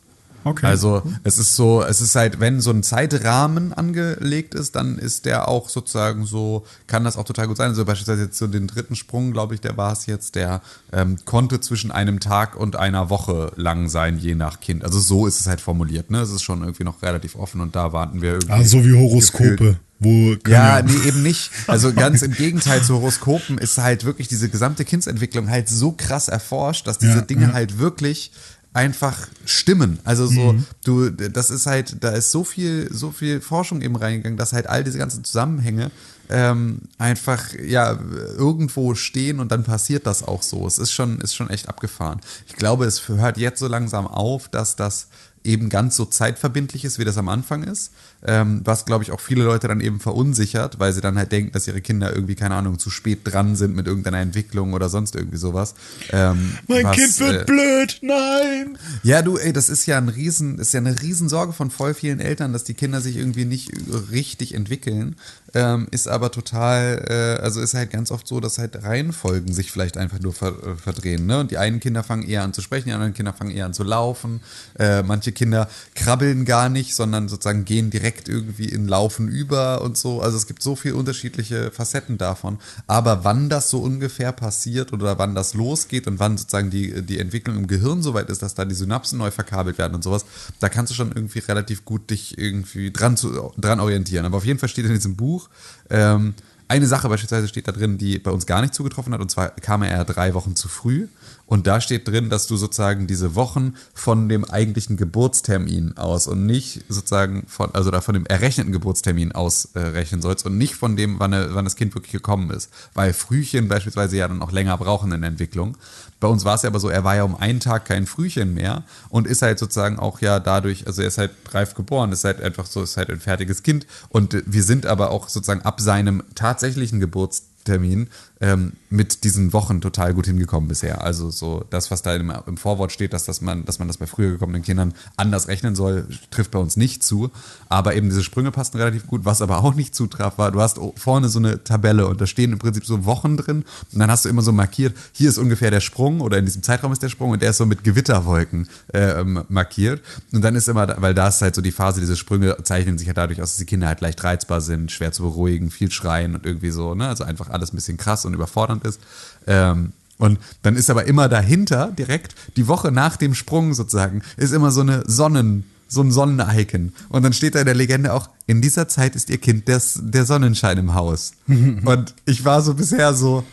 Okay. 0.45 0.67
Also 0.67 1.03
es 1.25 1.39
ist 1.39 1.57
so, 1.57 1.83
es 1.83 2.01
ist 2.01 2.15
halt, 2.15 2.41
wenn 2.41 2.61
so 2.61 2.71
ein 2.71 2.83
Zeitrahmen 2.83 3.73
angelegt 3.73 4.55
ist, 4.55 4.77
dann 4.77 4.99
ist 4.99 5.25
der 5.27 5.49
auch 5.49 5.69
sozusagen 5.69 6.25
so, 6.25 6.65
kann 6.87 7.05
das 7.05 7.17
auch 7.17 7.25
total 7.25 7.49
gut 7.49 7.57
sein. 7.57 7.69
Also 7.71 7.85
beispielsweise 7.85 8.25
jetzt 8.25 8.39
so 8.39 8.47
den 8.47 8.67
dritten 8.67 8.95
Sprung, 8.97 9.33
glaube 9.33 9.55
ich, 9.55 9.61
der 9.61 9.77
war 9.77 9.93
es 9.93 10.07
jetzt, 10.07 10.35
der 10.37 10.63
ähm, 10.93 11.17
konnte 11.25 11.61
zwischen 11.61 11.91
einem 11.91 12.21
Tag 12.21 12.57
und 12.57 12.77
einer 12.77 13.11
Woche 13.11 13.53
lang 13.57 13.89
sein, 13.89 14.19
je 14.19 14.35
nach 14.35 14.61
Kind. 14.61 14.85
Also 14.85 15.01
so 15.01 15.27
ist 15.27 15.41
es 15.41 15.47
halt 15.47 15.61
formuliert, 15.61 16.11
ne? 16.11 16.21
Es 16.21 16.31
ist 16.31 16.43
schon 16.43 16.61
irgendwie 16.63 16.85
noch 16.85 17.03
relativ 17.03 17.35
offen 17.37 17.61
und 17.61 17.75
da 17.77 17.93
warten 17.93 18.23
wir 18.23 18.35
irgendwie. 18.35 18.53
Ah, 18.53 18.65
so 18.65 18.85
wie 18.85 18.95
Horoskope. 18.95 19.57
gefühlt- 19.57 19.77
Wo 20.01 20.37
ja, 20.49 20.81
nee, 20.83 20.93
eben 21.09 21.23
nicht. 21.25 21.51
Also 21.67 21.93
ganz 21.93 22.23
im 22.23 22.33
Gegenteil 22.33 22.83
zu 22.85 22.95
Horoskopen 22.95 23.59
ist 23.59 23.79
halt 23.79 24.05
wirklich 24.05 24.29
diese 24.29 24.49
gesamte 24.49 24.85
Kindsentwicklung 24.85 25.51
halt 25.51 25.69
so 25.69 25.91
krass 25.93 26.29
erforscht, 26.29 26.87
dass 26.87 26.99
diese 26.99 27.17
Ja, 27.17 27.21
Dinge 27.23 27.47
ja. 27.49 27.53
halt 27.53 27.79
wirklich 27.81 28.31
einfach 28.79 29.27
stimmen. 29.45 29.99
Also 30.05 30.29
so, 30.29 30.55
du, 30.85 31.11
das 31.11 31.51
ist 31.51 31.67
halt, 31.67 31.97
da 32.05 32.11
ist 32.11 32.31
so 32.31 32.45
viel, 32.45 32.89
so 32.93 33.11
viel 33.11 33.41
Forschung 33.41 33.83
eben 33.83 33.97
reingegangen, 33.97 34.37
dass 34.37 34.53
halt 34.53 34.69
all 34.69 34.85
diese 34.85 34.99
ganzen 34.99 35.25
Zusammenhänge 35.25 35.91
ähm, 36.29 36.83
einfach 36.97 37.55
ja 37.55 37.99
irgendwo 38.37 38.95
stehen 38.95 39.41
und 39.41 39.51
dann 39.51 39.65
passiert 39.65 40.07
das 40.07 40.23
auch 40.23 40.43
so. 40.43 40.65
Es 40.65 40.79
ist 40.79 40.93
schon, 40.93 41.21
ist 41.21 41.35
schon 41.35 41.51
echt 41.51 41.69
abgefahren. 41.69 42.21
Ich 42.47 42.55
glaube, 42.55 42.85
es 42.85 43.09
hört 43.09 43.37
jetzt 43.37 43.59
so 43.59 43.67
langsam 43.67 44.07
auf, 44.07 44.49
dass 44.49 44.77
das 44.77 45.09
eben 45.43 45.71
ganz 45.71 45.97
so 45.97 46.05
zeitverbindlich 46.05 46.85
ist, 46.85 47.01
wie 47.01 47.05
das 47.05 47.19
am 47.19 47.29
Anfang 47.29 47.65
ist. 47.65 47.93
Ähm, 48.27 48.63
was, 48.65 48.85
glaube 48.85 49.05
ich, 49.05 49.13
auch 49.13 49.21
viele 49.21 49.45
Leute 49.45 49.69
dann 49.69 49.81
eben 49.81 50.01
verunsichert, 50.01 50.81
weil 50.81 50.93
sie 50.93 51.01
dann 51.01 51.17
halt 51.17 51.31
denken, 51.31 51.53
dass 51.53 51.69
ihre 51.69 51.81
Kinder 51.81 52.13
irgendwie, 52.13 52.35
keine 52.35 52.57
Ahnung, 52.57 52.79
zu 52.79 52.91
spät 52.91 53.21
dran 53.25 53.55
sind 53.55 53.77
mit 53.77 53.87
irgendeiner 53.87 54.19
Entwicklung 54.19 54.73
oder 54.73 54.89
sonst 54.89 55.15
irgendwie 55.15 55.37
sowas. 55.37 55.75
Ähm, 56.11 56.59
Mein 56.67 56.85
was, 56.85 56.97
Kind 56.97 57.21
wird 57.21 57.43
äh, 57.43 57.45
blöd, 57.45 57.99
nein! 58.03 58.79
ja, 59.05 59.23
du, 59.23 59.37
ey, 59.37 59.53
das 59.53 59.69
ist 59.69 59.87
ja 59.87 59.99
ein 59.99 60.09
riesen, 60.09 60.59
ist 60.59 60.73
ja 60.73 60.81
eine 60.81 61.01
Riesensorge 61.01 61.53
von 61.53 61.71
voll 61.71 61.95
vielen 61.95 62.19
Eltern, 62.19 62.53
dass 62.53 62.65
die 62.65 62.75
Kinder 62.75 63.01
sich 63.01 63.17
irgendwie 63.17 63.45
nicht 63.45 63.71
richtig 64.11 64.55
entwickeln. 64.55 65.17
Ähm, 65.55 65.87
ist 65.91 66.09
aber 66.09 66.31
total, 66.31 67.05
äh, 67.09 67.43
also 67.43 67.61
ist 67.61 67.73
halt 67.73 67.91
ganz 67.91 68.11
oft 68.11 68.29
so, 68.29 68.39
dass 68.41 68.59
halt 68.59 68.83
Reihenfolgen 68.83 69.53
sich 69.53 69.73
vielleicht 69.73 69.97
einfach 69.97 70.21
nur 70.21 70.35
ver 70.35 70.49
äh, 70.49 70.77
verdrehen. 70.77 71.27
Ne? 71.27 71.41
Und 71.41 71.51
die 71.51 71.59
einen 71.59 71.81
Kinder 71.81 72.03
fangen 72.03 72.23
eher 72.29 72.43
an 72.43 72.53
zu 72.53 72.61
sprechen, 72.61 72.89
die 72.89 72.93
anderen 72.93 73.15
Kinder 73.15 73.33
fangen 73.33 73.51
eher 73.51 73.65
an 73.65 73.73
zu 73.73 73.83
laufen. 73.83 74.41
Äh, 74.79 75.03
manche 75.03 75.33
Kinder 75.33 75.69
krabbeln 75.95 76.45
gar 76.45 76.69
nicht, 76.69 76.95
sondern 76.95 77.29
sozusagen 77.29 77.65
gehen 77.65 77.91
direkt 77.91 78.08
irgendwie 78.29 78.67
in 78.69 78.89
Laufen 78.89 79.29
über 79.29 79.83
und 79.83 79.97
so. 79.99 80.21
Also 80.23 80.37
es 80.37 80.47
gibt 80.47 80.63
so 80.63 80.77
viele 80.77 80.95
unterschiedliche 80.95 81.71
Facetten 81.71 82.19
davon. 82.19 82.59
Aber 82.87 83.25
wann 83.25 83.49
das 83.49 83.71
so 83.71 83.81
ungefähr 83.81 84.33
passiert 84.33 84.93
oder 84.93 85.19
wann 85.19 85.35
das 85.35 85.55
losgeht 85.55 86.07
und 86.07 86.19
wann 86.19 86.39
sozusagen 86.39 86.71
die, 86.71 87.03
die 87.03 87.19
Entwicklung 87.19 87.57
im 87.57 87.67
Gehirn 87.67 88.03
so 88.03 88.15
weit 88.15 88.31
ist, 88.31 88.43
dass 88.43 88.55
da 88.55 88.65
die 88.65 88.75
Synapsen 88.75 89.19
neu 89.19 89.31
verkabelt 89.31 89.79
werden 89.79 89.95
und 89.95 90.03
sowas, 90.03 90.25
da 90.61 90.69
kannst 90.69 90.91
du 90.91 90.95
schon 90.95 91.13
irgendwie 91.13 91.41
relativ 91.41 91.85
gut 91.85 92.11
dich 92.11 92.39
irgendwie 92.39 92.91
dran, 92.91 93.17
zu, 93.17 93.53
dran 93.59 93.81
orientieren. 93.81 94.25
Aber 94.25 94.39
auf 94.39 94.45
jeden 94.45 94.59
Fall 94.59 94.69
steht 94.69 94.87
in 94.87 94.95
diesem 94.95 95.17
Buch, 95.17 95.49
ähm, 95.91 96.35
eine 96.69 96.87
Sache 96.87 97.09
beispielsweise 97.09 97.49
steht 97.49 97.67
da 97.67 97.73
drin, 97.73 97.97
die 97.97 98.19
bei 98.19 98.31
uns 98.31 98.47
gar 98.47 98.61
nicht 98.61 98.75
zugetroffen 98.75 99.15
hat, 99.15 99.21
und 99.21 99.31
zwar 99.31 99.51
kam 99.51 99.83
er 99.83 100.05
drei 100.05 100.35
Wochen 100.35 100.55
zu 100.55 100.69
früh. 100.69 101.09
Und 101.49 101.67
da 101.67 101.81
steht 101.81 102.07
drin, 102.07 102.29
dass 102.29 102.47
du 102.47 102.59
sozusagen 102.59 103.07
diese 103.07 103.35
Wochen 103.35 103.75
von 103.95 104.29
dem 104.29 104.45
eigentlichen 104.45 104.99
Geburtstermin 104.99 105.97
aus 105.97 106.29
und 106.29 106.45
nicht 106.45 106.85
sozusagen 106.91 107.45
von, 107.49 107.75
also 107.75 107.91
da 107.91 108.03
von 108.03 108.13
dem 108.13 108.27
errechneten 108.27 108.71
Geburtstermin 108.71 109.33
aus 109.33 109.71
äh, 109.73 109.79
rechnen 109.79 110.21
sollst 110.21 110.45
und 110.45 110.59
nicht 110.59 110.75
von 110.75 110.95
dem, 110.95 111.19
wann, 111.19 111.33
wann 111.33 111.65
das 111.65 111.77
Kind 111.77 111.95
wirklich 111.95 112.13
gekommen 112.13 112.51
ist. 112.51 112.71
Weil 112.93 113.15
Frühchen 113.15 113.67
beispielsweise 113.67 114.19
ja 114.19 114.29
dann 114.29 114.43
auch 114.43 114.53
länger 114.53 114.77
brauchen 114.77 115.11
in 115.11 115.23
der 115.23 115.31
Entwicklung. 115.31 115.79
Bei 116.21 116.29
uns 116.29 116.45
war 116.45 116.57
es 116.57 116.63
ja 116.63 116.69
aber 116.69 116.81
so, 116.81 116.91
er 116.91 117.05
war 117.05 117.17
ja 117.17 117.23
um 117.23 117.35
einen 117.35 117.61
Tag 117.61 117.87
kein 117.87 118.07
Frühchen 118.07 118.53
mehr 118.53 118.85
und 119.09 119.27
ist 119.27 119.41
halt 119.41 119.59
sozusagen 119.59 119.99
auch 119.99 120.21
ja 120.21 120.41
dadurch, 120.41 120.87
also 120.87 121.01
er 121.01 121.09
ist 121.09 121.17
halt 121.17 121.31
reif 121.53 121.75
geboren, 121.75 122.13
ist 122.13 122.25
halt 122.25 122.43
einfach 122.43 122.67
so, 122.67 122.83
ist 122.83 122.99
halt 122.99 123.09
ein 123.09 123.21
fertiges 123.21 123.63
Kind. 123.63 123.87
Und 124.11 124.43
wir 124.45 124.63
sind 124.63 124.85
aber 124.85 125.11
auch 125.11 125.31
sozusagen 125.31 125.63
ab 125.63 125.81
seinem 125.81 126.25
tatsächlichen 126.35 127.01
Geburtstermin 127.01 128.09
ähm, 128.41 128.73
mit 128.91 129.25
diesen 129.25 129.53
Wochen 129.53 129.81
total 129.81 130.15
gut 130.15 130.27
hingekommen 130.27 130.69
bisher. 130.69 131.03
Also 131.03 131.31
so 131.31 131.65
das, 131.71 131.91
was 131.91 132.03
da 132.03 132.15
im, 132.15 132.33
im 132.47 132.57
Vorwort 132.57 132.93
steht, 132.93 133.13
dass, 133.13 133.25
dass, 133.25 133.41
man, 133.41 133.65
dass 133.65 133.79
man 133.79 133.89
das 133.89 133.99
bei 133.99 134.07
früher 134.07 134.31
gekommenen 134.31 134.63
Kindern 134.63 134.95
anders 135.17 135.49
rechnen 135.49 135.75
soll, 135.75 136.09
trifft 136.31 136.53
bei 136.53 136.59
uns 136.59 136.77
nicht 136.77 137.03
zu. 137.03 137.31
Aber 137.69 137.95
eben 137.95 138.09
diese 138.09 138.23
Sprünge 138.23 138.51
passten 138.51 138.79
relativ 138.79 139.07
gut. 139.07 139.25
Was 139.25 139.43
aber 139.43 139.59
auch 139.65 139.75
nicht 139.75 139.95
zutraf, 139.95 140.39
war, 140.39 140.53
du 140.53 140.61
hast 140.61 140.79
vorne 140.97 141.29
so 141.29 141.39
eine 141.39 141.65
Tabelle 141.65 142.07
und 142.07 142.21
da 142.21 142.27
stehen 142.27 142.53
im 142.53 142.59
Prinzip 142.59 142.87
so 142.87 143.05
Wochen 143.05 143.37
drin 143.37 143.65
und 143.93 143.99
dann 143.99 144.11
hast 144.11 144.25
du 144.25 144.29
immer 144.29 144.43
so 144.43 144.53
markiert, 144.53 144.97
hier 145.13 145.29
ist 145.29 145.39
ungefähr 145.39 145.71
der 145.71 145.81
Sprung 145.81 146.21
oder 146.21 146.39
in 146.39 146.45
diesem 146.45 146.63
Zeitraum 146.63 146.93
ist 146.93 147.03
der 147.03 147.09
Sprung 147.09 147.31
und 147.31 147.43
der 147.43 147.51
ist 147.51 147.59
so 147.59 147.67
mit 147.67 147.85
Gewitterwolken 147.85 148.69
äh, 148.93 149.25
markiert. 149.25 150.01
Und 150.33 150.43
dann 150.43 150.55
ist 150.55 150.69
immer, 150.69 151.01
weil 151.01 151.15
da 151.15 151.29
ist 151.29 151.43
halt 151.43 151.55
so 151.55 151.61
die 151.61 151.73
Phase, 151.73 152.01
diese 152.01 152.17
Sprünge 152.17 152.57
zeichnen 152.63 152.99
sich 152.99 153.09
ja 153.09 153.15
dadurch 153.15 153.43
aus, 153.43 153.51
dass 153.51 153.59
die 153.59 153.67
Kinder 153.67 153.89
halt 153.89 154.01
leicht 154.01 154.23
reizbar 154.23 154.61
sind, 154.61 154.93
schwer 154.93 155.13
zu 155.13 155.23
beruhigen, 155.25 155.71
viel 155.71 155.91
schreien 155.91 156.35
und 156.35 156.47
irgendwie 156.47 156.71
so, 156.71 156.95
ne? 156.95 157.09
Also 157.09 157.25
einfach 157.25 157.51
alles 157.51 157.73
ein 157.73 157.77
bisschen 157.77 157.97
krass 157.97 158.25
und 158.29 158.35
überfordernd 158.35 158.85
ist. 158.85 159.01
Ähm, 159.47 159.93
und 160.19 160.39
dann 160.63 160.77
ist 160.77 160.91
aber 160.91 161.05
immer 161.07 161.29
dahinter, 161.29 161.93
direkt, 161.97 162.35
die 162.57 162.67
Woche 162.69 162.93
nach 162.93 163.17
dem 163.17 163.35
Sprung 163.35 163.75
sozusagen, 163.75 164.23
ist 164.37 164.53
immer 164.53 164.71
so 164.71 164.81
eine 164.81 165.05
Sonnen, 165.07 165.65
so 165.89 166.03
ein 166.03 166.11
Sonnenicon. 166.11 166.93
Und 167.09 167.23
dann 167.23 167.33
steht 167.33 167.55
da 167.55 167.61
in 167.61 167.67
der 167.67 167.75
Legende 167.75 168.13
auch, 168.13 168.29
in 168.47 168.61
dieser 168.61 168.89
Zeit 168.89 169.15
ist 169.17 169.31
ihr 169.31 169.39
Kind 169.39 169.69
des, 169.69 170.01
der 170.03 170.25
Sonnenschein 170.25 170.79
im 170.79 170.95
Haus. 170.95 171.33
und 171.47 172.15
ich 172.25 172.45
war 172.45 172.63
so 172.63 172.75
bisher 172.75 173.15
so, 173.15 173.45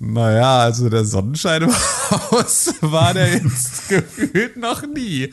naja, 0.00 0.60
also 0.60 0.88
der 0.88 1.04
Sonnenschein 1.04 1.62
im 1.62 1.72
Haus 1.72 2.72
war 2.82 3.14
der 3.14 3.34
jetzt 3.34 3.88
gefühlt 3.88 4.56
noch 4.56 4.86
nie. 4.86 5.30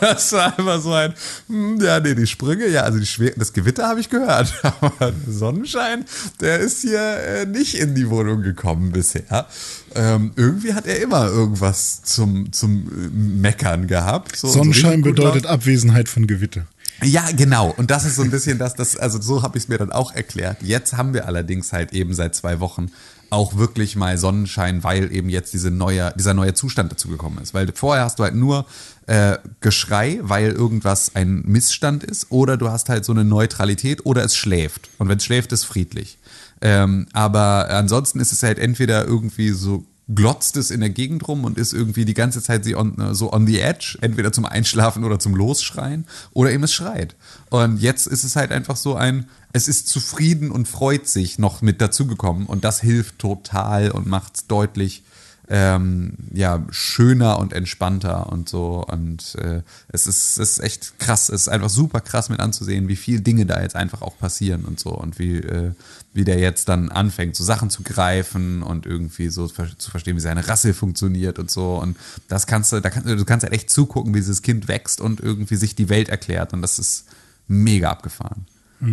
Das 0.00 0.32
war 0.32 0.58
einfach 0.58 0.80
so 0.80 0.92
ein, 0.92 1.14
hm, 1.48 1.80
ja, 1.80 2.00
nee, 2.00 2.14
die 2.14 2.26
Sprünge, 2.26 2.66
ja, 2.66 2.82
also 2.82 2.98
die 2.98 3.06
Schwer 3.06 3.32
das 3.36 3.52
Gewitter 3.52 3.86
habe 3.86 4.00
ich 4.00 4.10
gehört, 4.10 4.54
aber 4.80 5.12
der 5.12 5.32
Sonnenschein, 5.32 6.04
der 6.40 6.58
ist 6.58 6.80
hier 6.82 7.00
äh, 7.00 7.46
nicht 7.46 7.74
in 7.74 7.94
die 7.94 8.10
Wohnung 8.10 8.42
gekommen 8.42 8.90
bisher. 8.90 9.46
Ähm, 9.94 10.32
irgendwie 10.34 10.74
hat 10.74 10.86
er 10.86 11.00
immer 11.00 11.26
irgendwas 11.26 12.02
zum, 12.02 12.50
zum 12.52 12.88
äh, 12.88 13.08
Meckern 13.40 13.86
gehabt. 13.86 14.36
So, 14.36 14.48
so 14.48 14.54
Sonnenschein 14.54 15.02
gut 15.02 15.14
bedeutet. 15.14 15.46
Abwesenheit 15.46 16.08
von 16.08 16.26
Gewitter. 16.26 16.66
Ja, 17.02 17.24
genau. 17.36 17.70
Und 17.76 17.90
das 17.90 18.04
ist 18.04 18.16
so 18.16 18.22
ein 18.22 18.30
bisschen 18.30 18.58
das, 18.58 18.74
das 18.74 18.96
also 18.96 19.20
so 19.20 19.42
habe 19.42 19.58
ich 19.58 19.64
es 19.64 19.68
mir 19.68 19.78
dann 19.78 19.92
auch 19.92 20.12
erklärt. 20.12 20.58
Jetzt 20.62 20.96
haben 20.96 21.14
wir 21.14 21.26
allerdings 21.26 21.72
halt 21.72 21.92
eben 21.92 22.14
seit 22.14 22.34
zwei 22.34 22.60
Wochen 22.60 22.90
auch 23.32 23.56
wirklich 23.56 23.96
mal 23.96 24.18
Sonnenschein, 24.18 24.84
weil 24.84 25.10
eben 25.12 25.28
jetzt 25.30 25.54
diese 25.54 25.70
neue, 25.70 26.12
dieser 26.16 26.34
neue 26.34 26.52
Zustand 26.54 26.92
dazu 26.92 27.08
gekommen 27.08 27.38
ist. 27.42 27.54
Weil 27.54 27.72
vorher 27.72 28.04
hast 28.04 28.18
du 28.18 28.24
halt 28.24 28.34
nur 28.34 28.66
äh, 29.06 29.38
Geschrei, 29.60 30.20
weil 30.22 30.52
irgendwas 30.52 31.16
ein 31.16 31.42
Missstand 31.46 32.04
ist, 32.04 32.30
oder 32.30 32.56
du 32.56 32.68
hast 32.68 32.88
halt 32.88 33.04
so 33.04 33.12
eine 33.12 33.24
Neutralität 33.24 34.04
oder 34.04 34.22
es 34.22 34.36
schläft. 34.36 34.90
Und 34.98 35.08
wenn 35.08 35.16
es 35.16 35.24
schläft, 35.24 35.52
ist 35.52 35.64
friedlich. 35.64 36.18
Ähm, 36.60 37.06
aber 37.12 37.70
ansonsten 37.70 38.20
ist 38.20 38.32
es 38.32 38.42
halt 38.42 38.58
entweder 38.58 39.06
irgendwie 39.06 39.50
so 39.50 39.84
glotzt 40.14 40.56
es 40.56 40.70
in 40.70 40.80
der 40.80 40.90
Gegend 40.90 41.26
rum 41.28 41.44
und 41.44 41.58
ist 41.58 41.72
irgendwie 41.72 42.04
die 42.04 42.14
ganze 42.14 42.42
Zeit 42.42 42.64
so 42.64 42.76
on, 42.76 43.14
so 43.14 43.32
on 43.32 43.46
the 43.46 43.60
edge, 43.60 43.98
entweder 44.00 44.32
zum 44.32 44.44
Einschlafen 44.44 45.04
oder 45.04 45.18
zum 45.18 45.34
Losschreien, 45.34 46.06
oder 46.32 46.50
eben 46.50 46.64
es 46.64 46.72
schreit. 46.72 47.16
Und 47.50 47.80
jetzt 47.80 48.06
ist 48.06 48.24
es 48.24 48.36
halt 48.36 48.52
einfach 48.52 48.76
so 48.76 48.94
ein, 48.94 49.28
es 49.52 49.68
ist 49.68 49.88
zufrieden 49.88 50.50
und 50.50 50.68
freut 50.68 51.06
sich 51.06 51.38
noch 51.38 51.62
mit 51.62 51.80
dazugekommen 51.80 52.46
und 52.46 52.64
das 52.64 52.80
hilft 52.80 53.18
total 53.18 53.90
und 53.90 54.06
macht 54.06 54.36
es 54.36 54.46
deutlich 54.46 55.02
ähm, 55.48 56.14
ja, 56.32 56.64
schöner 56.70 57.38
und 57.38 57.52
entspannter 57.52 58.32
und 58.32 58.48
so. 58.48 58.84
Und 58.86 59.34
äh, 59.36 59.62
es, 59.88 60.06
ist, 60.06 60.38
es 60.38 60.58
ist 60.58 60.58
echt 60.60 60.98
krass. 60.98 61.28
Es 61.28 61.42
ist 61.42 61.48
einfach 61.48 61.68
super 61.68 62.00
krass 62.00 62.28
mit 62.28 62.40
anzusehen, 62.40 62.88
wie 62.88 62.96
viele 62.96 63.20
Dinge 63.20 63.44
da 63.44 63.60
jetzt 63.60 63.76
einfach 63.76 64.02
auch 64.02 64.16
passieren 64.18 64.64
und 64.64 64.78
so. 64.78 64.90
Und 64.90 65.18
wie, 65.18 65.38
äh, 65.38 65.72
wie 66.14 66.24
der 66.24 66.38
jetzt 66.38 66.68
dann 66.68 66.90
anfängt, 66.90 67.36
so 67.36 67.44
Sachen 67.44 67.70
zu 67.70 67.82
greifen 67.82 68.62
und 68.62 68.86
irgendwie 68.86 69.28
so 69.28 69.46
zu 69.48 69.90
verstehen, 69.90 70.16
wie 70.16 70.20
seine 70.20 70.46
Rasse 70.46 70.74
funktioniert 70.74 71.38
und 71.38 71.50
so. 71.50 71.76
Und 71.76 71.96
das 72.28 72.46
kannst 72.46 72.72
du, 72.72 72.80
da 72.80 72.88
kannst 72.88 73.08
du, 73.08 73.16
du 73.16 73.24
kannst 73.24 73.42
halt 73.42 73.52
echt 73.52 73.68
zugucken, 73.68 74.14
wie 74.14 74.20
dieses 74.20 74.42
Kind 74.42 74.68
wächst 74.68 75.00
und 75.00 75.20
irgendwie 75.20 75.56
sich 75.56 75.74
die 75.74 75.88
Welt 75.88 76.08
erklärt. 76.08 76.52
Und 76.52 76.62
das 76.62 76.78
ist 76.78 77.06
mega 77.48 77.90
abgefahren. 77.90 78.46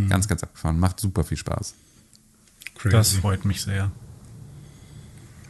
Ganz, 0.07 0.27
ganz 0.27 0.43
abgefahren. 0.43 0.79
Macht 0.79 0.99
super 0.99 1.23
viel 1.23 1.37
Spaß. 1.37 1.73
Crazy. 2.75 2.91
Das 2.95 3.11
freut 3.13 3.43
mich 3.43 3.61
sehr. 3.61 3.91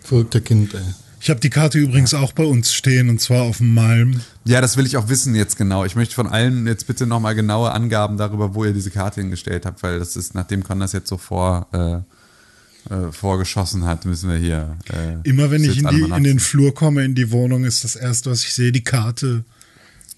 Verrückter 0.03 0.41
Kind, 0.41 0.73
ey. 0.73 0.81
Ich 1.21 1.29
habe 1.29 1.39
die 1.41 1.49
Karte 1.49 1.77
übrigens 1.77 2.13
auch 2.13 2.31
bei 2.31 2.45
uns 2.45 2.73
stehen 2.73 3.09
und 3.09 3.19
zwar 3.19 3.43
auf 3.43 3.57
dem 3.57 3.73
Malm. 3.73 4.21
Ja, 4.45 4.61
das 4.61 4.77
will 4.77 4.85
ich 4.85 4.95
auch 4.95 5.09
wissen 5.09 5.35
jetzt 5.35 5.57
genau. 5.57 5.83
Ich 5.83 5.95
möchte 5.95 6.15
von 6.15 6.27
allen 6.27 6.65
jetzt 6.65 6.87
bitte 6.87 7.05
nochmal 7.05 7.35
genaue 7.35 7.71
Angaben 7.71 8.15
darüber, 8.15 8.55
wo 8.55 8.63
ihr 8.63 8.71
diese 8.71 8.89
Karte 8.89 9.19
hingestellt 9.19 9.65
habt, 9.65 9.83
weil 9.83 9.99
das 9.99 10.15
ist, 10.15 10.33
nachdem 10.33 10.63
Con 10.63 10.79
das 10.79 10.93
jetzt 10.93 11.09
so 11.09 11.17
vor, 11.17 11.67
äh, 11.73 12.93
äh, 12.93 13.11
vorgeschossen 13.11 13.85
hat, 13.85 14.05
müssen 14.05 14.29
wir 14.29 14.37
hier. 14.37 14.77
Äh, 14.93 15.27
Immer 15.27 15.51
wenn 15.51 15.63
ich 15.63 15.79
in, 15.79 15.87
die, 15.89 16.01
in 16.01 16.23
den. 16.23 16.39
Flur 16.39 16.73
komme, 16.73 17.03
in 17.03 17.15
die 17.15 17.31
Wohnung, 17.31 17.65
ist 17.65 17.83
das 17.83 17.97
erste, 17.97 18.31
was 18.31 18.43
ich 18.43 18.53
sehe, 18.53 18.71
die 18.71 18.83
Karte. 18.83 19.43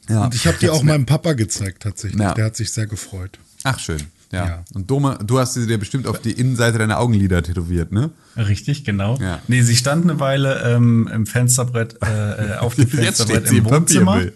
Ja. 0.07 0.25
Und 0.25 0.35
ich 0.35 0.45
habe 0.45 0.57
die 0.61 0.69
auch 0.69 0.83
meinem 0.83 1.07
Papa 1.07 1.33
gezeigt 1.33 1.81
tatsächlich. 1.81 2.21
Ja. 2.21 2.35
Der 2.35 2.45
hat 2.45 2.55
sich 2.55 2.71
sehr 2.71 2.85
gefreut. 2.85 3.39
Ach, 3.63 3.79
schön. 3.79 4.01
Ja. 4.31 4.47
Ja. 4.47 4.63
Und 4.73 4.89
Dome, 4.89 5.19
du 5.25 5.39
hast 5.39 5.53
sie 5.53 5.67
dir 5.67 5.77
bestimmt 5.77 6.07
auf 6.07 6.19
die 6.19 6.31
Innenseite 6.31 6.77
deiner 6.77 6.99
Augenlider 6.99 7.43
tätowiert, 7.43 7.91
ne? 7.91 8.11
Richtig, 8.37 8.85
genau. 8.85 9.17
Ja. 9.17 9.39
Nee, 9.47 9.61
sie 9.61 9.75
stand 9.75 10.03
eine 10.03 10.19
Weile 10.19 10.61
ähm, 10.63 11.09
im 11.13 11.25
Fensterbrett, 11.25 11.97
äh, 12.01 12.53
äh, 12.53 12.57
auf 12.57 12.75
dem 12.75 12.83
Jetzt 12.91 12.93
Fensterbrett 12.93 13.37
steht 13.37 13.47
sie 13.49 13.57
im 13.57 13.65
im 13.65 13.71
Wohnzimmer. 13.71 14.13
Papiermüll. 14.13 14.33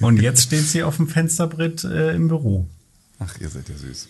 Und 0.00 0.20
jetzt 0.20 0.42
steht 0.42 0.68
sie 0.68 0.82
auf 0.82 0.96
dem 0.96 1.08
Fensterbrett 1.08 1.84
äh, 1.84 2.14
im 2.14 2.28
Büro. 2.28 2.68
Ach, 3.18 3.34
ihr 3.40 3.48
seid 3.48 3.68
ja 3.68 3.74
süß. 3.76 4.08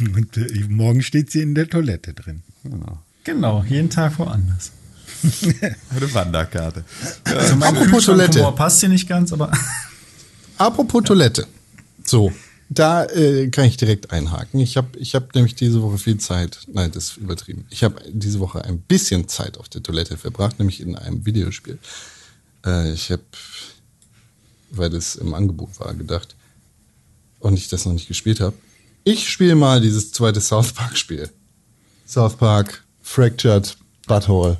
Und 0.14 0.36
äh, 0.36 0.64
morgen 0.68 1.02
steht 1.02 1.30
sie 1.30 1.40
in 1.40 1.54
der 1.54 1.68
Toilette 1.68 2.12
drin. 2.12 2.42
Genau. 2.64 2.98
Genau, 3.24 3.64
jeden 3.68 3.90
Tag 3.90 4.18
woanders. 4.18 4.72
Eine 5.90 6.14
Wanderkarte. 6.14 6.84
Also 7.24 7.54
Apropos 7.56 8.04
Toilette. 8.06 8.52
Passt 8.56 8.80
hier 8.80 8.88
nicht 8.88 9.08
ganz, 9.08 9.32
aber 9.32 9.52
Apropos 10.56 11.04
Toilette. 11.04 11.46
So, 12.04 12.32
da 12.72 13.04
äh, 13.04 13.48
kann 13.48 13.64
ich 13.64 13.76
direkt 13.76 14.12
einhaken. 14.12 14.60
Ich 14.60 14.76
habe 14.76 14.96
ich 14.96 15.16
hab 15.16 15.34
nämlich 15.34 15.56
diese 15.56 15.82
Woche 15.82 15.98
viel 15.98 16.18
Zeit, 16.18 16.60
nein, 16.72 16.92
das 16.92 17.04
ist 17.04 17.16
übertrieben. 17.16 17.66
Ich 17.68 17.82
habe 17.82 18.00
diese 18.08 18.38
Woche 18.38 18.64
ein 18.64 18.78
bisschen 18.80 19.26
Zeit 19.26 19.58
auf 19.58 19.68
der 19.68 19.82
Toilette 19.82 20.16
verbracht, 20.16 20.60
nämlich 20.60 20.80
in 20.80 20.94
einem 20.94 21.26
Videospiel. 21.26 21.78
Äh, 22.64 22.92
ich 22.92 23.10
habe, 23.10 23.24
weil 24.70 24.88
das 24.88 25.16
im 25.16 25.34
Angebot 25.34 25.80
war, 25.80 25.92
gedacht 25.94 26.36
und 27.40 27.56
ich 27.56 27.68
das 27.68 27.86
noch 27.86 27.92
nicht 27.92 28.06
gespielt 28.06 28.38
habe. 28.38 28.54
Ich 29.02 29.28
spiele 29.28 29.56
mal 29.56 29.80
dieses 29.80 30.12
zweite 30.12 30.40
South 30.40 30.72
Park 30.72 30.96
Spiel. 30.96 31.28
South 32.06 32.36
Park 32.36 32.84
Fractured 33.02 33.76
Butthole. 34.06 34.58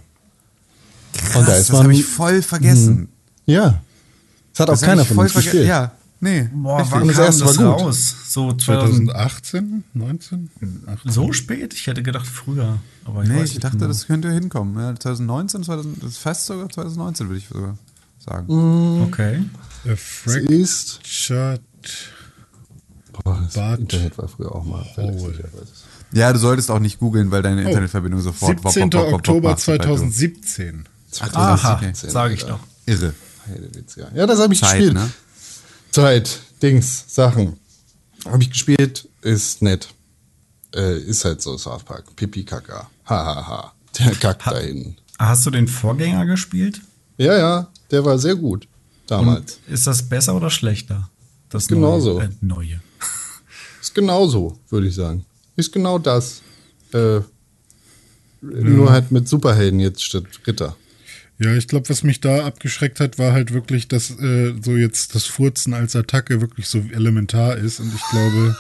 und 1.36 1.46
da 1.46 1.52
das 1.52 1.60
ist 1.60 1.72
man, 1.72 1.84
habe 1.84 1.94
ich 1.94 2.04
voll 2.04 2.42
vergessen. 2.42 3.08
ja. 3.46 3.80
Das 4.52 4.60
hat 4.60 4.68
auch 4.68 4.72
Das 4.72 4.82
hab 4.82 4.88
keiner 4.88 5.04
von 5.04 5.14
voll 5.14 5.26
uns 5.26 5.34
gespielt. 5.34 5.68
Ja, 5.68 5.92
nee. 6.20 6.48
boah, 6.52 6.86
wann 6.90 7.06
das 7.08 7.16
kam 7.16 7.24
erste 7.26 7.44
das 7.44 7.58
war 7.58 7.72
gut. 7.76 7.82
raus? 7.86 8.14
So 8.28 8.52
2000, 8.52 9.10
2018, 9.10 9.84
19? 9.94 10.50
18. 10.86 11.10
so 11.12 11.32
spät? 11.32 11.74
Ich 11.74 11.86
hätte 11.86 12.02
gedacht 12.02 12.26
früher. 12.26 12.78
Aber 13.04 13.22
ich 13.22 13.28
Nee, 13.28 13.40
weiß 13.40 13.50
ich 13.52 13.58
dachte, 13.60 13.76
genau. 13.78 13.88
das 13.88 14.06
könnte 14.06 14.30
hinkommen. 14.30 14.76
Ja, 14.78 14.94
2019, 14.94 15.64
2000, 15.64 16.02
das 16.02 16.10
ist 16.10 16.18
fast 16.18 16.46
sogar 16.46 16.68
2019, 16.68 17.28
würde 17.28 17.38
ich 17.38 17.48
sogar 17.48 17.76
sagen. 18.24 19.02
Okay. 19.08 19.42
A 19.90 19.96
Fractured. 19.96 21.60
Boah, 23.12 23.40
das 23.44 23.54
Bad 23.54 23.80
Internet 23.80 24.18
war 24.18 24.28
früher 24.28 24.54
auch 24.54 24.64
mal. 24.64 24.86
Ja, 26.12 26.32
du 26.32 26.38
solltest 26.38 26.70
auch 26.70 26.78
nicht 26.80 26.98
googeln, 26.98 27.30
weil 27.30 27.42
deine 27.42 27.62
Internetverbindung 27.62 28.20
sofort... 28.20 28.58
wop, 28.58 28.64
wop, 28.64 28.72
17. 28.72 28.92
wop, 28.92 29.00
wop, 29.00 29.06
wop 29.12 29.18
Oktober 29.18 29.48
macht, 29.50 29.60
sobald 29.60 29.82
du- 29.82 29.86
2017. 29.96 30.84
Aha, 31.32 31.56
2017, 31.78 32.10
sage 32.10 32.34
ich 32.34 32.44
doch. 32.44 32.60
Irre. 32.86 33.12
Ja, 34.14 34.26
das 34.26 34.38
habe 34.40 34.54
ich 34.54 34.60
Zeit, 34.60 34.76
gespielt. 34.78 34.94
ne? 34.94 35.10
Zeit, 35.90 36.40
Dings, 36.62 37.04
Sachen. 37.08 37.58
Habe 38.24 38.42
ich 38.42 38.50
gespielt, 38.50 39.08
ist 39.22 39.62
nett. 39.62 39.88
Äh, 40.74 40.98
ist 40.98 41.24
halt 41.24 41.42
so 41.42 41.56
South 41.58 41.84
Park. 41.84 42.14
Pipi 42.16 42.44
Kaka. 42.44 42.88
Hahaha. 43.04 43.34
Ha, 43.34 43.46
ha. 43.46 43.74
Der 43.98 44.14
kackt 44.14 44.46
da 44.46 44.58
hin. 44.58 44.96
Hast 45.18 45.44
du 45.46 45.50
den 45.50 45.66
Vorgänger 45.68 46.26
gespielt? 46.26 46.80
Ja, 47.18 47.36
ja, 47.36 47.68
der 47.90 48.04
war 48.04 48.18
sehr 48.18 48.36
gut. 48.36 48.68
Damals. 49.06 49.58
Ist 49.66 49.86
das 49.86 50.08
besser 50.08 50.36
oder 50.36 50.50
schlechter? 50.50 51.10
Das 51.48 51.66
Genauso. 51.66 52.14
Neue. 52.14 52.26
Äh, 52.26 52.30
neue. 52.40 52.80
Ist 53.80 53.94
genauso, 53.94 54.58
würde 54.68 54.86
ich 54.86 54.94
sagen. 54.94 55.26
Ist 55.56 55.72
genau 55.72 55.98
das. 55.98 56.42
Äh, 56.92 57.20
Nur 58.40 58.90
halt 58.90 59.10
mit 59.10 59.28
Superhelden 59.28 59.80
jetzt 59.80 60.04
statt 60.04 60.24
Ritter. 60.46 60.76
Ja, 61.42 61.54
ich 61.54 61.68
glaube, 61.68 61.88
was 61.88 62.02
mich 62.02 62.20
da 62.20 62.44
abgeschreckt 62.44 63.00
hat, 63.00 63.18
war 63.18 63.32
halt 63.32 63.54
wirklich, 63.54 63.88
dass 63.88 64.10
äh, 64.20 64.52
so 64.62 64.76
jetzt 64.76 65.14
das 65.14 65.24
Furzen 65.24 65.72
als 65.72 65.96
Attacke 65.96 66.42
wirklich 66.42 66.68
so 66.68 66.84
elementar 66.92 67.56
ist. 67.56 67.80
Und 67.80 67.92
ich 67.94 68.02
glaube, 68.10 68.56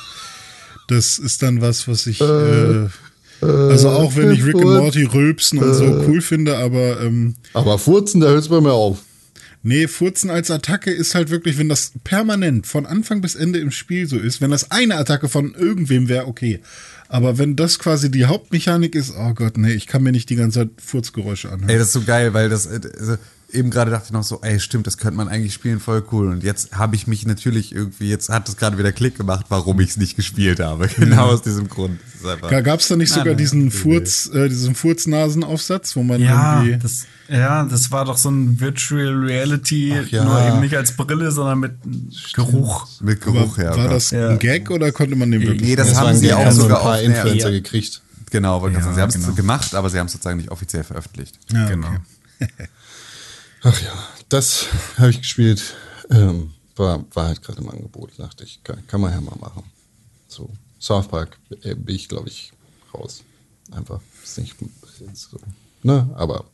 das 0.88 1.18
ist 1.18 1.42
dann 1.42 1.60
was, 1.60 1.88
was 1.88 2.06
ich. 2.06 2.22
Äh, 2.22 2.88
also 3.42 3.90
auch 3.90 4.16
wenn 4.16 4.32
ich 4.32 4.44
Rick 4.44 4.56
and 4.56 4.64
Morty 4.64 5.04
rülpsen 5.04 5.58
und 5.58 5.74
so 5.74 5.84
cool 6.06 6.20
finde, 6.20 6.56
aber 6.58 7.00
ähm, 7.00 7.36
Aber 7.54 7.78
Furzen, 7.78 8.20
da 8.20 8.28
hört 8.28 8.40
es 8.40 8.48
bei 8.48 8.60
mir 8.60 8.72
auf. 8.72 8.98
nee, 9.62 9.86
Furzen 9.86 10.30
als 10.30 10.50
Attacke 10.50 10.90
ist 10.90 11.14
halt 11.14 11.30
wirklich, 11.30 11.58
wenn 11.58 11.68
das 11.68 11.92
permanent 12.04 12.66
von 12.66 12.86
Anfang 12.86 13.20
bis 13.20 13.34
Ende 13.34 13.58
im 13.58 13.70
Spiel 13.70 14.06
so 14.06 14.18
ist, 14.18 14.40
wenn 14.40 14.50
das 14.50 14.70
eine 14.70 14.96
Attacke 14.96 15.28
von 15.28 15.54
irgendwem 15.54 16.08
wäre, 16.08 16.26
okay. 16.26 16.60
Aber 17.12 17.38
wenn 17.38 17.56
das 17.56 17.80
quasi 17.80 18.08
die 18.08 18.26
Hauptmechanik 18.26 18.94
ist, 18.94 19.12
oh 19.18 19.34
Gott, 19.34 19.58
nee, 19.58 19.72
ich 19.72 19.88
kann 19.88 20.04
mir 20.04 20.12
nicht 20.12 20.30
die 20.30 20.36
ganze 20.36 20.60
Zeit 20.60 20.68
Furzgeräusche 20.80 21.50
anhören. 21.50 21.68
Ey, 21.68 21.76
das 21.76 21.88
ist 21.88 21.92
so 21.94 22.02
geil, 22.02 22.34
weil 22.34 22.48
das, 22.48 22.66
äh, 22.66 22.80
also, 23.00 23.16
eben 23.52 23.70
gerade 23.70 23.90
dachte 23.90 24.06
ich 24.06 24.12
noch 24.12 24.22
so, 24.24 24.40
ey, 24.42 24.58
stimmt, 24.60 24.86
das 24.86 24.96
könnte 24.98 25.16
man 25.16 25.28
eigentlich 25.28 25.54
spielen, 25.54 25.80
voll 25.80 26.02
cool. 26.12 26.28
Und 26.28 26.42
jetzt 26.42 26.72
habe 26.76 26.96
ich 26.96 27.06
mich 27.06 27.26
natürlich 27.26 27.74
irgendwie, 27.74 28.08
jetzt 28.08 28.28
hat 28.28 28.48
es 28.48 28.56
gerade 28.56 28.78
wieder 28.78 28.92
Klick 28.92 29.16
gemacht, 29.16 29.46
warum 29.48 29.78
ich 29.80 29.90
es 29.90 29.96
nicht 29.96 30.16
gespielt 30.16 30.60
habe. 30.60 30.88
Genau 30.98 31.26
aus 31.26 31.42
diesem 31.42 31.68
Grund. 31.68 31.98
Gab 32.48 32.80
es 32.80 32.88
da 32.88 32.96
nicht 32.96 33.10
sogar 33.12 33.26
na, 33.28 33.34
diesen 33.34 33.70
Furz, 33.70 34.30
äh, 34.34 34.48
diesen 34.48 34.74
Furznasenaufsatz, 34.74 35.96
wo 35.96 36.02
man 36.02 36.20
Ja 36.20 36.62
irgendwie. 36.62 36.78
das, 36.82 37.06
ja, 37.28 37.64
das 37.64 37.90
war 37.90 38.04
doch 38.04 38.16
so 38.16 38.30
ein 38.30 38.60
Virtual 38.60 39.14
Reality, 39.24 39.94
ja. 40.10 40.24
nur 40.24 40.40
eben 40.46 40.60
nicht 40.60 40.76
als 40.76 40.96
Brille, 40.96 41.30
sondern 41.30 41.60
mit 41.60 41.72
Geruch. 42.34 42.86
Mit 43.00 43.20
Geruch 43.20 43.56
war 43.58 43.76
Gott. 43.76 43.90
das 43.92 44.10
Ja. 44.10 44.30
ein 44.30 44.38
Gag 44.38 44.70
oder 44.70 44.92
konnte 44.92 45.16
man 45.16 45.30
den 45.30 45.42
wirklich? 45.42 45.60
Nee, 45.62 45.76
das 45.76 45.88
Das 45.90 45.98
haben 46.00 46.16
sie 46.16 46.32
auch 46.32 46.38
haben 46.44 46.52
so 46.52 46.62
ein 46.62 46.68
sogar 46.68 46.80
paar 46.82 47.00
Influencer 47.00 47.48
Ja. 47.48 47.50
gekriegt. 47.50 48.02
Genau, 48.30 48.64
Ja, 48.68 48.80
sagen, 48.80 48.94
sie 48.94 49.00
haben 49.00 49.08
es 49.08 49.14
genau. 49.16 49.32
gemacht, 49.32 49.74
aber 49.74 49.90
sie 49.90 49.98
haben 49.98 50.06
es 50.06 50.12
sozusagen 50.12 50.36
nicht 50.38 50.50
offiziell 50.50 50.84
veröffentlicht. 50.84 51.36
ja, 51.52 51.68
Genau. 51.68 51.88
okay. 51.88 52.48
Ach 53.62 53.82
ja, 53.82 53.92
das 54.28 54.66
habe 54.96 55.10
ich 55.10 55.20
gespielt. 55.20 55.74
Ähm, 56.10 56.54
war, 56.76 57.04
war 57.14 57.26
halt 57.26 57.42
gerade 57.42 57.60
im 57.60 57.68
Angebot, 57.68 58.12
dachte 58.18 58.44
ich, 58.44 58.62
kann, 58.64 58.86
kann 58.86 59.00
man 59.00 59.12
ja 59.12 59.20
mal 59.20 59.36
machen. 59.38 59.64
So, 60.28 60.50
South 60.80 61.08
Park 61.08 61.38
äh, 61.62 61.74
bin 61.74 61.94
ich, 61.94 62.08
glaube 62.08 62.28
ich, 62.28 62.52
raus. 62.94 63.22
Einfach, 63.70 64.00
ist 64.22 64.38
nicht 64.38 64.56
so, 65.12 65.38
ne, 65.82 66.08
aber 66.14 66.44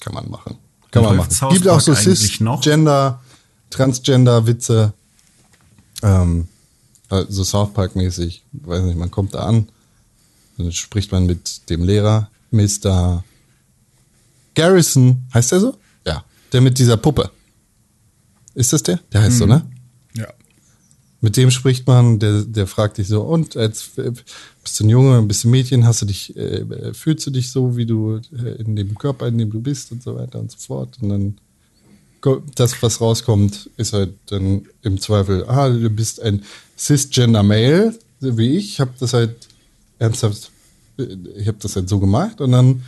kann 0.00 0.14
man 0.14 0.30
machen. 0.30 0.56
Kann 0.90 1.02
man 1.02 1.16
machen. 1.16 1.30
South 1.30 1.52
Gibt 1.52 1.68
auch 1.68 1.80
so? 1.80 1.94
Cis-Gender, 1.94 3.20
Transgender-Witze. 3.70 4.92
Ähm, 6.02 6.48
also 7.08 7.44
South 7.44 7.74
Park-mäßig, 7.74 8.42
weiß 8.52 8.82
nicht, 8.84 8.96
man 8.96 9.10
kommt 9.10 9.34
da 9.34 9.40
an, 9.40 9.68
dann 10.56 10.72
spricht 10.72 11.12
man 11.12 11.26
mit 11.26 11.68
dem 11.68 11.84
Lehrer, 11.84 12.30
Mr. 12.50 13.24
Garrison, 14.54 15.26
heißt 15.34 15.52
der 15.52 15.60
so? 15.60 15.78
Der 16.52 16.60
mit 16.60 16.78
dieser 16.78 16.96
Puppe. 16.96 17.30
Ist 18.54 18.72
das 18.72 18.82
der? 18.82 19.00
Der 19.12 19.22
heißt 19.22 19.38
so, 19.38 19.46
ne? 19.46 19.66
ja. 20.14 20.28
Mit 21.20 21.36
dem 21.36 21.50
spricht 21.50 21.86
man, 21.86 22.18
der, 22.18 22.42
der 22.42 22.66
fragt 22.66 22.98
dich 22.98 23.08
so, 23.08 23.22
und 23.22 23.56
als 23.56 23.96
äh, 23.96 24.12
bist 24.62 24.78
du 24.78 24.84
ein 24.84 24.90
Junge, 24.90 25.22
bist 25.22 25.44
du 25.44 25.48
ein 25.48 25.52
Mädchen, 25.52 25.86
hast 25.86 26.02
du 26.02 26.06
dich, 26.06 26.36
äh, 26.36 26.92
fühlst 26.92 27.26
du 27.26 27.30
dich 27.30 27.50
so, 27.50 27.76
wie 27.76 27.86
du 27.86 28.20
äh, 28.36 28.60
in 28.62 28.76
dem 28.76 28.96
Körper, 28.96 29.28
in 29.28 29.38
dem 29.38 29.50
du 29.50 29.60
bist 29.60 29.92
und 29.92 30.02
so 30.02 30.16
weiter 30.16 30.40
und 30.40 30.50
so 30.50 30.58
fort. 30.58 30.98
Und 31.00 31.08
dann 31.08 31.34
das, 32.54 32.80
was 32.82 33.00
rauskommt, 33.00 33.70
ist 33.76 33.92
halt 33.92 34.14
dann 34.26 34.66
im 34.82 35.00
Zweifel, 35.00 35.44
ah, 35.46 35.68
du 35.68 35.90
bist 35.90 36.20
ein 36.22 36.42
cisgender 36.78 37.42
Male, 37.42 37.98
wie 38.20 38.56
ich, 38.56 38.74
ich 38.74 38.80
habe 38.80 38.92
das 38.98 39.12
halt 39.12 39.48
ernsthaft, 39.98 40.50
äh, 40.98 41.16
ich 41.36 41.48
habe 41.48 41.58
das 41.60 41.76
halt 41.76 41.88
so 41.88 41.98
gemacht 41.98 42.40
und 42.40 42.52
dann 42.52 42.82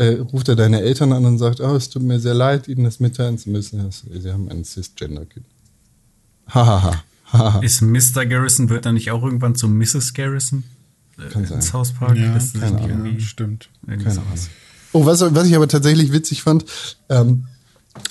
äh, 0.00 0.18
ruft 0.32 0.48
er 0.48 0.56
deine 0.56 0.80
Eltern 0.80 1.12
an 1.12 1.24
und 1.26 1.38
sagt, 1.38 1.60
oh, 1.60 1.74
es 1.76 1.90
tut 1.90 2.02
mir 2.02 2.18
sehr 2.20 2.34
leid, 2.34 2.68
ihnen 2.68 2.84
das 2.84 3.00
mitteilen 3.00 3.36
zu 3.38 3.50
müssen, 3.50 3.90
sie 3.90 4.32
haben 4.32 4.48
ein 4.48 4.64
cisgender-Kind. 4.64 5.44
Hahaha. 6.48 7.02
Haha. 7.32 7.60
Ist 7.60 7.82
Mr. 7.82 8.26
Garrison, 8.26 8.68
wird 8.70 8.86
er 8.86 8.92
nicht 8.92 9.10
auch 9.10 9.22
irgendwann 9.22 9.54
zu 9.54 9.68
Mrs. 9.68 10.14
Garrison? 10.14 10.64
Äh, 11.18 11.28
Kann 11.30 11.44
sein. 11.46 11.58
In 11.58 11.62
South 11.62 11.92
Park? 11.92 12.16
Ja, 12.16 12.34
Ist 12.36 12.54
das 12.54 12.60
keine 12.62 12.76
nicht 12.76 12.84
Ahnung. 12.86 13.06
irgendwie- 13.06 13.20
Stimmt. 13.22 13.68
irgendwie 13.86 14.06
Keine? 14.08 14.22
Oh, 14.92 15.06
was, 15.06 15.20
was 15.20 15.46
ich 15.46 15.54
aber 15.54 15.68
tatsächlich 15.68 16.12
witzig 16.12 16.42
fand, 16.42 16.64
ähm, 17.08 17.46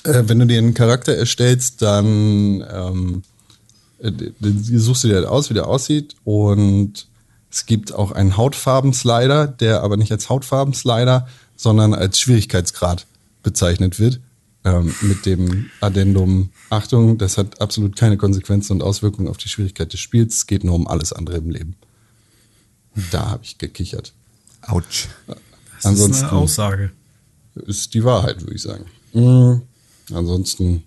äh, 0.04 0.24
wenn 0.28 0.40
du 0.40 0.46
dir 0.46 0.58
einen 0.60 0.74
Charakter 0.74 1.14
erstellst, 1.16 1.82
dann 1.82 2.64
ähm, 2.72 3.24
äh, 4.00 4.12
dann 4.40 4.64
suchst 4.64 5.04
du 5.04 5.10
dir 5.10 5.16
halt 5.16 5.26
aus, 5.26 5.50
wie 5.50 5.54
der 5.56 5.68
aussieht 5.68 6.16
und 6.24 7.08
es 7.52 7.66
gibt 7.66 7.94
auch 7.94 8.12
einen 8.14 8.38
Hautfarben-Slider, 8.38 9.48
der 9.48 9.82
aber 9.84 9.98
nicht 9.98 10.12
als 10.14 10.30
Hautfarben-Slider, 10.30 11.28
sondern 11.60 11.94
als 11.94 12.18
Schwierigkeitsgrad 12.22 13.06
bezeichnet 13.44 14.00
wird. 14.00 14.22
Ähm, 14.64 14.94
mit 15.02 15.26
dem 15.26 15.70
Addendum, 15.82 16.50
Achtung, 16.70 17.18
das 17.18 17.38
hat 17.38 17.60
absolut 17.62 17.98
keine 17.98 18.16
Konsequenzen 18.18 18.74
und 18.74 18.82
Auswirkungen 18.82 19.28
auf 19.28 19.36
die 19.38 19.50
Schwierigkeit 19.50 19.92
des 19.92 20.00
Spiels. 20.00 20.36
Es 20.38 20.48
geht 20.48 20.64
nur 20.64 20.76
um 20.76 20.88
alles 20.88 21.12
andere 21.12 21.38
im 21.38 21.50
Leben. 21.50 21.76
Da 23.12 23.30
habe 23.30 23.44
ich 23.44 23.58
gekichert. 23.58 24.14
Autsch. 24.62 25.08
Das 25.28 25.86
Ansonsten- 25.86 26.24
ist 26.26 26.30
eine 26.30 26.32
Aussage. 26.40 26.92
ist 27.56 27.94
die 27.94 28.04
Wahrheit, 28.06 28.42
würde 28.42 28.56
ich 28.56 28.62
sagen. 28.62 28.86
Mhm. 29.14 29.62
Ansonsten 30.14 30.84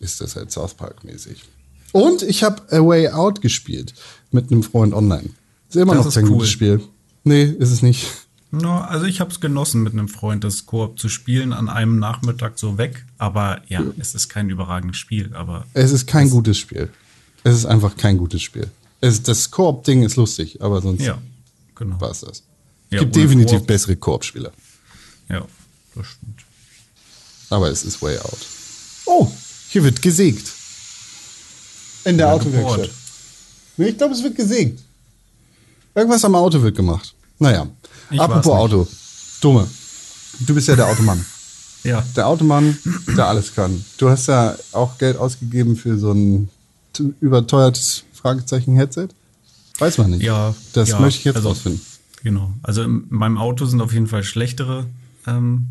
ist 0.00 0.20
das 0.20 0.36
halt 0.36 0.50
South 0.52 0.74
Park 0.74 1.04
mäßig. 1.04 1.42
Und 1.92 2.22
ich 2.22 2.42
habe 2.42 2.62
A 2.70 2.80
Way 2.86 3.08
Out 3.10 3.40
gespielt 3.40 3.94
mit 4.30 4.50
einem 4.50 4.62
Freund 4.62 4.92
online. 4.94 5.30
Ist 5.68 5.76
immer 5.76 5.94
Das 5.94 6.04
noch 6.04 6.08
ist 6.08 6.14
kein 6.16 6.24
cool. 6.24 6.32
gutes 6.32 6.50
Spiel. 6.50 6.80
Nee, 7.24 7.44
ist 7.44 7.70
es 7.70 7.80
nicht. 7.82 8.06
No, 8.60 8.78
also 8.78 9.06
ich 9.06 9.20
habe 9.20 9.30
es 9.30 9.40
genossen, 9.40 9.82
mit 9.82 9.92
einem 9.92 10.08
Freund 10.08 10.44
das 10.44 10.66
Koop 10.66 10.98
zu 10.98 11.08
spielen, 11.08 11.52
an 11.52 11.68
einem 11.68 11.98
Nachmittag 11.98 12.58
so 12.58 12.78
weg. 12.78 13.04
Aber 13.18 13.62
ja, 13.68 13.82
es 13.98 14.14
ist 14.14 14.28
kein 14.28 14.48
überragendes 14.50 14.96
Spiel. 14.96 15.34
Aber 15.34 15.66
Es 15.74 15.90
ist 15.92 16.06
kein 16.06 16.30
gutes 16.30 16.58
Spiel. 16.58 16.88
Es 17.42 17.54
ist 17.56 17.66
einfach 17.66 17.96
kein 17.96 18.16
gutes 18.18 18.42
Spiel. 18.42 18.70
Es, 19.00 19.22
das 19.22 19.50
Koop-Ding 19.50 20.02
ist 20.02 20.16
lustig, 20.16 20.62
aber 20.62 20.80
sonst 20.80 21.02
ja, 21.02 21.18
genau. 21.74 22.00
war 22.00 22.10
es 22.10 22.20
das. 22.20 22.38
Es 22.38 22.42
Ja, 22.90 23.00
gibt 23.00 23.16
definitiv 23.16 23.58
Koop. 23.58 23.66
bessere 23.66 23.96
Koop-Spieler. 23.96 24.52
Ja, 25.28 25.44
das 25.94 26.06
stimmt. 26.06 26.40
Aber 27.50 27.68
es 27.70 27.84
ist 27.84 28.00
Way 28.02 28.18
Out. 28.18 28.38
Oh, 29.06 29.30
hier 29.68 29.84
wird 29.84 30.00
gesägt. 30.00 30.50
In 32.04 32.16
der 32.18 32.26
Oder 32.28 32.36
Autowerkstatt. 32.36 32.90
ich 33.78 33.96
glaube, 33.98 34.14
es 34.14 34.22
wird 34.22 34.36
gesägt. 34.36 34.80
Irgendwas 35.94 36.24
am 36.24 36.34
Auto 36.34 36.60
wird 36.62 36.76
gemacht. 36.76 37.14
Naja, 37.38 37.66
Ich 38.10 38.20
apropos. 38.20 38.46
Auto. 38.52 38.88
Dumme. 39.40 39.68
Du 40.40 40.54
bist 40.54 40.68
ja 40.68 40.76
der 40.76 40.88
Automann. 40.88 41.24
Ja. 41.84 42.02
Der 42.16 42.26
Automann, 42.26 42.78
der 43.16 43.26
alles 43.26 43.54
kann. 43.54 43.84
Du 43.98 44.08
hast 44.08 44.26
ja 44.26 44.56
auch 44.72 44.96
Geld 44.98 45.16
ausgegeben 45.16 45.76
für 45.76 45.98
so 45.98 46.12
ein 46.12 46.48
überteuertes 47.20 48.04
Fragezeichen-Headset. 48.14 49.08
Weiß 49.78 49.98
man 49.98 50.10
nicht. 50.10 50.22
Ja, 50.22 50.54
Das 50.72 50.90
ja, 50.90 51.00
möchte 51.00 51.18
ich 51.18 51.24
jetzt 51.24 51.36
also- 51.36 51.48
rausfinden. 51.50 51.80
Genau. 52.22 52.54
Also 52.62 52.82
in 52.82 53.04
meinem 53.10 53.36
Auto 53.36 53.66
sind 53.66 53.82
auf 53.82 53.92
jeden 53.92 54.06
Fall 54.06 54.24
schlechtere 54.24 54.86
ähm, 55.26 55.66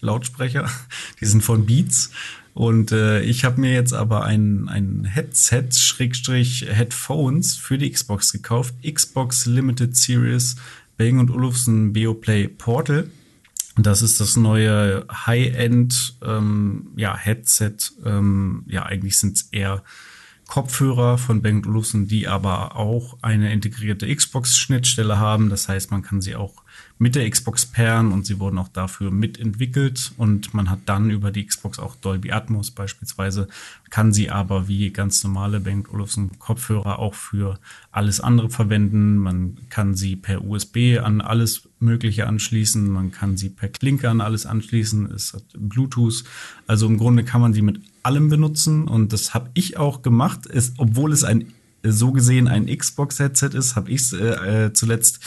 Lautsprecher. 0.00 0.68
Die 1.20 1.24
sind 1.26 1.42
von 1.42 1.64
Beats. 1.64 2.10
Und 2.52 2.92
äh, 2.92 3.20
ich 3.22 3.44
habe 3.44 3.60
mir 3.60 3.72
jetzt 3.72 3.94
aber 3.94 4.24
ein, 4.24 4.68
ein 4.68 5.04
Headset, 5.06 5.70
Schrägstrich 5.72 6.66
Headphones 6.68 7.56
für 7.56 7.78
die 7.78 7.90
Xbox 7.90 8.32
gekauft. 8.32 8.74
Xbox 8.88 9.46
Limited 9.46 9.96
Series 9.96 10.56
Bang 10.96 11.18
und 11.18 11.30
Olufsen 11.30 11.92
Beoplay 11.92 12.48
Portal. 12.48 13.10
Das 13.76 14.02
ist 14.02 14.20
das 14.20 14.36
neue 14.36 15.06
High-End 15.10 16.18
ähm, 16.22 16.88
ja, 16.96 17.16
Headset. 17.16 17.76
Ähm, 18.04 18.64
ja, 18.66 18.84
eigentlich 18.84 19.18
sind 19.18 19.36
es 19.36 19.48
eher 19.50 19.82
Kopfhörer 20.46 21.18
von 21.18 21.42
Bang 21.42 21.66
Olufsen, 21.66 22.06
die 22.06 22.28
aber 22.28 22.76
auch 22.76 23.18
eine 23.22 23.52
integrierte 23.52 24.14
Xbox-Schnittstelle 24.14 25.18
haben. 25.18 25.50
Das 25.50 25.68
heißt, 25.68 25.90
man 25.90 26.02
kann 26.02 26.20
sie 26.20 26.36
auch 26.36 26.63
mit 26.98 27.16
der 27.16 27.28
Xbox 27.28 27.66
pairen 27.66 28.12
und 28.12 28.24
sie 28.24 28.38
wurden 28.38 28.58
auch 28.58 28.68
dafür 28.68 29.10
mitentwickelt. 29.10 30.12
Und 30.16 30.54
man 30.54 30.70
hat 30.70 30.80
dann 30.86 31.10
über 31.10 31.30
die 31.32 31.44
Xbox 31.44 31.78
auch 31.78 31.96
Dolby 31.96 32.30
Atmos 32.30 32.70
beispielsweise, 32.70 33.48
kann 33.90 34.12
sie 34.12 34.30
aber 34.30 34.68
wie 34.68 34.90
ganz 34.90 35.22
normale 35.24 35.60
Bang 35.60 35.88
Olufsen 35.92 36.38
Kopfhörer 36.38 37.00
auch 37.00 37.14
für 37.14 37.58
alles 37.90 38.20
andere 38.20 38.48
verwenden. 38.48 39.18
Man 39.18 39.58
kann 39.70 39.94
sie 39.94 40.14
per 40.14 40.44
USB 40.44 40.98
an 41.02 41.20
alles 41.20 41.68
Mögliche 41.80 42.26
anschließen, 42.26 42.88
man 42.88 43.10
kann 43.10 43.36
sie 43.36 43.50
per 43.50 43.68
Klinke 43.68 44.08
an 44.08 44.20
alles 44.20 44.46
anschließen, 44.46 45.10
es 45.12 45.34
hat 45.34 45.44
Bluetooth. 45.58 46.24
Also 46.66 46.86
im 46.86 46.96
Grunde 46.96 47.24
kann 47.24 47.40
man 47.40 47.52
sie 47.52 47.62
mit 47.62 47.80
allem 48.04 48.28
benutzen. 48.28 48.86
Und 48.86 49.12
das 49.12 49.34
habe 49.34 49.50
ich 49.54 49.76
auch 49.76 50.02
gemacht, 50.02 50.46
es, 50.46 50.74
obwohl 50.76 51.12
es 51.12 51.24
ein 51.24 51.52
so 51.86 52.12
gesehen 52.12 52.48
ein 52.48 52.66
Xbox-Headset 52.66 53.50
ist, 53.52 53.76
habe 53.76 53.90
ich 53.90 54.00
es 54.00 54.12
äh, 54.12 54.66
äh, 54.66 54.72
zuletzt 54.72 55.20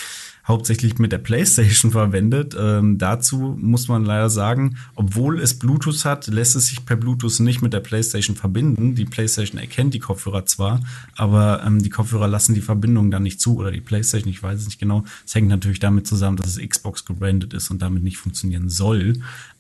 hauptsächlich 0.48 0.98
mit 0.98 1.12
der 1.12 1.18
PlayStation 1.18 1.92
verwendet. 1.92 2.56
Ähm, 2.60 2.98
dazu 2.98 3.58
muss 3.60 3.88
man 3.88 4.06
leider 4.06 4.30
sagen, 4.30 4.78
obwohl 4.96 5.40
es 5.40 5.60
Bluetooth 5.60 6.06
hat, 6.06 6.28
lässt 6.28 6.56
es 6.56 6.68
sich 6.68 6.86
per 6.86 6.96
Bluetooth 6.96 7.40
nicht 7.40 7.62
mit 7.62 7.74
der 7.74 7.82
PlayStation 7.82 8.36
verbinden. 8.36 8.96
Die 8.96 9.06
PlayStation 9.06 9.60
erkennt 9.60 9.94
die 9.94 10.00
Kopfhörer 10.00 10.46
zwar, 10.46 10.80
aber 11.16 11.64
ähm, 11.66 11.82
die 11.82 11.90
Kopfhörer 11.90 12.28
lassen 12.28 12.56
die 12.56 12.62
Verbindung 12.62 13.12
dann 13.12 13.24
nicht 13.24 13.42
zu 13.42 13.58
oder 13.58 13.72
die 13.72 13.82
PlayStation, 13.82 14.32
ich 14.32 14.42
weiß 14.42 14.60
es 14.60 14.66
nicht 14.66 14.80
genau. 14.80 15.04
Es 15.26 15.36
hängt 15.36 15.50
natürlich 15.50 15.80
damit 15.80 16.08
zusammen, 16.08 16.38
dass 16.38 16.48
es 16.48 16.70
Xbox 16.70 17.06
gebrandet 17.06 17.54
ist 17.54 17.70
und 17.70 17.82
damit 17.82 18.04
nicht 18.04 18.18
funktionieren 18.18 18.70
soll. 18.70 19.14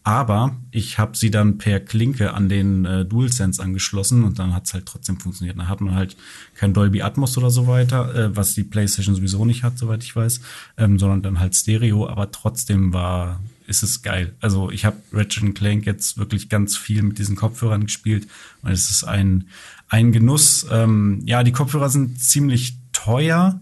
Aber 0.07 0.55
ich 0.71 0.99
habe 0.99 1.17
sie 1.17 1.31
dann 1.31 1.57
per 1.57 1.81
Klinke 1.81 2.33
an 2.33 2.47
den 2.47 2.85
äh, 2.85 3.03
DualSense 3.03 3.61
angeschlossen 3.61 4.23
und 4.23 4.39
dann 4.39 4.53
hat 4.53 4.65
es 4.65 4.73
halt 4.73 4.85
trotzdem 4.85 5.19
funktioniert. 5.19 5.57
Dann 5.57 5.67
hat 5.67 5.81
man 5.81 5.95
halt 5.95 6.15
kein 6.55 6.73
Dolby 6.73 7.01
Atmos 7.01 7.37
oder 7.37 7.49
so 7.49 7.67
weiter, 7.67 8.15
äh, 8.15 8.33
was 8.33 8.53
die 8.53 8.63
PlayStation 8.63 9.15
sowieso 9.15 9.43
nicht 9.43 9.63
hat, 9.63 9.77
soweit 9.77 10.05
ich 10.05 10.15
weiß, 10.15 10.39
ähm, 10.77 10.99
sondern 10.99 11.21
dann 11.21 11.39
halt 11.39 11.55
Stereo. 11.55 12.07
Aber 12.07 12.31
trotzdem 12.31 12.93
war 12.93 13.41
ist 13.67 13.83
es 13.83 14.01
geil. 14.01 14.33
Also 14.39 14.71
ich 14.71 14.85
habe 14.85 14.97
Ratchet 15.11 15.53
Clank 15.55 15.85
jetzt 15.85 16.17
wirklich 16.17 16.47
ganz 16.47 16.77
viel 16.77 17.03
mit 17.03 17.19
diesen 17.19 17.35
Kopfhörern 17.35 17.83
gespielt 17.83 18.27
und 18.63 18.71
es 18.71 18.89
ist 18.89 19.03
ein 19.03 19.49
ein 19.89 20.11
Genuss. 20.11 20.65
Ähm, 20.71 21.21
ja, 21.25 21.43
die 21.43 21.51
Kopfhörer 21.51 21.89
sind 21.89 22.19
ziemlich 22.19 22.77
teuer, 22.93 23.59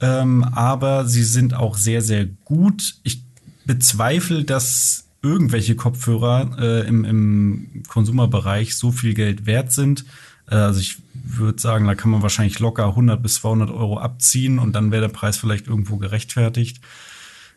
ähm, 0.00 0.44
aber 0.44 1.06
sie 1.06 1.24
sind 1.24 1.54
auch 1.54 1.76
sehr 1.76 2.02
sehr 2.02 2.26
gut. 2.26 2.96
Ich 3.04 3.22
bezweifle, 3.64 4.44
dass 4.44 5.08
irgendwelche 5.22 5.76
Kopfhörer 5.76 6.56
äh, 6.58 6.88
im, 6.88 7.04
im 7.04 7.82
Konsumerbereich 7.88 8.76
so 8.76 8.92
viel 8.92 9.14
Geld 9.14 9.46
wert 9.46 9.72
sind. 9.72 10.04
Äh, 10.50 10.56
also 10.56 10.80
ich 10.80 10.98
würde 11.12 11.60
sagen, 11.60 11.86
da 11.86 11.94
kann 11.94 12.10
man 12.10 12.22
wahrscheinlich 12.22 12.58
locker 12.58 12.86
100 12.86 13.22
bis 13.22 13.36
200 13.36 13.70
Euro 13.70 13.98
abziehen 13.98 14.58
und 14.58 14.72
dann 14.72 14.90
wäre 14.90 15.02
der 15.02 15.08
Preis 15.08 15.36
vielleicht 15.36 15.66
irgendwo 15.66 15.96
gerechtfertigt. 15.96 16.80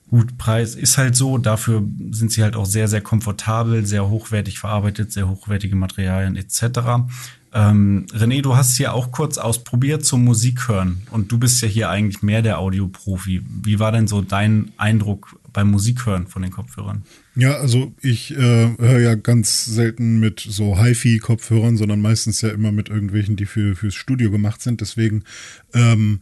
Gut, 0.09 0.37
Preis 0.37 0.75
ist 0.75 0.97
halt 0.97 1.15
so. 1.15 1.37
Dafür 1.37 1.83
sind 2.11 2.33
sie 2.33 2.43
halt 2.43 2.57
auch 2.57 2.65
sehr, 2.65 2.89
sehr 2.89 2.99
komfortabel, 2.99 3.85
sehr 3.85 4.09
hochwertig 4.09 4.59
verarbeitet, 4.59 5.13
sehr 5.13 5.29
hochwertige 5.29 5.75
Materialien 5.77 6.35
etc. 6.35 7.05
Ähm, 7.53 8.07
René, 8.11 8.41
du 8.41 8.57
hast 8.57 8.75
hier 8.75 8.93
auch 8.93 9.11
kurz 9.11 9.37
ausprobiert 9.37 10.05
zum 10.05 10.25
Musik 10.25 10.67
hören 10.67 11.03
und 11.11 11.31
du 11.31 11.37
bist 11.37 11.61
ja 11.61 11.67
hier 11.69 11.89
eigentlich 11.89 12.23
mehr 12.23 12.41
der 12.41 12.59
Audioprofi. 12.59 13.41
Wie 13.63 13.79
war 13.79 13.93
denn 13.93 14.07
so 14.07 14.21
dein 14.21 14.73
Eindruck 14.75 15.37
beim 15.53 15.71
Musikhören 15.71 16.27
von 16.27 16.41
den 16.41 16.51
Kopfhörern? 16.51 17.03
Ja, 17.35 17.57
also 17.59 17.93
ich 18.01 18.31
äh, 18.31 18.35
höre 18.77 18.99
ja 18.99 19.15
ganz 19.15 19.63
selten 19.65 20.19
mit 20.19 20.41
so 20.41 20.77
HiFi-Kopfhörern, 20.77 21.77
sondern 21.77 22.01
meistens 22.01 22.41
ja 22.41 22.49
immer 22.49 22.73
mit 22.73 22.89
irgendwelchen, 22.89 23.37
die 23.37 23.45
für 23.45 23.75
fürs 23.75 23.95
Studio 23.95 24.31
gemacht 24.31 24.61
sind. 24.61 24.81
Deswegen 24.81 25.23
ähm, 25.73 26.19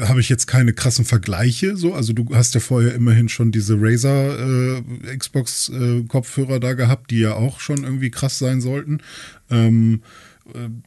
habe 0.00 0.20
ich 0.20 0.28
jetzt 0.28 0.46
keine 0.46 0.72
krassen 0.74 1.04
Vergleiche. 1.04 1.76
So, 1.76 1.92
also 1.92 2.12
du 2.12 2.34
hast 2.34 2.54
ja 2.54 2.60
vorher 2.60 2.94
immerhin 2.94 3.28
schon 3.28 3.50
diese 3.50 3.76
Razer 3.80 4.76
äh, 4.78 5.16
Xbox 5.16 5.70
äh, 5.70 6.04
Kopfhörer 6.06 6.60
da 6.60 6.74
gehabt, 6.74 7.10
die 7.10 7.18
ja 7.18 7.34
auch 7.34 7.58
schon 7.58 7.82
irgendwie 7.82 8.10
krass 8.10 8.38
sein 8.38 8.60
sollten. 8.60 9.00
Ähm, 9.50 10.02
äh, 10.02 10.27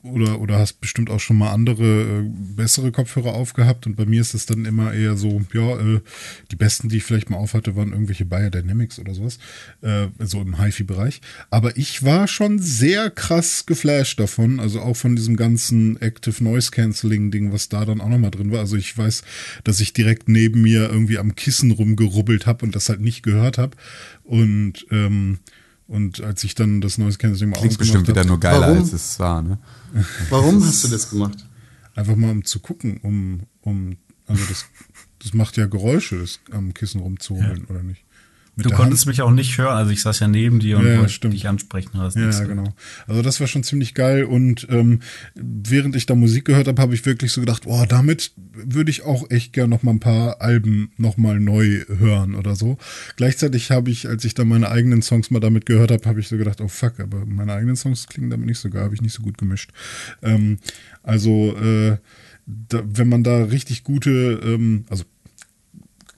oder, 0.03 0.41
oder 0.41 0.57
hast 0.59 0.81
bestimmt 0.81 1.09
auch 1.09 1.19
schon 1.19 1.37
mal 1.37 1.51
andere, 1.51 1.83
äh, 1.83 2.23
bessere 2.55 2.91
Kopfhörer 2.91 3.33
aufgehabt 3.33 3.85
und 3.85 3.95
bei 3.95 4.05
mir 4.05 4.21
ist 4.21 4.33
es 4.33 4.45
dann 4.45 4.65
immer 4.65 4.93
eher 4.93 5.15
so, 5.15 5.41
ja, 5.53 5.79
äh, 5.79 6.01
die 6.51 6.55
besten, 6.55 6.89
die 6.89 6.97
ich 6.97 7.03
vielleicht 7.03 7.29
mal 7.29 7.37
aufhatte, 7.37 7.75
waren 7.75 7.91
irgendwelche 7.91 8.25
Bayer 8.25 8.49
Dynamics 8.49 8.99
oder 8.99 9.13
sowas, 9.13 9.39
äh, 9.81 10.07
so 10.19 10.41
im 10.41 10.59
HiFi-Bereich. 10.59 11.21
Aber 11.49 11.77
ich 11.77 12.03
war 12.03 12.27
schon 12.27 12.59
sehr 12.59 13.09
krass 13.09 13.65
geflasht 13.65 14.19
davon, 14.19 14.59
also 14.59 14.81
auch 14.81 14.95
von 14.95 15.15
diesem 15.15 15.35
ganzen 15.35 16.01
Active 16.01 16.43
Noise 16.43 16.71
Cancelling 16.71 17.31
Ding, 17.31 17.53
was 17.53 17.69
da 17.69 17.85
dann 17.85 18.01
auch 18.01 18.09
nochmal 18.09 18.31
drin 18.31 18.51
war. 18.51 18.59
Also 18.59 18.77
ich 18.77 18.97
weiß, 18.97 19.23
dass 19.63 19.79
ich 19.79 19.93
direkt 19.93 20.27
neben 20.27 20.61
mir 20.61 20.89
irgendwie 20.89 21.17
am 21.17 21.35
Kissen 21.35 21.71
rumgerubbelt 21.71 22.45
habe 22.45 22.65
und 22.65 22.75
das 22.75 22.89
halt 22.89 23.01
nicht 23.01 23.23
gehört 23.23 23.57
habe 23.57 23.77
und 24.23 24.85
ähm, 24.91 25.39
und 25.91 26.21
als 26.21 26.41
ich 26.45 26.55
dann 26.55 26.79
das 26.79 26.97
Noise 26.97 27.17
Cancelling 27.17 27.49
mal 27.49 27.59
Klingt 27.59 27.77
bestimmt 27.77 28.07
wieder 28.07 28.21
hab, 28.21 28.27
nur 28.27 28.39
geiler, 28.39 28.61
Warum? 28.61 28.77
als 28.77 28.93
es 28.93 29.19
war, 29.19 29.41
ne? 29.41 29.59
Warum 30.29 30.63
hast 30.63 30.85
du 30.85 30.87
das 30.87 31.09
gemacht? 31.09 31.45
Einfach 31.95 32.15
mal 32.15 32.31
um 32.31 32.45
zu 32.45 32.61
gucken, 32.61 32.97
um, 33.03 33.41
um, 33.59 33.97
also 34.25 34.41
das, 34.45 34.65
das 35.19 35.33
macht 35.33 35.57
ja 35.57 35.65
Geräusche, 35.65 36.19
das 36.19 36.39
am 36.51 36.73
Kissen 36.73 37.01
rumzuholen, 37.01 37.65
oder 37.65 37.83
nicht? 37.83 38.05
Du 38.63 38.69
konntest 38.71 39.05
mich 39.07 39.21
auch 39.21 39.31
nicht 39.31 39.57
hören, 39.57 39.75
also 39.77 39.91
ich 39.91 40.01
saß 40.01 40.19
ja 40.19 40.27
neben 40.27 40.59
dir 40.59 40.77
und 40.77 40.85
Ja, 40.87 40.97
wollte 40.99 41.11
stimmt. 41.13 41.33
dich 41.33 41.47
ansprechen. 41.47 41.91
hast 41.95 42.15
Ja, 42.15 42.29
ja, 42.29 42.43
genau. 42.43 42.73
Also 43.07 43.21
das 43.21 43.39
war 43.39 43.47
schon 43.47 43.63
ziemlich 43.63 43.93
geil 43.93 44.23
und 44.23 44.67
ähm, 44.69 44.99
während 45.35 45.95
ich 45.95 46.05
da 46.05 46.15
Musik 46.15 46.45
gehört 46.45 46.67
habe, 46.67 46.81
habe 46.81 46.93
ich 46.93 47.05
wirklich 47.05 47.31
so 47.31 47.41
gedacht, 47.41 47.63
oh, 47.65 47.85
damit 47.87 48.31
würde 48.53 48.91
ich 48.91 49.03
auch 49.03 49.29
echt 49.29 49.53
gern 49.53 49.69
noch 49.69 49.83
mal 49.83 49.91
ein 49.91 49.99
paar 49.99 50.41
Alben 50.41 50.91
noch 50.97 51.17
mal 51.17 51.39
neu 51.39 51.83
hören 51.87 52.35
oder 52.35 52.55
so. 52.55 52.77
Gleichzeitig 53.15 53.71
habe 53.71 53.89
ich, 53.91 54.07
als 54.07 54.25
ich 54.25 54.33
da 54.33 54.43
meine 54.45 54.69
eigenen 54.69 55.01
Songs 55.01 55.31
mal 55.31 55.39
damit 55.39 55.65
gehört 55.65 55.91
habe, 55.91 56.07
habe 56.07 56.19
ich 56.19 56.27
so 56.27 56.37
gedacht, 56.37 56.61
oh 56.61 56.67
fuck, 56.67 56.99
aber 56.99 57.25
meine 57.25 57.53
eigenen 57.53 57.75
Songs 57.75 58.07
klingen 58.07 58.29
damit 58.29 58.45
nicht 58.45 58.59
so 58.59 58.69
geil, 58.69 58.83
habe 58.83 58.95
ich 58.95 59.01
nicht 59.01 59.13
so 59.13 59.23
gut 59.23 59.37
gemischt. 59.37 59.71
Ähm, 60.21 60.57
also 61.03 61.55
äh, 61.57 61.97
da, 62.45 62.81
wenn 62.85 63.07
man 63.09 63.23
da 63.23 63.43
richtig 63.43 63.83
gute, 63.83 64.39
ähm, 64.43 64.85
also 64.89 65.03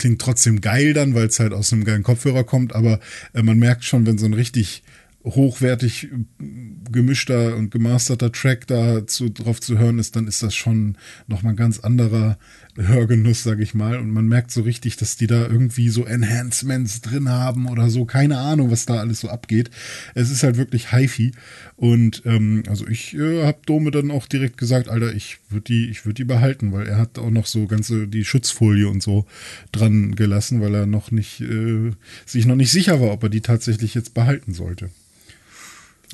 klingt 0.03 0.19
trotzdem 0.19 0.59
geil 0.59 0.93
dann, 0.93 1.15
weil 1.15 1.27
es 1.27 1.39
halt 1.39 1.53
aus 1.53 1.71
einem 1.71 1.85
geilen 1.85 2.03
Kopfhörer 2.03 2.43
kommt, 2.43 2.75
aber 2.75 2.99
äh, 3.31 3.41
man 3.41 3.57
merkt 3.57 3.85
schon, 3.85 4.05
wenn 4.05 4.17
so 4.17 4.25
ein 4.25 4.33
richtig 4.33 4.83
hochwertig 5.23 6.09
äh, 6.11 6.45
gemischter 6.91 7.55
und 7.55 7.71
gemasterter 7.71 8.29
Track 8.29 8.67
da 8.67 8.99
drauf 8.99 9.61
zu 9.61 9.77
hören 9.77 9.99
ist, 9.99 10.17
dann 10.17 10.27
ist 10.27 10.43
das 10.43 10.55
schon 10.55 10.97
nochmal 11.27 11.53
ein 11.53 11.55
ganz 11.55 11.79
anderer 11.79 12.37
Hörgenuss, 12.75 13.43
sag 13.43 13.59
ich 13.59 13.73
mal. 13.73 13.97
Und 13.97 14.11
man 14.11 14.27
merkt 14.27 14.51
so 14.51 14.61
richtig, 14.61 14.97
dass 14.97 15.15
die 15.15 15.27
da 15.27 15.47
irgendwie 15.47 15.89
so 15.89 16.05
Enhancements 16.05 17.01
drin 17.01 17.29
haben 17.29 17.67
oder 17.67 17.89
so. 17.89 18.05
Keine 18.05 18.37
Ahnung, 18.39 18.71
was 18.71 18.85
da 18.85 18.95
alles 18.95 19.19
so 19.19 19.29
abgeht. 19.29 19.69
Es 20.15 20.31
ist 20.31 20.43
halt 20.43 20.57
wirklich 20.57 20.91
HiFi. 20.91 21.31
Und 21.75 22.23
ähm, 22.25 22.63
also 22.67 22.87
ich 22.87 23.15
äh, 23.15 23.45
habe 23.45 23.59
Dome 23.65 23.91
dann 23.91 24.11
auch 24.11 24.27
direkt 24.27 24.57
gesagt, 24.57 24.89
Alter, 24.89 25.13
ich 25.13 25.37
würde 25.49 25.65
die, 25.65 25.89
ich 25.89 26.05
würde 26.05 26.15
die 26.15 26.23
behalten, 26.23 26.71
weil 26.71 26.87
er 26.87 26.97
hat 26.97 27.19
auch 27.19 27.29
noch 27.29 27.45
so 27.45 27.67
ganze 27.67 28.07
die 28.07 28.25
Schutzfolie 28.25 28.87
und 28.87 29.03
so 29.03 29.25
dran 29.71 30.15
gelassen, 30.15 30.61
weil 30.61 30.73
er 30.73 30.85
noch 30.85 31.11
nicht 31.11 31.41
äh, 31.41 31.91
sich 32.25 32.45
noch 32.45 32.55
nicht 32.55 32.71
sicher 32.71 32.99
war, 32.99 33.11
ob 33.11 33.23
er 33.23 33.29
die 33.29 33.41
tatsächlich 33.41 33.93
jetzt 33.93 34.13
behalten 34.13 34.53
sollte. 34.53 34.89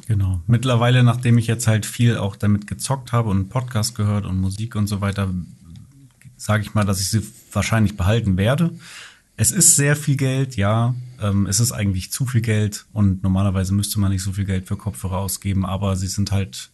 Genau. 0.07 0.41
Mittlerweile, 0.47 1.03
nachdem 1.03 1.37
ich 1.37 1.47
jetzt 1.47 1.67
halt 1.67 1.85
viel 1.85 2.17
auch 2.17 2.35
damit 2.35 2.67
gezockt 2.67 3.11
habe 3.11 3.29
und 3.29 3.49
Podcast 3.49 3.95
gehört 3.95 4.25
und 4.25 4.39
Musik 4.39 4.75
und 4.75 4.87
so 4.87 5.01
weiter, 5.01 5.29
sage 6.39 6.63
ich 6.63 6.73
mal, 6.73 6.85
dass 6.85 7.01
ich 7.01 7.09
sie 7.09 7.21
wahrscheinlich 7.51 7.97
behalten 7.97 8.37
werde. 8.37 8.71
Es 9.35 9.51
ist 9.51 9.75
sehr 9.75 9.95
viel 9.95 10.15
Geld, 10.15 10.55
ja. 10.55 10.95
Ähm, 11.21 11.45
es 11.45 11.59
ist 11.59 11.71
eigentlich 11.71 12.11
zu 12.11 12.25
viel 12.25 12.41
Geld 12.41 12.85
und 12.93 13.23
normalerweise 13.23 13.73
müsste 13.73 13.99
man 13.99 14.11
nicht 14.11 14.23
so 14.23 14.31
viel 14.31 14.45
Geld 14.45 14.67
für 14.67 14.77
Kopfhörer 14.77 15.17
ausgeben, 15.17 15.65
aber 15.65 15.95
sie 15.95 16.07
sind 16.07 16.31
halt 16.31 16.71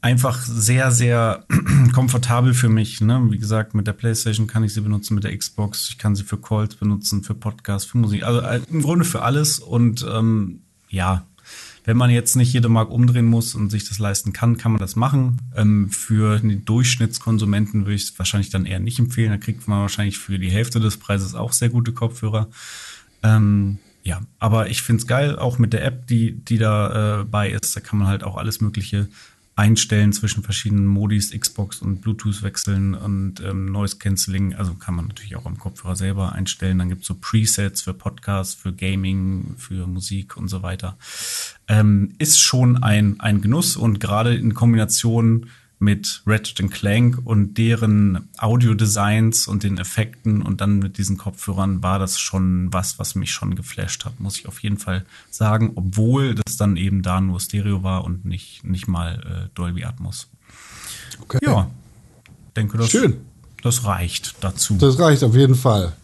einfach 0.00 0.40
sehr, 0.42 0.90
sehr 0.90 1.44
komfortabel 1.94 2.54
für 2.54 2.68
mich. 2.68 3.00
Ne? 3.00 3.28
Wie 3.30 3.38
gesagt, 3.38 3.74
mit 3.74 3.86
der 3.86 3.92
PlayStation 3.92 4.46
kann 4.46 4.64
ich 4.64 4.74
sie 4.74 4.80
benutzen, 4.80 5.14
mit 5.14 5.24
der 5.24 5.36
Xbox, 5.36 5.88
ich 5.88 5.98
kann 5.98 6.16
sie 6.16 6.24
für 6.24 6.38
Calls 6.38 6.74
benutzen, 6.74 7.22
für 7.22 7.34
Podcasts, 7.34 7.88
für 7.88 7.98
Musik, 7.98 8.24
also 8.24 8.40
äh, 8.40 8.60
im 8.70 8.82
Grunde 8.82 9.04
für 9.04 9.22
alles. 9.22 9.58
Und 9.58 10.06
ähm, 10.10 10.62
ja, 10.88 11.26
wenn 11.84 11.96
man 11.96 12.10
jetzt 12.10 12.36
nicht 12.36 12.52
jede 12.52 12.68
Mark 12.68 12.90
umdrehen 12.90 13.26
muss 13.26 13.54
und 13.54 13.70
sich 13.70 13.88
das 13.88 13.98
leisten 13.98 14.32
kann, 14.32 14.58
kann 14.58 14.72
man 14.72 14.80
das 14.80 14.96
machen. 14.96 15.38
Ähm, 15.56 15.90
für 15.90 16.38
den 16.38 16.64
Durchschnittskonsumenten 16.64 17.82
würde 17.82 17.94
ich 17.94 18.04
es 18.04 18.18
wahrscheinlich 18.18 18.50
dann 18.50 18.66
eher 18.66 18.80
nicht 18.80 18.98
empfehlen. 18.98 19.30
Da 19.30 19.38
kriegt 19.38 19.66
man 19.66 19.80
wahrscheinlich 19.80 20.18
für 20.18 20.38
die 20.38 20.50
Hälfte 20.50 20.80
des 20.80 20.98
Preises 20.98 21.34
auch 21.34 21.52
sehr 21.52 21.70
gute 21.70 21.92
Kopfhörer. 21.92 22.48
Ähm, 23.22 23.78
ja, 24.02 24.20
aber 24.38 24.70
ich 24.70 24.82
find's 24.82 25.06
geil, 25.06 25.38
auch 25.38 25.58
mit 25.58 25.72
der 25.72 25.84
App, 25.84 26.06
die, 26.06 26.32
die 26.32 26.58
da 26.58 27.20
äh, 27.20 27.24
bei 27.24 27.50
ist. 27.50 27.76
Da 27.76 27.80
kann 27.80 27.98
man 27.98 28.08
halt 28.08 28.24
auch 28.24 28.36
alles 28.36 28.60
Mögliche 28.60 29.08
einstellen 29.60 30.14
zwischen 30.14 30.42
verschiedenen 30.42 30.86
Modis, 30.86 31.38
Xbox 31.38 31.82
und 31.82 32.00
Bluetooth 32.00 32.42
wechseln 32.42 32.94
und 32.94 33.40
ähm, 33.40 33.66
Noise 33.66 33.98
Cancelling. 33.98 34.54
Also 34.54 34.72
kann 34.72 34.94
man 34.94 35.08
natürlich 35.08 35.36
auch 35.36 35.44
am 35.44 35.58
Kopfhörer 35.58 35.96
selber 35.96 36.32
einstellen. 36.32 36.78
Dann 36.78 36.88
gibt's 36.88 37.06
so 37.06 37.14
Presets 37.20 37.82
für 37.82 37.92
Podcasts, 37.92 38.54
für 38.54 38.72
Gaming, 38.72 39.56
für 39.58 39.86
Musik 39.86 40.38
und 40.38 40.48
so 40.48 40.62
weiter. 40.62 40.96
Ähm, 41.68 42.14
ist 42.16 42.40
schon 42.40 42.82
ein, 42.82 43.20
ein 43.20 43.42
Genuss 43.42 43.76
und 43.76 44.00
gerade 44.00 44.34
in 44.34 44.54
Kombination 44.54 45.50
mit 45.82 46.22
Ratchet 46.26 46.70
Clank 46.70 47.18
und 47.24 47.54
deren 47.58 48.28
Audiodesigns 48.38 49.48
und 49.48 49.62
den 49.62 49.78
Effekten 49.78 50.42
und 50.42 50.60
dann 50.60 50.78
mit 50.78 50.98
diesen 50.98 51.16
Kopfhörern 51.16 51.82
war 51.82 51.98
das 51.98 52.20
schon 52.20 52.70
was, 52.72 52.98
was 52.98 53.14
mich 53.14 53.32
schon 53.32 53.56
geflasht 53.56 54.04
hat, 54.04 54.20
muss 54.20 54.38
ich 54.38 54.46
auf 54.46 54.60
jeden 54.62 54.76
Fall 54.76 55.04
sagen, 55.30 55.72
obwohl 55.74 56.34
das 56.34 56.56
dann 56.58 56.76
eben 56.76 57.00
da 57.02 57.20
nur 57.22 57.40
Stereo 57.40 57.82
war 57.82 58.04
und 58.04 58.26
nicht, 58.26 58.62
nicht 58.62 58.88
mal 58.88 59.48
äh, 59.48 59.48
Dolby 59.54 59.84
Atmos. 59.84 60.28
Okay. 61.22 61.38
Ja, 61.42 61.70
denke, 62.56 62.76
das, 62.76 62.90
Schön. 62.90 63.16
das 63.62 63.84
reicht 63.84 64.36
dazu. 64.42 64.76
Das 64.76 64.98
reicht 64.98 65.24
auf 65.24 65.34
jeden 65.34 65.54
Fall. 65.54 65.94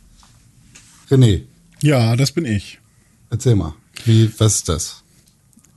René, 1.10 1.42
Ja, 1.82 2.16
das 2.16 2.32
bin 2.32 2.46
ich. 2.46 2.78
erzähl 3.30 3.54
mal. 3.56 3.74
Wie, 4.06 4.32
was 4.38 4.56
ist 4.56 4.68
das? 4.70 5.02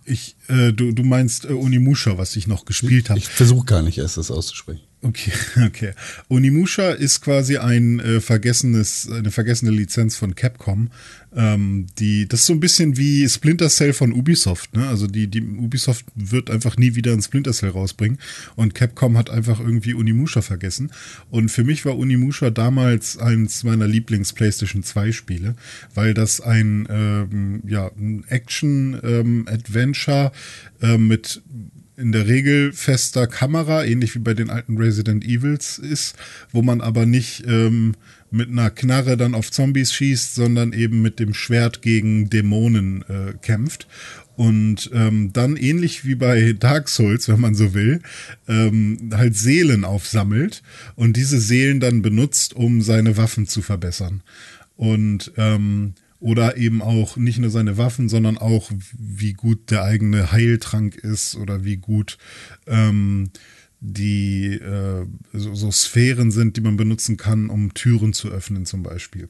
Ich, 0.06 0.36
äh, 0.50 0.74
du, 0.74 0.92
du 0.92 1.04
meinst 1.04 1.46
äh, 1.46 1.54
Onimusha, 1.54 2.18
was 2.18 2.36
ich 2.36 2.48
noch 2.48 2.66
gespielt 2.66 3.10
habe. 3.10 3.20
Ich 3.20 3.28
versuche 3.28 3.66
gar 3.66 3.82
nicht 3.82 3.98
erst 3.98 4.18
das 4.18 4.32
auszusprechen. 4.32 4.82
Okay, 5.02 5.32
okay. 5.66 5.94
Onimusha 6.28 6.92
ist 6.92 7.22
quasi 7.22 7.58
ein 7.58 8.00
äh, 8.00 8.20
vergessenes, 8.20 9.10
eine 9.10 9.32
vergessene 9.32 9.72
Lizenz 9.72 10.16
von 10.16 10.36
Capcom. 10.36 10.90
Ähm, 11.36 11.86
die, 12.00 12.28
das 12.28 12.42
ist 12.42 12.46
so 12.48 12.54
ein 12.54 12.60
bisschen 12.60 12.98
wie 12.98 13.28
Splinter 13.30 13.70
Cell 13.70 13.94
von 13.94 14.14
Ubisoft. 14.14 14.76
Ne? 14.76 14.88
Also 14.88 15.08
die, 15.08 15.28
die 15.28 15.42
Ubisoft 15.42 16.06
wird 16.16 16.50
einfach 16.50 16.78
nie 16.78 16.96
wieder 16.96 17.14
ein 17.14 17.22
Splinter 17.22 17.54
Cell 17.54 17.70
rausbringen 17.70 18.18
und 18.56 18.74
Capcom 18.74 19.18
hat 19.18 19.30
einfach 19.30 19.60
irgendwie 19.60 19.94
Onimusha 19.94 20.42
vergessen. 20.42 20.92
Und 21.30 21.50
für 21.50 21.64
mich 21.64 21.86
war 21.86 21.98
Onimusha 21.98 22.50
damals 22.50 23.18
eins 23.18 23.64
meiner 23.64 23.88
Lieblings 23.88 24.34
PlayStation 24.34 24.84
2 24.84 25.12
Spiele, 25.12 25.56
weil 25.94 26.14
das 26.14 26.42
ein 26.42 26.88
ähm, 26.90 27.62
ja 27.68 27.92
ein 27.98 28.26
Action 28.28 29.00
ähm, 29.04 29.46
äh, 30.82 30.98
mit 30.98 31.42
in 32.00 32.14
der 32.14 32.28
Regel 32.28 32.72
fester 32.72 33.28
Kamera, 33.28 33.84
ähnlich 33.84 34.16
wie 34.16 34.20
bei 34.20 34.34
den 34.34 34.50
alten 34.50 34.78
Resident 34.78 35.26
Evils 35.26 35.78
ist, 35.78 36.16
wo 36.52 36.62
man 36.62 36.80
aber 36.80 37.06
nicht 37.06 37.44
ähm, 37.46 37.94
mit 38.32 38.50
einer 38.50 38.70
Knarre 38.70 39.18
dann 39.18 39.36
auf 39.36 39.52
Zombies 39.52 39.94
schießt, 39.94 40.36
sondern 40.36 40.74
eben 40.74 41.02
mit 41.02 41.20
dem 41.20 41.34
Schwert 41.34 41.82
gegen 41.82 42.30
Dämonen 42.30 43.04
äh, 43.04 43.34
kämpft. 43.42 43.88
Und 44.36 44.90
ähm, 44.94 45.34
dann 45.34 45.58
ähnlich 45.58 46.06
wie 46.06 46.16
bei 46.16 46.54
Dark 46.54 46.88
Souls, 46.88 47.28
wenn 47.28 47.42
man 47.42 47.56
so 47.56 47.74
will, 47.74 48.02
ähm, 48.48 49.10
halt 49.14 49.36
Seelen 49.36 49.84
aufsammelt 49.84 50.64
und 50.96 51.18
diese 51.18 51.42
Seelen 51.42 51.82
dann 51.82 52.02
benutzt, 52.02 52.54
um 52.54 52.82
seine 52.82 53.18
Waffen 53.18 53.48
zu 53.48 53.62
verbessern. 53.62 54.24
Und 54.78 55.34
ähm, 55.36 55.96
oder 56.22 56.58
eben 56.58 56.82
auch 56.82 57.18
nicht 57.18 57.40
nur 57.40 57.50
seine 57.50 57.78
Waffen, 57.78 58.10
sondern 58.10 58.38
auch 58.38 58.72
wie 58.98 59.34
gut 59.34 59.72
der 59.72 59.84
eigene 59.84 60.32
Heiltrank 60.32 60.96
ist 60.96 61.36
oder 61.36 61.64
wie 61.64 61.78
gut 61.78 62.18
ähm, 62.68 63.32
die 63.82 64.54
äh, 64.56 65.06
so, 65.34 65.56
so 65.56 65.72
Sphären 65.72 66.32
sind, 66.32 66.58
die 66.58 66.62
man 66.62 66.78
benutzen 66.78 67.18
kann, 67.18 67.50
um 67.50 67.74
Türen 67.74 68.14
zu 68.14 68.30
öffnen 68.30 68.66
zum 68.66 68.84
Beispiel. 68.84 69.30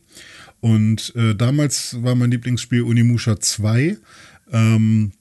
Und 0.60 1.14
äh, 1.16 1.36
damals 1.36 2.02
war 2.04 2.16
mein 2.16 2.32
Lieblingsspiel 2.32 2.82
Unimusha 2.82 3.40
2. 3.40 3.98
Ähm, 4.52 5.12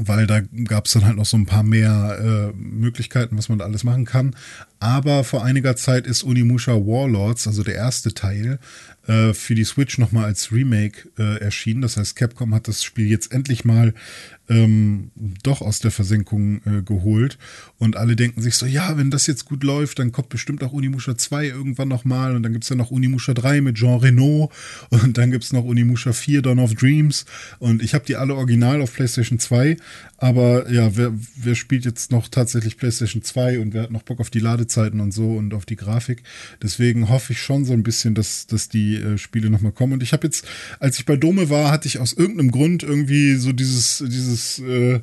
weil 0.00 0.26
da 0.28 0.40
gab 0.64 0.86
es 0.86 0.92
dann 0.92 1.04
halt 1.04 1.16
noch 1.16 1.26
so 1.26 1.36
ein 1.36 1.46
paar 1.46 1.64
mehr 1.64 2.52
äh, 2.54 2.56
Möglichkeiten, 2.56 3.36
was 3.36 3.48
man 3.48 3.58
da 3.58 3.64
alles 3.64 3.82
machen 3.82 4.04
kann. 4.04 4.36
Aber 4.78 5.24
vor 5.24 5.44
einiger 5.44 5.74
Zeit 5.74 6.06
ist 6.06 6.22
Unimusha 6.22 6.72
Warlords, 6.72 7.48
also 7.48 7.64
der 7.64 7.74
erste 7.74 8.14
Teil, 8.14 8.60
äh, 9.08 9.32
für 9.32 9.56
die 9.56 9.64
Switch 9.64 9.98
nochmal 9.98 10.26
als 10.26 10.52
Remake 10.52 11.08
äh, 11.18 11.40
erschienen. 11.40 11.82
Das 11.82 11.96
heißt, 11.96 12.14
Capcom 12.14 12.54
hat 12.54 12.68
das 12.68 12.84
Spiel 12.84 13.08
jetzt 13.08 13.32
endlich 13.32 13.64
mal 13.64 13.92
ähm, 14.48 15.10
doch 15.42 15.60
aus 15.60 15.78
der 15.80 15.90
Versenkung 15.90 16.60
äh, 16.64 16.82
geholt. 16.82 17.38
Und 17.78 17.96
alle 17.96 18.16
denken 18.16 18.40
sich 18.40 18.54
so, 18.54 18.66
ja, 18.66 18.96
wenn 18.96 19.10
das 19.10 19.26
jetzt 19.26 19.44
gut 19.44 19.62
läuft, 19.62 19.98
dann 19.98 20.12
kommt 20.12 20.30
bestimmt 20.30 20.62
auch 20.62 20.72
Unimusha 20.72 21.16
2 21.16 21.46
irgendwann 21.46 21.88
nochmal. 21.88 22.34
Und 22.34 22.42
dann 22.42 22.52
gibt's 22.52 22.68
ja 22.68 22.76
noch 22.76 22.90
Unimusha 22.90 23.34
3 23.34 23.60
mit 23.60 23.76
Jean 23.76 23.98
Reno. 23.98 24.50
Und 24.90 25.18
dann 25.18 25.30
gibt's 25.30 25.52
noch 25.52 25.64
Unimusha 25.64 26.12
4 26.12 26.42
Dawn 26.42 26.58
of 26.58 26.74
Dreams. 26.74 27.26
Und 27.58 27.82
ich 27.82 27.94
habe 27.94 28.04
die 28.06 28.16
alle 28.16 28.34
original 28.34 28.80
auf 28.80 28.94
PlayStation 28.94 29.38
2. 29.38 29.76
Aber 30.16 30.70
ja, 30.70 30.96
wer, 30.96 31.12
wer 31.36 31.54
spielt 31.54 31.84
jetzt 31.84 32.10
noch 32.10 32.28
tatsächlich 32.28 32.76
PlayStation 32.76 33.22
2 33.22 33.60
und 33.60 33.74
wer 33.74 33.84
hat 33.84 33.90
noch 33.90 34.02
Bock 34.02 34.18
auf 34.18 34.30
die 34.30 34.40
Ladezeiten 34.40 35.00
und 35.00 35.12
so 35.12 35.34
und 35.34 35.54
auf 35.54 35.66
die 35.66 35.76
Grafik? 35.76 36.22
Deswegen 36.62 37.08
hoffe 37.08 37.34
ich 37.34 37.40
schon 37.40 37.64
so 37.64 37.72
ein 37.72 37.82
bisschen, 37.82 38.14
dass, 38.14 38.46
dass 38.46 38.68
die 38.68 38.96
äh, 38.96 39.18
Spiele 39.18 39.50
nochmal 39.50 39.72
kommen. 39.72 39.92
Und 39.92 40.02
ich 40.02 40.12
habe 40.12 40.26
jetzt, 40.26 40.46
als 40.80 40.98
ich 40.98 41.06
bei 41.06 41.16
Dome 41.16 41.50
war, 41.50 41.70
hatte 41.70 41.86
ich 41.86 41.98
aus 41.98 42.14
irgendeinem 42.14 42.50
Grund 42.50 42.82
irgendwie 42.82 43.36
so 43.36 43.52
dieses, 43.52 44.02
dieses, 44.06 44.37
äh, 44.60 45.00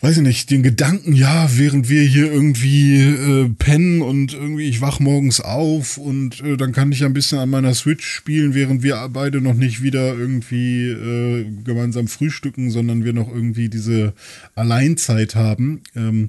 weiß 0.00 0.18
ich 0.18 0.22
nicht, 0.22 0.50
den 0.50 0.62
Gedanken, 0.62 1.14
ja, 1.14 1.48
während 1.56 1.88
wir 1.88 2.02
hier 2.02 2.30
irgendwie 2.30 3.00
äh, 3.00 3.48
pennen 3.48 4.02
und 4.02 4.34
irgendwie 4.34 4.68
ich 4.68 4.80
wach 4.80 5.00
morgens 5.00 5.40
auf 5.40 5.96
und 5.96 6.42
äh, 6.42 6.56
dann 6.56 6.72
kann 6.72 6.92
ich 6.92 7.04
ein 7.04 7.14
bisschen 7.14 7.38
an 7.38 7.50
meiner 7.50 7.74
Switch 7.74 8.06
spielen, 8.06 8.54
während 8.54 8.82
wir 8.82 9.08
beide 9.12 9.40
noch 9.40 9.54
nicht 9.54 9.82
wieder 9.82 10.14
irgendwie 10.14 10.90
äh, 10.90 11.46
gemeinsam 11.64 12.08
frühstücken, 12.08 12.70
sondern 12.70 13.04
wir 13.04 13.14
noch 13.14 13.32
irgendwie 13.32 13.68
diese 13.68 14.12
Alleinzeit 14.54 15.34
haben. 15.34 15.80
Ähm, 15.96 16.28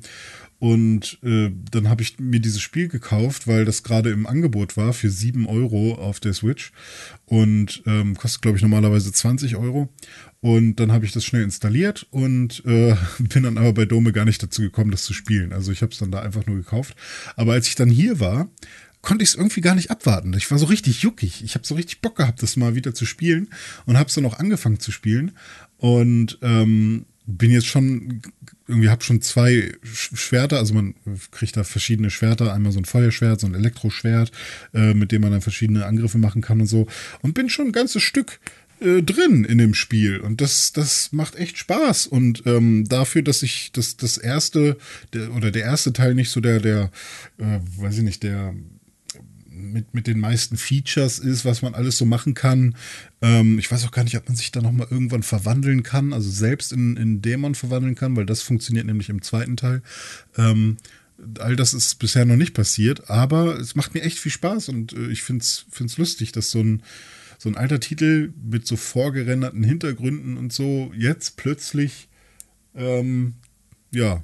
und 0.59 1.19
äh, 1.23 1.51
dann 1.71 1.87
habe 1.87 2.01
ich 2.01 2.19
mir 2.19 2.39
dieses 2.39 2.61
Spiel 2.61 2.87
gekauft, 2.87 3.47
weil 3.47 3.63
das 3.63 3.83
gerade 3.83 4.09
im 4.09 4.25
Angebot 4.25 4.75
war 4.75 4.93
für 4.93 5.09
7 5.09 5.45
Euro 5.45 5.93
auf 5.95 6.19
der 6.19 6.33
Switch. 6.33 6.71
Und 7.25 7.83
ähm, 7.85 8.15
kostet, 8.15 8.41
glaube 8.41 8.57
ich, 8.57 8.63
normalerweise 8.63 9.11
20 9.11 9.55
Euro. 9.55 9.89
Und 10.39 10.77
dann 10.77 10.91
habe 10.91 11.05
ich 11.05 11.11
das 11.11 11.25
schnell 11.25 11.43
installiert 11.43 12.07
und 12.09 12.63
äh, 12.65 12.95
bin 13.19 13.43
dann 13.43 13.57
aber 13.57 13.73
bei 13.73 13.85
Dome 13.85 14.13
gar 14.13 14.25
nicht 14.25 14.41
dazu 14.41 14.63
gekommen, 14.63 14.91
das 14.91 15.03
zu 15.03 15.13
spielen. 15.13 15.53
Also 15.53 15.71
ich 15.71 15.81
habe 15.83 15.91
es 15.91 15.99
dann 15.99 16.11
da 16.11 16.21
einfach 16.21 16.45
nur 16.47 16.55
gekauft. 16.55 16.95
Aber 17.35 17.53
als 17.53 17.67
ich 17.67 17.75
dann 17.75 17.89
hier 17.89 18.19
war, 18.19 18.49
konnte 19.03 19.23
ich 19.23 19.29
es 19.29 19.35
irgendwie 19.35 19.61
gar 19.61 19.75
nicht 19.75 19.91
abwarten. 19.91 20.33
Ich 20.33 20.49
war 20.49 20.57
so 20.57 20.65
richtig 20.65 21.03
juckig. 21.03 21.43
Ich 21.43 21.53
habe 21.53 21.67
so 21.67 21.75
richtig 21.75 22.01
Bock 22.01 22.15
gehabt, 22.15 22.41
das 22.41 22.57
mal 22.57 22.73
wieder 22.73 22.95
zu 22.95 23.05
spielen 23.05 23.49
und 23.85 23.97
habe 23.97 24.09
es 24.09 24.15
dann 24.15 24.25
auch 24.25 24.39
angefangen 24.39 24.79
zu 24.79 24.91
spielen. 24.91 25.33
Und 25.77 26.39
ähm, 26.41 27.05
bin 27.27 27.51
jetzt 27.51 27.67
schon 27.67 28.21
irgendwie 28.67 28.89
habe 28.89 29.03
schon 29.03 29.21
zwei 29.21 29.73
Schwerter, 29.83 30.57
also 30.57 30.73
man 30.73 30.95
kriegt 31.31 31.55
da 31.55 31.63
verschiedene 31.63 32.09
Schwerter, 32.09 32.53
einmal 32.53 32.71
so 32.71 32.79
ein 32.79 32.85
Feuerschwert, 32.85 33.39
so 33.39 33.47
ein 33.47 33.55
Elektroschwert, 33.55 34.31
äh, 34.73 34.93
mit 34.93 35.11
dem 35.11 35.21
man 35.21 35.31
dann 35.31 35.41
verschiedene 35.41 35.85
Angriffe 35.85 36.17
machen 36.17 36.41
kann 36.41 36.61
und 36.61 36.67
so. 36.67 36.87
Und 37.21 37.33
bin 37.33 37.49
schon 37.49 37.67
ein 37.67 37.71
ganzes 37.71 38.03
Stück 38.03 38.39
äh, 38.79 39.01
drin 39.01 39.45
in 39.45 39.57
dem 39.57 39.73
Spiel. 39.73 40.19
Und 40.19 40.41
das, 40.41 40.73
das 40.73 41.11
macht 41.11 41.35
echt 41.35 41.57
Spaß. 41.57 42.07
Und 42.07 42.43
ähm, 42.45 42.85
dafür, 42.87 43.21
dass 43.21 43.43
ich 43.43 43.71
das, 43.71 43.97
das 43.97 44.17
erste, 44.17 44.77
der, 45.13 45.33
oder 45.33 45.51
der 45.51 45.63
erste 45.63 45.93
Teil 45.93 46.13
nicht 46.13 46.29
so 46.29 46.41
der, 46.41 46.59
der, 46.59 46.91
äh, 47.37 47.59
weiß 47.77 47.97
ich 47.97 48.03
nicht, 48.03 48.23
der 48.23 48.53
mit, 49.71 49.93
mit 49.93 50.07
den 50.07 50.19
meisten 50.19 50.57
Features 50.57 51.19
ist, 51.19 51.45
was 51.45 51.61
man 51.61 51.73
alles 51.73 51.97
so 51.97 52.05
machen 52.05 52.33
kann. 52.33 52.75
Ähm, 53.21 53.59
ich 53.59 53.71
weiß 53.71 53.85
auch 53.85 53.91
gar 53.91 54.03
nicht, 54.03 54.17
ob 54.17 54.27
man 54.27 54.35
sich 54.35 54.51
da 54.51 54.61
nochmal 54.61 54.87
irgendwann 54.89 55.23
verwandeln 55.23 55.83
kann, 55.83 56.13
also 56.13 56.29
selbst 56.29 56.71
in, 56.71 56.97
in 56.97 57.21
Dämon 57.21 57.55
verwandeln 57.55 57.95
kann, 57.95 58.15
weil 58.15 58.25
das 58.25 58.41
funktioniert 58.41 58.85
nämlich 58.85 59.09
im 59.09 59.21
zweiten 59.21 59.57
Teil. 59.57 59.81
Ähm, 60.37 60.77
all 61.39 61.55
das 61.55 61.73
ist 61.73 61.95
bisher 61.95 62.25
noch 62.25 62.35
nicht 62.35 62.53
passiert, 62.53 63.09
aber 63.09 63.59
es 63.59 63.75
macht 63.75 63.93
mir 63.93 64.01
echt 64.01 64.19
viel 64.19 64.31
Spaß 64.31 64.69
und 64.69 64.93
äh, 64.93 65.07
ich 65.07 65.23
finde 65.23 65.43
es 65.43 65.97
lustig, 65.97 66.31
dass 66.31 66.51
so 66.51 66.59
ein, 66.59 66.83
so 67.37 67.49
ein 67.49 67.57
alter 67.57 67.79
Titel 67.79 68.33
mit 68.43 68.67
so 68.67 68.75
vorgerenderten 68.75 69.63
Hintergründen 69.63 70.37
und 70.37 70.53
so 70.53 70.91
jetzt 70.95 71.37
plötzlich, 71.37 72.07
ähm, 72.75 73.35
ja, 73.91 74.23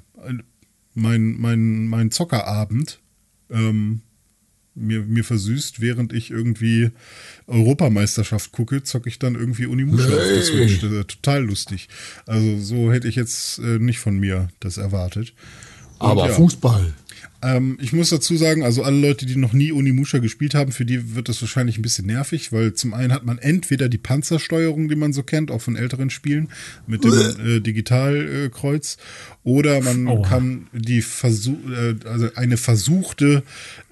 mein, 0.94 1.36
mein, 1.38 1.86
mein 1.88 2.10
Zockerabend 2.10 3.00
ähm, 3.50 4.02
mir, 4.74 5.02
mir 5.02 5.24
versüßt, 5.24 5.80
während 5.80 6.12
ich 6.12 6.30
irgendwie 6.30 6.90
Europameisterschaft 7.46 8.52
gucke, 8.52 8.82
zocke 8.82 9.08
ich 9.08 9.18
dann 9.18 9.34
irgendwie 9.34 9.66
Unimusha 9.66 10.08
auf 10.08 10.14
der 10.14 10.42
Switch. 10.42 10.80
Das 10.80 10.90
ist 10.90 11.08
total 11.08 11.44
lustig. 11.44 11.88
Also 12.26 12.58
so 12.58 12.92
hätte 12.92 13.08
ich 13.08 13.16
jetzt 13.16 13.58
äh, 13.58 13.78
nicht 13.78 13.98
von 13.98 14.18
mir 14.18 14.48
das 14.60 14.76
erwartet. 14.76 15.32
Aber 15.98 16.28
ja. 16.28 16.34
Fußball. 16.34 16.92
Ähm, 17.44 17.76
ich 17.80 17.92
muss 17.92 18.08
dazu 18.08 18.36
sagen, 18.36 18.62
also 18.62 18.82
alle 18.82 18.98
Leute, 18.98 19.26
die 19.26 19.36
noch 19.36 19.52
nie 19.52 19.70
Onimusha 19.70 20.18
gespielt 20.18 20.54
haben, 20.54 20.72
für 20.72 20.86
die 20.86 21.14
wird 21.14 21.28
das 21.28 21.42
wahrscheinlich 21.42 21.76
ein 21.76 21.82
bisschen 21.82 22.06
nervig, 22.06 22.52
weil 22.52 22.72
zum 22.72 22.94
einen 22.94 23.12
hat 23.12 23.26
man 23.26 23.36
entweder 23.36 23.90
die 23.90 23.98
Panzersteuerung, 23.98 24.88
die 24.88 24.96
man 24.96 25.12
so 25.12 25.22
kennt, 25.22 25.50
auch 25.50 25.60
von 25.60 25.76
älteren 25.76 26.08
Spielen, 26.08 26.48
mit 26.86 27.04
dem 27.04 27.12
äh, 27.12 27.60
Digitalkreuz, 27.60 28.96
oder 29.42 29.82
man 29.82 30.08
Oha. 30.08 30.26
kann 30.26 30.68
die 30.72 31.02
Versuch, 31.02 31.58
äh, 31.70 31.96
also 32.08 32.30
eine 32.34 32.56
versuchte 32.56 33.42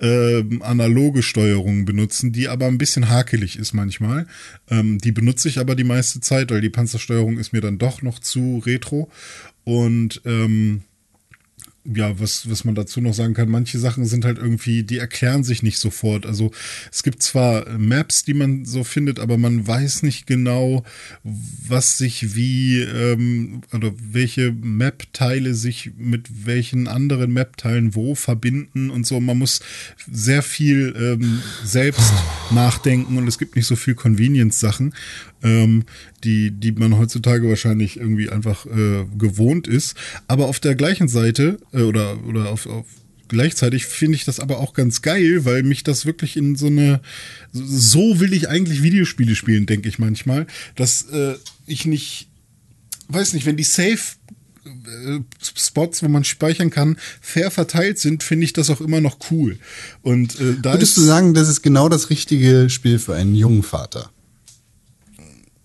äh, 0.01 0.43
analoge 0.61 1.23
Steuerung 1.23 1.85
benutzen, 1.85 2.33
die 2.33 2.49
aber 2.49 2.67
ein 2.67 2.79
bisschen 2.79 3.11
hakelig 3.11 3.59
ist 3.59 3.75
manchmal. 3.75 4.27
Ähm, 4.71 4.97
die 4.97 5.13
benutze 5.13 5.51
ich 5.51 5.59
aber 5.59 5.75
die 5.75 5.85
meiste 5.85 6.21
Zeit, 6.21 6.51
weil 6.51 6.63
die 6.63 6.71
Panzersteuerung 6.71 7.39
ist 7.39 7.53
mir 7.53 7.61
dann 7.61 7.77
doch 7.77 8.01
noch 8.01 8.19
zu 8.19 8.63
retro. 8.65 9.11
Und 9.65 10.23
ähm, 10.25 10.83
ja, 11.85 12.19
was, 12.21 12.49
was 12.49 12.65
man 12.65 12.77
dazu 12.77 13.01
noch 13.01 13.13
sagen 13.13 13.35
kann, 13.35 13.51
manche 13.51 13.79
Sachen 13.79 14.07
sind 14.07 14.25
halt 14.25 14.39
irgendwie, 14.39 14.85
die 14.85 14.99
erklären 14.99 15.43
sich 15.43 15.65
nicht 15.65 15.79
sofort. 15.79 16.27
Also 16.27 16.53
es 16.93 17.03
gibt 17.03 17.23
zwar 17.23 17.69
Maps, 17.77 18.25
die 18.25 18.35
man 18.35 18.65
so 18.65 18.85
findet, 18.85 19.19
aber 19.19 19.37
man 19.37 19.67
weiß 19.67 20.05
nicht 20.05 20.27
genau, 20.29 20.85
was 21.25 21.99
sich 21.99 22.37
wie, 22.37 22.81
ähm, 22.81 23.63
oder 23.73 23.93
welche 23.99 24.53
Map-Teile 24.53 25.55
sich 25.55 25.91
mit 25.97 26.47
welchen 26.47 26.87
anderen 26.87 27.33
Map-Teilen 27.33 27.97
wo 27.97 28.15
verbinden 28.15 28.91
und 28.91 29.05
so. 29.05 29.19
Man 29.19 29.39
muss 29.39 29.61
sehr 30.11 30.43
viel 30.43 30.95
ähm, 30.97 31.43
selbst 31.65 32.13
nachdenken 32.53 33.19
und 33.19 33.27
es 33.27 33.39
gibt 33.39 33.57
nicht 33.57 33.67
so 33.67 33.75
viel 33.75 33.97
Convenience-Sachen, 33.97 34.95
ähm, 35.43 35.85
die, 36.23 36.53
die 36.53 36.71
man 36.71 36.97
heutzutage 36.97 37.49
wahrscheinlich 37.49 37.97
irgendwie 37.97 38.31
einfach 38.31 38.67
äh, 38.67 39.05
gewohnt 39.19 39.67
ist. 39.67 39.97
Aber 40.29 40.47
auf 40.47 40.61
der 40.61 40.77
gleichen 40.77 41.09
Seite 41.09 41.59
äh, 41.73 41.83
oder, 41.83 42.25
oder 42.25 42.51
auf, 42.51 42.67
auf 42.67 42.87
gleichzeitig 43.29 43.87
finde 43.87 44.17
ich 44.17 44.25
das 44.25 44.41
aber 44.41 44.59
auch 44.59 44.75
ganz 44.75 45.03
geil, 45.03 45.45
weil 45.45 45.63
mich 45.63 45.83
das 45.83 46.07
wirklich 46.07 46.37
in 46.37 46.55
so 46.55 46.67
eine, 46.67 47.01
so 47.53 48.21
will 48.21 48.33
ich 48.33 48.49
eigentlich 48.49 48.83
Videospiele 48.83 49.35
spielen, 49.35 49.67
denke 49.67 49.89
ich 49.89 49.99
manchmal, 49.99 50.47
dass 50.77 51.09
äh, 51.11 51.35
ich 51.67 51.87
nicht, 51.87 52.29
weiß 53.09 53.33
nicht, 53.33 53.47
wenn 53.47 53.57
die 53.57 53.65
Safe 53.65 53.99
äh, 54.65 55.21
Spots, 55.41 56.03
wo 56.03 56.09
man 56.09 56.25
speichern 56.25 56.71
kann, 56.71 56.97
fair 57.21 57.51
verteilt 57.51 57.99
sind, 57.99 58.23
finde 58.23 58.45
ich 58.45 58.53
das 58.53 58.71
auch 58.71 58.81
immer 58.81 59.01
noch 59.01 59.19
cool. 59.31 59.59
Und 60.03 60.39
äh, 60.39 60.57
da 60.61 60.75
Würdest 60.75 60.97
du 60.97 61.01
sagen, 61.01 61.35
das 61.35 61.49
ist 61.49 61.63
genau 61.63 61.89
das 61.89 62.11
richtige 62.11 62.69
Spiel 62.71 62.99
für 62.99 63.15
einen 63.15 63.35
jungen 63.35 63.63
Vater? 63.63 64.11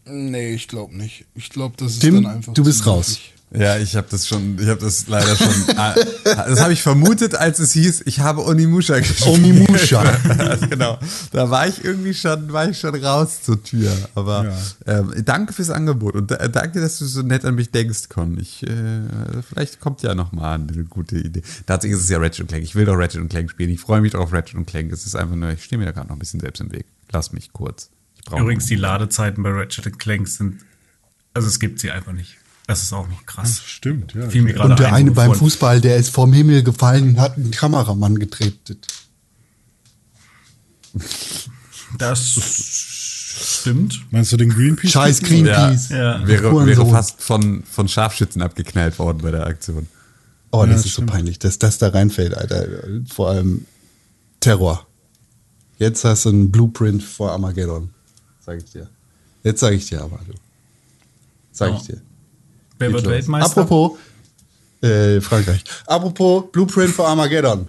Nee, 0.06 0.54
ich 0.54 0.70
glaube 0.70 0.96
nicht. 0.96 1.26
Ich 1.36 1.50
glaube, 1.50 1.76
das 1.78 1.94
ist 1.94 2.00
Tim, 2.00 2.24
dann 2.24 2.28
einfach. 2.28 2.54
du 2.54 2.64
bist 2.64 2.86
raus. 2.86 3.20
Ja, 3.52 3.78
ich 3.78 3.96
habe 3.96 4.08
das 4.10 4.28
schon, 4.28 4.60
ich 4.60 4.68
habe 4.68 4.82
das 4.82 5.08
leider 5.08 5.34
schon, 5.36 5.54
ah, 5.78 5.96
das 6.26 6.60
habe 6.60 6.74
ich 6.74 6.82
vermutet, 6.82 7.34
als 7.34 7.60
es 7.60 7.72
hieß, 7.72 8.04
ich 8.06 8.20
habe 8.20 8.46
Onimusha 8.46 9.00
gespielt. 9.00 9.30
Onimusha. 9.30 10.04
genau, 10.70 11.00
da 11.32 11.50
war 11.50 11.66
ich 11.66 11.84
irgendwie 11.84 12.14
schon, 12.14 12.52
war 12.52 12.70
ich 12.70 12.78
schon 12.78 12.94
raus 12.96 13.44
zur 13.44 13.64
Tür. 13.64 13.90
Aber 14.16 14.54
ähm, 14.86 15.14
danke 15.24 15.54
fürs 15.54 15.70
Angebot 15.70 16.16
und 16.16 16.32
äh, 16.32 16.50
danke, 16.50 16.82
dass 16.82 17.00
du 17.00 17.06
so 17.06 17.22
nett 17.22 17.46
an 17.46 17.56
mich 17.56 17.72
denkst, 17.72 18.10
Con. 18.10 18.38
Ich, 18.38 18.64
äh, 18.64 19.02
vielleicht 19.48 19.80
kommt 19.80 20.02
ja 20.02 20.14
noch 20.14 20.34
mal 20.34 20.56
eine 20.56 20.84
gute 20.84 21.18
Idee. 21.18 21.42
Tatsächlich 21.66 21.98
ist 21.98 22.04
es 22.04 22.10
ja 22.10 22.18
Ratchet 22.18 22.50
Clank. 22.50 22.64
Ich 22.66 22.76
will 22.76 22.84
doch 22.84 22.98
Ratchet 22.98 23.30
Clank 23.30 23.50
spielen. 23.50 23.70
Ich 23.70 23.80
freue 23.80 24.02
mich 24.02 24.12
doch 24.12 24.20
auf 24.20 24.34
Ratchet 24.34 24.68
Clank. 24.68 24.92
Es 24.92 25.06
ist 25.06 25.16
einfach 25.16 25.36
nur, 25.38 25.52
ich 25.52 25.64
stehe 25.64 25.80
mir 25.80 25.86
da 25.86 25.92
gerade 25.94 26.10
noch 26.10 26.18
ein 26.18 26.20
bisschen 26.20 26.42
selbst 26.42 26.60
im 26.60 26.74
Weg. 26.74 26.86
Lass 27.14 27.32
mich 27.32 27.54
kurz. 27.54 27.92
Übrigens, 28.30 28.66
die 28.66 28.76
Ladezeiten 28.76 29.42
bei 29.42 29.52
Ratchet 29.52 29.98
Clank 30.00 30.28
sind, 30.28 30.66
also 31.34 31.48
es 31.48 31.62
gibt 31.62 31.80
sie 31.80 31.92
einfach 31.92 32.12
nicht. 32.12 32.36
Das 32.68 32.84
ist 32.84 32.92
auch 32.94 33.08
noch 33.08 33.26
krass. 33.26 33.62
Stimmt, 33.66 34.14
ja. 34.14 34.30
Fiel 34.30 34.42
mir 34.42 34.54
gerade 34.54 34.72
Und 34.72 34.80
der 34.80 34.88
ein, 34.90 34.94
eine 34.96 35.12
beim 35.12 35.32
wovon- 35.32 35.38
Fußball, 35.40 35.80
der 35.82 35.96
ist 35.98 36.10
vom 36.10 36.34
Himmel 36.34 36.64
gefallen 36.64 37.10
und 37.10 37.20
hat 37.20 37.38
einen 37.38 37.52
Kameramann 37.52 38.20
getreten. 38.20 38.78
Das 41.98 42.22
stimmt. 43.60 44.06
Meinst 44.12 44.32
du 44.32 44.38
den 44.38 44.50
Greenpeace? 44.50 44.92
Scheiß 44.92 45.22
Greenpeace. 45.22 45.90
Ja. 45.90 46.28
Wäre, 46.28 46.44
wäre 46.44 46.52
Hurensohn. 46.52 46.90
fast 46.92 47.22
von, 47.22 47.64
von 47.64 47.88
Scharfschützen 47.88 48.42
abgeknallt 48.42 49.00
worden 49.00 49.20
bei 49.22 49.32
der 49.32 49.46
Aktion. 49.46 49.88
Oh, 50.52 50.62
das 50.66 50.70
Ja, 50.70 50.76
ist 50.86 50.90
stimmt. 50.92 51.10
so 51.10 51.14
peinlich, 51.16 51.40
dass 51.40 51.60
das 51.60 51.78
da 51.78 51.90
reinfällt, 51.90 52.34
Alter. 52.36 52.66
Vor 53.14 53.30
allem 53.30 53.66
Terror. 54.40 54.86
Jetzt 55.78 56.04
hast 56.04 56.26
du 56.26 56.30
einen 56.30 56.52
Blueprint 56.52 57.04
vor 57.04 57.32
Armageddon. 57.32 57.92
Sag 58.46 58.58
ich 58.58 58.72
dir. 58.72 58.90
Jetzt 59.44 59.60
sag 59.60 59.74
ich 59.74 59.86
dir 59.88 60.02
aber, 60.02 60.20
du. 60.28 60.34
Sag 61.52 61.70
Ja. 61.72 61.76
ich 61.78 61.84
dir. 61.84 62.02
Wer 62.80 62.94
wird. 62.94 63.06
Weltmeister? 63.08 63.62
Apropos, 63.62 63.98
äh, 64.82 65.22
Frankreich. 65.22 65.64
Apropos 65.86 66.52
Blueprint 66.52 66.94
für 66.94 67.06
Armageddon. 67.06 67.68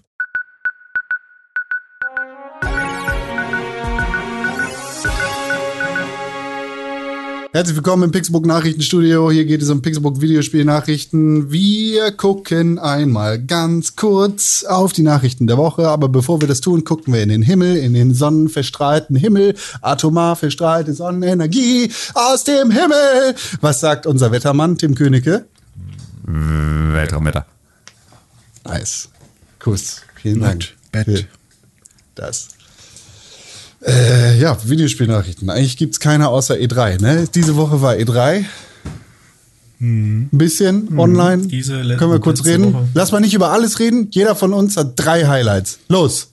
Herzlich 7.59 7.75
willkommen 7.75 8.05
im 8.05 8.13
Pixelbook 8.13 8.47
Nachrichtenstudio. 8.47 9.33
Hier 9.33 9.45
geht 9.45 9.63
es 9.63 9.69
um 9.69 9.83
Pixelbook 9.83 10.21
Videospiel-Nachrichten. 10.21 11.51
Wir 11.51 12.13
gucken 12.13 12.79
einmal 12.79 13.43
ganz 13.43 13.97
kurz 13.97 14.63
auf 14.63 14.93
die 14.93 15.03
Nachrichten 15.03 15.49
der 15.49 15.57
Woche. 15.57 15.89
Aber 15.89 16.09
bevor 16.09 16.41
wir 16.41 16.47
das 16.47 16.61
tun, 16.61 16.85
gucken 16.85 17.13
wir 17.13 17.21
in 17.21 17.31
den 17.31 17.43
Himmel, 17.43 17.75
in 17.75 17.95
den 17.95 18.15
sonnenverstrahlten 18.15 19.17
Himmel. 19.17 19.57
Atomar 19.83 20.37
verstrahlte 20.37 20.95
Sonnenenergie 20.95 21.91
aus 22.15 22.45
dem 22.45 22.71
Himmel. 22.71 23.35
Was 23.61 23.81
sagt 23.81 24.07
unser 24.07 24.31
Wettermann, 24.31 24.79
Tim 24.79 24.95
Königke? 24.95 25.47
Weltraumwetter. 26.23 27.45
Nice. 28.65 29.09
Kuss. 29.59 30.03
Vielen 30.15 30.43
Dank. 30.43 30.69
für 30.93 31.25
Das. 32.15 32.51
Äh, 33.89 34.39
ja, 34.39 34.57
Videospielnachrichten. 34.65 35.49
Eigentlich 35.49 35.77
gibt's 35.77 35.99
keine 35.99 36.29
außer 36.29 36.55
E3, 36.57 37.01
ne? 37.01 37.25
Diese 37.35 37.57
Woche 37.57 37.81
war 37.81 37.95
E3. 37.95 38.45
Ein 39.81 40.29
bisschen 40.33 40.99
online. 40.99 41.47
Diese 41.47 41.81
Können 41.97 42.11
wir 42.11 42.19
kurz 42.19 42.45
reden? 42.45 42.75
Woche. 42.75 42.89
Lass 42.95 43.13
mal 43.13 43.21
nicht 43.21 43.35
über 43.35 43.51
alles 43.51 43.79
reden. 43.79 44.09
Jeder 44.11 44.35
von 44.35 44.53
uns 44.53 44.77
hat 44.77 44.93
drei 44.97 45.27
Highlights. 45.27 45.79
Los. 45.89 46.29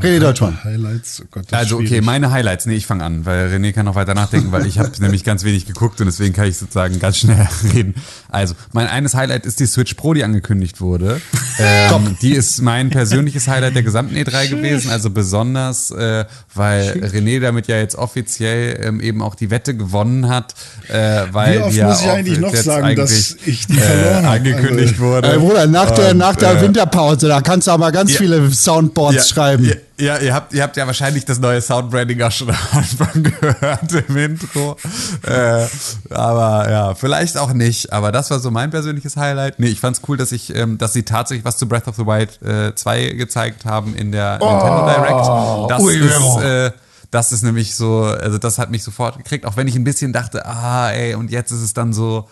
René 0.00 0.20
Deutschmann. 0.20 0.62
Highlights, 0.62 1.22
oh 1.24 1.28
Gott, 1.30 1.44
Also 1.52 1.76
okay, 1.78 2.00
meine 2.00 2.30
Highlights. 2.30 2.66
Nee, 2.66 2.74
ich 2.76 2.86
fange 2.86 3.02
an, 3.02 3.26
weil 3.26 3.48
René 3.48 3.72
kann 3.72 3.84
noch 3.84 3.96
weiter 3.96 4.14
nachdenken, 4.14 4.52
weil 4.52 4.64
ich 4.66 4.78
habe 4.78 4.90
nämlich 5.00 5.24
ganz 5.24 5.42
wenig 5.42 5.66
geguckt 5.66 6.00
und 6.00 6.06
deswegen 6.06 6.32
kann 6.34 6.46
ich 6.46 6.56
sozusagen 6.56 7.00
ganz 7.00 7.16
schnell 7.18 7.48
reden. 7.74 7.94
Also, 8.28 8.54
mein 8.72 8.86
eines 8.86 9.14
Highlight 9.14 9.44
ist 9.44 9.58
die 9.58 9.66
Switch 9.66 9.94
Pro, 9.94 10.14
die 10.14 10.22
angekündigt 10.24 10.80
wurde. 10.80 11.20
Ähm, 11.58 12.16
die 12.22 12.32
ist 12.32 12.62
mein 12.62 12.88
persönliches 12.88 13.46
Highlight 13.46 13.74
der 13.74 13.82
gesamten 13.82 14.16
E3 14.16 14.48
gewesen, 14.48 14.90
also 14.90 15.10
besonders, 15.10 15.90
äh, 15.90 16.24
weil 16.54 16.92
René 17.12 17.40
damit 17.40 17.66
ja 17.68 17.76
jetzt 17.76 17.94
offiziell 17.94 18.80
ähm, 18.82 19.00
eben 19.02 19.20
auch 19.20 19.34
die 19.34 19.50
Wette 19.50 19.76
gewonnen 19.76 20.28
hat, 20.30 20.54
äh, 20.88 21.24
weil 21.30 21.58
Wie 21.58 21.62
oft 21.62 21.74
ja 21.76 21.88
muss 21.88 22.00
ich 22.00 22.06
auch 22.08 22.12
eigentlich 22.14 22.38
noch 22.40 22.52
jetzt 22.54 22.64
sagen, 22.64 22.96
dass 22.96 23.10
eigentlich, 23.32 23.46
ich 23.46 23.66
die 23.66 23.74
verloren 23.74 24.24
äh, 24.24 24.28
angekündigt 24.28 24.94
Also- 24.94 25.04
wurde. 25.04 25.32
Ey, 25.32 25.38
Bruder, 25.38 25.66
nach 25.66 25.90
der, 25.90 26.10
Und, 26.12 26.18
nach 26.18 26.36
der 26.36 26.52
äh, 26.52 26.62
Winterpause, 26.62 27.28
da 27.28 27.42
kannst 27.42 27.66
du 27.66 27.70
aber 27.72 27.92
ganz 27.92 28.12
ja. 28.12 28.18
viele 28.18 28.50
Soundboards 28.50 29.28
schreiben. 29.28 29.71
Ja, 29.98 30.16
ja, 30.16 30.18
ihr 30.18 30.34
habt, 30.34 30.52
ihr 30.52 30.62
habt 30.62 30.76
ja 30.76 30.86
wahrscheinlich 30.86 31.24
das 31.24 31.38
neue 31.38 31.60
Soundbranding 31.60 32.20
auch 32.22 32.30
schon 32.30 32.50
am 32.50 32.56
Anfang 32.72 33.22
gehört 33.22 33.92
im 34.08 34.16
Intro. 34.16 34.76
Äh, 35.22 35.66
aber 36.10 36.70
ja, 36.70 36.94
vielleicht 36.94 37.36
auch 37.38 37.52
nicht. 37.52 37.92
Aber 37.92 38.12
das 38.12 38.30
war 38.30 38.38
so 38.40 38.50
mein 38.50 38.70
persönliches 38.70 39.16
Highlight. 39.16 39.58
Nee, 39.58 39.68
ich 39.68 39.80
fand's 39.80 40.00
cool, 40.08 40.16
dass 40.16 40.32
ich, 40.32 40.54
ähm, 40.54 40.78
dass 40.78 40.92
sie 40.92 41.02
tatsächlich 41.04 41.44
was 41.44 41.56
zu 41.56 41.66
Breath 41.66 41.88
of 41.88 41.96
the 41.96 42.06
Wild 42.06 42.40
äh, 42.42 42.74
2 42.74 43.10
gezeigt 43.10 43.64
haben 43.64 43.94
in 43.94 44.12
der 44.12 44.38
Nintendo 44.38 44.86
Direct. 44.86 45.70
Das 45.70 45.82
ui, 45.82 45.96
ist, 45.96 46.42
äh, 46.42 46.72
das 47.10 47.30
ist 47.30 47.42
nämlich 47.42 47.74
so, 47.74 48.04
also 48.04 48.38
das 48.38 48.58
hat 48.58 48.70
mich 48.70 48.82
sofort 48.82 49.18
gekriegt, 49.18 49.44
auch 49.44 49.56
wenn 49.56 49.68
ich 49.68 49.76
ein 49.76 49.84
bisschen 49.84 50.12
dachte, 50.12 50.46
ah, 50.46 50.90
ey, 50.90 51.14
und 51.14 51.30
jetzt 51.30 51.50
ist 51.50 51.60
es 51.60 51.74
dann 51.74 51.92
so, 51.92 52.28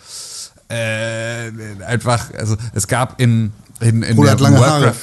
äh, 0.70 1.50
einfach, 1.86 2.32
also 2.38 2.56
es 2.74 2.88
gab 2.88 3.20
in, 3.20 3.52
in, 3.80 4.02
in 4.02 4.20
der 4.20 4.38
lange 4.38 4.58
Haare. 4.58 4.94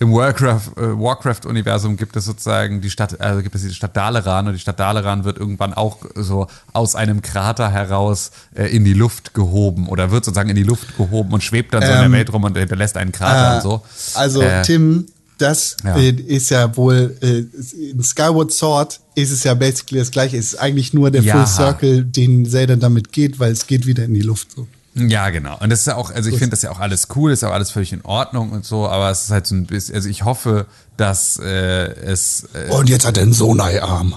Im 0.00 0.10
äh, 0.10 0.14
Warcraft-Universum 0.14 1.96
gibt 1.96 2.16
es 2.16 2.24
sozusagen 2.24 2.80
die 2.80 2.90
Stadt, 2.90 3.20
also 3.20 3.42
gibt 3.42 3.54
es 3.54 3.62
die 3.62 3.72
Stadt 3.72 3.96
Daleran 3.96 4.48
und 4.48 4.54
die 4.54 4.58
Stadt 4.58 4.80
Daleran 4.80 5.24
wird 5.24 5.38
irgendwann 5.38 5.72
auch 5.72 5.98
so 6.14 6.48
aus 6.72 6.96
einem 6.96 7.22
Krater 7.22 7.70
heraus 7.70 8.32
äh, 8.54 8.66
in 8.74 8.84
die 8.84 8.94
Luft 8.94 9.34
gehoben 9.34 9.88
oder 9.88 10.10
wird 10.10 10.24
sozusagen 10.24 10.50
in 10.50 10.56
die 10.56 10.64
Luft 10.64 10.96
gehoben 10.96 11.32
und 11.32 11.42
schwebt 11.42 11.74
dann 11.74 11.82
so 11.82 11.88
in 11.88 11.94
Ähm, 11.94 12.10
der 12.10 12.12
Welt 12.12 12.32
rum 12.32 12.44
und 12.44 12.56
hinterlässt 12.56 12.96
einen 12.96 13.12
Krater 13.12 13.52
Äh, 13.52 13.56
und 13.56 13.62
so. 13.62 13.82
Also, 14.14 14.42
Äh, 14.42 14.62
Tim, 14.62 15.06
das 15.38 15.76
ja. 15.84 15.96
äh, 15.96 16.10
ist 16.10 16.50
ja 16.50 16.76
wohl, 16.76 17.16
äh, 17.20 17.44
in 17.90 18.02
Skyward 18.02 18.52
Sword 18.52 19.00
ist 19.14 19.30
es 19.30 19.44
ja 19.44 19.54
basically 19.54 20.00
das 20.00 20.10
gleiche. 20.10 20.36
Es 20.36 20.54
ist 20.54 20.56
eigentlich 20.60 20.92
nur 20.92 21.10
der 21.10 21.22
Ja. 21.22 21.34
Full 21.36 21.46
Circle, 21.46 22.04
den 22.04 22.46
Zelda 22.46 22.76
damit 22.76 23.12
geht, 23.12 23.38
weil 23.38 23.52
es 23.52 23.66
geht 23.66 23.86
wieder 23.86 24.04
in 24.04 24.14
die 24.14 24.22
Luft. 24.22 24.52
So. 24.52 24.66
Ja, 24.94 25.30
genau. 25.30 25.58
Und 25.58 25.70
das 25.70 25.80
ist 25.80 25.86
ja 25.86 25.96
auch, 25.96 26.12
also 26.12 26.30
ich 26.30 26.36
finde 26.36 26.50
das 26.50 26.62
ja 26.62 26.70
auch 26.70 26.78
alles 26.78 27.08
cool, 27.16 27.32
ist 27.32 27.42
auch 27.44 27.52
alles 27.52 27.72
völlig 27.72 27.92
in 27.92 28.02
Ordnung 28.04 28.50
und 28.52 28.64
so, 28.64 28.88
aber 28.88 29.10
es 29.10 29.24
ist 29.24 29.30
halt 29.30 29.46
so 29.46 29.54
ein 29.56 29.66
bisschen, 29.66 29.94
also 29.94 30.08
ich 30.08 30.24
hoffe, 30.24 30.66
dass 30.96 31.38
äh, 31.38 31.46
es 31.46 32.48
äh, 32.54 32.70
Und 32.70 32.88
jetzt 32.88 33.04
hat 33.04 33.16
er 33.16 33.24
einen 33.24 33.32
Sonai-Arm. 33.32 34.16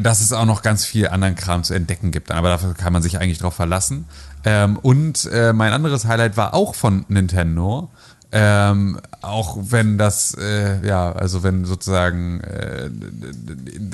dass 0.00 0.20
es 0.20 0.32
auch 0.32 0.44
noch 0.44 0.62
ganz 0.62 0.84
viel 0.84 1.08
anderen 1.08 1.34
Kram 1.34 1.64
zu 1.64 1.74
entdecken 1.74 2.12
gibt. 2.12 2.30
Aber 2.30 2.48
dafür 2.48 2.74
kann 2.74 2.92
man 2.92 3.02
sich 3.02 3.18
eigentlich 3.18 3.38
drauf 3.38 3.54
verlassen. 3.54 4.06
Ähm, 4.44 4.76
und 4.76 5.26
äh, 5.32 5.52
mein 5.52 5.72
anderes 5.72 6.04
Highlight 6.04 6.36
war 6.36 6.54
auch 6.54 6.74
von 6.74 7.04
Nintendo. 7.08 7.90
Ähm, 8.36 8.98
auch 9.22 9.56
wenn 9.60 9.96
das, 9.96 10.34
äh, 10.34 10.84
ja, 10.84 11.12
also 11.12 11.44
wenn 11.44 11.64
sozusagen 11.64 12.40
äh, 12.40 12.90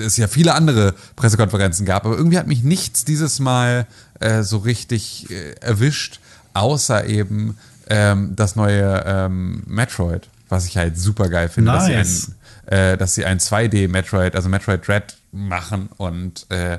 es 0.03 0.17
ja 0.17 0.29
viele 0.29 0.55
andere 0.55 0.95
Pressekonferenzen 1.15 1.85
gab, 1.85 2.07
aber 2.07 2.17
irgendwie 2.17 2.39
hat 2.39 2.47
mich 2.47 2.65
nichts 2.65 3.05
dieses 3.05 3.39
Mal 3.39 3.87
äh, 4.19 4.43
so 4.43 4.57
richtig 4.57 5.31
äh, 5.31 5.53
erwischt, 5.61 6.21
außer 6.55 7.05
eben 7.05 7.59
ähm, 7.91 8.35
das 8.35 8.57
neue 8.57 9.05
ähm, 9.05 9.63
Metroid, 9.67 10.27
was 10.49 10.65
ich 10.65 10.79
halt 10.79 10.99
super 10.99 11.29
geil 11.29 11.51
finde, 11.51 11.73
dass 11.73 11.85
sie 11.85 11.93
Nice. 11.93 12.33
ein, 12.67 12.73
äh, 12.73 12.97
dass 12.97 13.15
sie 13.15 13.27
ein 13.27 13.41
2D 13.41 13.89
Metroid, 13.89 14.35
also 14.35 14.49
Metroid 14.49 14.89
Dread 14.89 15.17
machen 15.33 15.91
und 15.99 16.47
äh, 16.51 16.79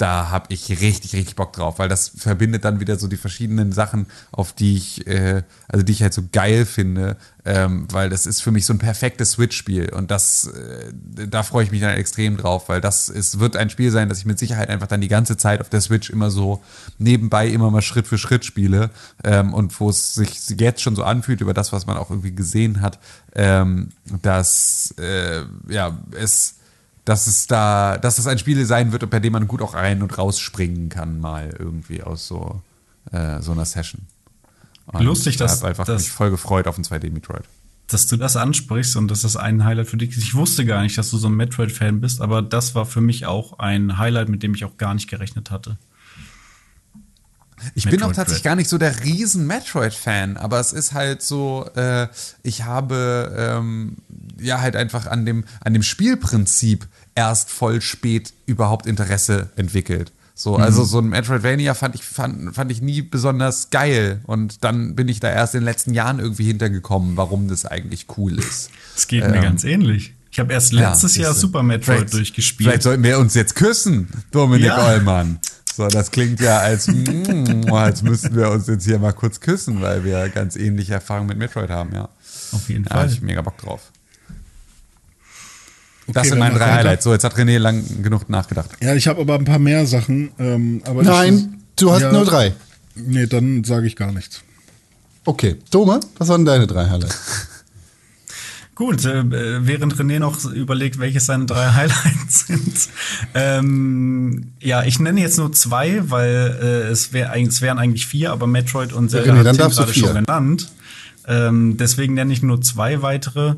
da 0.00 0.30
habe 0.30 0.46
ich 0.48 0.70
richtig, 0.80 1.12
richtig 1.14 1.36
Bock 1.36 1.52
drauf, 1.52 1.78
weil 1.78 1.88
das 1.88 2.08
verbindet 2.16 2.64
dann 2.64 2.80
wieder 2.80 2.96
so 2.96 3.06
die 3.06 3.18
verschiedenen 3.18 3.72
Sachen, 3.72 4.06
auf 4.32 4.54
die 4.54 4.76
ich, 4.76 5.06
äh, 5.06 5.42
also 5.68 5.84
die 5.84 5.92
ich 5.92 6.02
halt 6.02 6.14
so 6.14 6.22
geil 6.32 6.64
finde, 6.64 7.18
ähm, 7.44 7.86
weil 7.90 8.08
das 8.08 8.26
ist 8.26 8.40
für 8.40 8.50
mich 8.50 8.64
so 8.64 8.72
ein 8.72 8.78
perfektes 8.78 9.32
Switch-Spiel 9.32 9.90
und 9.92 10.10
das, 10.10 10.46
äh, 10.46 10.92
da 11.28 11.42
freue 11.42 11.64
ich 11.64 11.70
mich 11.70 11.82
dann 11.82 11.90
extrem 11.90 12.38
drauf, 12.38 12.70
weil 12.70 12.80
das 12.80 13.10
ist, 13.10 13.40
wird 13.40 13.56
ein 13.56 13.68
Spiel 13.68 13.90
sein, 13.90 14.08
das 14.08 14.18
ich 14.18 14.24
mit 14.24 14.38
Sicherheit 14.38 14.70
einfach 14.70 14.86
dann 14.86 15.02
die 15.02 15.08
ganze 15.08 15.36
Zeit 15.36 15.60
auf 15.60 15.68
der 15.68 15.82
Switch 15.82 16.08
immer 16.08 16.30
so 16.30 16.62
nebenbei 16.98 17.48
immer 17.48 17.70
mal 17.70 17.82
Schritt 17.82 18.06
für 18.06 18.18
Schritt 18.18 18.46
spiele 18.46 18.90
ähm, 19.22 19.52
und 19.52 19.78
wo 19.80 19.90
es 19.90 20.14
sich 20.14 20.48
jetzt 20.58 20.80
schon 20.80 20.96
so 20.96 21.04
anfühlt 21.04 21.42
über 21.42 21.52
das, 21.52 21.72
was 21.74 21.86
man 21.86 21.98
auch 21.98 22.08
irgendwie 22.08 22.34
gesehen 22.34 22.80
hat, 22.80 22.98
ähm, 23.34 23.90
dass 24.22 24.94
äh, 24.98 25.42
ja 25.68 25.98
es 26.18 26.54
dass 27.10 27.26
es 27.26 27.48
da, 27.48 27.98
dass 27.98 28.16
das 28.16 28.28
ein 28.28 28.38
Spiel 28.38 28.64
sein 28.64 28.92
wird, 28.92 29.10
bei 29.10 29.18
dem 29.18 29.32
man 29.32 29.48
gut 29.48 29.62
auch 29.62 29.74
rein 29.74 30.00
und 30.00 30.16
rausspringen 30.16 30.88
kann, 30.90 31.18
mal 31.18 31.52
irgendwie 31.58 32.02
aus 32.04 32.28
so, 32.28 32.62
äh, 33.10 33.40
so 33.42 33.50
einer 33.50 33.64
Session. 33.64 34.02
Und 34.86 35.02
Lustig, 35.02 35.32
ich 35.32 35.36
dass- 35.38 35.56
habe 35.58 35.68
einfach 35.70 35.86
dass- 35.86 36.02
mich 36.02 36.10
voll 36.12 36.30
gefreut 36.30 36.68
auf 36.68 36.78
ein 36.78 36.84
2D-Metroid. 36.84 37.42
dass 37.88 38.06
du 38.06 38.16
das 38.16 38.36
ansprichst 38.36 38.94
und 38.94 39.08
dass 39.10 39.22
das 39.22 39.34
ein 39.36 39.64
Highlight 39.64 39.88
für 39.88 39.96
dich 39.96 40.10
ist. 40.16 40.18
Ich 40.22 40.34
wusste 40.34 40.64
gar 40.64 40.82
nicht, 40.82 40.96
dass 40.96 41.10
du 41.10 41.18
so 41.18 41.26
ein 41.28 41.34
Metroid-Fan 41.34 42.00
bist, 42.00 42.20
aber 42.20 42.40
das 42.42 42.76
war 42.76 42.86
für 42.86 43.00
mich 43.00 43.26
auch 43.26 43.58
ein 43.58 43.98
Highlight, 43.98 44.28
mit 44.28 44.44
dem 44.44 44.54
ich 44.54 44.64
auch 44.64 44.76
gar 44.76 44.94
nicht 44.94 45.08
gerechnet 45.10 45.50
hatte. 45.50 45.76
Ich 47.74 47.84
bin 47.84 47.94
auch 47.94 48.08
Metroid 48.08 48.16
tatsächlich 48.16 48.42
gar 48.44 48.54
nicht 48.56 48.70
so 48.70 48.78
der 48.78 49.04
riesen 49.04 49.46
Metroid-Fan, 49.46 50.38
aber 50.38 50.60
es 50.60 50.72
ist 50.72 50.94
halt 50.94 51.20
so, 51.20 51.68
äh, 51.74 52.08
ich 52.42 52.62
habe 52.64 53.34
ähm, 53.36 53.96
ja 54.38 54.60
halt 54.62 54.76
einfach 54.76 55.06
an 55.06 55.26
dem, 55.26 55.44
an 55.60 55.74
dem 55.74 55.82
Spielprinzip 55.82 56.86
erst 57.14 57.50
voll 57.50 57.80
spät 57.80 58.32
überhaupt 58.46 58.86
Interesse 58.86 59.50
entwickelt. 59.56 60.12
So, 60.34 60.56
Mhm. 60.56 60.62
also 60.64 60.84
so 60.84 60.98
ein 61.00 61.08
Metroidvania 61.08 61.74
fand 61.74 61.94
ich, 61.94 62.02
fand, 62.04 62.54
fand 62.54 62.70
ich 62.72 62.80
nie 62.80 63.02
besonders 63.02 63.68
geil. 63.70 64.20
Und 64.24 64.64
dann 64.64 64.94
bin 64.94 65.08
ich 65.08 65.20
da 65.20 65.30
erst 65.30 65.54
in 65.54 65.60
den 65.60 65.64
letzten 65.66 65.92
Jahren 65.92 66.18
irgendwie 66.18 66.44
hintergekommen, 66.44 67.16
warum 67.16 67.48
das 67.48 67.66
eigentlich 67.66 68.06
cool 68.16 68.38
ist. 68.38 68.70
Es 68.96 69.06
geht 69.06 69.26
mir 69.28 69.36
Ähm, 69.36 69.42
ganz 69.42 69.64
ähnlich. 69.64 70.14
Ich 70.30 70.38
habe 70.38 70.52
erst 70.52 70.72
letztes 70.72 71.16
Ja, 71.16 71.24
Jahr. 71.24 71.34
Super 71.34 71.62
Metroid 71.62 72.10
durchgespielt. 72.12 72.68
Vielleicht 72.70 72.82
sollten 72.84 73.02
wir 73.02 73.18
uns 73.18 73.34
jetzt 73.34 73.54
küssen, 73.56 74.08
Dominik 74.30 74.66
Ja. 74.68 74.86
Eulmann. 74.86 75.40
So, 75.74 75.88
das 75.88 76.10
klingt 76.10 76.40
ja 76.40 76.58
als, 76.58 76.86
mm, 76.88 77.70
als 77.72 78.02
müssten 78.02 78.34
wir 78.36 78.50
uns 78.50 78.66
jetzt 78.66 78.84
hier 78.84 78.98
mal 78.98 79.12
kurz 79.12 79.40
küssen, 79.40 79.80
weil 79.82 80.04
wir 80.04 80.28
ganz 80.30 80.56
ähnliche 80.56 80.94
Erfahrungen 80.94 81.28
mit 81.28 81.38
Metroid 81.38 81.68
haben, 81.70 81.92
ja. 81.94 82.08
Auf 82.52 82.68
jeden 82.68 82.84
Da 82.84 82.94
habe 82.94 83.08
Fall. 83.08 83.12
ich 83.12 83.20
mega 83.22 83.42
Bock 83.42 83.58
drauf. 83.58 83.89
Okay, 86.10 86.18
das 86.20 86.28
sind 86.28 86.32
dann 86.32 86.38
meine 86.40 86.54
drei 86.58 86.66
weiter. 86.66 86.74
Highlights. 86.74 87.04
So, 87.04 87.12
jetzt 87.12 87.24
hat 87.24 87.36
René 87.36 87.58
lang 87.58 87.82
genug 88.02 88.28
nachgedacht. 88.28 88.70
Ja, 88.80 88.94
ich 88.94 89.06
habe 89.08 89.20
aber 89.20 89.34
ein 89.36 89.44
paar 89.44 89.58
mehr 89.58 89.86
Sachen. 89.86 90.30
Ähm, 90.38 90.82
aber 90.84 91.02
Nein, 91.02 91.54
ich, 91.60 91.76
du 91.82 91.90
hast 91.92 92.02
Ja. 92.02 92.12
nur 92.12 92.24
drei. 92.24 92.52
Nee, 92.94 93.26
dann 93.26 93.64
sage 93.64 93.86
ich 93.86 93.96
gar 93.96 94.12
nichts. 94.12 94.42
Okay. 95.24 95.56
Dome, 95.70 96.00
was 96.18 96.28
waren 96.28 96.44
deine 96.44 96.66
drei 96.66 96.88
Highlights? 96.88 97.46
Gut, 98.74 99.04
äh, 99.04 99.22
während 99.66 99.94
René 99.96 100.18
noch 100.20 100.42
überlegt, 100.50 100.98
welche 100.98 101.20
seine 101.20 101.44
drei 101.44 101.70
Highlights 101.74 102.46
sind. 102.46 102.88
Ähm, 103.34 104.52
ja, 104.60 104.84
ich 104.84 104.98
nenne 104.98 105.20
jetzt 105.20 105.36
nur 105.36 105.52
zwei, 105.52 106.00
weil 106.10 106.58
äh, 106.62 106.66
es, 106.90 107.12
wär, 107.12 107.34
es 107.36 107.60
wären 107.60 107.78
eigentlich 107.78 108.06
vier, 108.06 108.32
aber 108.32 108.46
Metroid 108.46 108.94
und 108.94 109.10
Zelda 109.10 109.32
René, 109.34 109.38
hat 109.38 109.46
dann 109.46 109.56
Tim 109.56 109.70
gerade 109.76 109.94
schon 109.94 110.14
genannt. 110.14 110.72
Ähm, 111.28 111.76
deswegen 111.76 112.14
nenne 112.14 112.32
ich 112.32 112.42
nur 112.42 112.62
zwei 112.62 113.02
weitere. 113.02 113.56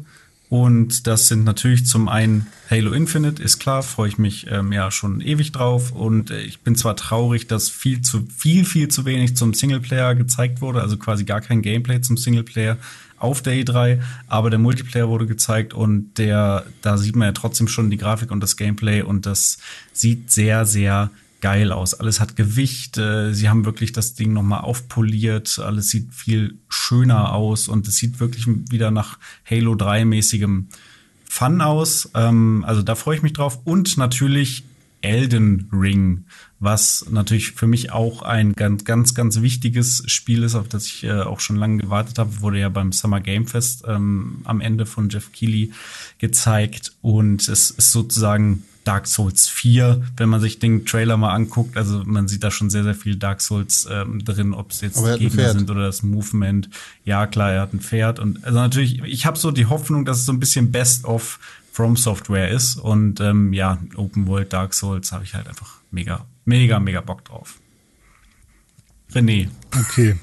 Und 0.53 1.07
das 1.07 1.29
sind 1.29 1.45
natürlich 1.45 1.87
zum 1.87 2.09
einen 2.09 2.47
Halo 2.71 2.93
Infinite, 2.93 3.43
ist 3.43 3.59
klar, 3.59 3.83
freue 3.83 4.11
ich 4.11 4.19
mich 4.19 4.49
ähm, 4.51 4.71
ja 4.71 4.91
schon 4.91 5.23
ewig 5.23 5.51
drauf. 5.51 5.93
Und 5.93 6.31
äh, 6.31 6.43
ich 6.43 6.61
bin 6.61 6.77
zwar 6.77 6.95
traurig, 6.95 7.47
dass 7.47 7.71
viel 7.71 8.03
zu 8.03 8.27
viel, 8.37 8.67
viel 8.67 8.89
zu 8.89 9.07
wenig 9.07 9.35
zum 9.35 9.55
Singleplayer 9.55 10.15
gezeigt 10.15 10.61
wurde, 10.61 10.83
also 10.83 10.99
quasi 10.99 11.25
gar 11.25 11.41
kein 11.41 11.63
Gameplay 11.63 12.03
zum 12.03 12.19
Singleplayer 12.19 12.77
auf 13.19 13.41
der 13.41 13.55
E3, 13.55 14.03
aber 14.29 14.51
der 14.51 14.59
Multiplayer 14.59 15.09
wurde 15.09 15.27
gezeigt 15.27 15.73
und 15.73 16.19
der, 16.19 16.67
da 16.83 16.99
sieht 16.99 17.17
man 17.17 17.29
ja 17.29 17.33
trotzdem 17.33 17.67
schon 17.67 17.89
die 17.89 17.97
Grafik 17.97 18.31
und 18.31 18.41
das 18.41 18.59
Gameplay 18.59 19.01
und 19.01 19.25
das 19.25 19.57
sieht 19.95 20.31
sehr, 20.31 20.67
sehr 20.67 21.11
geil 21.43 21.73
aus. 21.73 21.93
Alles 21.93 22.21
hat 22.21 22.37
Gewicht, 22.37 22.97
äh, 22.97 23.35
sie 23.35 23.51
haben 23.51 23.67
wirklich 23.67 23.93
das 23.93 24.15
Ding 24.15 24.33
nochmal 24.33 24.61
aufpoliert, 24.61 25.59
alles 25.59 25.91
sieht 25.91 26.15
viel 26.15 26.59
schöner 26.71 27.35
aus 27.35 27.69
und 27.69 27.87
es 27.87 27.97
sieht 27.97 28.21
wirklich 28.21 28.47
wieder 28.47 28.91
nach 28.91 29.19
Halo 29.45 29.75
3 29.75 30.07
mäßigem 30.07 30.69
Fun 31.29 31.61
aus. 31.61 32.11
Ähm, 32.15 32.65
also 32.67 32.83
da 32.83 32.95
freue 32.95 33.17
ich 33.17 33.23
mich 33.23 33.35
drauf. 33.35 33.61
Und 33.65 33.99
natürlich 33.99 34.65
Elden 35.03 35.69
Ring, 35.73 36.27
was 36.61 37.07
natürlich 37.11 37.53
für 37.53 37.67
mich 37.67 37.91
auch 37.91 38.23
ein 38.23 38.53
ganz, 38.53 38.85
ganz, 38.85 39.15
ganz 39.15 39.43
wichtiges 39.43 40.05
Spiel 40.07 40.45
ist, 40.45 40.55
auf 40.55 40.69
das 40.69 40.87
ich 40.87 41.05
äh, 41.05 41.23
auch 41.23 41.41
schon 41.41 41.57
lange 41.57 41.79
gewartet 41.79 42.19
habe. 42.19 42.41
Wurde 42.41 42.61
ja 42.61 42.69
beim 42.69 42.93
Summer 42.93 43.21
Game 43.21 43.47
Fest 43.47 43.85
ähm, 43.89 44.43
am 44.45 44.61
Ende 44.61 44.87
von 44.87 45.09
Jeff 45.09 45.33
Keighley 45.33 45.73
gezeigt. 46.19 46.93
Und 47.03 47.49
es 47.49 47.71
ist 47.73 47.91
sozusagen 47.91 48.63
Dark 48.85 49.07
Souls 49.07 49.49
4, 49.49 50.03
wenn 50.17 50.29
man 50.29 50.41
sich 50.41 50.59
den 50.59 50.85
Trailer 50.85 51.17
mal 51.17 51.35
anguckt. 51.35 51.77
Also 51.77 52.03
man 52.05 52.29
sieht 52.29 52.43
da 52.43 52.51
schon 52.51 52.71
sehr, 52.71 52.83
sehr 52.83 52.95
viel 52.95 53.17
Dark 53.17 53.41
Souls 53.41 53.87
ähm, 53.91 54.25
drin, 54.25 54.55
ob 54.55 54.71
es 54.71 54.81
jetzt 54.81 55.03
er 55.03 55.19
Gegner 55.19 55.53
sind 55.53 55.71
oder 55.71 55.85
das 55.85 56.03
Movement. 56.03 56.69
Ja, 57.05 57.27
klar, 57.27 57.53
er 57.53 57.63
hat 57.63 57.73
ein 57.73 57.81
Pferd. 57.81 58.19
Und 58.19 58.45
also 58.45 58.59
natürlich, 58.59 59.03
ich 59.05 59.27
habe 59.27 59.39
so 59.39 59.51
die 59.51 59.67
Hoffnung, 59.67 60.05
dass 60.05 60.19
es 60.19 60.27
so 60.27 60.33
ein 60.33 60.41
bisschen 60.41 60.73
Best 60.73 61.05
of 61.05 61.39
From 61.73 61.97
Software 61.97 62.51
ist. 62.51 62.77
Und 62.77 63.21
ähm, 63.21 63.53
ja, 63.53 63.79
Open 63.97 64.27
World 64.27 64.53
Dark 64.53 64.75
Souls 64.75 65.13
habe 65.13 65.25
ich 65.25 65.35
halt 65.35 65.49
einfach 65.49 65.81
mega, 65.91 66.27
mega, 66.45 66.79
mega 66.81 67.01
Bock 67.01 67.25
drauf. 67.25 67.59
René. 69.13 69.49
Okay. 69.79 70.17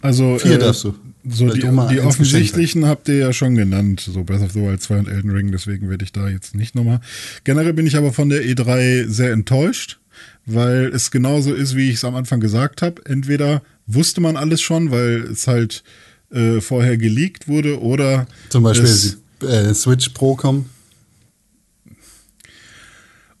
Also 0.00 0.38
Vier 0.38 0.52
äh, 0.52 0.58
darfst 0.58 0.84
du. 0.84 0.94
So 1.26 1.48
die, 1.48 1.60
die 1.60 2.00
offensichtlichen 2.00 2.84
habt 2.86 3.08
ihr 3.08 3.16
ja 3.16 3.32
schon 3.32 3.54
genannt, 3.54 4.00
so 4.12 4.24
Breath 4.24 4.42
of 4.42 4.52
the 4.52 4.60
Wild 4.60 4.82
2 4.82 4.98
und 4.98 5.08
Elden 5.08 5.30
Ring, 5.30 5.50
deswegen 5.52 5.88
werde 5.88 6.04
ich 6.04 6.12
da 6.12 6.28
jetzt 6.28 6.54
nicht 6.54 6.74
nochmal. 6.74 7.00
Generell 7.44 7.72
bin 7.72 7.86
ich 7.86 7.96
aber 7.96 8.12
von 8.12 8.28
der 8.28 8.42
E3 8.44 9.08
sehr 9.08 9.32
enttäuscht, 9.32 9.98
weil 10.44 10.90
es 10.94 11.10
genauso 11.10 11.54
ist, 11.54 11.76
wie 11.76 11.88
ich 11.88 11.96
es 11.96 12.04
am 12.04 12.14
Anfang 12.14 12.40
gesagt 12.40 12.82
habe. 12.82 13.00
Entweder 13.06 13.62
wusste 13.86 14.20
man 14.20 14.36
alles 14.36 14.60
schon, 14.60 14.90
weil 14.90 15.22
es 15.32 15.46
halt 15.46 15.82
äh, 16.30 16.60
vorher 16.60 16.98
geleakt 16.98 17.48
wurde, 17.48 17.80
oder 17.80 18.26
Zum 18.50 18.62
Beispiel 18.64 18.84
es, 18.84 19.16
äh, 19.42 19.72
Switch 19.72 20.10
Pro 20.10 20.36
kommt. 20.36 20.66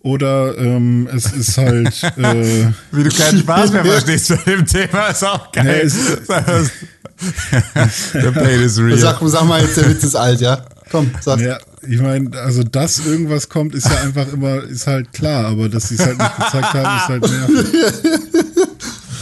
oder 0.00 0.56
ähm, 0.58 1.08
es 1.12 1.32
ist 1.32 1.56
halt 1.58 2.02
äh, 2.18 2.66
Wie 2.92 3.04
du 3.04 3.10
keinen 3.10 3.38
Spaß 3.40 3.72
mehr 3.72 3.84
verstehst 3.86 4.28
bei 4.28 4.52
dem 4.52 4.66
Thema, 4.66 5.08
ist 5.08 5.24
auch 5.24 5.50
geil. 5.52 5.64
Nee, 5.64 5.82
es- 5.82 6.70
The 7.18 8.30
pain 8.32 8.60
is 8.60 8.78
real. 8.78 8.98
Sag, 8.98 9.18
sag 9.22 9.44
mal 9.44 9.60
jetzt, 9.60 9.76
der 9.76 9.88
Witz 9.88 10.04
ist 10.04 10.16
alt, 10.16 10.40
ja? 10.40 10.64
Komm, 10.90 11.10
sag. 11.20 11.40
Ja, 11.40 11.58
ich 11.86 12.00
meine, 12.00 12.36
also 12.38 12.62
dass 12.62 13.04
irgendwas 13.04 13.48
kommt, 13.48 13.74
ist 13.74 13.88
ja 13.88 14.00
einfach 14.00 14.32
immer, 14.32 14.62
ist 14.64 14.86
halt 14.86 15.12
klar, 15.12 15.46
aber 15.46 15.68
dass 15.68 15.88
sie 15.88 15.94
es 15.94 16.00
halt 16.04 16.18
nicht 16.18 16.36
gezeigt 16.36 16.74
haben, 16.74 16.96
ist 16.96 17.08
halt 17.08 17.22
nervig. 17.22 18.64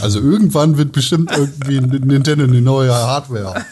Also 0.01 0.19
irgendwann 0.19 0.77
wird 0.77 0.91
bestimmt 0.91 1.31
irgendwie 1.31 1.79
Nintendo 1.79 2.43
eine 2.43 2.61
neue 2.61 2.93
Hardware. 2.93 3.53
haben. 3.53 3.63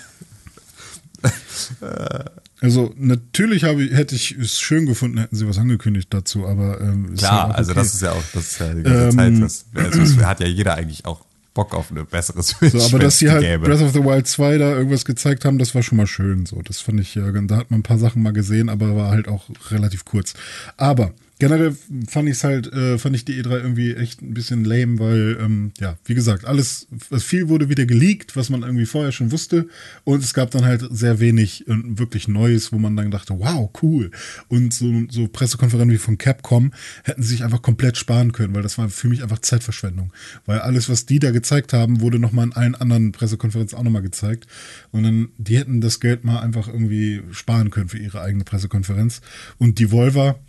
Also 2.61 2.93
natürlich 2.95 3.64
habe 3.64 3.84
ich, 3.84 3.91
hätte 3.91 4.15
ich 4.15 4.38
es 4.38 4.60
schön 4.60 4.85
gefunden, 4.85 5.18
hätten 5.18 5.35
sie 5.35 5.48
was 5.48 5.57
angekündigt 5.57 6.07
dazu, 6.11 6.48
aber 6.48 6.80
ähm, 6.80 7.14
ist 7.14 7.19
Klar, 7.19 7.43
halt 7.43 7.53
auch 7.53 7.57
also 7.57 7.72
okay. 7.72 7.80
das 7.81 7.93
ist 7.95 8.02
ja 8.02 8.11
auch, 8.11 8.23
das 8.34 8.43
ist 8.52 8.60
ja 8.60 8.73
die 8.73 8.84
ganze 8.84 8.99
Ähm, 8.99 9.11
Zeit, 9.11 9.43
das, 9.43 9.65
also 9.85 10.02
es 10.02 10.18
hat 10.23 10.39
ja 10.41 10.48
jeder 10.48 10.76
eigentlich 10.76 11.06
auch 11.06 11.26
Bock 11.53 11.73
auf 11.73 11.91
eine 11.91 12.06
bessere 12.06 12.41
Switch. 12.44 12.72
so, 12.73 12.82
aber 12.82 12.99
dass 12.99 13.19
sie 13.19 13.30
halt 13.30 13.41
gäbe. 13.41 13.65
Breath 13.65 13.82
of 13.82 13.91
the 13.94 14.03
Wild 14.03 14.28
2 14.28 14.57
da 14.57 14.72
irgendwas 14.73 15.06
gezeigt 15.06 15.45
haben, 15.45 15.57
das 15.57 15.76
war 15.76 15.84
schon 15.84 15.98
mal 15.98 16.07
schön. 16.07 16.45
So, 16.45 16.61
das 16.61 16.80
fand 16.80 16.99
ich 16.99 17.15
ja, 17.15 17.30
da 17.30 17.57
hat 17.57 17.72
man 17.72 17.82
ein 17.82 17.84
paar 17.84 17.98
Sachen 17.98 18.23
mal 18.23 18.34
gesehen, 18.34 18.69
aber 18.69 18.95
war 18.95 19.11
halt 19.11 19.28
auch 19.28 19.49
relativ 19.69 20.06
kurz. 20.06 20.34
Aber 20.78 21.14
generell 21.42 21.76
fand 22.08 22.30
ich 22.30 22.36
es 22.36 22.44
halt, 22.44 22.72
äh, 22.72 23.00
fand 23.00 23.16
ich 23.16 23.26
die 23.26 23.42
E3 23.42 23.62
irgendwie 23.62 23.96
echt 23.96 24.22
ein 24.22 24.36
bisschen 24.36 24.64
lame, 24.64 25.00
weil, 25.00 25.40
ähm, 25.42 25.72
ja, 25.80 25.98
wie 26.06 26.14
gesagt, 26.14 26.46
alles, 26.46 26.88
viel 27.18 27.50
wurde 27.50 27.68
wieder 27.68 27.88
geleakt, 27.88 28.36
was 28.36 28.52
man 28.52 28.62
irgendwie 28.62 28.86
vorher 28.86 29.12
schon 29.12 29.32
wusste. 29.32 29.68
Und 30.04 30.24
es 30.24 30.36
gab 30.36 30.52
dann 30.52 30.66
halt 30.66 30.88
sehr 30.92 31.20
wenig 31.20 31.68
äh, 31.68 31.74
wirklich 31.84 32.28
Neues, 32.28 32.72
wo 32.72 32.78
man 32.78 32.96
dann 32.96 33.10
dachte, 33.10 33.40
wow, 33.40 33.72
cool. 33.82 34.12
Und 34.50 34.72
so, 34.72 34.86
so 35.10 35.28
Pressekonferenzen 35.28 35.92
wie 35.92 35.98
von 35.98 36.20
Capcom 36.20 36.74
hätten 37.06 37.24
sie 37.24 37.30
sich 37.30 37.44
einfach 37.44 37.64
komplett 37.64 37.98
sparen 37.98 38.34
können, 38.34 38.54
weil 38.54 38.62
das 38.62 38.78
war 38.78 38.90
für 38.90 39.08
mich 39.08 39.24
einfach 39.24 39.40
Zeitverschwendung. 39.40 40.14
Weil 40.46 40.60
alles, 40.60 40.90
was 40.90 41.08
die 41.08 41.18
da 41.18 41.32
gezeigt 41.32 41.74
haben, 41.74 42.02
wurde 42.02 42.20
nochmal 42.20 42.46
in 42.46 42.54
allen 42.54 42.76
anderen 42.76 43.14
Pressekonferenzen 43.14 43.80
auch 43.80 43.84
nochmal 43.84 44.04
gezeigt. 44.04 44.46
Und 44.92 45.02
dann, 45.02 45.30
die 45.40 45.58
hätten 45.58 45.82
das 45.82 46.00
Geld 46.00 46.24
mal 46.24 46.42
einfach 46.42 46.68
irgendwie 46.68 47.24
sparen 47.32 47.72
können 47.72 47.90
für 47.90 47.98
ihre 47.98 48.22
eigene 48.22 48.44
Pressekonferenz. 48.44 49.22
Und 49.58 49.80
die 49.80 49.90
Volver, 49.90 50.40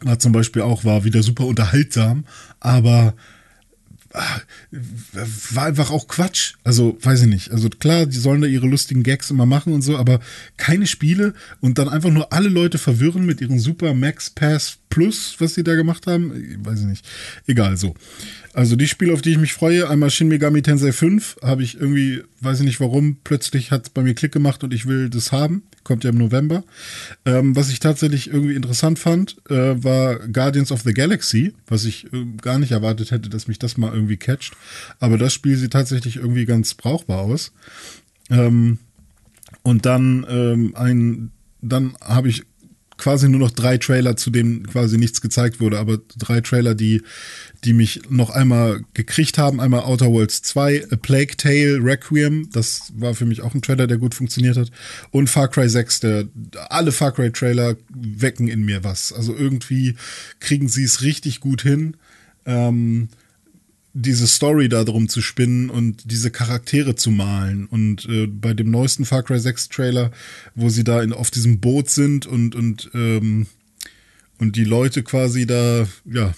war 0.00 0.18
zum 0.18 0.32
Beispiel 0.32 0.62
auch, 0.62 0.84
war 0.84 1.04
wieder 1.04 1.22
super 1.22 1.46
unterhaltsam, 1.46 2.24
aber 2.60 3.14
ah, 4.12 4.40
war 5.52 5.64
einfach 5.64 5.90
auch 5.90 6.08
Quatsch. 6.08 6.54
Also, 6.64 6.98
weiß 7.00 7.22
ich 7.22 7.28
nicht. 7.28 7.50
Also 7.50 7.68
klar, 7.68 8.06
die 8.06 8.18
sollen 8.18 8.40
da 8.40 8.46
ihre 8.46 8.66
lustigen 8.66 9.02
Gags 9.02 9.30
immer 9.30 9.46
machen 9.46 9.72
und 9.72 9.82
so, 9.82 9.96
aber 9.96 10.20
keine 10.56 10.86
Spiele 10.86 11.34
und 11.60 11.78
dann 11.78 11.88
einfach 11.88 12.10
nur 12.10 12.32
alle 12.32 12.48
Leute 12.48 12.78
verwirren 12.78 13.24
mit 13.24 13.40
ihren 13.40 13.58
Super 13.58 13.94
Max 13.94 14.30
Pass 14.30 14.78
Plus, 14.88 15.36
was 15.38 15.54
sie 15.54 15.64
da 15.64 15.74
gemacht 15.74 16.06
haben. 16.06 16.32
Weiß 16.64 16.80
ich 16.80 16.86
nicht. 16.86 17.06
Egal, 17.46 17.76
so. 17.76 17.94
Also 18.52 18.76
die 18.76 18.88
Spiele, 18.88 19.12
auf 19.12 19.20
die 19.20 19.32
ich 19.32 19.38
mich 19.38 19.52
freue, 19.52 19.88
einmal 19.90 20.10
Shin 20.10 20.28
Megami 20.28 20.62
Tensei 20.62 20.92
5, 20.92 21.36
habe 21.42 21.62
ich 21.62 21.78
irgendwie, 21.78 22.22
weiß 22.40 22.60
ich 22.60 22.64
nicht 22.64 22.80
warum, 22.80 23.18
plötzlich 23.22 23.70
hat 23.70 23.84
es 23.84 23.90
bei 23.90 24.02
mir 24.02 24.14
Klick 24.14 24.32
gemacht 24.32 24.64
und 24.64 24.72
ich 24.72 24.86
will 24.86 25.10
das 25.10 25.32
haben. 25.32 25.62
Kommt 25.86 26.02
ja 26.02 26.10
im 26.10 26.18
November. 26.18 26.64
Ähm, 27.24 27.54
was 27.54 27.70
ich 27.70 27.78
tatsächlich 27.78 28.26
irgendwie 28.26 28.56
interessant 28.56 28.98
fand, 28.98 29.36
äh, 29.48 29.84
war 29.84 30.18
Guardians 30.26 30.72
of 30.72 30.82
the 30.82 30.92
Galaxy, 30.92 31.54
was 31.68 31.84
ich 31.84 32.12
äh, 32.12 32.24
gar 32.42 32.58
nicht 32.58 32.72
erwartet 32.72 33.12
hätte, 33.12 33.30
dass 33.30 33.46
mich 33.46 33.60
das 33.60 33.76
mal 33.76 33.94
irgendwie 33.94 34.16
catcht. 34.16 34.56
Aber 34.98 35.16
das 35.16 35.32
Spiel 35.32 35.56
sieht 35.56 35.74
tatsächlich 35.74 36.16
irgendwie 36.16 36.44
ganz 36.44 36.74
brauchbar 36.74 37.20
aus. 37.20 37.52
Ähm, 38.30 38.80
und 39.62 39.86
dann 39.86 40.26
ähm, 40.28 40.72
ein, 40.74 41.30
dann 41.62 41.96
habe 42.00 42.30
ich 42.30 42.42
quasi 42.98 43.28
nur 43.28 43.40
noch 43.40 43.50
drei 43.50 43.78
Trailer, 43.78 44.16
zu 44.16 44.30
denen 44.30 44.66
quasi 44.66 44.98
nichts 44.98 45.20
gezeigt 45.20 45.60
wurde, 45.60 45.78
aber 45.78 45.98
drei 46.16 46.40
Trailer, 46.40 46.74
die, 46.74 47.02
die 47.64 47.72
mich 47.72 48.02
noch 48.08 48.30
einmal 48.30 48.80
gekriegt 48.94 49.38
haben. 49.38 49.60
Einmal 49.60 49.82
Outer 49.82 50.06
Worlds 50.06 50.42
2, 50.42 50.86
A 50.90 50.96
Plague 50.96 51.36
Tale 51.36 51.78
Requiem, 51.82 52.48
das 52.52 52.92
war 52.96 53.14
für 53.14 53.26
mich 53.26 53.42
auch 53.42 53.54
ein 53.54 53.62
Trailer, 53.62 53.86
der 53.86 53.98
gut 53.98 54.14
funktioniert 54.14 54.56
hat. 54.56 54.70
Und 55.10 55.28
Far 55.28 55.48
Cry 55.48 55.68
6, 55.68 56.00
der, 56.00 56.28
alle 56.68 56.92
Far 56.92 57.12
Cry 57.12 57.30
Trailer 57.30 57.76
wecken 57.94 58.48
in 58.48 58.64
mir 58.64 58.84
was. 58.84 59.12
Also 59.12 59.34
irgendwie 59.34 59.96
kriegen 60.40 60.68
sie 60.68 60.84
es 60.84 61.02
richtig 61.02 61.40
gut 61.40 61.62
hin. 61.62 61.96
Ähm, 62.46 63.08
diese 63.98 64.26
Story 64.26 64.68
da 64.68 64.84
drum 64.84 65.08
zu 65.08 65.22
spinnen 65.22 65.70
und 65.70 66.10
diese 66.10 66.30
Charaktere 66.30 66.96
zu 66.96 67.10
malen. 67.10 67.66
Und 67.66 68.04
äh, 68.06 68.26
bei 68.26 68.52
dem 68.52 68.70
neuesten 68.70 69.06
Far 69.06 69.22
Cry 69.22 69.40
6 69.40 69.70
Trailer, 69.70 70.10
wo 70.54 70.68
sie 70.68 70.84
da 70.84 71.02
in, 71.02 71.14
auf 71.14 71.30
diesem 71.30 71.60
Boot 71.60 71.88
sind 71.88 72.26
und, 72.26 72.54
und, 72.54 72.90
ähm, 72.92 73.46
und 74.38 74.56
die 74.56 74.64
Leute 74.64 75.02
quasi 75.02 75.46
da, 75.46 75.86
ja, 76.04 76.34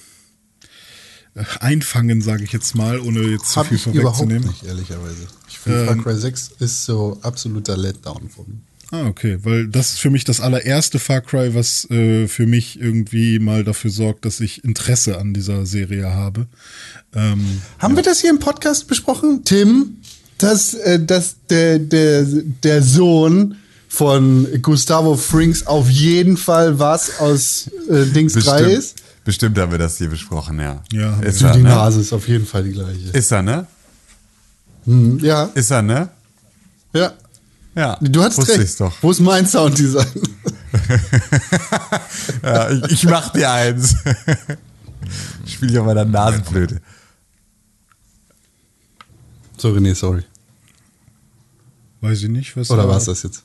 einfangen, 1.60 2.22
sage 2.22 2.44
ich 2.44 2.52
jetzt 2.52 2.76
mal, 2.76 3.01
ohne 3.01 3.20
jetzt 3.22 3.51
zu 3.51 3.64
viel 3.64 3.76
ich 3.76 3.86
überhaupt 3.86 4.18
vorwegzunehmen. 4.18 4.48
nicht, 4.48 4.64
ehrlicherweise. 4.64 5.26
Ich 5.48 5.59
finde, 5.59 5.80
Ähm, 5.80 5.86
Far 5.86 5.97
Cry 5.97 6.16
6 6.16 6.52
ist 6.60 6.85
so 6.85 7.18
absoluter 7.22 7.76
Letdown 7.76 8.28
von 8.28 8.47
mir. 8.47 8.60
Ah, 8.90 9.06
okay, 9.06 9.39
weil 9.43 9.69
das 9.69 9.90
ist 9.90 9.98
für 10.01 10.09
mich 10.09 10.24
das 10.24 10.40
allererste 10.40 10.98
Far 10.98 11.20
Cry, 11.20 11.55
was 11.55 11.89
äh, 11.90 12.27
für 12.27 12.47
mich 12.47 12.81
irgendwie 12.81 13.39
mal 13.39 13.62
dafür 13.62 13.90
sorgt, 13.90 14.24
dass 14.24 14.40
ich 14.40 14.65
Interesse 14.65 15.19
an 15.19 15.35
dieser 15.35 15.66
Serie 15.66 16.06
habe. 16.10 16.47
Ähm, 17.15 17.60
Haben 17.78 17.97
wir 17.97 18.02
das 18.02 18.20
hier 18.20 18.31
im 18.31 18.39
Podcast 18.39 18.89
besprochen, 18.89 19.44
Tim? 19.44 19.98
Dass, 20.39 20.73
äh, 20.73 21.05
dass 21.05 21.36
der, 21.51 21.78
der, 21.78 22.24
der 22.24 22.82
Sohn 22.82 23.56
von 23.89 24.47
Gustavo 24.62 25.16
Frings 25.16 25.66
auf 25.66 25.90
jeden 25.90 26.36
Fall 26.39 26.78
was 26.78 27.19
aus 27.20 27.70
äh, 27.90 28.06
Dings 28.06 28.35
3 28.35 28.60
ist? 28.73 29.02
bestimmt 29.24 29.59
haben 29.59 29.70
wir 29.73 29.78
das 29.78 29.98
hier 29.98 30.09
besprochen, 30.09 30.59
ja. 30.60 30.82
Ja, 30.90 31.19
ist 31.20 31.43
Also 31.43 31.47
er, 31.48 31.52
die 31.52 31.62
ne? 31.62 31.69
Nase 31.69 32.01
ist 32.01 32.15
auf 32.15 32.27
jeden 32.28 32.47
Fall 32.47 32.65
die 32.65 32.73
gleiche. 32.73 33.10
Ist 33.12 33.31
er, 33.31 33.43
ne? 33.43 33.66
Hm, 34.86 35.19
ja, 35.19 35.44
Ist 35.55 35.70
er, 35.70 35.82
ne? 35.82 36.09
ja. 36.94 37.12
Ja. 37.78 37.96
Du 38.00 38.20
hattest 38.24 38.38
Wusste 38.38 38.59
recht. 38.59 38.80
doch. 38.80 38.92
Wo 39.02 39.12
ist 39.12 39.20
mein 39.20 39.46
Sounddesign? 39.46 40.05
Ja, 42.42 42.70
ich, 42.70 42.84
ich 42.92 43.05
mach 43.05 43.32
dir 43.32 43.50
eins. 43.50 43.96
Ich 45.46 45.55
spiele 45.55 45.80
auf 45.80 45.86
meiner 45.86 46.05
Nasenflöte. 46.05 46.80
so, 49.56 49.70
René, 49.70 49.94
sorry. 49.94 50.24
weiß 52.00 52.22
ich 52.22 52.28
nicht, 52.28 52.56
was. 52.56 52.70
Oder 52.70 52.86
war 52.88 52.96
es 52.98 53.05
das 53.06 53.22
jetzt? 53.22 53.44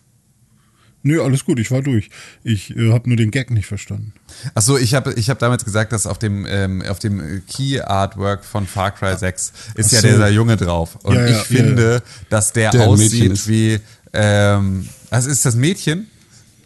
Nö, 1.04 1.22
alles 1.22 1.46
gut, 1.46 1.60
ich 1.60 1.70
war 1.70 1.82
durch. 1.82 2.10
Ich 2.44 2.76
äh, 2.76 2.92
habe 2.92 3.10
nur 3.10 3.18
den 3.18 3.30
Gag 3.32 3.52
nicht 3.52 3.68
verstanden. 3.68 4.14
Achso, 4.56 4.78
ich 4.78 4.94
habe 4.94 5.14
ich 5.14 5.30
hab 5.30 5.38
damals 5.40 5.66
gesagt, 5.66 5.92
dass 5.92 6.08
auf 6.08 6.18
dem, 6.18 6.46
ähm, 6.48 6.82
auf 6.88 7.00
dem 7.00 7.44
Key 7.48 7.80
Artwork 7.82 8.44
von 8.46 8.66
Far 8.68 8.92
Cry 8.92 9.16
6 9.18 9.54
ist 9.76 9.92
ja 9.92 10.02
so. 10.02 10.08
dieser 10.08 10.30
Junge 10.30 10.58
drauf. 10.58 10.98
Und 11.04 11.16
Ja, 11.16 11.22
ja, 11.22 11.28
ich 11.28 11.38
ja, 11.38 11.44
finde, 11.44 12.04
dass 12.30 12.54
der, 12.54 12.72
Der 12.72 12.88
aussieht 12.88 13.48
wie. 13.48 13.80
Ähm, 14.14 14.88
also 15.10 15.30
ist 15.30 15.46
das 15.46 15.56
Mädchen? 15.56 16.08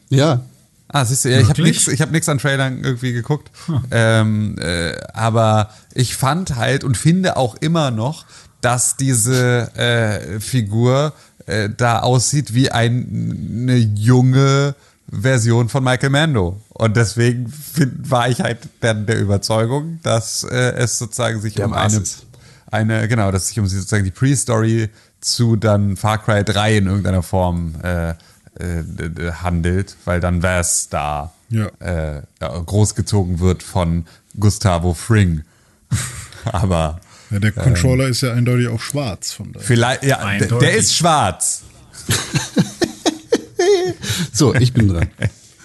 Ja. 0.10 0.42
Ah, 0.90 1.04
siehst 1.04 1.26
du, 1.26 1.30
ja, 1.30 1.40
ich 1.42 1.50
habe 1.50 1.62
nichts 1.64 1.88
ich 1.88 2.02
hab 2.02 2.14
an 2.14 2.38
Trailern 2.38 2.84
irgendwie 2.84 3.12
geguckt. 3.12 3.52
Ähm, 3.92 4.58
äh, 4.60 4.96
aber 5.14 5.70
ich 5.94 6.16
fand 6.16 6.56
halt 6.56 6.84
und 6.84 6.96
finde 6.96 7.36
auch 7.36 7.56
immer 7.56 7.92
noch, 7.92 8.26
dass 8.62 8.96
diese 8.96 9.76
äh, 9.76 10.40
Figur 10.40 11.14
äh, 11.46 11.70
da 11.76 12.00
aussieht 12.00 12.54
wie 12.54 12.72
ein, 12.72 13.64
eine 13.64 13.78
junge 13.78 14.76
Version 15.10 15.70
von 15.70 15.84
Michael 15.84 16.10
Mando. 16.10 16.62
Und 16.70 16.98
deswegen 16.98 17.50
find, 17.50 18.10
war 18.10 18.30
ich 18.30 18.42
halt 18.42 18.60
dann 18.82 19.06
der 19.06 19.20
Überzeugung, 19.20 20.00
dass 20.04 20.44
äh, 20.44 20.74
es 20.76 20.98
sozusagen 20.98 21.42
sich 21.42 21.56
Der 21.56 21.68
um 21.68 21.74
eine, 21.74 21.98
ist. 21.98 22.26
eine, 22.72 23.08
genau, 23.08 23.32
dass 23.32 23.48
sich 23.48 23.60
um 23.60 23.68
sozusagen 23.68 24.04
die 24.04 24.12
Pre-Story 24.12 24.90
zu 25.34 25.56
dann 25.56 25.96
Far 25.98 26.18
Cry 26.18 26.44
3 26.44 26.78
in 26.78 26.88
irgendeiner 26.88 27.24
Form 27.24 27.76
äh, 27.84 28.10
äh, 28.12 28.16
handelt, 29.42 29.96
weil 30.06 30.20
dann 30.20 30.44
Vass 30.44 30.90
da 30.90 31.34
Ja. 31.50 31.68
äh, 31.80 32.22
großgezogen 32.40 33.40
wird 33.40 33.64
von 33.64 34.06
Gustavo 34.40 34.94
Fring. 34.94 35.44
Aber 36.46 37.00
Ja, 37.30 37.40
der 37.40 37.52
Controller 37.52 38.08
ist 38.08 38.22
ja 38.22 38.34
eindeutig 38.34 38.68
auch 38.70 38.80
schwarz 38.82 39.32
von 39.34 39.52
daher. 39.54 39.66
vielleicht, 39.66 40.04
ja, 40.04 40.18
Eindeutig. 40.20 40.58
der 40.60 40.78
ist 40.78 40.96
schwarz. 40.96 41.62
So, 44.34 44.54
ich 44.54 44.74
bin 44.74 44.90
dran. 44.90 45.10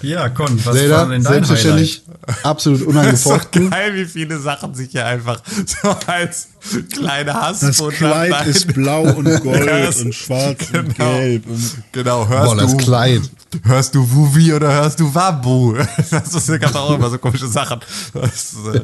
Ja, 0.03 0.29
Con, 0.29 0.57
was 0.59 0.67
war 0.67 0.75
Zelda, 0.75 1.05
denn 1.05 1.23
dein 1.23 1.33
selbstverständlich 1.33 2.03
absolut 2.43 2.81
Das 2.95 3.13
ist 3.13 3.23
so 3.25 3.31
unangefochten. 3.31 3.71
geil, 3.71 3.95
wie 3.95 4.05
viele 4.05 4.39
Sachen 4.41 4.75
sich 4.75 4.91
hier 4.91 5.07
einfach 5.07 5.43
so 5.67 5.89
als 6.07 6.49
kleine 6.93 7.27
Das 7.33 7.63
Hassbotschaft 7.63 7.99
Kleid 8.29 8.47
ist 8.47 8.67
blau 8.75 9.03
und 9.03 9.25
gold 9.43 9.67
Ja, 9.67 9.79
das- 9.87 10.01
und 10.01 10.15
schwarz 10.15 10.59
und 10.73 10.97
genau. 10.97 11.19
gelb. 11.19 11.47
Und 11.47 11.83
Genau, 11.93 12.29
hörst 12.29 12.47
Boah, 12.53 12.57
das 12.57 12.71
du 12.73 12.77
Kleid. 12.79 13.23
Hörst 13.65 13.95
du 13.95 14.11
Wuvi 14.11 14.55
oder 14.55 14.73
hörst 14.73 14.99
du 15.01 15.15
Wabu? 15.15 15.75
Das 16.11 16.35
ist, 16.35 16.61
gab 16.61 16.75
auch 16.75 16.95
immer 16.95 17.11
so 17.11 17.19
komische 17.19 17.47
Sachen. 17.49 17.81
Das, 18.15 18.55
äh, 18.75 18.81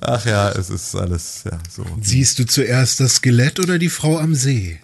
ach 0.00 0.24
ja, 0.26 0.50
es 0.50 0.68
ist 0.70 0.94
alles 0.94 1.42
ja, 1.44 1.58
so. 1.74 1.84
Siehst 2.02 2.38
du 2.38 2.44
zuerst 2.46 3.00
das 3.00 3.14
Skelett 3.16 3.58
oder 3.60 3.78
die 3.78 3.88
Frau 3.88 4.18
am 4.18 4.34
See? 4.34 4.78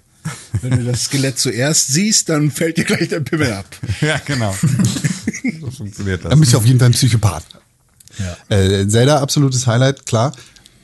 Wenn 0.62 0.70
du 0.78 0.84
das 0.90 1.04
Skelett 1.04 1.38
zuerst 1.38 1.88
siehst, 1.88 2.30
dann 2.30 2.50
fällt 2.50 2.78
dir 2.78 2.84
gleich 2.84 3.08
der 3.08 3.20
Pimmel 3.20 3.52
ab. 3.52 3.66
Ja, 4.00 4.18
genau. 4.24 4.56
Funktioniert 5.76 6.24
das. 6.24 6.30
Dann 6.30 6.40
bist 6.40 6.52
du 6.52 6.58
auf 6.58 6.66
jeden 6.66 6.78
Fall 6.78 6.88
ein 6.88 6.92
Psychopath. 6.92 7.44
Ja. 8.18 8.56
Äh, 8.56 8.88
Zelda, 8.88 9.20
absolutes 9.20 9.66
Highlight, 9.66 10.06
klar. 10.06 10.32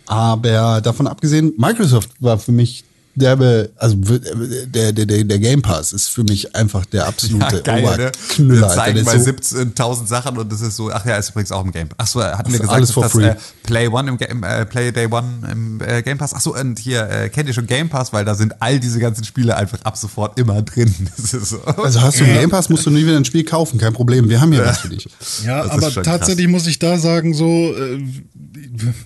Aber 0.07 0.81
davon 0.81 1.07
abgesehen, 1.07 1.55
Microsoft 1.57 2.11
war 2.21 2.39
für 2.39 2.53
mich 2.53 2.85
derbe, 3.15 3.71
also 3.77 3.97
w- 3.99 4.19
der, 4.67 4.93
der, 4.93 5.05
der, 5.07 5.25
der 5.25 5.39
Game 5.39 5.61
Pass 5.63 5.93
ist 5.93 6.09
für 6.09 6.25
mich 6.25 6.55
einfach 6.57 6.87
der 6.87 7.07
absolute 7.07 7.57
Ja, 7.57 7.61
geil, 7.63 7.83
ne? 7.83 7.89
Oberknüller. 7.89 8.55
Wir 8.61 8.63
Alter. 8.65 8.75
zeigen 8.75 8.97
Der 8.97 9.05
bei 9.05 9.19
so, 9.19 9.31
17.000 9.31 10.07
Sachen 10.07 10.39
und 10.39 10.51
das 10.51 10.61
ist 10.61 10.77
so, 10.77 10.91
ach 10.91 11.05
ja, 11.05 11.17
ist 11.17 11.31
übrigens 11.31 11.53
auch 11.53 11.65
im 11.65 11.73
Game 11.73 11.89
Pass. 11.89 11.97
Ach 11.99 12.07
so, 12.07 12.23
hatten 12.25 12.53
wir 12.53 12.59
gesagt, 12.59 12.75
alles 12.75 12.91
for 12.91 13.03
dass 13.03 13.13
free. 13.13 13.27
äh, 13.29 13.37
Play 13.65 13.89
One 13.89 14.09
im, 14.11 14.17
Ga- 14.19 14.27
im 14.27 14.43
äh, 14.43 14.65
Play 14.65 14.93
Day 14.93 15.07
One 15.11 15.27
im 15.51 15.81
äh, 15.81 16.03
Game 16.03 16.19
Pass. 16.19 16.33
Ach 16.35 16.41
so, 16.41 16.55
und 16.57 16.79
hier 16.79 17.09
äh, 17.11 17.29
kennt 17.29 17.49
ihr 17.49 17.55
schon 17.55 17.67
Game 17.67 17.89
Pass, 17.89 18.13
weil 18.13 18.25
da 18.25 18.35
sind 18.35 18.55
all 18.61 18.81
diese 18.81 18.99
ganzen 18.99 19.25
Spiele 19.25 19.57
einfach 19.57 19.83
ab 19.83 19.97
sofort 19.97 20.39
immer 20.39 20.63
drin. 20.63 20.95
Das 21.17 21.35
ist 21.35 21.51
so. 21.51 21.61
also 21.65 22.01
hast 22.01 22.19
du 22.21 22.25
einen 22.25 22.35
Game 22.41 22.51
Pass, 22.51 22.69
musst 22.69 22.87
du 22.87 22.91
nie 22.91 23.05
wieder 23.05 23.17
ein 23.17 23.25
Spiel 23.25 23.45
kaufen, 23.45 23.79
kein 23.79 23.93
Problem. 23.93 24.29
Wir 24.29 24.41
haben 24.41 24.53
hier 24.53 24.65
was 24.65 24.79
für 24.79 24.89
dich. 24.89 25.07
Ja, 25.45 25.63
Das 25.63 25.71
aber 25.71 26.03
tatsächlich 26.03 26.49
muss 26.49 26.67
ich 26.67 26.79
da 26.79 26.99
sagen, 26.99 27.35
so, 27.35 27.75
äh, 27.75 28.03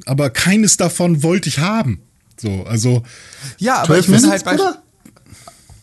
aber 0.06 0.30
keines 0.30 0.76
davon 0.76 1.22
wollte 1.22 1.48
ich 1.48 1.58
haben. 1.58 2.00
So, 2.38 2.64
also, 2.64 3.02
ja, 3.58 3.76
aber 3.78 3.86
12 3.94 4.00
ich 4.00 4.14
finde 4.14 4.30
halt 4.30 4.44
bei? 4.44 4.56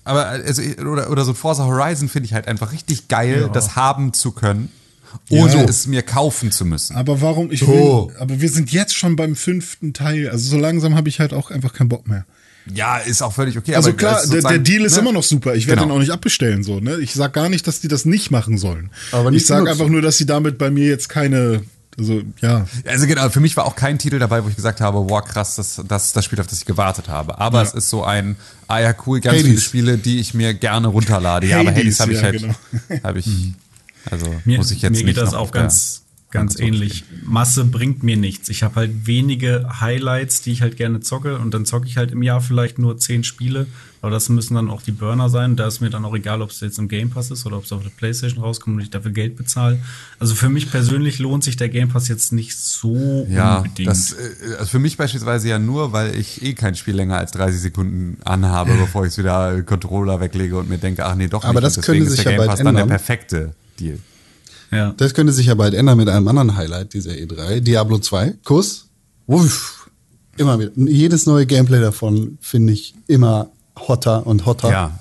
Aber 0.05 0.25
also, 0.27 0.61
oder, 0.61 1.09
oder 1.09 1.23
so 1.25 1.33
Forza 1.33 1.65
Horizon 1.65 2.09
finde 2.09 2.25
ich 2.27 2.33
halt 2.33 2.47
einfach 2.47 2.71
richtig 2.73 3.07
geil, 3.07 3.49
das 3.53 3.75
haben 3.75 4.13
zu 4.13 4.31
können. 4.31 4.69
ohne 5.29 5.53
Ja. 5.53 5.63
es 5.65 5.85
mir 5.87 6.01
kaufen 6.01 6.51
zu 6.51 6.65
müssen. 6.65 6.95
Aber 6.95 7.21
warum? 7.21 7.51
Ich 7.51 7.59
So. 7.61 8.09
will, 8.09 8.17
aber 8.19 8.41
wir 8.41 8.49
sind 8.49 8.71
jetzt 8.71 8.95
schon 8.95 9.15
beim 9.15 9.35
fünften 9.35 9.93
Teil. 9.93 10.27
Also 10.29 10.49
so 10.49 10.57
langsam 10.57 10.95
habe 10.95 11.07
ich 11.07 11.19
halt 11.19 11.33
auch 11.33 11.51
einfach 11.51 11.71
keinen 11.73 11.89
Bock 11.89 12.07
mehr. 12.07 12.25
Ja, 12.73 12.97
ist 12.97 13.21
auch 13.21 13.31
völlig 13.33 13.57
okay. 13.57 13.75
Also 13.75 13.89
aber 13.89 13.97
klar, 13.97 14.25
der, 14.25 14.41
der 14.41 14.57
Deal 14.59 14.83
ist 14.85 14.93
ne? 14.95 15.01
immer 15.01 15.11
noch 15.11 15.21
super. 15.23 15.53
Ich 15.53 15.67
werde 15.67 15.81
Genau. 15.81 15.91
den 15.93 15.97
auch 15.97 15.99
nicht 16.01 16.11
abbestellen 16.11 16.63
so. 16.63 16.79
Ne? 16.79 16.97
Ich 16.97 17.13
sag 17.13 17.33
gar 17.33 17.47
nicht, 17.49 17.67
dass 17.67 17.79
die 17.79 17.87
das 17.89 18.05
nicht 18.05 18.31
machen 18.31 18.57
sollen. 18.57 18.89
Aber 19.11 19.29
nicht 19.31 19.41
ich 19.41 19.47
sage 19.47 19.69
einfach 19.69 19.87
nur, 19.87 20.01
dass 20.01 20.17
sie 20.17 20.25
damit 20.25 20.57
bei 20.57 20.71
mir 20.71 20.87
jetzt 20.87 21.09
keine, 21.09 21.61
also 21.97 22.21
ja, 22.41 22.65
Also 22.87 23.07
genau, 23.07 23.29
für 23.29 23.39
mich 23.39 23.55
war 23.57 23.65
auch 23.65 23.75
kein 23.75 23.97
Titel 23.99 24.19
dabei, 24.19 24.43
wo 24.43 24.49
ich 24.49 24.55
gesagt 24.55 24.81
habe, 24.81 25.09
wow, 25.09 25.23
krass, 25.23 25.55
das, 25.55 25.81
das 25.87 26.05
ist 26.07 26.15
das 26.15 26.25
Spiel, 26.25 26.39
auf 26.39 26.47
das 26.47 26.59
ich 26.59 26.65
gewartet 26.65 27.07
habe. 27.09 27.39
Aber 27.39 27.59
Ja. 27.59 27.63
es 27.63 27.73
ist 27.73 27.89
so 27.89 28.03
ein, 28.03 28.35
ah 28.67 28.79
ja, 28.79 28.93
cool, 29.05 29.19
ganz 29.19 29.37
Hades. 29.39 29.47
viele 29.47 29.61
Spiele, 29.61 29.97
die 29.97 30.19
ich 30.19 30.33
mir 30.33 30.53
gerne 30.53 30.87
runterlade. 30.87 31.47
Ja, 31.47 31.59
aber 31.59 31.71
Hades, 31.71 31.99
Hades 31.99 31.99
habe 31.99 32.11
ich 32.13 32.17
ja, 32.19 32.23
halt, 32.23 32.41
genau. 32.89 33.03
habe 33.03 33.19
ich, 33.19 33.27
also 34.09 34.25
Mir, 34.45 34.57
muss 34.57 34.71
ich 34.71 34.81
jetzt 34.81 34.91
mir 34.91 34.97
geht 34.99 35.05
nicht 35.07 35.17
das 35.17 35.31
noch 35.31 35.39
auch 35.39 35.51
ganz, 35.51 36.02
ganz 36.33 36.59
ähnlich. 36.59 37.05
Masse 37.23 37.63
bringt 37.63 38.03
mir 38.03 38.17
nichts. 38.17 38.49
Ich 38.49 38.63
habe 38.63 38.75
halt 38.75 39.07
wenige 39.07 39.65
Highlights, 39.79 40.41
die 40.41 40.51
ich 40.51 40.61
halt 40.61 40.75
gerne 40.75 40.99
zocke 40.99 41.37
und 41.37 41.53
dann 41.53 41.65
zocke 41.65 41.87
ich 41.87 41.95
halt 41.95 42.11
im 42.11 42.21
Jahr 42.23 42.41
vielleicht 42.41 42.77
nur 42.79 42.97
zehn 42.97 43.23
Spiele. 43.23 43.67
Aber 44.01 44.11
das 44.11 44.27
müssen 44.27 44.55
dann 44.55 44.69
auch 44.69 44.81
die 44.81 44.91
Burner 44.91 45.29
sein. 45.29 45.55
Da 45.55 45.65
ist 45.65 45.79
mir 45.79 45.89
dann 45.89 46.03
auch 46.03 46.13
egal, 46.13 46.41
ob 46.41 46.49
es 46.49 46.59
jetzt 46.59 46.77
im 46.77 46.89
Game 46.89 47.09
Pass 47.09 47.31
ist 47.31 47.45
oder 47.45 47.55
ob 47.55 47.63
es 47.63 47.71
auf 47.71 47.83
der 47.83 47.89
Playstation 47.91 48.43
rauskommt 48.43 48.75
und 48.75 48.81
ich 48.81 48.89
dafür 48.89 49.11
Geld 49.11 49.37
bezahle. 49.37 49.79
Also 50.19 50.35
für 50.35 50.49
mich 50.49 50.69
persönlich 50.69 51.19
lohnt 51.19 51.45
sich 51.45 51.55
der 51.55 51.69
Game 51.69 51.87
Pass 51.87 52.09
jetzt 52.09 52.33
nicht 52.33 52.57
so 52.57 53.25
Ja, 53.29 53.59
unbedingt. 53.59 53.87
das 53.87 54.11
äh, 54.11 54.55
also 54.59 54.65
für 54.65 54.79
mich 54.79 54.97
beispielsweise 54.97 55.47
ja 55.47 55.57
nur, 55.57 55.93
weil 55.93 56.15
ich 56.19 56.41
eh 56.43 56.53
kein 56.53 56.75
Spiel 56.75 56.95
länger 56.95 57.17
als 57.17 57.31
30 57.31 57.61
Sekunden 57.61 58.17
anhabe, 58.25 58.73
bevor 58.73 59.05
ich 59.05 59.13
es 59.13 59.17
wieder 59.17 59.61
Controller 59.63 60.19
weglege 60.19 60.57
und 60.57 60.67
mir 60.67 60.79
denke, 60.79 61.05
ach 61.05 61.15
nee, 61.15 61.27
doch 61.29 61.45
Aber 61.45 61.61
nicht. 61.61 61.77
das 61.77 61.77
ist 61.77 61.85
sich 61.85 62.23
der 62.23 62.23
ja 62.25 62.31
Game 62.31 62.37
bald 62.39 62.49
Pass 62.49 62.57
dann 62.59 62.75
der 62.75 62.83
ändern. 62.83 62.89
perfekte 62.97 63.53
Deal. 63.79 63.99
Ja. 64.75 64.93
Das 64.97 65.13
könnte 65.13 65.33
sich 65.33 65.47
ja 65.47 65.55
bald 65.55 65.73
ändern 65.73 65.97
mit 65.97 66.09
einem 66.09 66.27
anderen 66.27 66.55
Highlight 66.55 66.93
dieser 66.93 67.11
E3. 67.11 67.59
Diablo 67.61 67.99
2. 67.99 68.35
Kuss. 68.43 68.87
Uff. 69.27 69.89
Immer 70.37 70.59
wieder. 70.59 70.71
Jedes 70.75 71.25
neue 71.25 71.45
Gameplay 71.45 71.79
davon 71.79 72.37
finde 72.41 72.73
ich 72.73 72.95
immer 73.07 73.49
hotter 73.77 74.25
und 74.25 74.45
hotter. 74.45 74.69
Ja, 74.71 74.99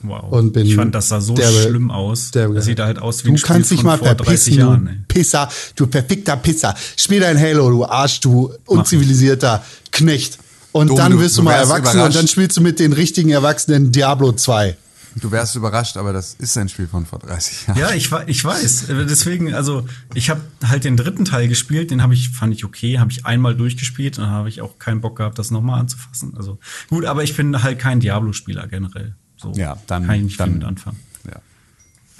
Wow. 0.00 0.30
Und 0.30 0.52
bin 0.52 0.64
ich 0.64 0.76
fand, 0.76 0.94
das 0.94 1.08
sah 1.08 1.20
so 1.20 1.34
derbe- 1.34 1.60
schlimm 1.68 1.90
aus. 1.90 2.30
derbe- 2.30 2.54
das 2.54 2.66
sieht 2.66 2.78
halt 2.78 3.00
aus 3.00 3.24
wie 3.24 3.28
du 3.30 3.34
ein 3.34 3.38
Spiel 3.38 3.48
kannst 3.48 3.70
dich 3.72 3.82
mal 3.82 3.98
vor 3.98 4.14
30 4.14 4.24
verpissen, 4.24 4.54
Jahren. 4.54 4.84
du 4.84 4.90
Ey. 4.92 4.96
Pisser, 5.08 5.48
du 5.74 5.86
perfekter 5.88 6.36
Pisser. 6.36 6.72
Spiel 6.96 7.18
dein 7.18 7.36
Halo, 7.36 7.68
du 7.68 7.84
Arsch, 7.84 8.20
du 8.20 8.52
unzivilisierter 8.66 9.64
Knecht. 9.90 10.38
Und 10.70 10.90
Dom, 10.90 10.96
dann 10.98 11.12
du- 11.12 11.20
wirst 11.20 11.36
du, 11.36 11.40
du 11.40 11.46
mal 11.46 11.54
erwachsen 11.54 11.86
und 11.88 11.94
überrascht. 11.94 12.16
dann 12.16 12.28
spielst 12.28 12.56
du 12.56 12.60
mit 12.60 12.78
den 12.78 12.92
richtigen 12.92 13.30
Erwachsenen 13.30 13.90
Diablo 13.90 14.30
2. 14.30 14.76
du 15.16 15.30
wärst 15.30 15.56
überrascht, 15.56 15.96
aber 15.96 16.12
das 16.12 16.34
ist 16.38 16.56
ein 16.58 16.68
Spiel 16.68 16.86
von 16.86 17.06
vor 17.06 17.18
30 17.18 17.66
Jahren. 17.68 17.78
Ja, 17.78 17.90
ich, 17.92 18.10
ich 18.26 18.44
weiß. 18.44 18.86
Deswegen, 18.88 19.54
also 19.54 19.86
ich 20.14 20.30
habe 20.30 20.40
halt 20.64 20.84
den 20.84 20.96
dritten 20.96 21.24
Teil 21.24 21.48
gespielt, 21.48 21.90
den 21.90 22.02
habe 22.02 22.14
ich, 22.14 22.30
fand 22.30 22.54
ich 22.54 22.64
okay, 22.64 22.98
habe 22.98 23.10
ich 23.10 23.26
einmal 23.26 23.54
durchgespielt 23.54 24.18
und 24.18 24.24
dann 24.24 24.32
habe 24.32 24.48
ich 24.48 24.60
auch 24.60 24.78
keinen 24.78 25.00
Bock 25.00 25.16
gehabt, 25.16 25.38
das 25.38 25.50
nochmal 25.50 25.80
anzufassen. 25.80 26.34
Also 26.36 26.58
gut, 26.88 27.04
aber 27.04 27.22
ich 27.24 27.36
bin 27.36 27.62
halt 27.62 27.78
kein 27.78 28.00
Diablo-Spieler 28.00 28.66
generell. 28.68 29.14
So 29.36 29.52
Ja, 29.52 29.78
dann- 29.86 30.06
kann 30.06 30.16
ich 30.16 30.22
nicht 30.22 30.40
dann- 30.40 30.50
viel 30.50 30.58
mit 30.58 30.66
anfangen. 30.66 30.98
Ja. 31.26 31.40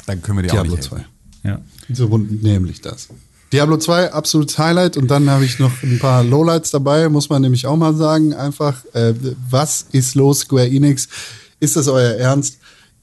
Dann 0.07 0.23
können 0.23 0.39
wir 0.39 0.43
dir 0.43 0.51
Diablo 0.51 0.73
auch 0.73 0.77
nicht 0.77 0.89
2. 0.89 0.97
helfen. 0.97 1.11
Ja. 1.45 1.61
So 1.95 2.19
nämlich 2.19 2.81
das. 2.81 3.09
Diablo 3.53 3.79
2, 3.79 4.13
absolutes 4.13 4.59
Highlight. 4.59 4.97
Und 4.97 5.09
dann 5.11 5.31
habe 5.31 5.45
ich 5.45 5.59
noch 5.59 5.73
ein 5.83 5.99
paar 5.99 6.23
Lowlights 6.23 6.71
dabei, 6.71 7.09
muss 7.09 7.31
man 7.31 7.41
nämlich 7.43 7.67
auch 7.67 7.77
mal 7.77 7.95
sagen. 7.95 8.35
Einfach, 8.35 8.85
äh, 8.93 9.15
was 9.49 9.87
ist 9.93 10.15
los, 10.15 10.41
Square 10.41 10.69
Enix? 10.69 11.09
Ist 11.61 11.77
das 11.77 11.89
euer 11.89 12.13
Ernst? 12.17 12.59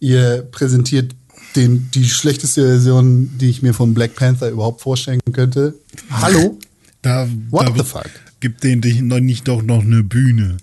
Ihr 0.05 0.43
präsentiert 0.51 1.15
den, 1.55 1.89
die 1.95 2.07
schlechteste 2.07 2.61
Version, 2.61 3.39
die 3.39 3.49
ich 3.49 3.63
mir 3.63 3.73
von 3.73 3.95
Black 3.95 4.13
Panther 4.13 4.49
überhaupt 4.51 4.81
vorstellen 4.81 5.19
könnte. 5.33 5.73
Hallo? 6.11 6.59
da, 7.01 7.27
What 7.49 7.67
da 7.69 7.73
the 7.75 7.83
fuck? 7.83 8.11
gibt 8.39 8.63
denen 8.63 8.83
dich 8.83 9.01
noch 9.01 9.19
nicht 9.19 9.47
doch 9.47 9.63
noch 9.63 9.81
eine 9.81 10.03
Bühne. 10.03 10.57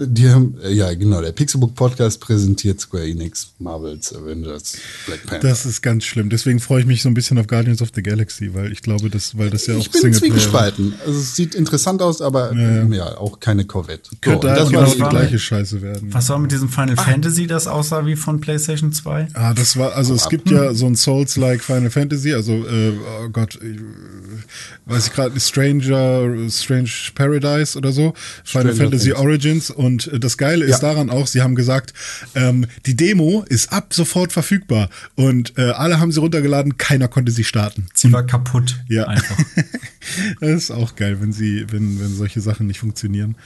Die 0.00 0.28
haben, 0.28 0.54
äh, 0.62 0.72
ja, 0.72 0.94
genau, 0.94 1.20
der 1.20 1.32
Pixelbook 1.32 1.74
Podcast 1.74 2.20
präsentiert 2.20 2.80
Square 2.80 3.04
Enix, 3.08 3.52
Marvels, 3.58 4.14
Avengers, 4.14 4.76
Black 5.06 5.26
Panther. 5.26 5.48
Das 5.48 5.66
ist 5.66 5.82
ganz 5.82 6.04
schlimm. 6.04 6.28
Deswegen 6.30 6.60
freue 6.60 6.80
ich 6.82 6.86
mich 6.86 7.02
so 7.02 7.08
ein 7.08 7.14
bisschen 7.14 7.36
auf 7.36 7.48
Guardians 7.48 7.82
of 7.82 7.88
the 7.94 8.02
Galaxy, 8.02 8.54
weil 8.54 8.70
ich 8.70 8.80
glaube, 8.82 9.10
das, 9.10 9.36
weil 9.36 9.50
das 9.50 9.66
ja 9.66 9.74
auch 9.74 9.80
ich 9.80 9.90
bin 9.90 10.12
zwiegespalten. 10.14 10.94
Also 11.04 11.18
es 11.18 11.34
sieht 11.34 11.56
interessant 11.56 12.00
aus, 12.00 12.22
aber 12.22 12.52
Ja, 12.54 12.84
ja, 12.86 13.18
auch 13.18 13.40
keine 13.40 13.64
Corvette. 13.64 14.10
So, 14.10 14.16
Könnte 14.20 14.50
halt 14.50 14.60
das 14.60 14.68
genau 14.68 14.80
war 14.82 14.86
die 14.88 14.94
die 14.94 15.00
war- 15.00 15.10
gleiche 15.10 15.38
Scheiße 15.40 15.82
werden. 15.82 16.14
Was 16.14 16.28
war 16.28 16.38
mit 16.38 16.52
diesem 16.52 16.68
Final 16.68 16.96
Fantasy, 16.96 17.48
das 17.48 17.66
aussah 17.66 18.06
wie 18.06 18.14
von 18.14 18.38
PlayStation 18.40 18.92
2? 18.92 19.28
Ah, 19.34 19.52
das 19.52 19.76
war, 19.76 19.94
also 19.96 20.14
es 20.14 20.28
gibt 20.28 20.48
ja 20.48 20.74
so 20.74 20.86
ein 20.86 20.94
Souls-like 20.94 21.60
Final 21.64 21.90
Fantasy, 21.90 22.34
also, 22.34 22.52
äh, 22.52 22.92
oh 23.24 23.28
Gott, 23.30 23.58
ich, 23.60 23.80
weiß 24.86 25.08
ich 25.08 25.12
gerade, 25.12 25.40
Stranger, 25.40 26.48
Strange 26.50 26.88
Paradise 27.16 27.76
oder 27.76 27.90
so, 27.90 28.14
Final 28.44 28.72
Stranger 28.74 28.76
Fantasy 28.76 29.08
Things. 29.10 29.18
Origins 29.20 29.70
und 29.70 29.87
äh, 30.08 30.20
das 30.20 30.36
Geile 30.36 30.64
ist 30.64 30.82
Ja. 30.82 30.92
daran 30.92 31.10
auch, 31.10 31.26
sie 31.26 31.40
haben 31.42 31.54
gesagt, 31.54 31.94
ähm, 32.34 32.66
die 32.86 32.94
Demo 32.96 33.44
ist 33.48 33.72
ab 33.72 33.94
sofort 33.94 34.32
verfügbar 34.32 34.90
und 35.14 35.56
äh, 35.58 35.70
alle 35.70 35.98
haben 36.00 36.12
sie 36.12 36.20
runtergeladen, 36.20 36.76
keiner 36.76 37.08
konnte 37.08 37.32
sie 37.32 37.44
starten. 37.44 37.86
Sie 37.94 38.12
war 38.12 38.24
kaputt. 38.24 38.76
Ja. 38.88 39.06
Einfach. 39.06 39.36
das 40.40 40.50
ist 40.50 40.70
auch 40.70 40.94
geil, 40.96 41.20
wenn 41.20 41.32
sie, 41.32 41.66
wenn, 41.70 42.00
wenn 42.00 42.14
solche 42.14 42.40
Sachen 42.40 42.66
nicht 42.66 42.80
funktionieren. 42.80 43.36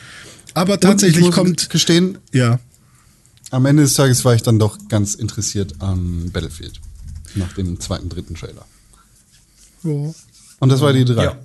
Aber 0.55 0.75
Und 0.75 0.85
ich 0.85 0.89
tatsächlich 0.91 1.25
muss 1.27 1.35
kommt, 1.35 1.71
gestehen, 1.71 2.19
ja, 2.33 2.59
am 3.51 3.67
Ende 3.67 3.83
des 3.83 3.95
Tages 3.95 4.25
war 4.25 4.35
ich 4.35 4.43
dann 4.43 4.59
doch 4.59 4.79
ganz 4.89 5.15
interessiert 5.15 5.75
an 5.81 6.31
Battlefield. 6.33 6.81
Nach 7.35 7.53
dem 7.55 7.81
zweiten, 7.81 8.09
dritten 8.09 8.35
Trailer. 8.35 8.65
ja. 9.85 10.13
Und 10.61 10.69
das 10.69 10.81
war 10.81 10.93
die 10.93 11.05
drei. 11.05 11.25
ja. 11.25 11.37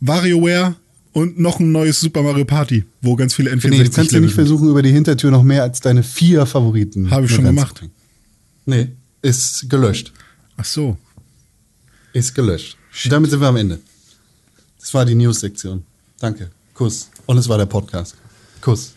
WarioWare 0.00 0.76
und 1.12 1.38
noch 1.38 1.60
ein 1.60 1.72
neues 1.72 2.00
Super 2.00 2.22
Mario 2.22 2.44
Party, 2.44 2.84
wo 3.02 3.16
ganz 3.16 3.34
viele 3.34 3.50
N64 3.50 3.68
Nee, 3.70 3.84
du 3.84 3.90
kannst 3.90 4.12
ja 4.12 4.20
nicht 4.20 4.34
versuchen, 4.34 4.68
über 4.68 4.82
die 4.82 4.92
Hintertür 4.92 5.30
noch 5.30 5.42
mehr 5.42 5.62
als 5.62 5.80
deine 5.80 6.02
vier 6.02 6.46
Favoriten. 6.46 7.10
Habe 7.10 7.26
ich 7.26 7.32
schon 7.34 7.44
gemacht. 7.44 7.82
Nee, 8.66 8.88
ist 9.22 9.68
gelöscht. 9.68 10.12
Ach 10.56 10.64
so. 10.64 10.96
Ist 12.12 12.34
gelöscht. 12.34 12.76
Und 13.04 13.12
damit 13.12 13.30
sind 13.30 13.40
wir 13.40 13.48
am 13.48 13.56
Ende. 13.56 13.80
Das 14.78 14.94
war 14.94 15.04
die 15.04 15.14
News-Sektion. 15.14 15.84
Danke. 16.18 16.50
Kuss. 16.74 17.08
Und 17.26 17.38
es 17.38 17.48
war 17.48 17.58
der 17.58 17.66
Podcast. 17.66 18.14
Kuss. 18.60 18.92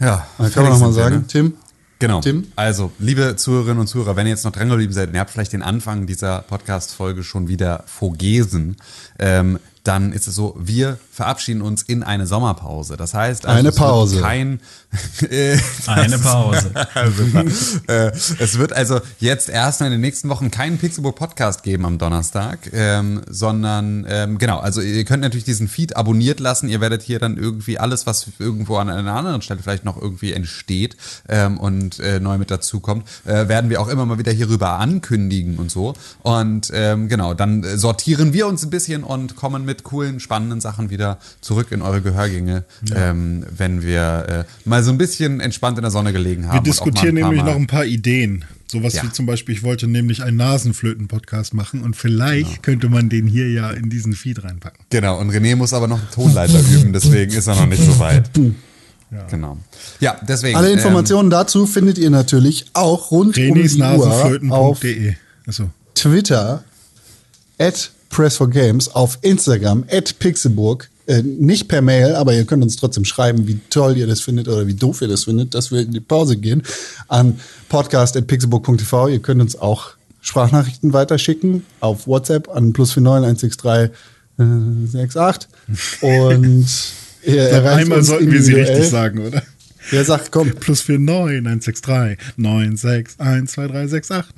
Ja, 0.00 0.26
Dann 0.38 0.52
kann 0.52 0.64
man 0.64 0.72
fertig 0.72 0.72
noch 0.72 0.78
mal 0.80 0.86
sind 0.92 0.96
wir, 0.96 1.02
sagen, 1.02 1.16
ne? 1.16 1.26
Tim, 1.26 1.54
Genau. 2.00 2.20
Tim? 2.20 2.46
Also, 2.56 2.92
liebe 2.98 3.36
Zuhörerinnen 3.36 3.78
und 3.78 3.86
Zuhörer, 3.86 4.16
wenn 4.16 4.26
ihr 4.26 4.30
jetzt 4.30 4.44
noch 4.44 4.52
dran 4.52 4.68
geblieben 4.68 4.92
seid 4.92 5.14
ihr 5.14 5.20
habt 5.20 5.30
vielleicht 5.30 5.52
den 5.52 5.62
Anfang 5.62 6.06
dieser 6.06 6.42
Podcast-Folge 6.42 7.22
schon 7.22 7.48
wieder 7.48 7.84
vergessen, 7.86 8.76
ähm, 9.18 9.58
dann 9.84 10.12
ist 10.12 10.26
es 10.26 10.34
so, 10.34 10.56
wir 10.58 10.98
verabschieden 11.14 11.62
uns 11.62 11.82
in 11.82 12.02
eine 12.02 12.26
Sommerpause. 12.26 12.96
Das 12.96 13.14
heißt, 13.14 13.46
also 13.46 13.58
Eine 13.58 13.68
es 13.68 13.76
wird 13.76 13.86
Pause. 13.86 14.20
kein 14.20 14.60
äh, 15.30 15.56
Eine 15.86 16.18
Pause. 16.18 16.72
Äh, 17.86 18.10
es 18.38 18.58
wird 18.58 18.72
also 18.72 19.00
jetzt 19.20 19.48
erstmal 19.48 19.88
in 19.88 19.92
den 19.92 20.00
nächsten 20.00 20.28
Wochen 20.28 20.50
keinen 20.50 20.78
Pixelbook 20.78 21.14
Podcast 21.16 21.62
geben 21.62 21.86
am 21.86 21.98
Donnerstag, 21.98 22.70
ähm, 22.72 23.22
sondern 23.28 24.06
ähm, 24.08 24.38
genau, 24.38 24.58
also 24.58 24.80
ihr 24.80 25.04
könnt 25.04 25.22
natürlich 25.22 25.44
diesen 25.44 25.68
Feed 25.68 25.96
abonniert 25.96 26.40
lassen. 26.40 26.68
Ihr 26.68 26.80
werdet 26.80 27.02
hier 27.02 27.18
dann 27.18 27.36
irgendwie 27.36 27.78
alles, 27.78 28.06
was 28.06 28.26
irgendwo 28.38 28.76
an 28.76 28.90
einer 28.90 29.14
anderen 29.14 29.42
Stelle 29.42 29.60
vielleicht 29.62 29.84
noch 29.84 30.00
irgendwie 30.00 30.32
entsteht 30.32 30.96
ähm, 31.28 31.58
und 31.58 32.00
äh, 32.00 32.18
neu 32.18 32.38
mit 32.38 32.50
dazu 32.50 32.80
kommt, 32.80 33.06
äh, 33.24 33.48
werden 33.48 33.70
wir 33.70 33.80
auch 33.80 33.88
immer 33.88 34.04
mal 34.06 34.18
wieder 34.18 34.32
hierüber 34.32 34.78
ankündigen 34.80 35.58
und 35.58 35.70
so. 35.70 35.94
Und 36.22 36.70
ähm, 36.74 37.08
genau, 37.08 37.34
dann 37.34 37.62
äh, 37.62 37.78
sortieren 37.78 38.32
wir 38.32 38.46
uns 38.46 38.64
ein 38.64 38.70
bisschen 38.70 39.04
und 39.04 39.36
kommen 39.36 39.64
mit 39.64 39.84
coolen, 39.84 40.18
spannenden 40.18 40.60
Sachen 40.60 40.90
wieder 40.90 41.03
zurück 41.40 41.68
in 41.70 41.82
eure 41.82 42.00
Gehörgänge, 42.02 42.64
ähm, 42.94 43.44
wenn 43.56 43.82
wir 43.82 44.46
äh, 44.46 44.68
mal 44.68 44.82
so 44.82 44.90
ein 44.90 44.98
bisschen 44.98 45.40
entspannt 45.40 45.78
in 45.78 45.82
der 45.82 45.90
Sonne 45.90 46.12
gelegen 46.12 46.46
haben. 46.48 46.54
Wir 46.54 46.62
diskutieren 46.62 47.14
nämlich 47.14 47.42
Mal- 47.42 47.50
noch 47.50 47.56
ein 47.56 47.66
paar 47.66 47.84
Ideen. 47.84 48.44
Sowas 48.66 48.94
Ja. 48.94 49.04
wie 49.04 49.12
zum 49.12 49.26
Beispiel, 49.26 49.54
ich 49.54 49.62
wollte 49.62 49.86
nämlich 49.86 50.22
einen 50.24 50.36
Nasenflöten-Podcast 50.38 51.54
machen 51.54 51.82
und 51.82 51.94
vielleicht 51.96 52.48
Genau. 52.50 52.62
könnte 52.62 52.88
man 52.88 53.08
den 53.08 53.26
hier 53.26 53.48
ja 53.50 53.70
in 53.70 53.88
diesen 53.90 54.14
Feed 54.14 54.42
reinpacken. 54.42 54.84
Genau, 54.90 55.20
und 55.20 55.30
René 55.30 55.54
muss 55.54 55.72
aber 55.72 55.86
noch 55.86 55.98
einen 56.00 56.10
Tonleiter 56.10 56.58
üben, 56.72 56.92
deswegen 56.92 57.32
ist 57.32 57.46
er 57.46 57.54
noch 57.56 57.66
nicht 57.66 57.82
so 57.84 57.98
weit. 57.98 58.30
Genau. 59.30 59.58
Ja, 60.00 60.16
deswegen. 60.26 60.56
Alle 60.56 60.72
Informationen 60.72 61.30
dazu 61.30 61.66
findet 61.66 61.98
ihr 61.98 62.10
natürlich 62.10 62.66
auch 62.72 63.10
rund 63.12 63.36
um 63.38 63.54
die 63.54 63.80
Uhr 63.80 64.50
auf. 64.50 64.80
Also, 65.46 65.70
Twitter, 65.94 66.64
at 67.58 67.92
Press4Games, 68.10 68.90
auf 68.90 69.18
Instagram, 69.22 69.84
at 69.90 70.18
Pixelburg. 70.18 70.88
Äh, 71.06 71.22
nicht 71.22 71.68
per 71.68 71.82
Mail, 71.82 72.14
aber 72.14 72.34
ihr 72.34 72.44
könnt 72.44 72.62
uns 72.62 72.76
trotzdem 72.76 73.04
schreiben, 73.04 73.46
wie 73.46 73.60
toll 73.68 73.96
ihr 73.98 74.06
das 74.06 74.22
findet 74.22 74.48
oder 74.48 74.66
wie 74.66 74.74
doof 74.74 75.02
ihr 75.02 75.08
das 75.08 75.24
findet, 75.24 75.54
dass 75.54 75.70
wir 75.70 75.80
in 75.80 75.92
die 75.92 76.00
Pause 76.00 76.36
gehen. 76.36 76.62
An 77.08 77.38
podcast.pixelburg.tv. 77.68 79.08
Ihr 79.08 79.18
könnt 79.18 79.42
uns 79.42 79.56
auch 79.56 79.90
Sprachnachrichten 80.22 80.94
weiterschicken 80.94 81.66
auf 81.80 82.06
WhatsApp 82.06 82.48
an 82.48 82.72
plus 82.72 82.96
49 82.96 83.52
163 83.62 83.94
äh, 84.38 85.04
68. 85.04 85.50
Und 86.00 86.66
ihr 87.26 87.42
erreicht 87.42 87.80
einmal 87.82 87.98
uns 87.98 88.06
sollten 88.06 88.32
wir 88.32 88.42
sie 88.42 88.54
richtig 88.54 88.88
sagen, 88.88 89.26
oder? 89.26 89.42
Wer 89.90 90.04
sagt, 90.06 90.32
komm, 90.32 90.54
Plus 90.60 90.88
49 90.88 91.76
163 91.84 92.18
961 92.38 93.16
2368. 93.18 94.34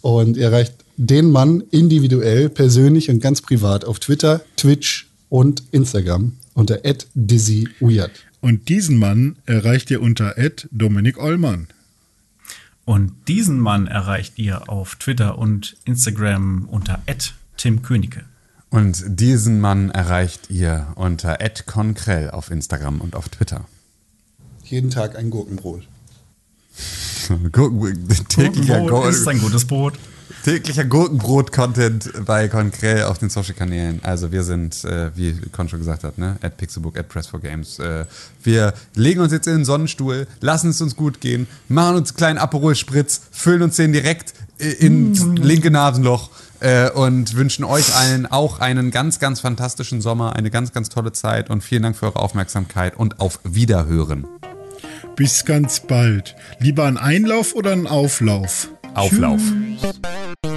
Und 0.00 0.36
ihr 0.36 0.46
erreicht 0.46 0.74
den 0.96 1.30
Mann 1.30 1.62
individuell, 1.70 2.48
persönlich 2.48 3.10
und 3.10 3.20
ganz 3.20 3.42
privat 3.42 3.84
auf 3.84 4.00
Twitter, 4.00 4.40
Twitch 4.56 5.06
und 5.36 5.64
Instagram 5.70 6.32
unter 6.54 6.80
@dizzyweird. 7.14 8.10
Und 8.40 8.70
diesen 8.70 8.98
Mann 8.98 9.36
erreicht 9.44 9.90
ihr 9.90 10.00
unter 10.00 10.34
Dominik 10.70 11.18
Ollmann. 11.18 11.66
Und 12.86 13.12
diesen 13.28 13.60
Mann 13.60 13.86
erreicht 13.86 14.38
ihr 14.38 14.70
auf 14.70 14.94
Twitter 14.94 15.36
und 15.36 15.76
Instagram 15.84 16.66
unter 16.70 17.02
Tim 17.58 17.82
Königke. 17.82 18.24
Und 18.70 19.04
diesen 19.06 19.60
Mann 19.60 19.90
erreicht 19.90 20.48
ihr 20.48 20.86
unter 20.94 21.36
@konkrell 21.66 22.30
auf 22.30 22.50
Instagram 22.50 23.02
und 23.02 23.14
auf 23.14 23.28
Twitter. 23.28 23.66
Jeden 24.64 24.88
Tag 24.88 25.16
ein 25.16 25.28
Gurkenbrot. 25.28 25.86
Gurken, 27.52 28.08
täglicher, 28.28 28.78
Brot 28.78 28.88
Gurken, 28.88 29.10
ist 29.10 29.28
ein 29.28 29.38
gutes 29.40 29.66
Brot. 29.66 29.98
Täglicher 30.44 30.84
Gurkenbrot-Content 30.84 32.24
bei 32.24 32.48
Konkrell 32.48 33.04
auf 33.04 33.18
den 33.18 33.30
Social-Kanälen. 33.30 34.00
Also 34.02 34.32
wir 34.32 34.42
sind, 34.42 34.84
äh, 34.84 35.10
wie 35.16 35.34
Con 35.52 35.68
schon 35.68 35.78
gesagt 35.78 36.04
hat, 36.04 36.18
ne, 36.18 36.36
at 36.42 36.56
Pixelbook, 36.56 36.98
at 36.98 37.10
Press4Games. 37.10 37.82
Äh, 37.82 38.06
wir 38.42 38.74
legen 38.94 39.20
uns 39.20 39.32
jetzt 39.32 39.46
in 39.46 39.54
den 39.54 39.64
Sonnenstuhl, 39.64 40.26
lassen 40.40 40.70
es 40.70 40.80
uns 40.80 40.96
gut 40.96 41.20
gehen, 41.20 41.46
machen 41.68 41.96
uns 41.96 42.10
einen 42.10 42.16
kleinen 42.16 42.38
Aperol-Spritz, 42.38 43.22
füllen 43.30 43.62
uns 43.62 43.76
den 43.76 43.92
direkt 43.92 44.34
äh, 44.58 44.70
ins 44.70 45.24
linke 45.24 45.70
Nasenloch 45.70 46.30
äh, 46.60 46.90
und 46.90 47.36
wünschen 47.36 47.64
euch 47.64 47.94
allen 47.94 48.26
auch 48.26 48.60
einen 48.60 48.90
ganz, 48.90 49.18
ganz 49.18 49.40
fantastischen 49.40 50.00
Sommer, 50.00 50.36
eine 50.36 50.50
ganz, 50.50 50.72
ganz 50.72 50.88
tolle 50.88 51.12
Zeit 51.12 51.50
und 51.50 51.62
vielen 51.62 51.82
Dank 51.82 51.96
für 51.96 52.06
eure 52.06 52.20
Aufmerksamkeit 52.20 52.96
und 52.96 53.20
auf 53.20 53.40
Wiederhören. 53.44 54.26
Bis 55.16 55.44
ganz 55.44 55.80
bald. 55.80 56.36
Lieber 56.58 56.84
ein 56.84 56.98
Einlauf 56.98 57.54
oder 57.54 57.72
ein 57.72 57.86
Auflauf? 57.86 58.68
Auflauf. 58.96 59.42
Tschüss. 59.78 60.55